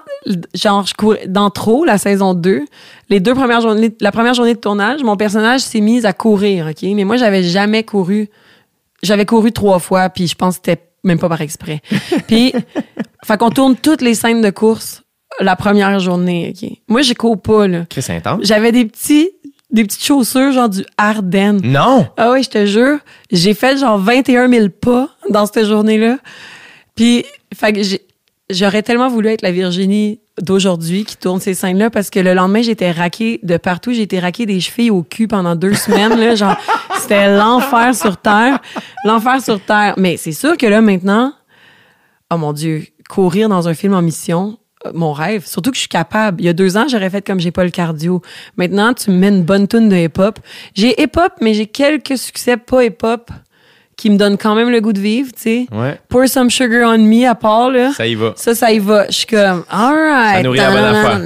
[0.53, 2.65] genre, je courais dans trop la saison 2.
[3.09, 6.67] Les deux premières journées, la première journée de tournage, mon personnage s'est mis à courir,
[6.67, 6.81] OK?
[6.95, 8.29] Mais moi, j'avais jamais couru.
[9.03, 11.79] J'avais couru trois fois, puis je pense que c'était même pas par exprès.
[12.27, 12.51] Puis,
[13.25, 15.03] fait qu'on tourne toutes les scènes de course
[15.39, 16.69] la première journée, OK?
[16.89, 17.85] Moi, je cours pas, là.
[18.41, 19.29] J'avais des petits,
[19.71, 21.61] des petites chaussures, genre du Ardennes.
[21.63, 22.07] Non!
[22.17, 22.97] Ah oui, je te jure.
[23.31, 26.17] J'ai fait genre 21 000 pas dans cette journée-là.
[26.95, 28.01] Puis, fait que j'ai-
[28.49, 32.61] j'aurais tellement voulu être la Virginie d'aujourd'hui qui tourne ces scènes-là parce que le lendemain,
[32.61, 33.91] j'étais raquée de partout.
[33.93, 36.17] J'ai été raquée des chevilles au cul pendant deux semaines.
[36.19, 36.55] Là, genre,
[36.99, 38.59] c'était l'enfer sur Terre.
[39.05, 39.95] L'enfer sur Terre.
[39.97, 41.33] Mais c'est sûr que là, maintenant,
[42.31, 44.57] oh mon Dieu, courir dans un film en mission,
[44.93, 45.45] mon rêve.
[45.45, 46.41] Surtout que je suis capable.
[46.41, 48.21] Il y a deux ans, j'aurais fait comme j'ai pas le cardio.
[48.57, 50.39] Maintenant, tu me mets une bonne toune de hip-hop.
[50.73, 53.29] J'ai hip-hop, mais j'ai quelques succès pas hip-hop
[53.97, 55.67] qui me donnent quand même le goût de vivre, tu sais.
[55.73, 55.99] Ouais.
[56.07, 57.91] Pour some sugar on me à part, là.
[57.91, 58.31] Ça y va.
[58.37, 59.07] Ça, ça y va.
[59.07, 60.37] Je suis comme, alright.
[60.37, 61.19] Ça nourrit la bonne affaire.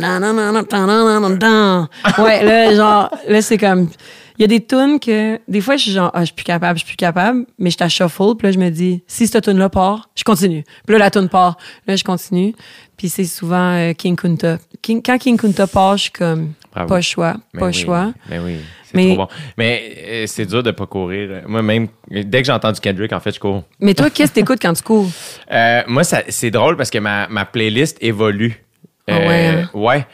[2.17, 3.89] Ouais, là, genre, là, c'est comme,
[4.37, 6.43] il y a des tunes que, des fois, je suis genre, ah, je suis plus
[6.43, 9.43] capable, je suis plus capable, mais je shuffle, puis là, je me dis, si cette
[9.43, 10.63] tune là part, je continue.
[10.85, 12.53] Puis là, la tune part, là, je continue.
[12.97, 14.57] Puis c'est souvent euh, King Kunta.
[14.81, 16.87] King- quand King Kunta part, je suis comme, Bravo.
[16.89, 18.13] pas choix, Mais pas oui, choix.
[18.29, 18.55] Mais oui,
[18.85, 19.27] c'est Mais- trop bon.
[19.57, 21.41] Mais euh, c'est dur de pas courir.
[21.47, 23.63] Moi, même, dès que j'ai entendu Kendrick, en fait, je cours.
[23.79, 25.07] Mais toi, qu'est-ce que t'écoutes quand tu cours?
[25.51, 28.63] Euh, moi, ça- c'est drôle parce que ma, ma playlist évolue.
[29.07, 29.69] Ah ouais, hein?
[29.75, 30.05] ouais.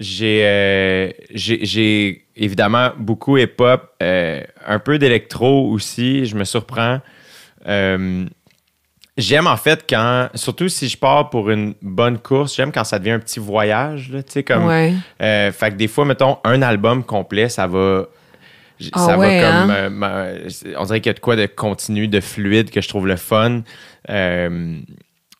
[0.00, 6.24] J'ai, j'ai, j'ai évidemment beaucoup hip-hop, euh, un peu d'électro aussi.
[6.26, 7.00] Je me surprends.
[7.66, 8.24] Euh,
[9.16, 12.98] j'aime en fait quand, surtout si je pars pour une bonne course, j'aime quand ça
[12.98, 14.10] devient un petit voyage.
[14.14, 14.94] Tu sais, comme, Ouais.
[15.20, 18.06] euh, fait que des fois, mettons, un album complet, ça va.
[18.92, 20.02] Ah ça ouais, va comme.
[20.04, 20.34] hein?
[20.78, 23.16] on dirait qu'il y a de quoi de continu, de fluide que je trouve le
[23.16, 23.62] fun.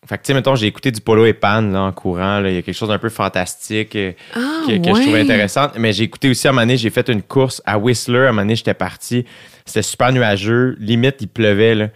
[0.07, 2.39] Fait que, tu sais, mettons, j'ai écouté du Polo et Pan là, en courant.
[2.39, 2.49] là.
[2.49, 5.67] Il y a quelque chose d'un peu fantastique euh, Ah, que, que je trouvais intéressant.
[5.77, 8.19] Mais j'ai écouté aussi, à un moment donné, j'ai fait une course à Whistler.
[8.19, 9.25] À un moment donné, j'étais parti.
[9.65, 10.77] C'était super nuageux.
[10.79, 11.75] Limite, il pleuvait.
[11.75, 11.87] Là.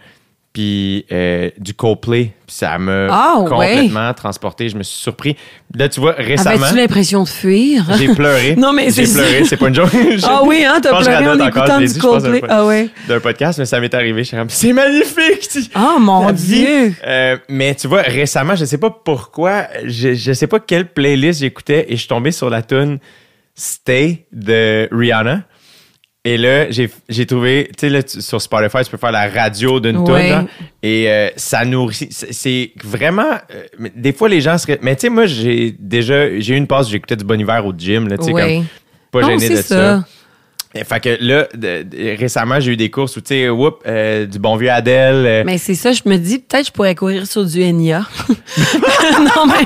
[0.54, 2.30] Puis euh, du Coldplay.
[2.46, 3.48] Puis ça m'a Ah, ouais.
[3.50, 4.68] complètement transporté.
[4.68, 5.36] Je me suis surpris.
[5.76, 7.84] Là, tu vois, récemment, Avais-tu l'impression de fuir?
[7.98, 8.54] j'ai pleuré.
[8.58, 9.48] Non, mais J'ai c'est pleuré, ça.
[9.50, 9.90] c'est pas une joke.
[10.22, 12.40] Ah oui, hein, Je t'as je pleuré en écoutant je du je Coldplay.
[12.40, 12.88] d'un- Ah ouais.
[13.08, 14.22] D'un podcast, mais ça m'est arrivé.
[14.22, 15.48] J'étais comme, c'est magnifique!
[15.50, 16.30] tu- Oh mon.
[16.30, 16.94] Dieu!
[17.04, 21.40] Euh, mais tu vois, récemment, je sais pas pourquoi, je, je sais pas quelle playlist
[21.40, 23.00] j'écoutais et je suis tombé sur la tune
[23.56, 25.42] Stay de Rihanna.
[26.26, 29.98] Et là, j'ai trouvé, tu sais, là, sur Spotify, tu peux faire la radio d'une
[29.98, 30.20] Ouais.
[30.22, 30.44] tune, genre,
[30.82, 32.08] et euh, ça nourrit.
[32.10, 33.32] c'est- vraiment.
[33.54, 34.78] euh, des fois, les gens seraient.
[34.80, 36.38] Mais tu sais, moi, j'ai déjà.
[36.40, 38.64] J'ai eu une passe, j'écoutais du bon hiver au gym, là, tu sais, comme.
[39.10, 39.62] Pas gêné de ça.
[39.62, 40.04] ça.
[40.74, 43.82] Et Fait que là, de- de- récemment, j'ai eu des courses où, tu sais, whoop,
[43.86, 45.24] euh, du bon vieux Adele.
[45.26, 48.04] euh, Mais c'est ça, je me dis, peut-être je pourrais courir sur du Enya.
[49.20, 49.64] non, mais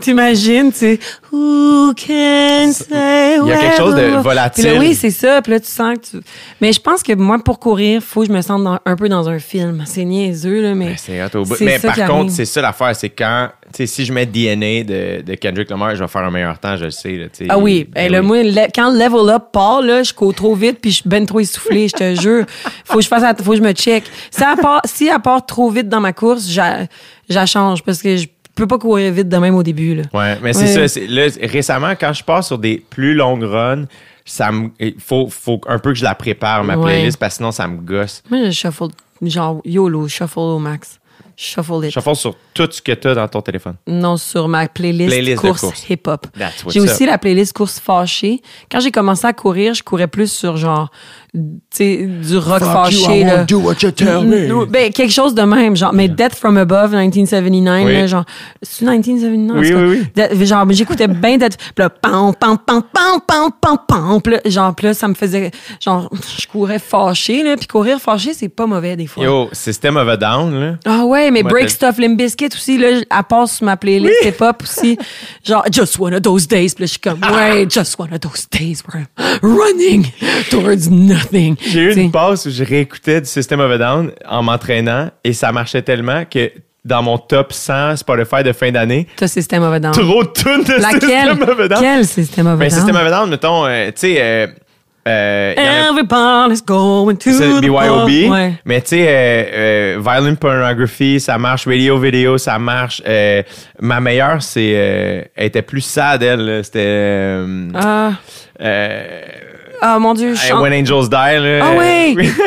[0.00, 0.98] t'imagines, tu sais,
[1.32, 4.64] Who can say Il y a quelque chose de volatile.
[4.64, 5.40] Puis là, oui, c'est ça.
[5.42, 6.24] Puis là, tu sens que tu...
[6.60, 9.08] Mais je pense que moi, pour courir, faut que je me sente dans- un peu
[9.08, 9.82] dans un film.
[9.86, 10.86] C'est niaiseux, là, mais...
[10.86, 14.84] Ben, c'est Mais par contre, c'est ça l'affaire, c'est quand, sais, si je mets DNA
[14.84, 17.16] de, de Kendrick Lamar, je vais faire un meilleur temps, je le sais.
[17.16, 17.26] Là.
[17.48, 18.26] Ah oui, Ben Eh, là, oui.
[18.26, 21.08] moi, le- quand le level up part, là, je cours trop vite puis je suis
[21.08, 22.44] ben trop essoufflée, je te jure.
[22.84, 24.04] Faut que je fasse, faut que je me check.
[24.30, 26.86] Si elle part, si elle part trop vite dans ma course, j'a-
[27.28, 30.02] j'a change parce que je peux pas courir vite de même au début, là.
[30.12, 30.88] Ouais, mais c'est Ouais.
[30.88, 31.00] ça.
[31.08, 33.84] Là, récemment, quand je pars sur des plus longues runs,
[34.24, 36.84] ça me, il faut, faut un peu que je la prépare, ma Ouais.
[36.92, 38.22] playlist, parce que sinon, ça me gosse.
[38.30, 38.88] Moi, je shuffle,
[39.22, 40.99] genre YOLO, shuffle au max.
[41.42, 41.90] Shuffle it.
[41.94, 43.76] Je fais sur tout ce que tu as dans ton téléphone.
[43.86, 45.88] Non, sur ma playlist, course, course.
[45.88, 46.26] hip-hop.
[46.68, 47.08] J'ai aussi up.
[47.08, 48.42] la playlist course fâchée.
[48.70, 50.90] Quand j'ai commencé à courir, je courais plus sur genre,
[51.34, 53.24] du rock fâché.
[53.24, 53.44] là.
[54.68, 57.92] Ben, quelque chose de même, genre, mais Death from Above, 1979, Oui.
[57.92, 58.24] là, genre,
[58.62, 59.56] c'est 1979?
[59.60, 60.38] Oui, oui, oui.
[60.38, 64.34] De- genre, j'écoutais bien Death, puis là, pam, pam, pam, pam, pam, pam, pam, puis
[64.34, 65.50] là, genre, puis là, ça me faisait,
[65.84, 69.24] genre, je courais fâché, là, puis courir fâché, c'est pas mauvais, des fois.
[69.24, 70.74] Yo, System of a Down, là.
[70.84, 74.14] Ah ouais, mais Ouais, Break Stuff Limp Bizkit aussi, là, elle passe sur ma playlist
[74.24, 74.98] hip-hop aussi.
[75.44, 76.74] Genre, just one of those days.
[76.74, 80.06] Puis là, je suis comme, ouais, just one of those days where I'm running
[80.50, 81.19] towards nothing.
[81.32, 82.02] J'ai eu T'sais.
[82.02, 85.82] une passe où je réécoutais du System of a Down en m'entraînant et ça marchait
[85.82, 86.50] tellement que
[86.84, 89.92] dans mon top 100 Spotify de fin d'année, T'as System of a Down.
[89.92, 91.28] trop de tunes de Laquelle?
[91.36, 91.80] System of a Down.
[91.80, 92.78] Quel System of a Ben, Down?
[92.78, 94.46] System of a Down, mettons, euh, tu sais, euh,
[95.08, 98.30] euh, Everybody's going to the BYOB.
[98.30, 98.52] Ouais.
[98.64, 101.66] Mais tu sais, euh, euh, Violent Pornography, ça marche.
[101.66, 103.02] Radio Video, ça marche.
[103.80, 105.30] Ma meilleure, c'est.
[105.34, 106.60] elle était plus sad, elle.
[106.64, 106.80] C'était.
[108.60, 109.20] euh,
[109.80, 110.62] Ah, Ah, mon Dieu, je Hey, chante.
[110.62, 111.60] When Angels Die, là.
[111.62, 112.30] Ah oui!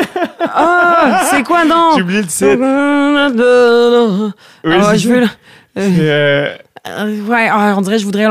[0.56, 1.96] Ah, c'est quoi donc?
[1.96, 2.46] J'ai oublié le titre.
[4.64, 5.20] Oui, Ah, c'est je veux.
[5.20, 5.26] là.
[5.78, 6.54] Euh,
[6.86, 8.26] Euh, ouais, ah, on dirait que je voudrais.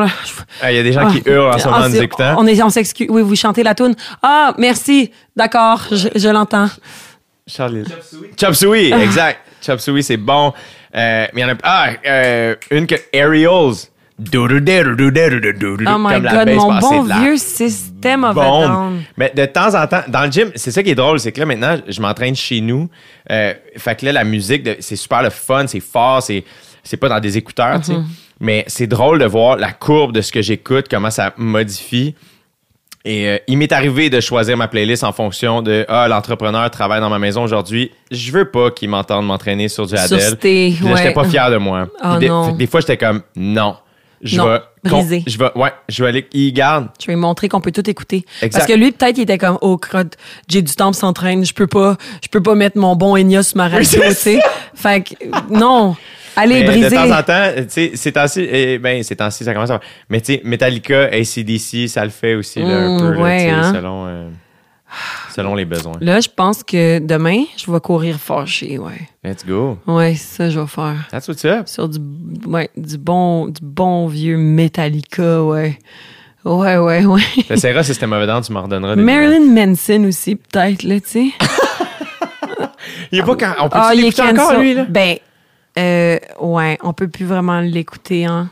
[0.62, 2.36] ah, Il y a des gens qui hurlent en ce moment en nous écoutant.
[2.38, 3.08] On, est, on s'excuse.
[3.10, 3.96] Oui, vous chantez la tune.
[4.22, 5.12] Ah, merci.
[5.36, 6.68] D'accord, je, je l'entends.
[7.48, 7.84] Charlie.
[8.40, 9.40] Chop Suey, exact.
[9.66, 10.54] Chop Suey, c'est bon.
[10.96, 11.56] Euh, mais il y en a.
[11.64, 11.90] Ah,
[12.70, 12.96] une que.
[13.12, 13.74] Aerials.
[15.88, 18.38] Oh my God, mon bon vieux système of.
[19.18, 21.40] Mais de temps en temps, dans le gym, c'est ça qui est drôle, c'est que
[21.40, 22.90] là maintenant, je m'entraîne chez nous.
[23.32, 27.20] Euh, fait que là, la musique, c'est super le fun, c'est fort, c'est pas dans
[27.20, 28.00] des écouteurs, tu sais.
[28.40, 32.14] Mais c'est drôle de voir la courbe de ce que j'écoute, comment ça modifie.
[33.06, 37.10] Et il m'est arrivé de choisir ma playlist en fonction de ah l'entrepreneur travaille dans
[37.10, 37.92] ma maison aujourd'hui.
[38.12, 40.38] Je veux pas qu'il m'entende m'entraîner sur du Sur Adele.
[40.40, 41.14] Puis là, j'étais ouais.
[41.14, 41.88] pas fier de moi.
[42.58, 43.76] Des fois j'étais comme non,
[44.24, 45.24] je Non, vais brisé.
[45.28, 46.88] je vais ouais, je vais aller il garde.
[47.00, 48.26] Je vais lui montrer qu'on peut tout écouter.
[48.42, 48.52] Exact.
[48.60, 51.54] Parce que lui, peut-être, il était comme, oh, crotte, j'ai du temps pour s'entraîner, je
[51.54, 54.40] peux pas, je peux pas mettre mon bon Enya sur ma radio, tu sais.
[54.74, 55.14] Fait que,
[55.54, 55.96] non.
[56.36, 56.90] Allez, Mais briser.
[56.90, 59.80] de temps en temps, tu sais, c'est temps-ci, eh, ben, c'est temps-ci, ça commence à.
[60.10, 63.72] Mais tu sais, Metallica, ACDC, ça le fait aussi, là, un Mm, peu, ouais, hein.
[63.72, 64.30] selon, euh,
[65.36, 65.94] selon les besoins.
[66.02, 69.08] Là, je pense que demain, je vais courir fâché, ouais.
[69.24, 69.78] Let's go.
[69.88, 71.08] Ouais, c'est ça que je vais faire.
[71.12, 71.68] That's what's up?
[71.68, 72.00] Sur du,
[72.48, 75.78] ouais, du bon, du bon vieux Metallica, ouais.
[76.46, 77.22] Ouais, ouais, ouais.
[77.48, 81.08] T'essaieras si c'était mauvais dent, tu m'en redonneras des Marilyn Manson aussi, peut-être, là, tu
[81.08, 81.26] sais.
[83.12, 83.54] Il est pas quand.
[83.60, 84.86] On peut Ah, l'écouter encore, lui, là?
[84.90, 85.16] Ben,
[85.78, 88.50] euh, ouais, on peut plus vraiment l'écouter, hein.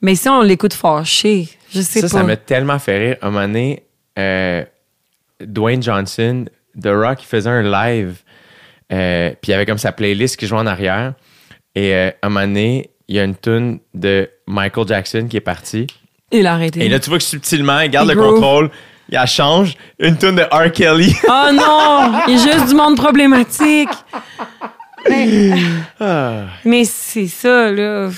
[0.00, 2.08] Mais si on l'écoute fâché, je sais Ça, pas.
[2.08, 3.16] ça m'a tellement fait rire.
[3.22, 3.82] Un moment donné,
[4.18, 4.62] euh,
[5.40, 6.44] Dwayne Johnson,
[6.80, 8.16] The Rock, il faisait un live.
[8.92, 11.14] euh, puis il y avait comme sa playlist qui jouait en arrière.
[11.74, 15.40] Et euh, un moment donné, il y a une tune de Michael Jackson qui est
[15.40, 15.86] partie.
[16.30, 16.84] Il a arrêté.
[16.84, 18.34] Et là, tu vois que subtilement, il garde Il le groove.
[18.34, 18.70] contrôle.
[19.10, 19.74] Il la change.
[19.98, 20.72] Une tune de R.
[20.72, 21.14] Kelly.
[21.28, 22.20] Oh non!
[22.28, 23.90] Il y a juste du monde problématique.
[25.08, 25.50] Mais,
[26.00, 26.44] Ah.
[26.64, 28.08] mais c'est ça, là.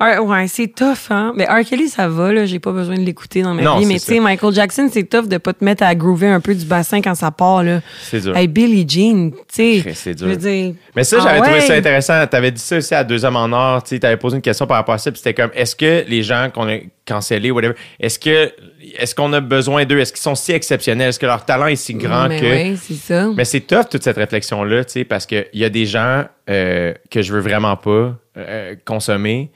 [0.00, 1.32] R- ouais, c'est tough, hein.
[1.34, 1.64] Mais R.
[1.68, 2.46] Kelly, ça va, là.
[2.46, 3.86] J'ai pas besoin de l'écouter dans ma Non, vie.
[3.86, 4.20] Mais tu sais.
[4.20, 7.16] Michael Jackson, c'est tough de pas te mettre à groover un peu du bassin quand
[7.16, 7.80] ça part, là.
[8.02, 8.36] C'est dur.
[8.36, 9.36] Hey, Billie Jean, tu
[9.82, 9.94] sais.
[9.94, 10.50] C'est Je veux dur.
[10.50, 10.74] dire.
[10.94, 11.60] Mais ça, ah j'avais trouvé ouais?
[11.66, 12.26] ça intéressant.
[12.28, 13.82] Tu avais dit ça aussi à Deux Hommes en Or.
[13.82, 15.10] Tu avais posé une question par rapport à ça.
[15.10, 18.52] Puis c'était comme, est-ce que les gens qu'on a cancellés, whatever, est-ce que
[18.98, 19.98] est-ce qu'on a besoin d'eux?
[19.98, 21.08] Est-ce qu'ils sont si exceptionnels?
[21.08, 22.44] Est-ce que leur talent est si grand Mais que.
[22.44, 23.28] ouais, c'est ça.
[23.36, 26.94] Mais c'est tough, toute cette réflexion-là, tu sais, parce qu'il y a des gens euh,
[27.10, 29.50] que je veux vraiment pas euh, consommer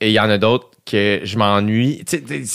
[0.00, 2.04] et il y en a d'autres que je m'ennuie.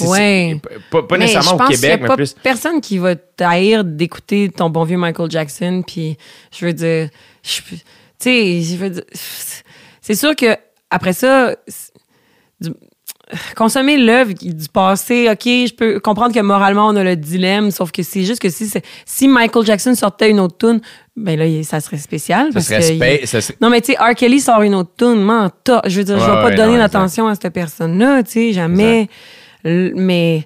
[0.01, 0.59] Ouais.
[0.89, 2.33] Pas, nécessairement au y a Québec, mais pas plus.
[2.33, 5.83] personne qui va t'haïr d'écouter ton bon vieux Michael Jackson.
[5.85, 6.17] Puis,
[6.51, 7.09] je veux dire,
[7.43, 7.77] tu
[8.19, 9.03] sais, je veux dire,
[10.01, 10.55] c'est sûr que
[10.89, 11.55] après ça,
[13.55, 17.91] consommer l'œuvre du passé, ok, je peux comprendre que moralement on a le dilemme, sauf
[17.91, 18.71] que c'est juste que si
[19.05, 20.81] si Michael Jackson sortait une autre tune,
[21.15, 22.47] ben là ça serait spécial.
[22.47, 24.15] Ça parce serait que spé- il- ça serait- Non mais tu sais, R.
[24.15, 25.27] Kelly sort une autre tune,
[25.85, 28.53] je veux dire, je vais pas ouais, donner non, l'attention à cette personne-là, tu sais,
[28.53, 29.09] jamais.
[29.63, 30.45] Mais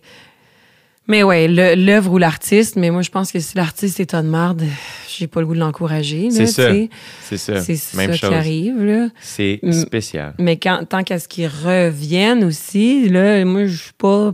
[1.08, 4.64] mais ouais, l'œuvre ou l'artiste, mais moi je pense que si l'artiste est de merde,
[5.08, 6.24] j'ai pas le goût de l'encourager.
[6.30, 6.72] là, C'est ça.
[7.22, 7.62] C'est ça.
[7.62, 8.30] C'est Même ça chose.
[8.30, 9.08] qui arrive, là.
[9.22, 10.34] C'est spécial.
[10.40, 14.34] Mais quand, tant qu'à ce qu'ils reviennent aussi, là, moi, je suis pas.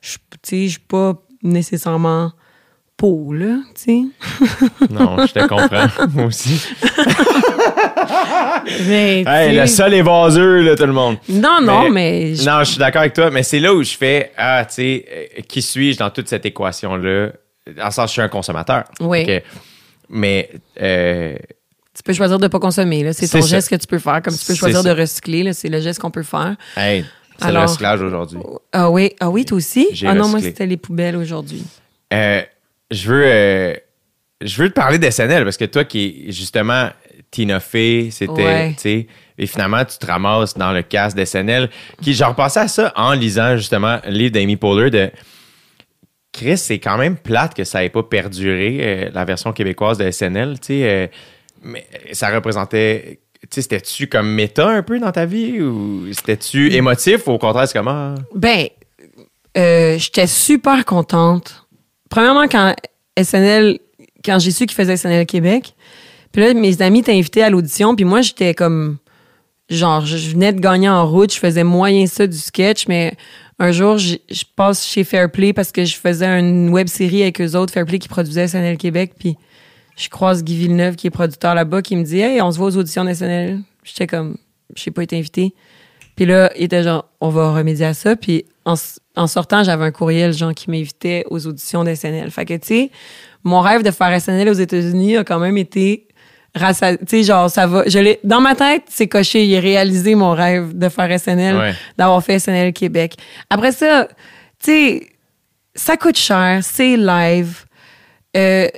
[0.00, 2.32] Je tu sais, je suis pas nécessairement
[2.96, 4.02] pour, là, tu sais.
[4.90, 6.06] Non, je te comprends.
[6.14, 6.60] Moi aussi.
[8.88, 11.16] Mais, Hey, le sol est vaseux, là, tout le monde.
[11.28, 12.34] Non, non, mais.
[12.34, 14.74] je- Non, je suis d'accord avec toi, mais c'est là où je fais Ah, tu
[14.74, 17.30] sais, euh, qui suis-je dans toute cette équation-là?
[17.82, 18.84] En sens, je suis un consommateur.
[19.00, 19.26] Oui.
[20.08, 21.34] Mais euh,
[21.94, 23.12] Tu peux choisir de pas consommer, là.
[23.12, 23.48] C'est ton ça.
[23.56, 24.20] geste que tu peux faire.
[24.22, 25.52] Comme tu peux choisir de recycler, là.
[25.52, 26.56] C'est le geste qu'on peut faire.
[26.76, 27.04] hey,
[27.38, 28.38] c'est le recyclage aujourd'hui.
[28.72, 29.88] Ah oui, ah oui, toi aussi?
[30.06, 31.62] Ah non, moi, c'était les poubelles aujourd'hui.
[32.12, 32.42] Euh,
[32.90, 33.74] je veux euh,
[34.40, 36.90] je veux te parler d'SNL parce que toi qui justement
[37.34, 39.06] Tina Fey, c'était tu sais
[39.36, 41.68] et finalement tu te ramasses dans le cast d'SNL
[42.00, 45.10] qui j'en repensais à ça en lisant justement le livre d'Amy Poehler de
[46.32, 50.08] Chris, c'est quand même plate que ça ait pas perduré euh, la version québécoise de
[50.08, 51.06] SNL, tu sais euh,
[51.64, 56.72] mais ça représentait tu sais c'était-tu comme méta un peu dans ta vie ou c'était-tu
[56.72, 58.14] émotif ou au contraire c'est comment?
[58.32, 58.68] Ben,
[59.56, 61.66] euh, j'étais super contente.
[62.10, 62.74] Premièrement, quand
[63.20, 63.80] SNL,
[64.24, 65.74] quand j'ai su qu'ils faisaient SNL Québec,
[66.34, 68.98] puis là, mes amis étaient invités à l'audition, puis moi, j'étais comme,
[69.70, 73.14] genre, je venais de gagner en route, je faisais moyen ça du sketch, mais
[73.60, 74.16] un jour, je
[74.56, 78.08] passe chez Fairplay parce que je faisais une web série avec eux autres, Fairplay qui
[78.08, 79.36] produisait SNL Québec, puis
[79.96, 82.66] je croise Guy Villeneuve, qui est producteur là-bas, qui me dit Hey, on se voit
[82.66, 83.60] aux auditions SNL.
[83.84, 84.36] J'étais comme,
[84.74, 85.54] je n'ai pas été invité.
[86.16, 88.16] Puis là, il était genre, on va remédier à ça.
[88.16, 88.74] Puis en,
[89.14, 92.28] en sortant, j'avais un courriel, genre, qui m'invitait aux auditions d'SNL.
[92.32, 92.90] Fait que, tu sais,
[93.44, 96.08] mon rêve de faire SNL aux États-Unis a quand même été
[96.56, 96.62] Tu
[97.08, 97.82] sais, genre, ça va.
[97.86, 99.44] Je l'ai, dans ma tête, c'est coché.
[99.44, 101.74] Il a réalisé mon rêve de faire SNL, Ouais.
[101.98, 103.14] d'avoir fait SNL Québec.
[103.50, 104.06] Après ça,
[104.62, 105.08] tu sais,
[105.74, 107.64] ça coûte cher, c'est live.
[108.36, 108.68] Euh,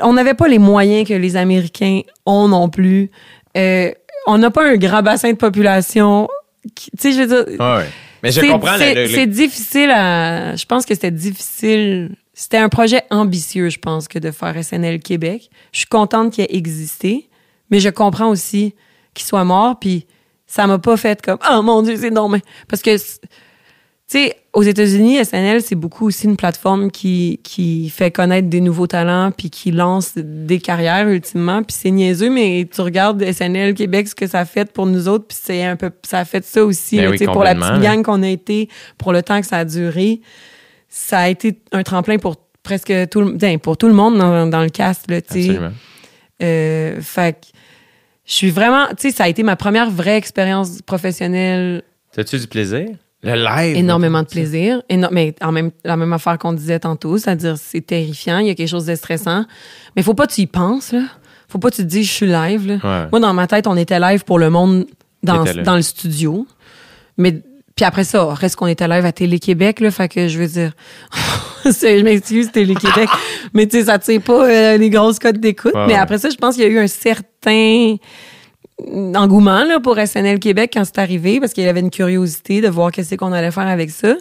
[0.00, 3.10] on n'avait pas les moyens que les Américains ont non plus.
[3.56, 3.90] Euh,
[4.26, 6.28] on n'a pas un grand bassin de population.
[6.76, 7.60] Tu sais, je veux dire.
[7.60, 7.88] Ouais, ouais.
[8.22, 10.54] Mais je comprends C'est le- le- c'est difficile à.
[10.56, 12.14] Je pense que c'était difficile.
[12.34, 15.50] C'était un projet ambitieux, je pense, que de faire SNL Québec.
[15.72, 17.28] Je suis contente qu'il ait existé,
[17.70, 18.74] mais je comprends aussi
[19.14, 20.06] qu'il soit mort, puis
[20.46, 22.40] ça m'a pas fait comme Oh mon Dieu, c'est normal.
[22.68, 23.02] Parce que, tu
[24.06, 28.86] sais, aux États-Unis, SNL, c'est beaucoup aussi une plateforme qui, qui fait connaître des nouveaux
[28.86, 31.62] talents, puis qui lance des carrières, ultimement.
[31.62, 35.08] Puis c'est niaiseux, mais tu regardes SNL Québec, ce que ça a fait pour nous
[35.08, 35.90] autres, puis c'est un peu.
[36.02, 38.22] Ça a fait ça aussi, Ben là, oui, tu sais, pour la petite gang qu'on
[38.22, 40.20] a été, pour le temps que ça a duré.
[40.94, 44.46] Ça a été un tremplin pour presque tout le, ben, pour tout le monde dans,
[44.46, 45.16] dans le cast, là.
[45.16, 45.70] Absolument.
[46.42, 47.46] Euh, fait que
[48.26, 52.46] je suis vraiment, tu sais, ça a été ma première vraie expérience professionnelle, T'as-tu du
[52.46, 52.88] plaisir?
[53.24, 53.76] Le live.
[53.76, 57.80] énormément de plaisir, éno- mais en même la même affaire qu'on disait tantôt, c'est-à-dire c'est
[57.80, 59.44] terrifiant, il y a quelque chose de stressant,
[59.96, 61.04] mais faut pas que tu y penses là,
[61.48, 62.74] faut pas que tu te dises je suis live là.
[62.74, 63.08] Ouais.
[63.12, 64.86] Moi dans ma tête, on était live pour le monde
[65.22, 66.46] dans, dans le studio,
[67.16, 67.40] mais
[67.76, 70.72] puis après ça, reste qu'on était live à Télé-Québec, là, fait que je veux dire,
[71.64, 73.08] je m'excuse, Télé-Québec,
[73.54, 75.74] mais tu sais, ça tire pas euh, les grosses cotes d'écoute.
[75.74, 77.96] Ouais, mais après ça, je pense qu'il y a eu un certain
[79.14, 82.68] engouement là, pour SNL Québec quand c'est arrivé, parce qu'il y avait une curiosité de
[82.68, 84.14] voir qu'est-ce qu'on allait faire avec ça.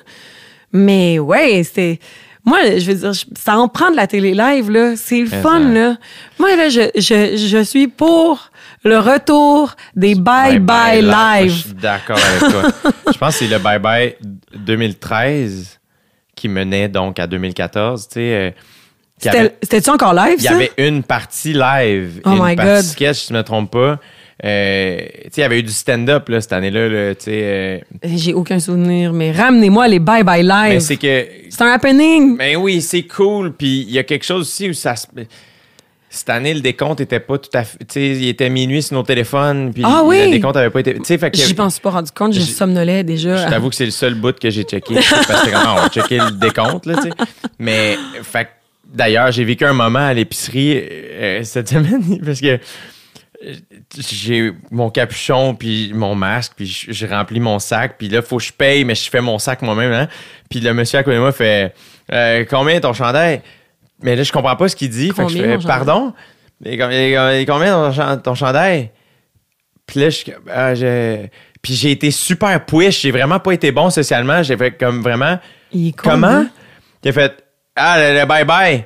[0.72, 2.00] Mais ouais, c'était...
[2.44, 4.96] Moi, je veux dire, ça en prend de la télé live, là.
[4.96, 5.98] C'est le fun, là.
[6.40, 8.51] Moi, là, je, je, je suis pour
[8.84, 11.52] le retour des bye-bye Je live.
[11.52, 12.92] suis d'accord avec toi.
[13.14, 14.16] je pense que c'est le Bye Bye
[14.56, 15.80] 2013
[16.36, 18.08] qui menait donc à 2014.
[18.08, 18.54] Tu sais,
[19.30, 20.56] euh, C'était-tu encore live, il y ça?
[20.56, 22.82] avait une partie live, Oh une my partie God.
[22.84, 24.00] sketch, si je ne me trompe pas.
[24.44, 25.02] Euh,
[25.38, 26.88] il y avait eu du stand-up cette année-là.
[26.90, 30.80] là, euh, J'ai aucun souvenir, mais ramenez-moi les bye-bye mais live.
[30.80, 32.38] c'est que C'est un happening.
[32.38, 33.54] Mais oui, c'est cool.
[33.54, 35.06] Puis il y a quelque chose aussi où ça se.
[36.14, 37.78] Cette année, le décompte était pas tout à fait.
[37.80, 39.72] Tu sais, il était minuit sur nos téléphones.
[39.74, 40.26] Puis Ah oui?
[40.26, 40.96] le décompte avait pas été.
[40.96, 41.38] Tu sais, fait que.
[41.38, 43.38] J'y pense pas rendu compte, je J'ai- somnolais déjà.
[43.38, 44.96] Je t'avoue que c'est le seul bout que j'ai checké.
[45.28, 47.10] parce que on va checker le décompte, là, tu sais.
[47.60, 48.50] Mais, fait
[48.94, 52.60] d'ailleurs, j'ai vécu un moment à l'épicerie euh, cette semaine parce que
[53.46, 53.54] euh,
[53.98, 58.44] j'ai mon capuchon puis mon masque puis je remplis mon sac puis là faut que
[58.44, 60.08] je paye mais je fais mon sac moi-même hein.
[60.50, 61.74] puis le monsieur à côté de moi fait
[62.12, 63.42] euh, combien ton chandail?
[64.02, 66.14] Mais là je comprends pas ce qu'il dit fait que je fais pardon?
[66.64, 68.92] Et, et- et combien ton, ton chandail?
[69.88, 70.24] Puis là, je
[70.54, 71.32] ah, j'ai-
[71.62, 73.02] Puis j'ai été super push.
[73.02, 74.42] J'ai vraiment pas été bon socialement.
[74.44, 75.38] J'ai fait comme vraiment.
[75.74, 76.46] Il Comment?
[77.04, 77.44] Il a fait
[77.76, 78.84] Ah, le, le bye-bye.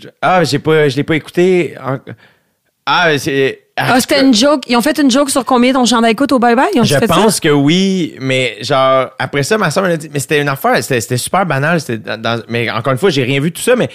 [0.00, 1.74] Je- Ah, j'ai pas, je l'ai pas écouté.
[2.86, 3.60] Ah, c'est.
[3.76, 4.62] Ah, c'était une joke.
[4.68, 6.68] Ils ont fait une joke sur combien ton chandail coûte au bye-bye?
[6.74, 7.40] Ils ont Je fait pense ça?
[7.40, 11.16] que oui, mais genre, après ça, ma soeur m'a dit, mais c'était une affaire, c'était
[11.16, 11.78] super banal.
[12.18, 13.88] dans- mais encore une fois, j'ai rien vu de tout ça, mais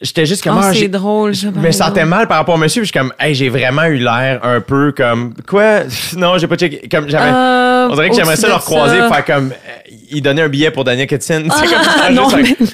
[0.00, 2.82] j'étais juste comme, ah, c'est drôle, ça, Je me sentais mal par rapport au monsieur,
[2.82, 5.80] puis je suis comme, hey, j'ai vraiment eu l'air un peu comme, quoi?
[6.16, 6.88] Non, j'ai pas checké.
[6.88, 7.30] Comme j'avais.
[7.30, 9.08] Euh, on dirait que j'aimerais ça leur croiser, ça.
[9.12, 11.44] faire comme, euh, il donnait un billet pour Daniel Ketsin.
[11.50, 12.66] Ah, C'est comme, non, juste, mais-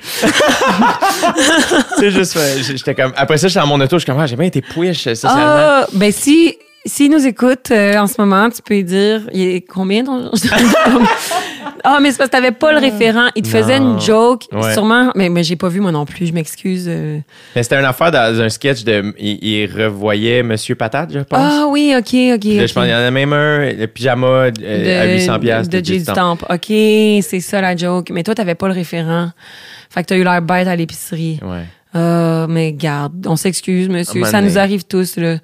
[1.97, 4.37] sais, juste, j'étais comme, après ça, j'étais dans mon auto, je suis comme, ah, j'ai
[4.37, 5.43] bien été push euh, socialement.
[5.45, 9.43] Ah, ben si, s'il nous écoute euh, en ce moment, tu peux lui dire, il
[9.43, 10.31] est combien ton...
[11.85, 13.29] ah, mais c'est parce que t'avais pas le référent.
[13.35, 14.73] Il te faisait une joke, Ouais.
[14.73, 16.87] sûrement, mais, mais j'ai pas vu moi non plus, je m'excuse.
[16.89, 17.19] euh.
[17.57, 21.39] Mais c'était une affaire dans un sketch de, il, il revoyait Monsieur Patate, je pense.
[21.41, 22.01] Ah oui, ok,
[22.35, 22.41] ok.
[22.41, 22.69] Puis là, ok.
[22.69, 25.85] je pense qu'il y en a même un, le pyjama euh, à 800 pièces de
[25.85, 26.39] Jay Stamp.
[26.49, 28.11] OK, c'est ça la joke.
[28.11, 29.31] Mais toi, t'avais pas le référent.
[29.91, 31.39] Fait que t'as eu l'air bête à l'épicerie.
[31.43, 31.65] Ouais,
[31.95, 34.25] Euh, mais garde, on s'excuse, monsieur.
[34.25, 35.37] Ça nous arrive tous, là.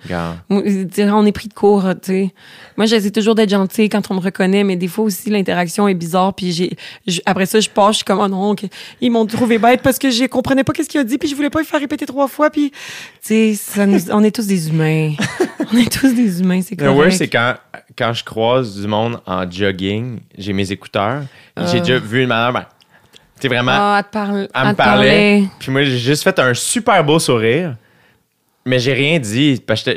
[0.50, 2.34] On est pris de court, tu sais.
[2.76, 5.94] Moi, j'essaie toujours d'être gentil quand on me reconnaît, mais des fois aussi, l'interaction est
[5.94, 6.32] bizarre.
[6.34, 8.54] Puis j'ai, après ça, je pars, je suis comme, oh non,
[9.00, 11.34] ils m'ont trouvé bête parce que je comprenais pas qu'est-ce qu'il a dit, puis je
[11.34, 12.50] voulais pas le faire répéter trois fois.
[12.50, 12.70] Puis,
[13.26, 15.12] tu sais, nous- on est tous des humains.
[15.72, 16.98] on est tous des humains, c'est Le correct.
[16.98, 17.54] worst, c'est quand,
[17.96, 21.22] quand je croise du monde en jogging, j'ai mes écouteurs.
[21.66, 22.64] J'ai déjà vu une madame,
[23.42, 25.44] sais, vraiment, Ah, à te elle me parlait.
[25.58, 27.74] Puis moi, j'ai juste fait un super beau sourire.
[28.64, 29.62] Mais j'ai rien dit.
[29.66, 29.92] Parce que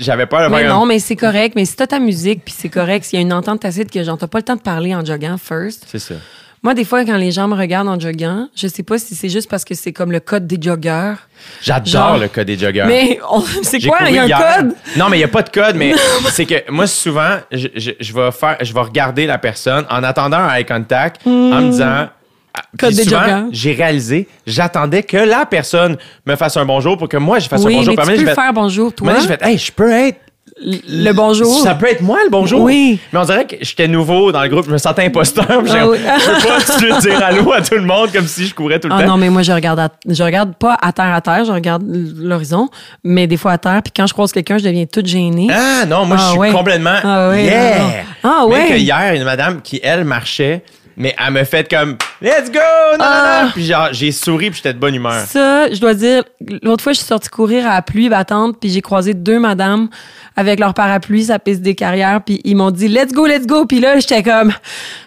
[0.00, 1.52] j'avais peur de Mais non, un- mais c'est correct.
[1.54, 4.02] Mais si t'as ta musique, puis c'est correct, s'il y a une entente tacite que
[4.02, 5.84] genre, t'as pas le temps de parler en jogging first.
[5.86, 6.14] C'est ça.
[6.64, 9.28] Moi, des fois, quand les gens me regardent en joggant, je sais pas si c'est
[9.28, 11.16] juste parce que c'est comme le code des joggeurs.
[11.60, 12.84] J'adore le code des joggers.
[12.86, 13.18] Mais
[13.62, 13.98] c'est quoi?
[14.08, 14.56] Il y a un hier.
[14.58, 14.74] code?
[14.96, 15.92] Non, mais il n'y a pas de code, mais
[16.30, 20.02] c'est que moi, souvent, je, je, je vais faire, je vais regarder la personne en
[20.04, 22.08] attendant un eye contact, en me disant.
[22.54, 22.62] Ah.
[22.78, 27.16] Code des souvent, j'ai réalisé, j'attendais que la personne me fasse un bonjour pour que
[27.16, 27.94] moi, je fasse Oui, un bonjour.
[27.96, 29.08] mais tu peux j'ai fait- faire bonjour, toi.
[29.08, 30.18] donné, j'ai fait, hey, je peux être.
[30.64, 31.60] Le bonjour.
[31.62, 32.60] Ça peut être moi, le bonjour.
[32.60, 32.98] Oui.
[33.12, 35.46] Mais on dirait que j'étais nouveau dans le groupe, je me sentais imposteur.
[35.50, 35.68] Ah oui.
[35.98, 38.94] Je peux pas dire allô à tout le monde comme si je courais tout le
[38.94, 39.08] Ah temps.
[39.08, 41.82] non, mais moi, je regarde, à- je regarde pas à terre à terre, je regarde
[41.86, 42.68] l'horizon,
[43.02, 43.80] mais des fois à terre.
[43.82, 45.48] Puis quand je croise quelqu'un, je deviens toute gênée.
[45.50, 46.52] Ah non, moi Ah je suis ouais.
[46.52, 47.74] complètement Ah ouais, yeah.
[48.22, 48.68] Ah ouais.
[48.68, 50.62] que hier, une madame qui elle marchait,
[50.96, 52.58] mais elle me fait comme Let's go,
[52.92, 53.40] non, non, Ah.
[53.44, 53.50] non.
[53.52, 55.24] Puis genre j'ai souri puis j'étais de bonne humeur.
[55.26, 56.22] Ça, je dois dire,
[56.62, 59.88] l'autre fois, je suis sortie courir à la pluie battante, puis j'ai croisé deux madames
[60.36, 63.66] avec leur parapluie, sa piste des carrières, puis ils m'ont dit let's go, let's go,
[63.66, 64.52] puis là, j'étais comme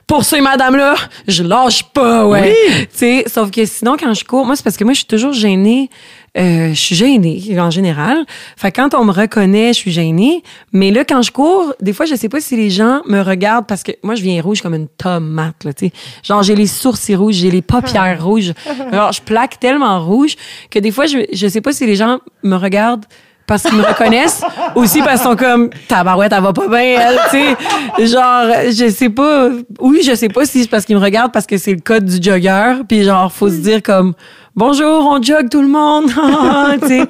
[0.07, 0.95] pour ces madames-là,
[1.27, 2.55] je lâche pas, ouais.
[2.91, 5.07] Tu sais, sauf que sinon, quand je cours, moi, c'est parce que moi, je suis
[5.07, 5.89] toujours gênée.
[6.37, 8.25] Euh, je suis gênée en général.
[8.57, 10.43] Fait que quand on me reconnaît, je suis gênée.
[10.73, 13.67] Mais là, quand je cours, des fois, je sais pas si les gens me regardent
[13.67, 15.93] parce que moi, je viens rouge comme une tomate, là, tu sais.
[16.23, 18.53] Genre, j'ai les sourcils rouges, j'ai les paupières rouges.
[18.91, 20.35] Alors, je plaque tellement rouge
[20.69, 23.05] que des fois, je, je sais pas si les gens me regardent
[23.47, 24.41] parce qu'ils me reconnaissent,
[24.75, 28.07] aussi parce qu'ils sont comme tabarouette, elle va pas bien, elle, tu sais.
[28.07, 29.49] Genre, je sais pas.
[29.79, 32.05] Oui, je sais pas si c'est parce qu'ils me regardent parce que c'est le code
[32.05, 34.13] du jogger, puis genre, faut se dire comme
[34.55, 36.07] bonjour, on jogue tout le monde,
[36.81, 37.07] tu sais.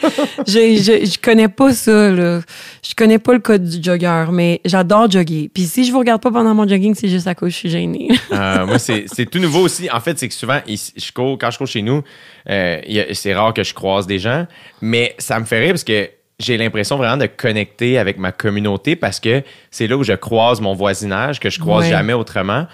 [0.48, 2.42] Je, je, je connais pas ça, là.
[2.88, 5.50] Je connais pas le code du jogger, mais j'adore jogger.
[5.54, 7.58] Puis si je vous regarde pas pendant mon jogging, c'est juste à cause que je
[7.58, 8.10] suis gênée.
[8.32, 9.90] Euh, moi, c'est tout nouveau aussi.
[9.92, 12.02] En fait, c'est que souvent, ici, je cours, quand je cours chez nous,
[12.50, 12.82] euh,
[13.14, 14.46] c'est rare que je croise des gens,
[14.82, 16.10] mais ça me fait rire parce que
[16.40, 19.42] j'ai l'impression vraiment de connecter avec ma communauté parce que
[19.72, 21.92] c'est là où je croise mon voisinage que je croise Ouais.
[21.92, 22.66] jamais autrement.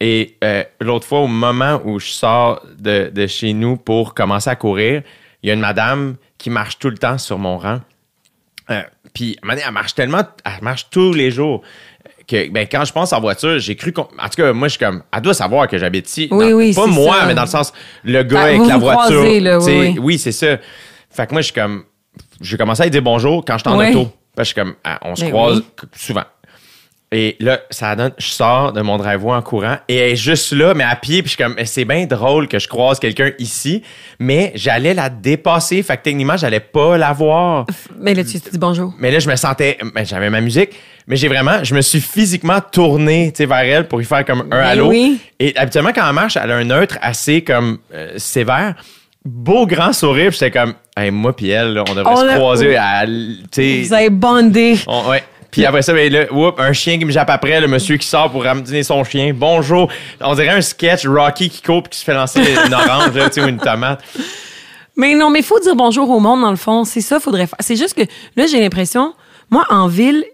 [0.00, 4.48] Et euh, l'autre fois, au moment où je sors de, de chez nous pour commencer
[4.50, 5.02] à courir,
[5.42, 7.80] il y a une madame qui marche tout le temps sur mon rang.
[8.70, 8.82] Euh,
[9.14, 11.62] puis, à un moment donné, elle marche tellement, elle marche tous les jours
[12.28, 14.02] que ben, quand je pense en voiture, j'ai cru qu'on.
[14.02, 15.02] En tout cas, moi, je suis comme.
[15.12, 16.28] Elle doit savoir que j'habite ici.
[16.30, 17.26] Oui, oui, Pas moi, ça.
[17.26, 17.72] mais dans le sens,
[18.04, 19.04] le gars Ah, avec la vous voiture.
[19.20, 20.18] croisez, là, oui, oui.
[20.18, 20.58] c'est ça.
[21.10, 21.84] Fait que moi, je suis comme.
[22.40, 23.88] J'ai commencé à lui dire bonjour quand j'étais en Oui.
[23.96, 24.12] auto.
[24.36, 24.74] Parce que je suis comme.
[24.84, 25.88] ah, on se Ben croise oui.
[25.96, 26.24] souvent.
[27.10, 30.52] Et là, ça donne, je sors de mon driveway en courant et elle est juste
[30.52, 31.22] là, mais à pied.
[31.22, 33.82] Puis je suis comme, c'est bien drôle que je croise quelqu'un ici,
[34.18, 35.82] mais j'allais la dépasser.
[35.82, 37.64] Fait que techniquement, j'allais pas la voir.
[37.98, 38.92] mais là, tu te dis bonjour.
[38.98, 40.70] Mais là, je me sentais, ben, j'avais ma musique,
[41.06, 44.60] mais j'ai vraiment, je me suis physiquement tourné, vers elle pour y faire comme un
[44.60, 44.88] Ben allô.
[44.88, 45.18] oui.
[45.40, 48.74] Et habituellement, quand elle marche, elle a un neutre assez comme euh, sévère.
[49.24, 52.76] Beau grand sourire, j'étais comme, hey, moi puis elle, là, on devrait On se croiser
[52.76, 53.04] à.
[53.06, 54.76] Vous avez bondé.
[54.86, 55.22] on- ouais.
[55.50, 56.26] Puis après ça, ben
[56.58, 59.32] un chien qui me jappe après, le monsieur qui sort pour ramener son chien.
[59.34, 59.90] Bonjour.
[60.20, 63.48] On dirait un sketch Rocky qui puis qui se fait lancer une orange, là, ou
[63.48, 64.02] une tomate.
[64.96, 66.84] Mais non, mais il faut dire bonjour au monde, dans le fond.
[66.84, 67.58] C'est ça, faudrait faire.
[67.60, 68.02] C'est juste que
[68.36, 69.14] là, j'ai l'impression,
[69.48, 70.24] moi, en ville,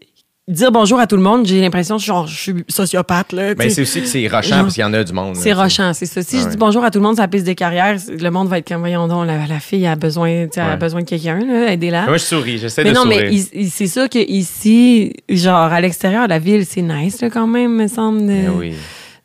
[0.46, 3.54] dire bonjour à tout le monde, j'ai l'impression, genre, je suis sociopathe, là.
[3.56, 3.76] Mais sais.
[3.76, 5.36] c'est aussi que c'est rochant parce qu'il y en a du monde.
[5.36, 6.22] C'est rochant, c'est ça.
[6.22, 8.28] Si Ah je dis bonjour à tout le monde sur la piste des carrières, le
[8.30, 11.06] monde va être comme, voyons donc, la, la fille a besoin, elle a besoin de
[11.06, 12.04] quelqu'un, là, aidez-la.
[12.06, 13.22] Moi, je souris, j'essaie mais de non, sourire.
[13.30, 17.22] mais il- il- c'est sûr que ici, genre, à l'extérieur de la ville, c'est nice,
[17.22, 18.74] là, quand même, me semble, de, Mais oui.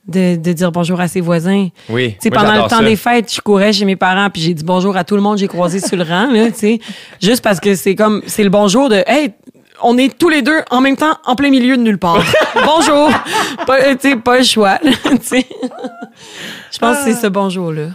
[0.08, 1.68] de, de dire bonjour à ses voisins.
[1.90, 2.16] Oui.
[2.24, 2.84] Moi, pendant le temps ça.
[2.84, 5.38] des fêtes, je courais chez mes parents puis j'ai dit bonjour à tout le monde,
[5.38, 6.80] j'ai croisé sur le rang là, tu sais,
[7.22, 9.32] juste parce que c'est comme c'est le bonjour de hey,
[9.84, 12.24] on est tous les deux en même temps en plein milieu de nulle part.
[12.66, 13.10] bonjour.
[13.66, 14.80] Pas euh, tu sais pas le choix.
[16.72, 17.88] Je pense que c'est ce bonjour là.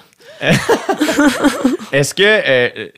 [1.92, 2.22] Est-ce que.
[2.22, 2.88] euh, euh,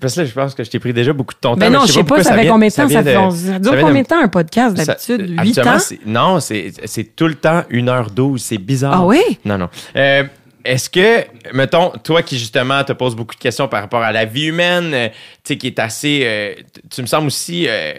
[0.00, 1.56] parce que là, je pense que je t'ai pris déjà beaucoup de ton temps.
[1.60, 3.30] Mais non, je sais pas, pourquoi ça fait vient- combien de temps ça fait on-
[3.30, 5.30] ça dure vient combien de temps un podcast ça- d'habitude?
[5.30, 5.78] 8 habituellement, ans?
[5.78, 8.38] c'est- Non, c'est c'est tout le temps 1h12.
[8.38, 8.94] C'est bizarre.
[8.96, 9.20] Ah oui?
[9.44, 9.68] Non, non.
[9.94, 10.24] Euh,
[10.64, 14.24] Est-ce que, mettons, toi qui justement te poses beaucoup de questions par rapport à la
[14.26, 15.14] vie humaine, euh, tu
[15.54, 16.20] sais, qui est assez.
[16.24, 16.52] euh,
[16.90, 17.94] tu me sembles aussi euh,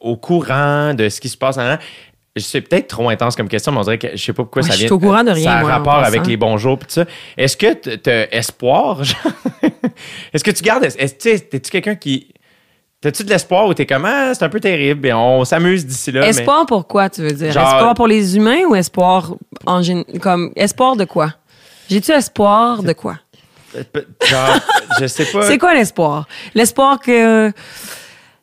[0.00, 1.76] au courant de ce qui se passe en
[2.38, 4.68] c'est peut-être trop intense comme question, mais on dirait que je sais pas pourquoi Ouais,
[4.68, 4.96] ça je suis vient.
[4.96, 7.04] au courant de rien, Ça a moi, rapport avec les bonjours pis tout ça.
[7.38, 9.00] Est-ce que tu as espoir?
[10.34, 10.84] Est-ce que tu gardes.
[10.84, 12.28] Est-ce tu sais, t'es-tu quelqu'un qui.
[13.00, 16.10] T'as-tu de l'espoir ou t'es comme, ah, c'est un peu terrible, et on s'amuse d'ici
[16.12, 16.20] là?
[16.22, 17.52] mais- Espoir pour quoi, tu veux dire?
[17.52, 19.34] Genre- Espoir pour les humains ou espoir
[19.66, 19.80] en
[20.20, 21.32] comme espoir de quoi?
[21.88, 23.18] J'ai-tu espoir de quoi?
[23.92, 24.58] Pe- Genre,
[25.00, 25.42] je sais pas.
[25.48, 26.26] C'est quoi l'espoir?
[26.54, 27.52] L'espoir que.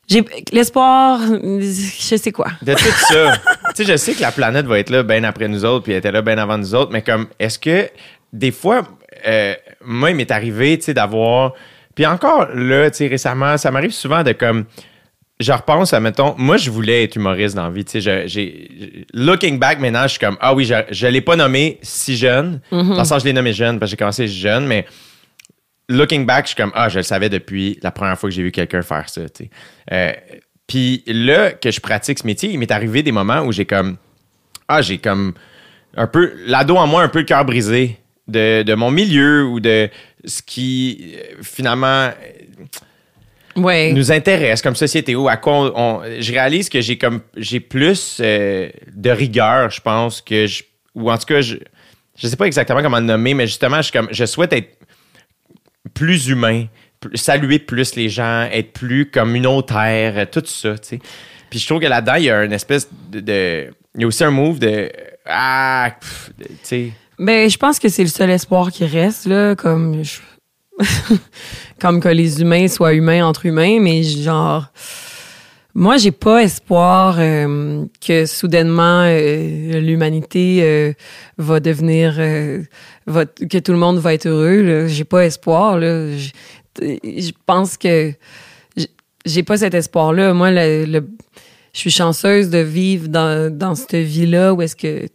[0.07, 0.23] J'ai.
[0.51, 1.19] L'espoir.
[1.21, 2.47] Je sais quoi.
[2.61, 3.33] De tout ça.
[3.75, 5.93] tu sais, je sais que la planète va être là bien après nous autres, puis
[5.93, 7.89] elle était là bien avant nous autres, mais comme, est-ce que
[8.31, 8.83] des fois,
[9.27, 9.53] euh,
[9.85, 11.53] moi, il m'est arrivé, tu sais, d'avoir.
[11.95, 14.65] Puis encore là, tu sais, récemment, ça m'arrive souvent de comme.
[15.39, 17.85] je repense à, mettons, moi, je voulais être humoriste dans la vie.
[17.85, 21.35] Tu sais, j'ai, looking back maintenant, je suis comme, ah oui, je, je l'ai pas
[21.35, 22.59] nommé si jeune.
[22.71, 24.85] Dans le sens, je l'ai nommé jeune parce que j'ai commencé jeune, mais
[25.89, 28.43] looking back, je suis comme, ah, je le savais depuis la première fois que j'ai
[28.43, 29.21] vu quelqu'un faire ça.
[29.91, 30.11] Euh,
[30.67, 33.97] Puis là, que je pratique ce métier, il m'est arrivé des moments où j'ai comme,
[34.67, 35.33] ah, j'ai comme
[35.95, 37.97] un peu, l'ado en moi, un peu le cœur brisé
[38.27, 39.89] de, de mon milieu ou de
[40.25, 42.09] ce qui, euh, finalement,
[43.55, 43.91] Ouais.
[43.93, 47.59] nous intéresse comme société ou à quoi on, on- je réalise que j'ai comme j'ai
[47.59, 50.63] plus euh, de rigueur je pense que je
[50.95, 51.57] ou en tout cas je
[52.17, 54.75] je sais pas exactement comment le nommer mais justement je suis comme je souhaite être
[55.93, 56.65] plus humain
[57.15, 60.99] saluer plus les gens être plus communautaire euh, tout ça tu sais.
[61.49, 64.23] Puis je trouve que là-dedans il y a une espèce de, il y a aussi
[64.23, 64.91] un move de
[65.25, 65.91] ah
[66.37, 66.91] tu sais.
[67.19, 70.01] Ben, je pense que c'est le seul espoir qui reste, là, comme,
[71.79, 74.65] comme que les humains soient humains entre humains, mais genre,
[75.75, 80.95] moi, j'ai pas espoir euh, que soudainement euh, l'humanité
[81.37, 82.19] va devenir,
[83.05, 84.87] que tout le monde va être heureux.
[84.87, 85.77] J'ai pas espoir.
[85.77, 86.15] Là.
[86.15, 88.13] Je, pense que
[89.25, 90.33] j'ai pas cet espoir-là.
[90.33, 90.99] Moi, je
[91.73, 95.07] suis chanceuse de vivre dans, cette vie-là où est-ce que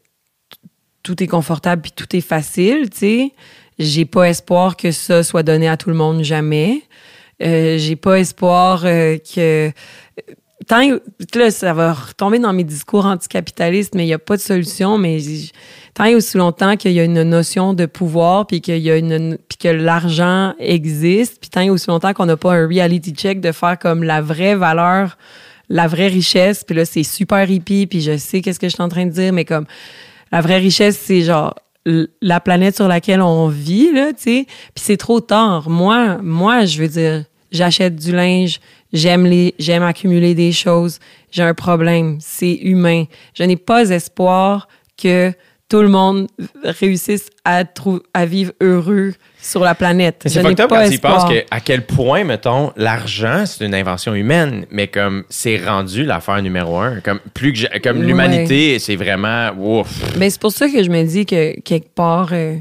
[1.03, 3.33] tout est confortable puis tout est facile, tu sais.
[3.79, 6.83] J'ai pas espoir que ça soit donné à tout le monde jamais.
[7.41, 9.71] Euh, j'ai pas espoir euh, que
[10.67, 10.99] tant
[11.35, 14.99] là ça va retomber dans mes discours anticapitalistes mais il y a pas de solution
[14.99, 15.19] mais
[15.99, 18.97] tant et aussi longtemps qu'il y a une notion de pouvoir puis qu'il y a
[18.97, 23.13] une puis que l'argent existe puis tant et aussi longtemps qu'on n'a pas un reality
[23.13, 25.19] check de faire comme la vraie valeur
[25.69, 28.83] la vraie richesse puis là c'est super hippie puis je sais qu'est-ce que je suis
[28.83, 29.67] en train de dire mais comme
[30.31, 31.55] la vraie richesse, c'est genre
[32.21, 34.47] la planète sur laquelle on vit, là, tu sais.
[34.75, 35.71] Puis c'est trop tard.
[35.71, 38.61] Moi, moi, je veux dire, j'achète du linge,
[38.93, 40.99] j'aime les, j'aime accumuler des choses.
[41.31, 43.05] J'ai un problème, c'est humain.
[43.35, 44.69] Je n'ai pas espoir
[45.01, 45.33] que
[45.69, 46.29] tout le monde
[46.65, 50.23] réussisse à, trou- à vivre heureux sur la planète.
[50.27, 54.15] C'est fucked up quand tu penses que, à quel point, mettons, l'argent, c'est une invention
[54.15, 57.01] humaine, mais comme c'est rendu l'affaire numéro un.
[57.01, 58.07] Comme, plus que j'ai- comme Ouais.
[58.07, 59.51] l'humanité, c'est vraiment.
[59.59, 60.17] Ouf.
[60.17, 62.57] Mais c'est pour ça que je me dis que quelque part, euh,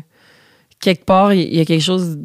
[0.82, 2.18] quelque part, il y a quelque chose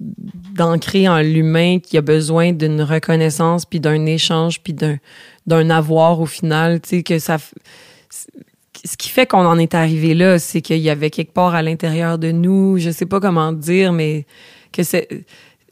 [0.55, 4.97] d'ancré en l'humain qui a besoin d'une reconnaissance, puis d'un échange, puis d'un,
[5.47, 6.81] d'un avoir au final.
[6.81, 7.39] Tu sais, que ça.
[8.85, 11.63] Ce qui fait qu'on en est arrivé là, c'est qu'il y avait quelque part à
[11.63, 14.27] l'intérieur de nous, je sais pas comment dire, mais
[14.73, 15.07] que c'est.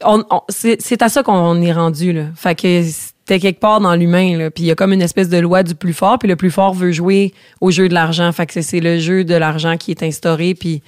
[0.05, 2.27] on- on- c'est à ça qu'on est rendu là.
[2.37, 4.51] Fait que c'était quelque part dans l'humain là.
[4.51, 6.19] Puis il y a comme une espèce de loi du plus fort.
[6.19, 8.31] Puis le plus fort veut jouer au jeu de l'argent.
[8.33, 10.55] Fait que c'est- c'est le jeu de l'argent qui est instauré.
[10.55, 10.83] Puis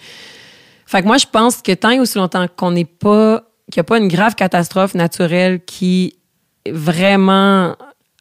[0.87, 3.83] fait que moi je pense que tant et aussi longtemps qu'on n'est pas qu'il n'y
[3.83, 6.15] a pas une grave catastrophe naturelle qui
[6.71, 7.75] vraiment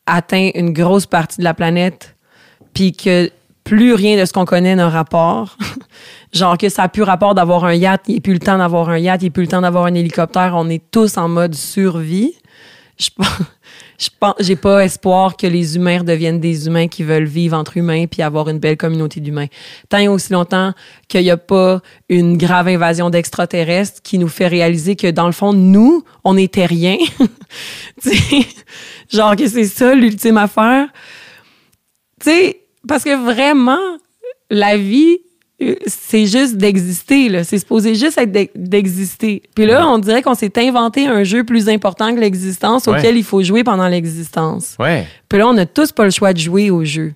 [0.06, 2.16] atteint une grosse partie de la planète,
[2.74, 3.30] puis que
[3.72, 5.56] plus rien de ce qu'on connaît n'a rapport.
[6.34, 8.58] Genre que ça a plus rapport d'avoir un yacht, il n'y a plus le temps
[8.58, 11.16] d'avoir un yacht, il n'y a plus le temps d'avoir un hélicoptère, on est tous
[11.16, 12.34] en mode survie.
[13.00, 13.28] Je pense,
[13.98, 17.78] je pense, j'ai pas espoir que les humains redeviennent des humains qui veulent vivre entre
[17.78, 19.48] humains puis avoir une belle communauté d'humains.
[19.88, 20.74] Tant et aussi longtemps
[21.08, 25.32] qu'il n'y a pas une grave invasion d'extraterrestres qui nous fait réaliser que dans le
[25.32, 26.36] fond, nous, on.
[26.36, 26.50] Tu
[28.02, 28.46] sais,
[29.10, 30.90] genre que c'est ça l'ultime affaire.
[32.20, 33.80] Tu sais, parce que vraiment,
[34.50, 35.18] la vie,
[35.62, 37.44] euh, c'est juste d'exister, là.
[37.44, 39.44] C'est supposé juste être d'e- d'exister.
[39.56, 42.98] Puis là, on dirait qu'on s'est inventé un jeu plus important que l'existence Ouais.
[43.00, 44.76] auquel il faut jouer pendant l'existence.
[44.80, 45.06] Ouais.
[45.30, 47.14] Puis là, on n'a tous pas le choix de jouer au jeu.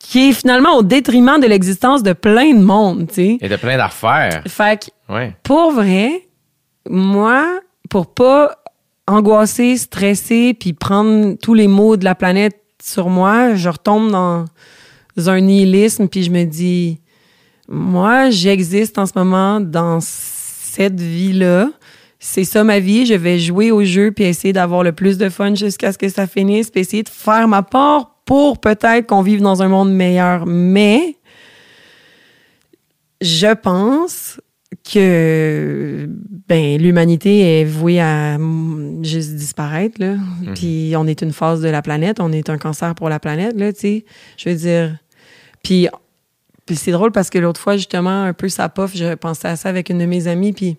[0.00, 3.38] Qui est finalement au détriment de l'existence de plein de monde, tu sais.
[3.42, 4.42] A de plein d'affaires.
[4.46, 4.78] Fait
[5.08, 5.34] que Ouais.
[5.42, 6.26] pour vrai,
[6.88, 8.56] moi, pour pas
[9.06, 14.44] angoisser, stresser, puis prendre tous les maux de la planète sur moi, je retombe dans
[15.16, 17.00] un nihilisme, puis je me dis,
[17.66, 21.70] moi, j'existe en ce moment dans cette vie-là.
[22.18, 23.06] C'est ça ma vie.
[23.06, 26.08] Je vais jouer au jeu puis essayer d'avoir le plus de fun jusqu'à ce que
[26.08, 29.92] ça finisse, puis essayer de faire ma part pour peut-être qu'on vive dans un monde
[29.92, 30.44] meilleur.
[30.44, 31.16] Mais
[33.22, 34.40] je pense
[34.84, 36.08] que
[36.46, 40.16] ben l'humanité est vouée à mm, juste disparaître là.
[40.54, 43.56] Puis on est une phase de la planète, on est un cancer pour la planète
[43.56, 44.04] là, tu sais.
[44.36, 44.96] Je veux dire
[45.62, 45.88] puis
[46.66, 49.56] puis c'est drôle parce que l'autre fois justement un peu ça pof, je pensais à
[49.56, 50.76] ça avec une de mes amies puis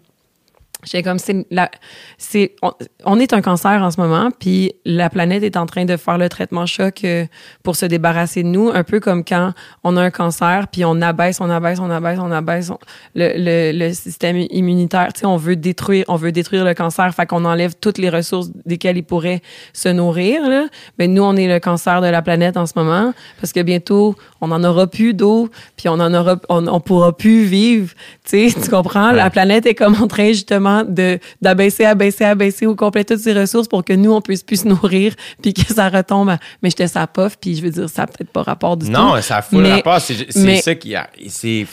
[0.85, 1.69] J'étais comme, c'est la,
[2.17, 2.71] c'est, on,
[3.05, 6.17] on est un cancer en ce moment, puis la planète est en train de faire
[6.17, 7.25] le traitement choc euh,
[7.63, 11.01] pour se débarrasser de nous, un peu comme quand on a un cancer, puis on
[11.01, 12.79] abaisse, on abaisse, on abaisse, on abaisse on-
[13.15, 15.11] le, le, le système immunitaire.
[15.13, 18.09] Tu sais, on veut détruire, on veut détruire le cancer, fait qu'on enlève toutes les
[18.09, 19.41] ressources desquelles il pourrait
[19.73, 20.47] se nourrir.
[20.49, 20.67] Là.
[20.99, 24.15] Mais nous, on est le cancer de la planète en ce moment, parce que bientôt,
[24.41, 27.93] on n'en aura plus d'eau, puis on en aura, on, on pourra plus vivre.
[28.23, 29.11] Tu sais, tu comprends?
[29.11, 33.33] La planète est comme en train justement de d'abaisser, abaisser, abaisser au complet toutes ses
[33.33, 36.29] ressources pour que nous on puisse plus se nourrir, puis que ça retombe.
[36.29, 38.87] à- Mais j'étais sa pof, puis je veux dire, ça n'a peut-être pas rapport du
[38.87, 38.91] tout.
[38.91, 40.01] Non, ça fout Mais- le rapport.
[40.01, 41.09] C'est c'est mais- ça qui a.
[41.27, 41.65] C'est.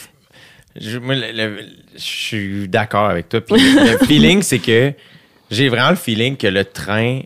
[0.79, 1.65] Je, moi, le- le-
[1.95, 3.41] je suis d'accord avec toi.
[3.41, 4.93] Puis le feeling, c'est que
[5.51, 7.21] j'ai vraiment le feeling que le train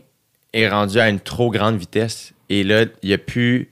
[0.52, 2.32] est rendu à une trop grande vitesse.
[2.50, 3.70] Et là, il n'y a plus.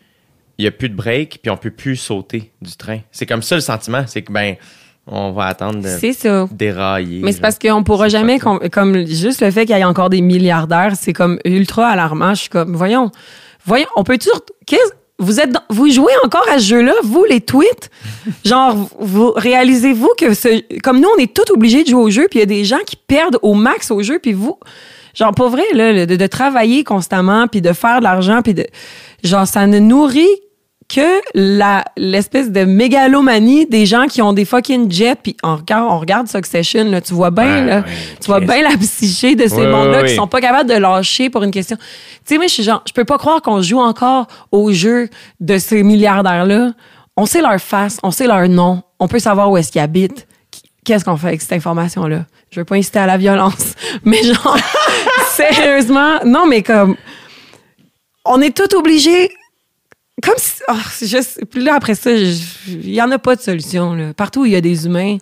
[0.59, 3.01] Il a plus de break, puis on peut plus sauter du train.
[3.13, 4.05] C'est comme ça le sentiment.
[4.07, 4.57] C'est que, ben,
[5.07, 5.99] on va attendre de ça.
[6.53, 7.21] dérailler.
[7.23, 10.11] Mais c'est parce qu'on pourra jamais, com- comme juste le fait qu'il y ait encore
[10.11, 12.35] des milliardaires, c'est comme ultra alarmant.
[12.35, 13.11] Je suis comme, voyons,
[13.65, 17.25] voyons, on peut toujours, qu'est-ce, vous êtes, dans- vous jouez encore à ce jeu-là, vous
[17.25, 17.91] les tweets,
[18.45, 22.27] genre, vous réalisez-vous que ce, comme nous, on est tous obligés de jouer au jeu,
[22.31, 24.59] puis il y a des gens qui perdent au max au jeu, puis vous,
[25.15, 28.67] genre pour vrai là, de, de travailler constamment, puis de faire de l'argent, puis de,
[29.25, 30.27] genre ça ne nourrit
[30.89, 35.89] que la l'espèce de mégalomanie des gens qui ont des fucking jets puis on regarde
[35.91, 37.85] on regarde Succession là tu vois bien Ouais, là ouais,
[38.21, 40.77] tu vois bien la psyché de ces Ouais, mondes-là ouais, qui sont pas capables de
[40.77, 41.77] lâcher pour une question.
[41.77, 41.85] Tu
[42.25, 45.09] sais moi je suis genre je peux pas croire qu'on joue encore au jeu
[45.41, 46.73] de ces milliardaires là
[47.17, 50.27] on sait leur face on sait leur nom on peut savoir où est-ce qu'ils habitent.
[50.85, 53.75] Qu'est-ce qu'on fait avec cette information là je veux pas inciter à la violence
[54.05, 54.57] mais genre
[55.31, 56.95] sérieusement non mais comme
[58.25, 59.31] on est tout obligés
[60.23, 60.63] comme si.
[60.69, 63.95] oh, juste, puis là, après ça, il y en a pas de solution.
[63.95, 64.15] Là.
[64.15, 65.19] Partout où il y a des humains,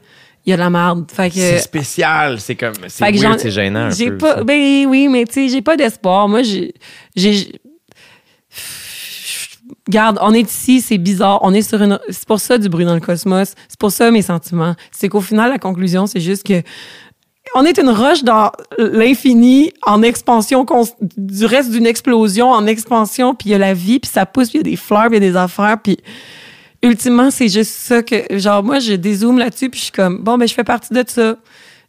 [0.47, 1.05] il y a de la merde.
[1.33, 2.41] C'est spécial.
[2.41, 2.75] C'est comme.
[2.89, 3.91] C'est weird, c'est gênant.
[3.91, 4.37] J'ai pas.
[4.37, 4.45] ça.
[4.45, 6.29] Ben oui, mais tu sais, j'ai pas d'espoir.
[6.29, 6.75] Moi, j'ai.
[7.17, 7.61] j'ai-
[9.89, 11.41] Garde, on est ici, c'est bizarre.
[11.43, 11.99] On est sur une.
[12.09, 13.55] C'est pour ça du bruit dans le cosmos.
[13.69, 14.75] C'est pour ça mes sentiments.
[14.91, 16.63] C'est qu'au final, la conclusion, c'est juste que
[17.55, 20.67] on est une roche dans l'infini, en expansion,
[21.17, 24.51] du reste d'une explosion, en expansion, puis il y a la vie, puis ça pousse,
[24.51, 25.99] puis il y a des fleurs, puis il y a des affaires, puis
[26.83, 30.37] ultimement, c'est juste ça que, genre, moi, je dézoome là-dessus, puis je suis comme, bon,
[30.37, 31.37] ben, je fais partie de ça.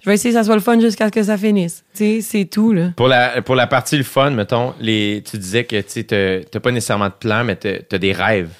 [0.02, 1.84] Je vais essayer que ça soit le fun jusqu'à ce que ça finisse.
[1.95, 2.92] Tu sais, c'est tout, là.
[2.95, 6.06] Pour la, pour la partie le fun, mettons, les, tu disais que tu
[6.53, 8.53] n'as pas nécessairement de plan, mais tu as des rêves.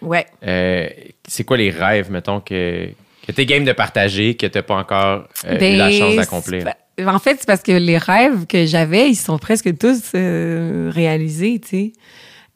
[0.00, 0.24] Ouais.
[0.46, 0.86] Euh,
[1.26, 2.88] c'est quoi les rêves, mettons, que,
[3.26, 5.90] que tu es game de partager, que tu n'as pas encore euh, eu Ben, la
[5.90, 6.66] chance d'accomplir?
[7.06, 11.60] En fait, c'est parce que les rêves que j'avais, ils sont presque tous euh, réalisés,
[11.60, 11.92] tu sais.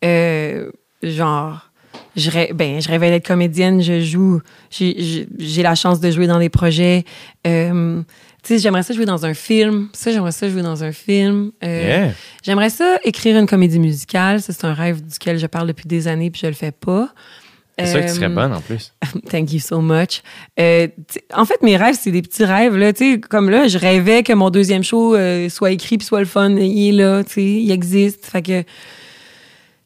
[0.04, 0.70] Euh,
[1.02, 1.70] genre,
[2.14, 4.40] je, ben, je rêvais d'être comédienne, je joue,
[4.70, 5.26] j'ai-
[5.62, 7.04] la chance de jouer dans des projets.
[7.44, 9.88] Tu sais, j'aimerais ça jouer dans un film.
[9.92, 11.50] Ça, j'aimerais ça jouer dans un film.
[11.60, 12.12] Yeah.
[12.44, 14.40] J'aimerais ça écrire une comédie musicale.
[14.40, 17.08] Ça, c'est un rêve duquel je parle depuis des années puis je le fais pas.
[17.78, 18.92] C'est sûr que tu serais Euh, bonne en plus.
[19.30, 20.22] Thank you so much.
[20.58, 20.88] Euh,
[21.34, 22.76] en fait, mes rêves, c'est des petits rêves.
[22.76, 22.92] Là,
[23.28, 26.50] comme là, je rêvais que mon deuxième show euh, soit écrit puis soit le fun.
[26.50, 28.26] Il est là, tu sais, il existe.
[28.26, 28.64] Fait que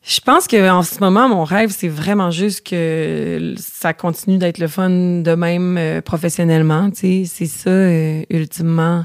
[0.04, 4.66] je pense qu'en ce moment, mon rêve, c'est vraiment juste que ça continue d'être le
[4.66, 6.90] fun de même euh, professionnellement.
[6.92, 9.04] C'est ça, euh, ultimement,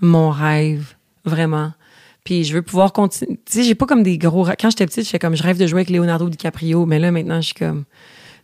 [0.00, 0.94] mon rêve,
[1.26, 1.72] vraiment.
[2.24, 3.38] Puis je veux pouvoir continuer.
[3.44, 4.46] Tu sais, j'ai pas comme des gros.
[4.58, 7.36] Quand j'étais petite, j'étais comme, je rêve de jouer avec Leonardo DiCaprio, mais là, maintenant,
[7.40, 7.84] je suis comme.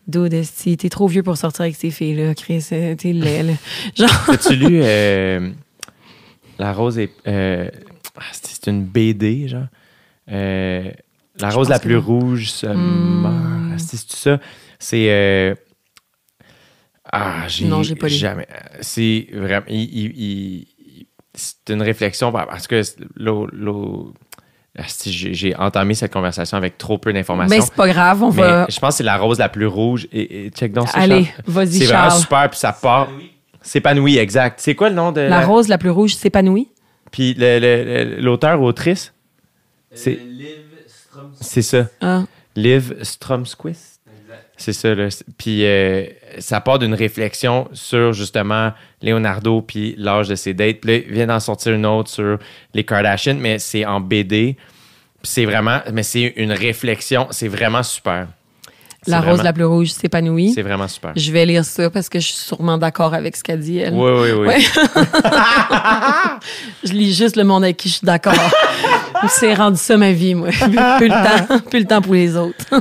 [0.08, 2.66] Dude, esti, t'es trop vieux pour sortir avec ces filles-là, Chris.
[2.72, 3.52] euh, T'es laid, là.
[3.96, 4.10] Genre.
[4.30, 5.50] As-tu lu euh,
[6.58, 7.10] La Rose est.
[7.26, 7.68] euh,
[8.16, 9.66] ah, c'est une BD, genre.
[10.30, 10.90] Euh,
[11.38, 12.00] la Je Rose la plus non.
[12.02, 13.22] rouge se Hmm.
[13.22, 13.78] meurt.
[13.80, 14.40] C'est ça?
[14.78, 15.06] C'est.
[15.10, 15.54] euh,
[17.12, 17.66] Ah, j'ai.
[17.66, 18.14] Non, j'ai pas lu.
[18.14, 18.46] Jamais.
[18.80, 19.66] C'est vraiment.
[19.68, 20.66] il- il- il- il-
[21.34, 22.82] c'est une réflexion parce que
[23.16, 24.14] l'eau-
[24.78, 27.54] ah, J'ai entamé cette conversation avec trop peu d'informations.
[27.56, 28.66] Mais c'est pas grave, on Mais va.
[28.68, 30.06] je pense que c'est la rose la plus rouge.
[30.12, 31.42] Et, et check donc ça, Allez, Charles.
[31.46, 32.20] vas-y, C'est vraiment Charles.
[32.20, 33.08] super, puis ça part.
[33.62, 34.60] S'épanouit, exact.
[34.60, 36.68] C'est quoi le nom de La rose la plus rouge s'épanouit?
[37.10, 39.12] Puis l'auteur ou autrice?
[39.92, 40.18] C'est
[41.40, 41.86] c'est ça.
[42.00, 42.22] Ah.
[42.56, 43.99] Liv Stromquist.
[44.60, 44.94] C'est ça.
[44.94, 45.08] Là.
[45.38, 46.04] Puis euh,
[46.38, 48.72] ça part d'une réflexion sur justement
[49.02, 50.80] Leonardo puis l'âge de ses dates.
[50.82, 52.36] Puis là, il vient d'en sortir une autre sur
[52.74, 54.58] les Kardashians, mais c'est en BD.
[55.22, 57.26] C'est vraiment, mais c'est une réflexion.
[57.30, 58.26] C'est vraiment super.
[59.06, 60.52] La rose vraiment- la plus rouge s'épanouit.
[60.52, 61.12] C'est vraiment super.
[61.16, 63.94] Je vais lire ça parce que je suis sûrement d'accord avec ce qu'elle dit, elle.
[63.94, 64.46] Oui, oui, oui.
[64.46, 64.60] Ouais.
[66.84, 68.34] Je lis juste le monde avec qui je suis d'accord.
[69.28, 70.48] C'est rendu ça ma vie, moi.
[70.50, 72.56] Plus le temps, plus le temps pour les autres.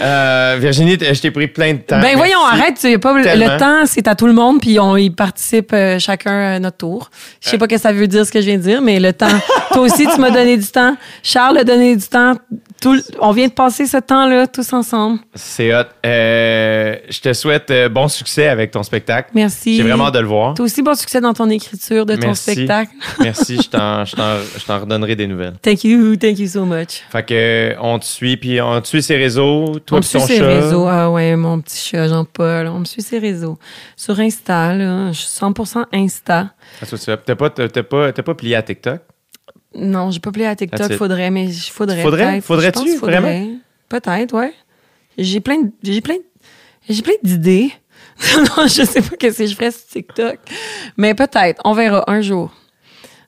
[0.00, 2.00] Euh, Virginie, je t'ai pris plein de temps.
[2.00, 2.62] Ben voyons, Merci.
[2.62, 5.98] arrête, tu, pas, le temps, c'est à tout le monde, puis on y participe euh,
[5.98, 7.10] chacun à notre tour.
[7.40, 8.98] Je sais pas ce que ça veut dire ce que je viens de dire, mais
[8.98, 9.26] le temps.
[9.72, 10.96] Toi aussi, tu m'as donné du temps.
[11.22, 12.34] Charles a donné du temps.
[12.80, 15.18] Tout, on vient de passer ce temps-là tous ensemble.
[15.34, 15.84] C'est hot.
[16.06, 19.30] Euh, je te souhaite euh, bon succès avec ton spectacle.
[19.34, 19.76] Merci.
[19.76, 20.54] J'ai vraiment hâte de le voir.
[20.54, 22.92] Toi aussi, bon succès dans ton écriture de ton spectacle.
[23.20, 25.54] Merci, je t'en, je t'en, je t'en redonnerai des nouvelles.
[25.60, 27.02] Thank you, thank you so much.
[27.12, 30.02] Fait que euh, on te suit, puis on te suit ses réseaux, toi on me
[30.02, 30.86] suit ses réseaux.
[30.88, 32.66] Ah ouais, mon petit chat Jean-Paul.
[32.68, 33.58] On me suit ses réseaux.
[33.96, 36.52] Sur Insta, là, je suis 100% Insta.
[36.80, 39.00] Ah, T'as pas, t'as pas, pas plié à TikTok?
[39.74, 40.90] Non, j'ai pas plié à TikTok.
[40.90, 40.96] it.
[40.96, 42.02] Faudrait, mais je- faudrait.
[42.02, 42.40] Faudrait?
[42.40, 42.96] Faudrait-tu?
[42.96, 43.20] Faudrait.
[43.20, 43.56] Vraiment?
[43.88, 44.52] Peut-être, ouais.
[45.18, 46.24] J'ai plein, de- j'ai plein, de-
[46.88, 47.70] j'ai plein d'idées.
[48.36, 50.38] non, je sais pas qu'est-ce que je ferais sur TikTok,
[50.96, 51.60] mais peut-être.
[51.64, 52.52] On verra un jour.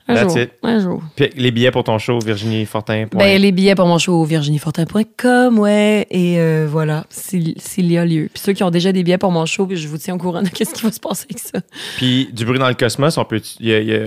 [0.09, 0.39] Un That's jour.
[0.43, 0.51] it.
[0.65, 1.03] Un jour.
[1.15, 3.07] Puis les billets pour ton show, Virginie Fortin.
[3.13, 6.07] Ben, les billets pour mon show virginiefortin.com, ouais.
[6.11, 7.55] Et euh, voilà, s'il
[7.93, 8.29] y a lieu.
[8.33, 10.43] Puis ceux qui ont déjà des billets pour mon show, je vous tiens au courant
[10.43, 11.61] de qu'est-ce qui va se passer avec ça.
[11.99, 13.41] Puis du bruit dans le cosmos, on peut,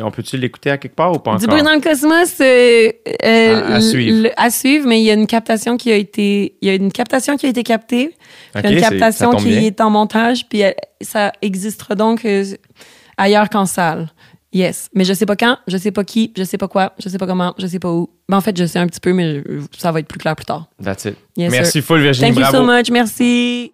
[0.04, 1.40] on peut-tu l'écouter à quelque part ou pas encore?
[1.42, 2.90] Du bruit dans le cosmos, euh,
[3.24, 4.24] euh, À- à suivre.
[4.24, 6.76] le- à suivre, mais il y a une captation qui a été, il y a
[6.76, 8.16] une captation qui a été captée,
[8.56, 9.62] il y a une captation qui bien.
[9.62, 12.44] est en montage, puis elle- ça existera donc euh,
[13.18, 14.10] ailleurs qu'en salle.
[14.56, 17.10] Yes, mais je sais pas quand, je sais pas qui, je sais pas quoi, je
[17.10, 18.10] sais pas comment, je sais pas où.
[18.30, 20.34] Ben, en fait, je sais un petit peu, mais je- ça va être plus clair
[20.34, 20.68] plus tard.
[20.82, 21.18] That's it.
[21.36, 21.82] Yes, Merci sir.
[21.84, 22.34] full, Virginie.
[22.34, 23.74] Thank you so much, merci.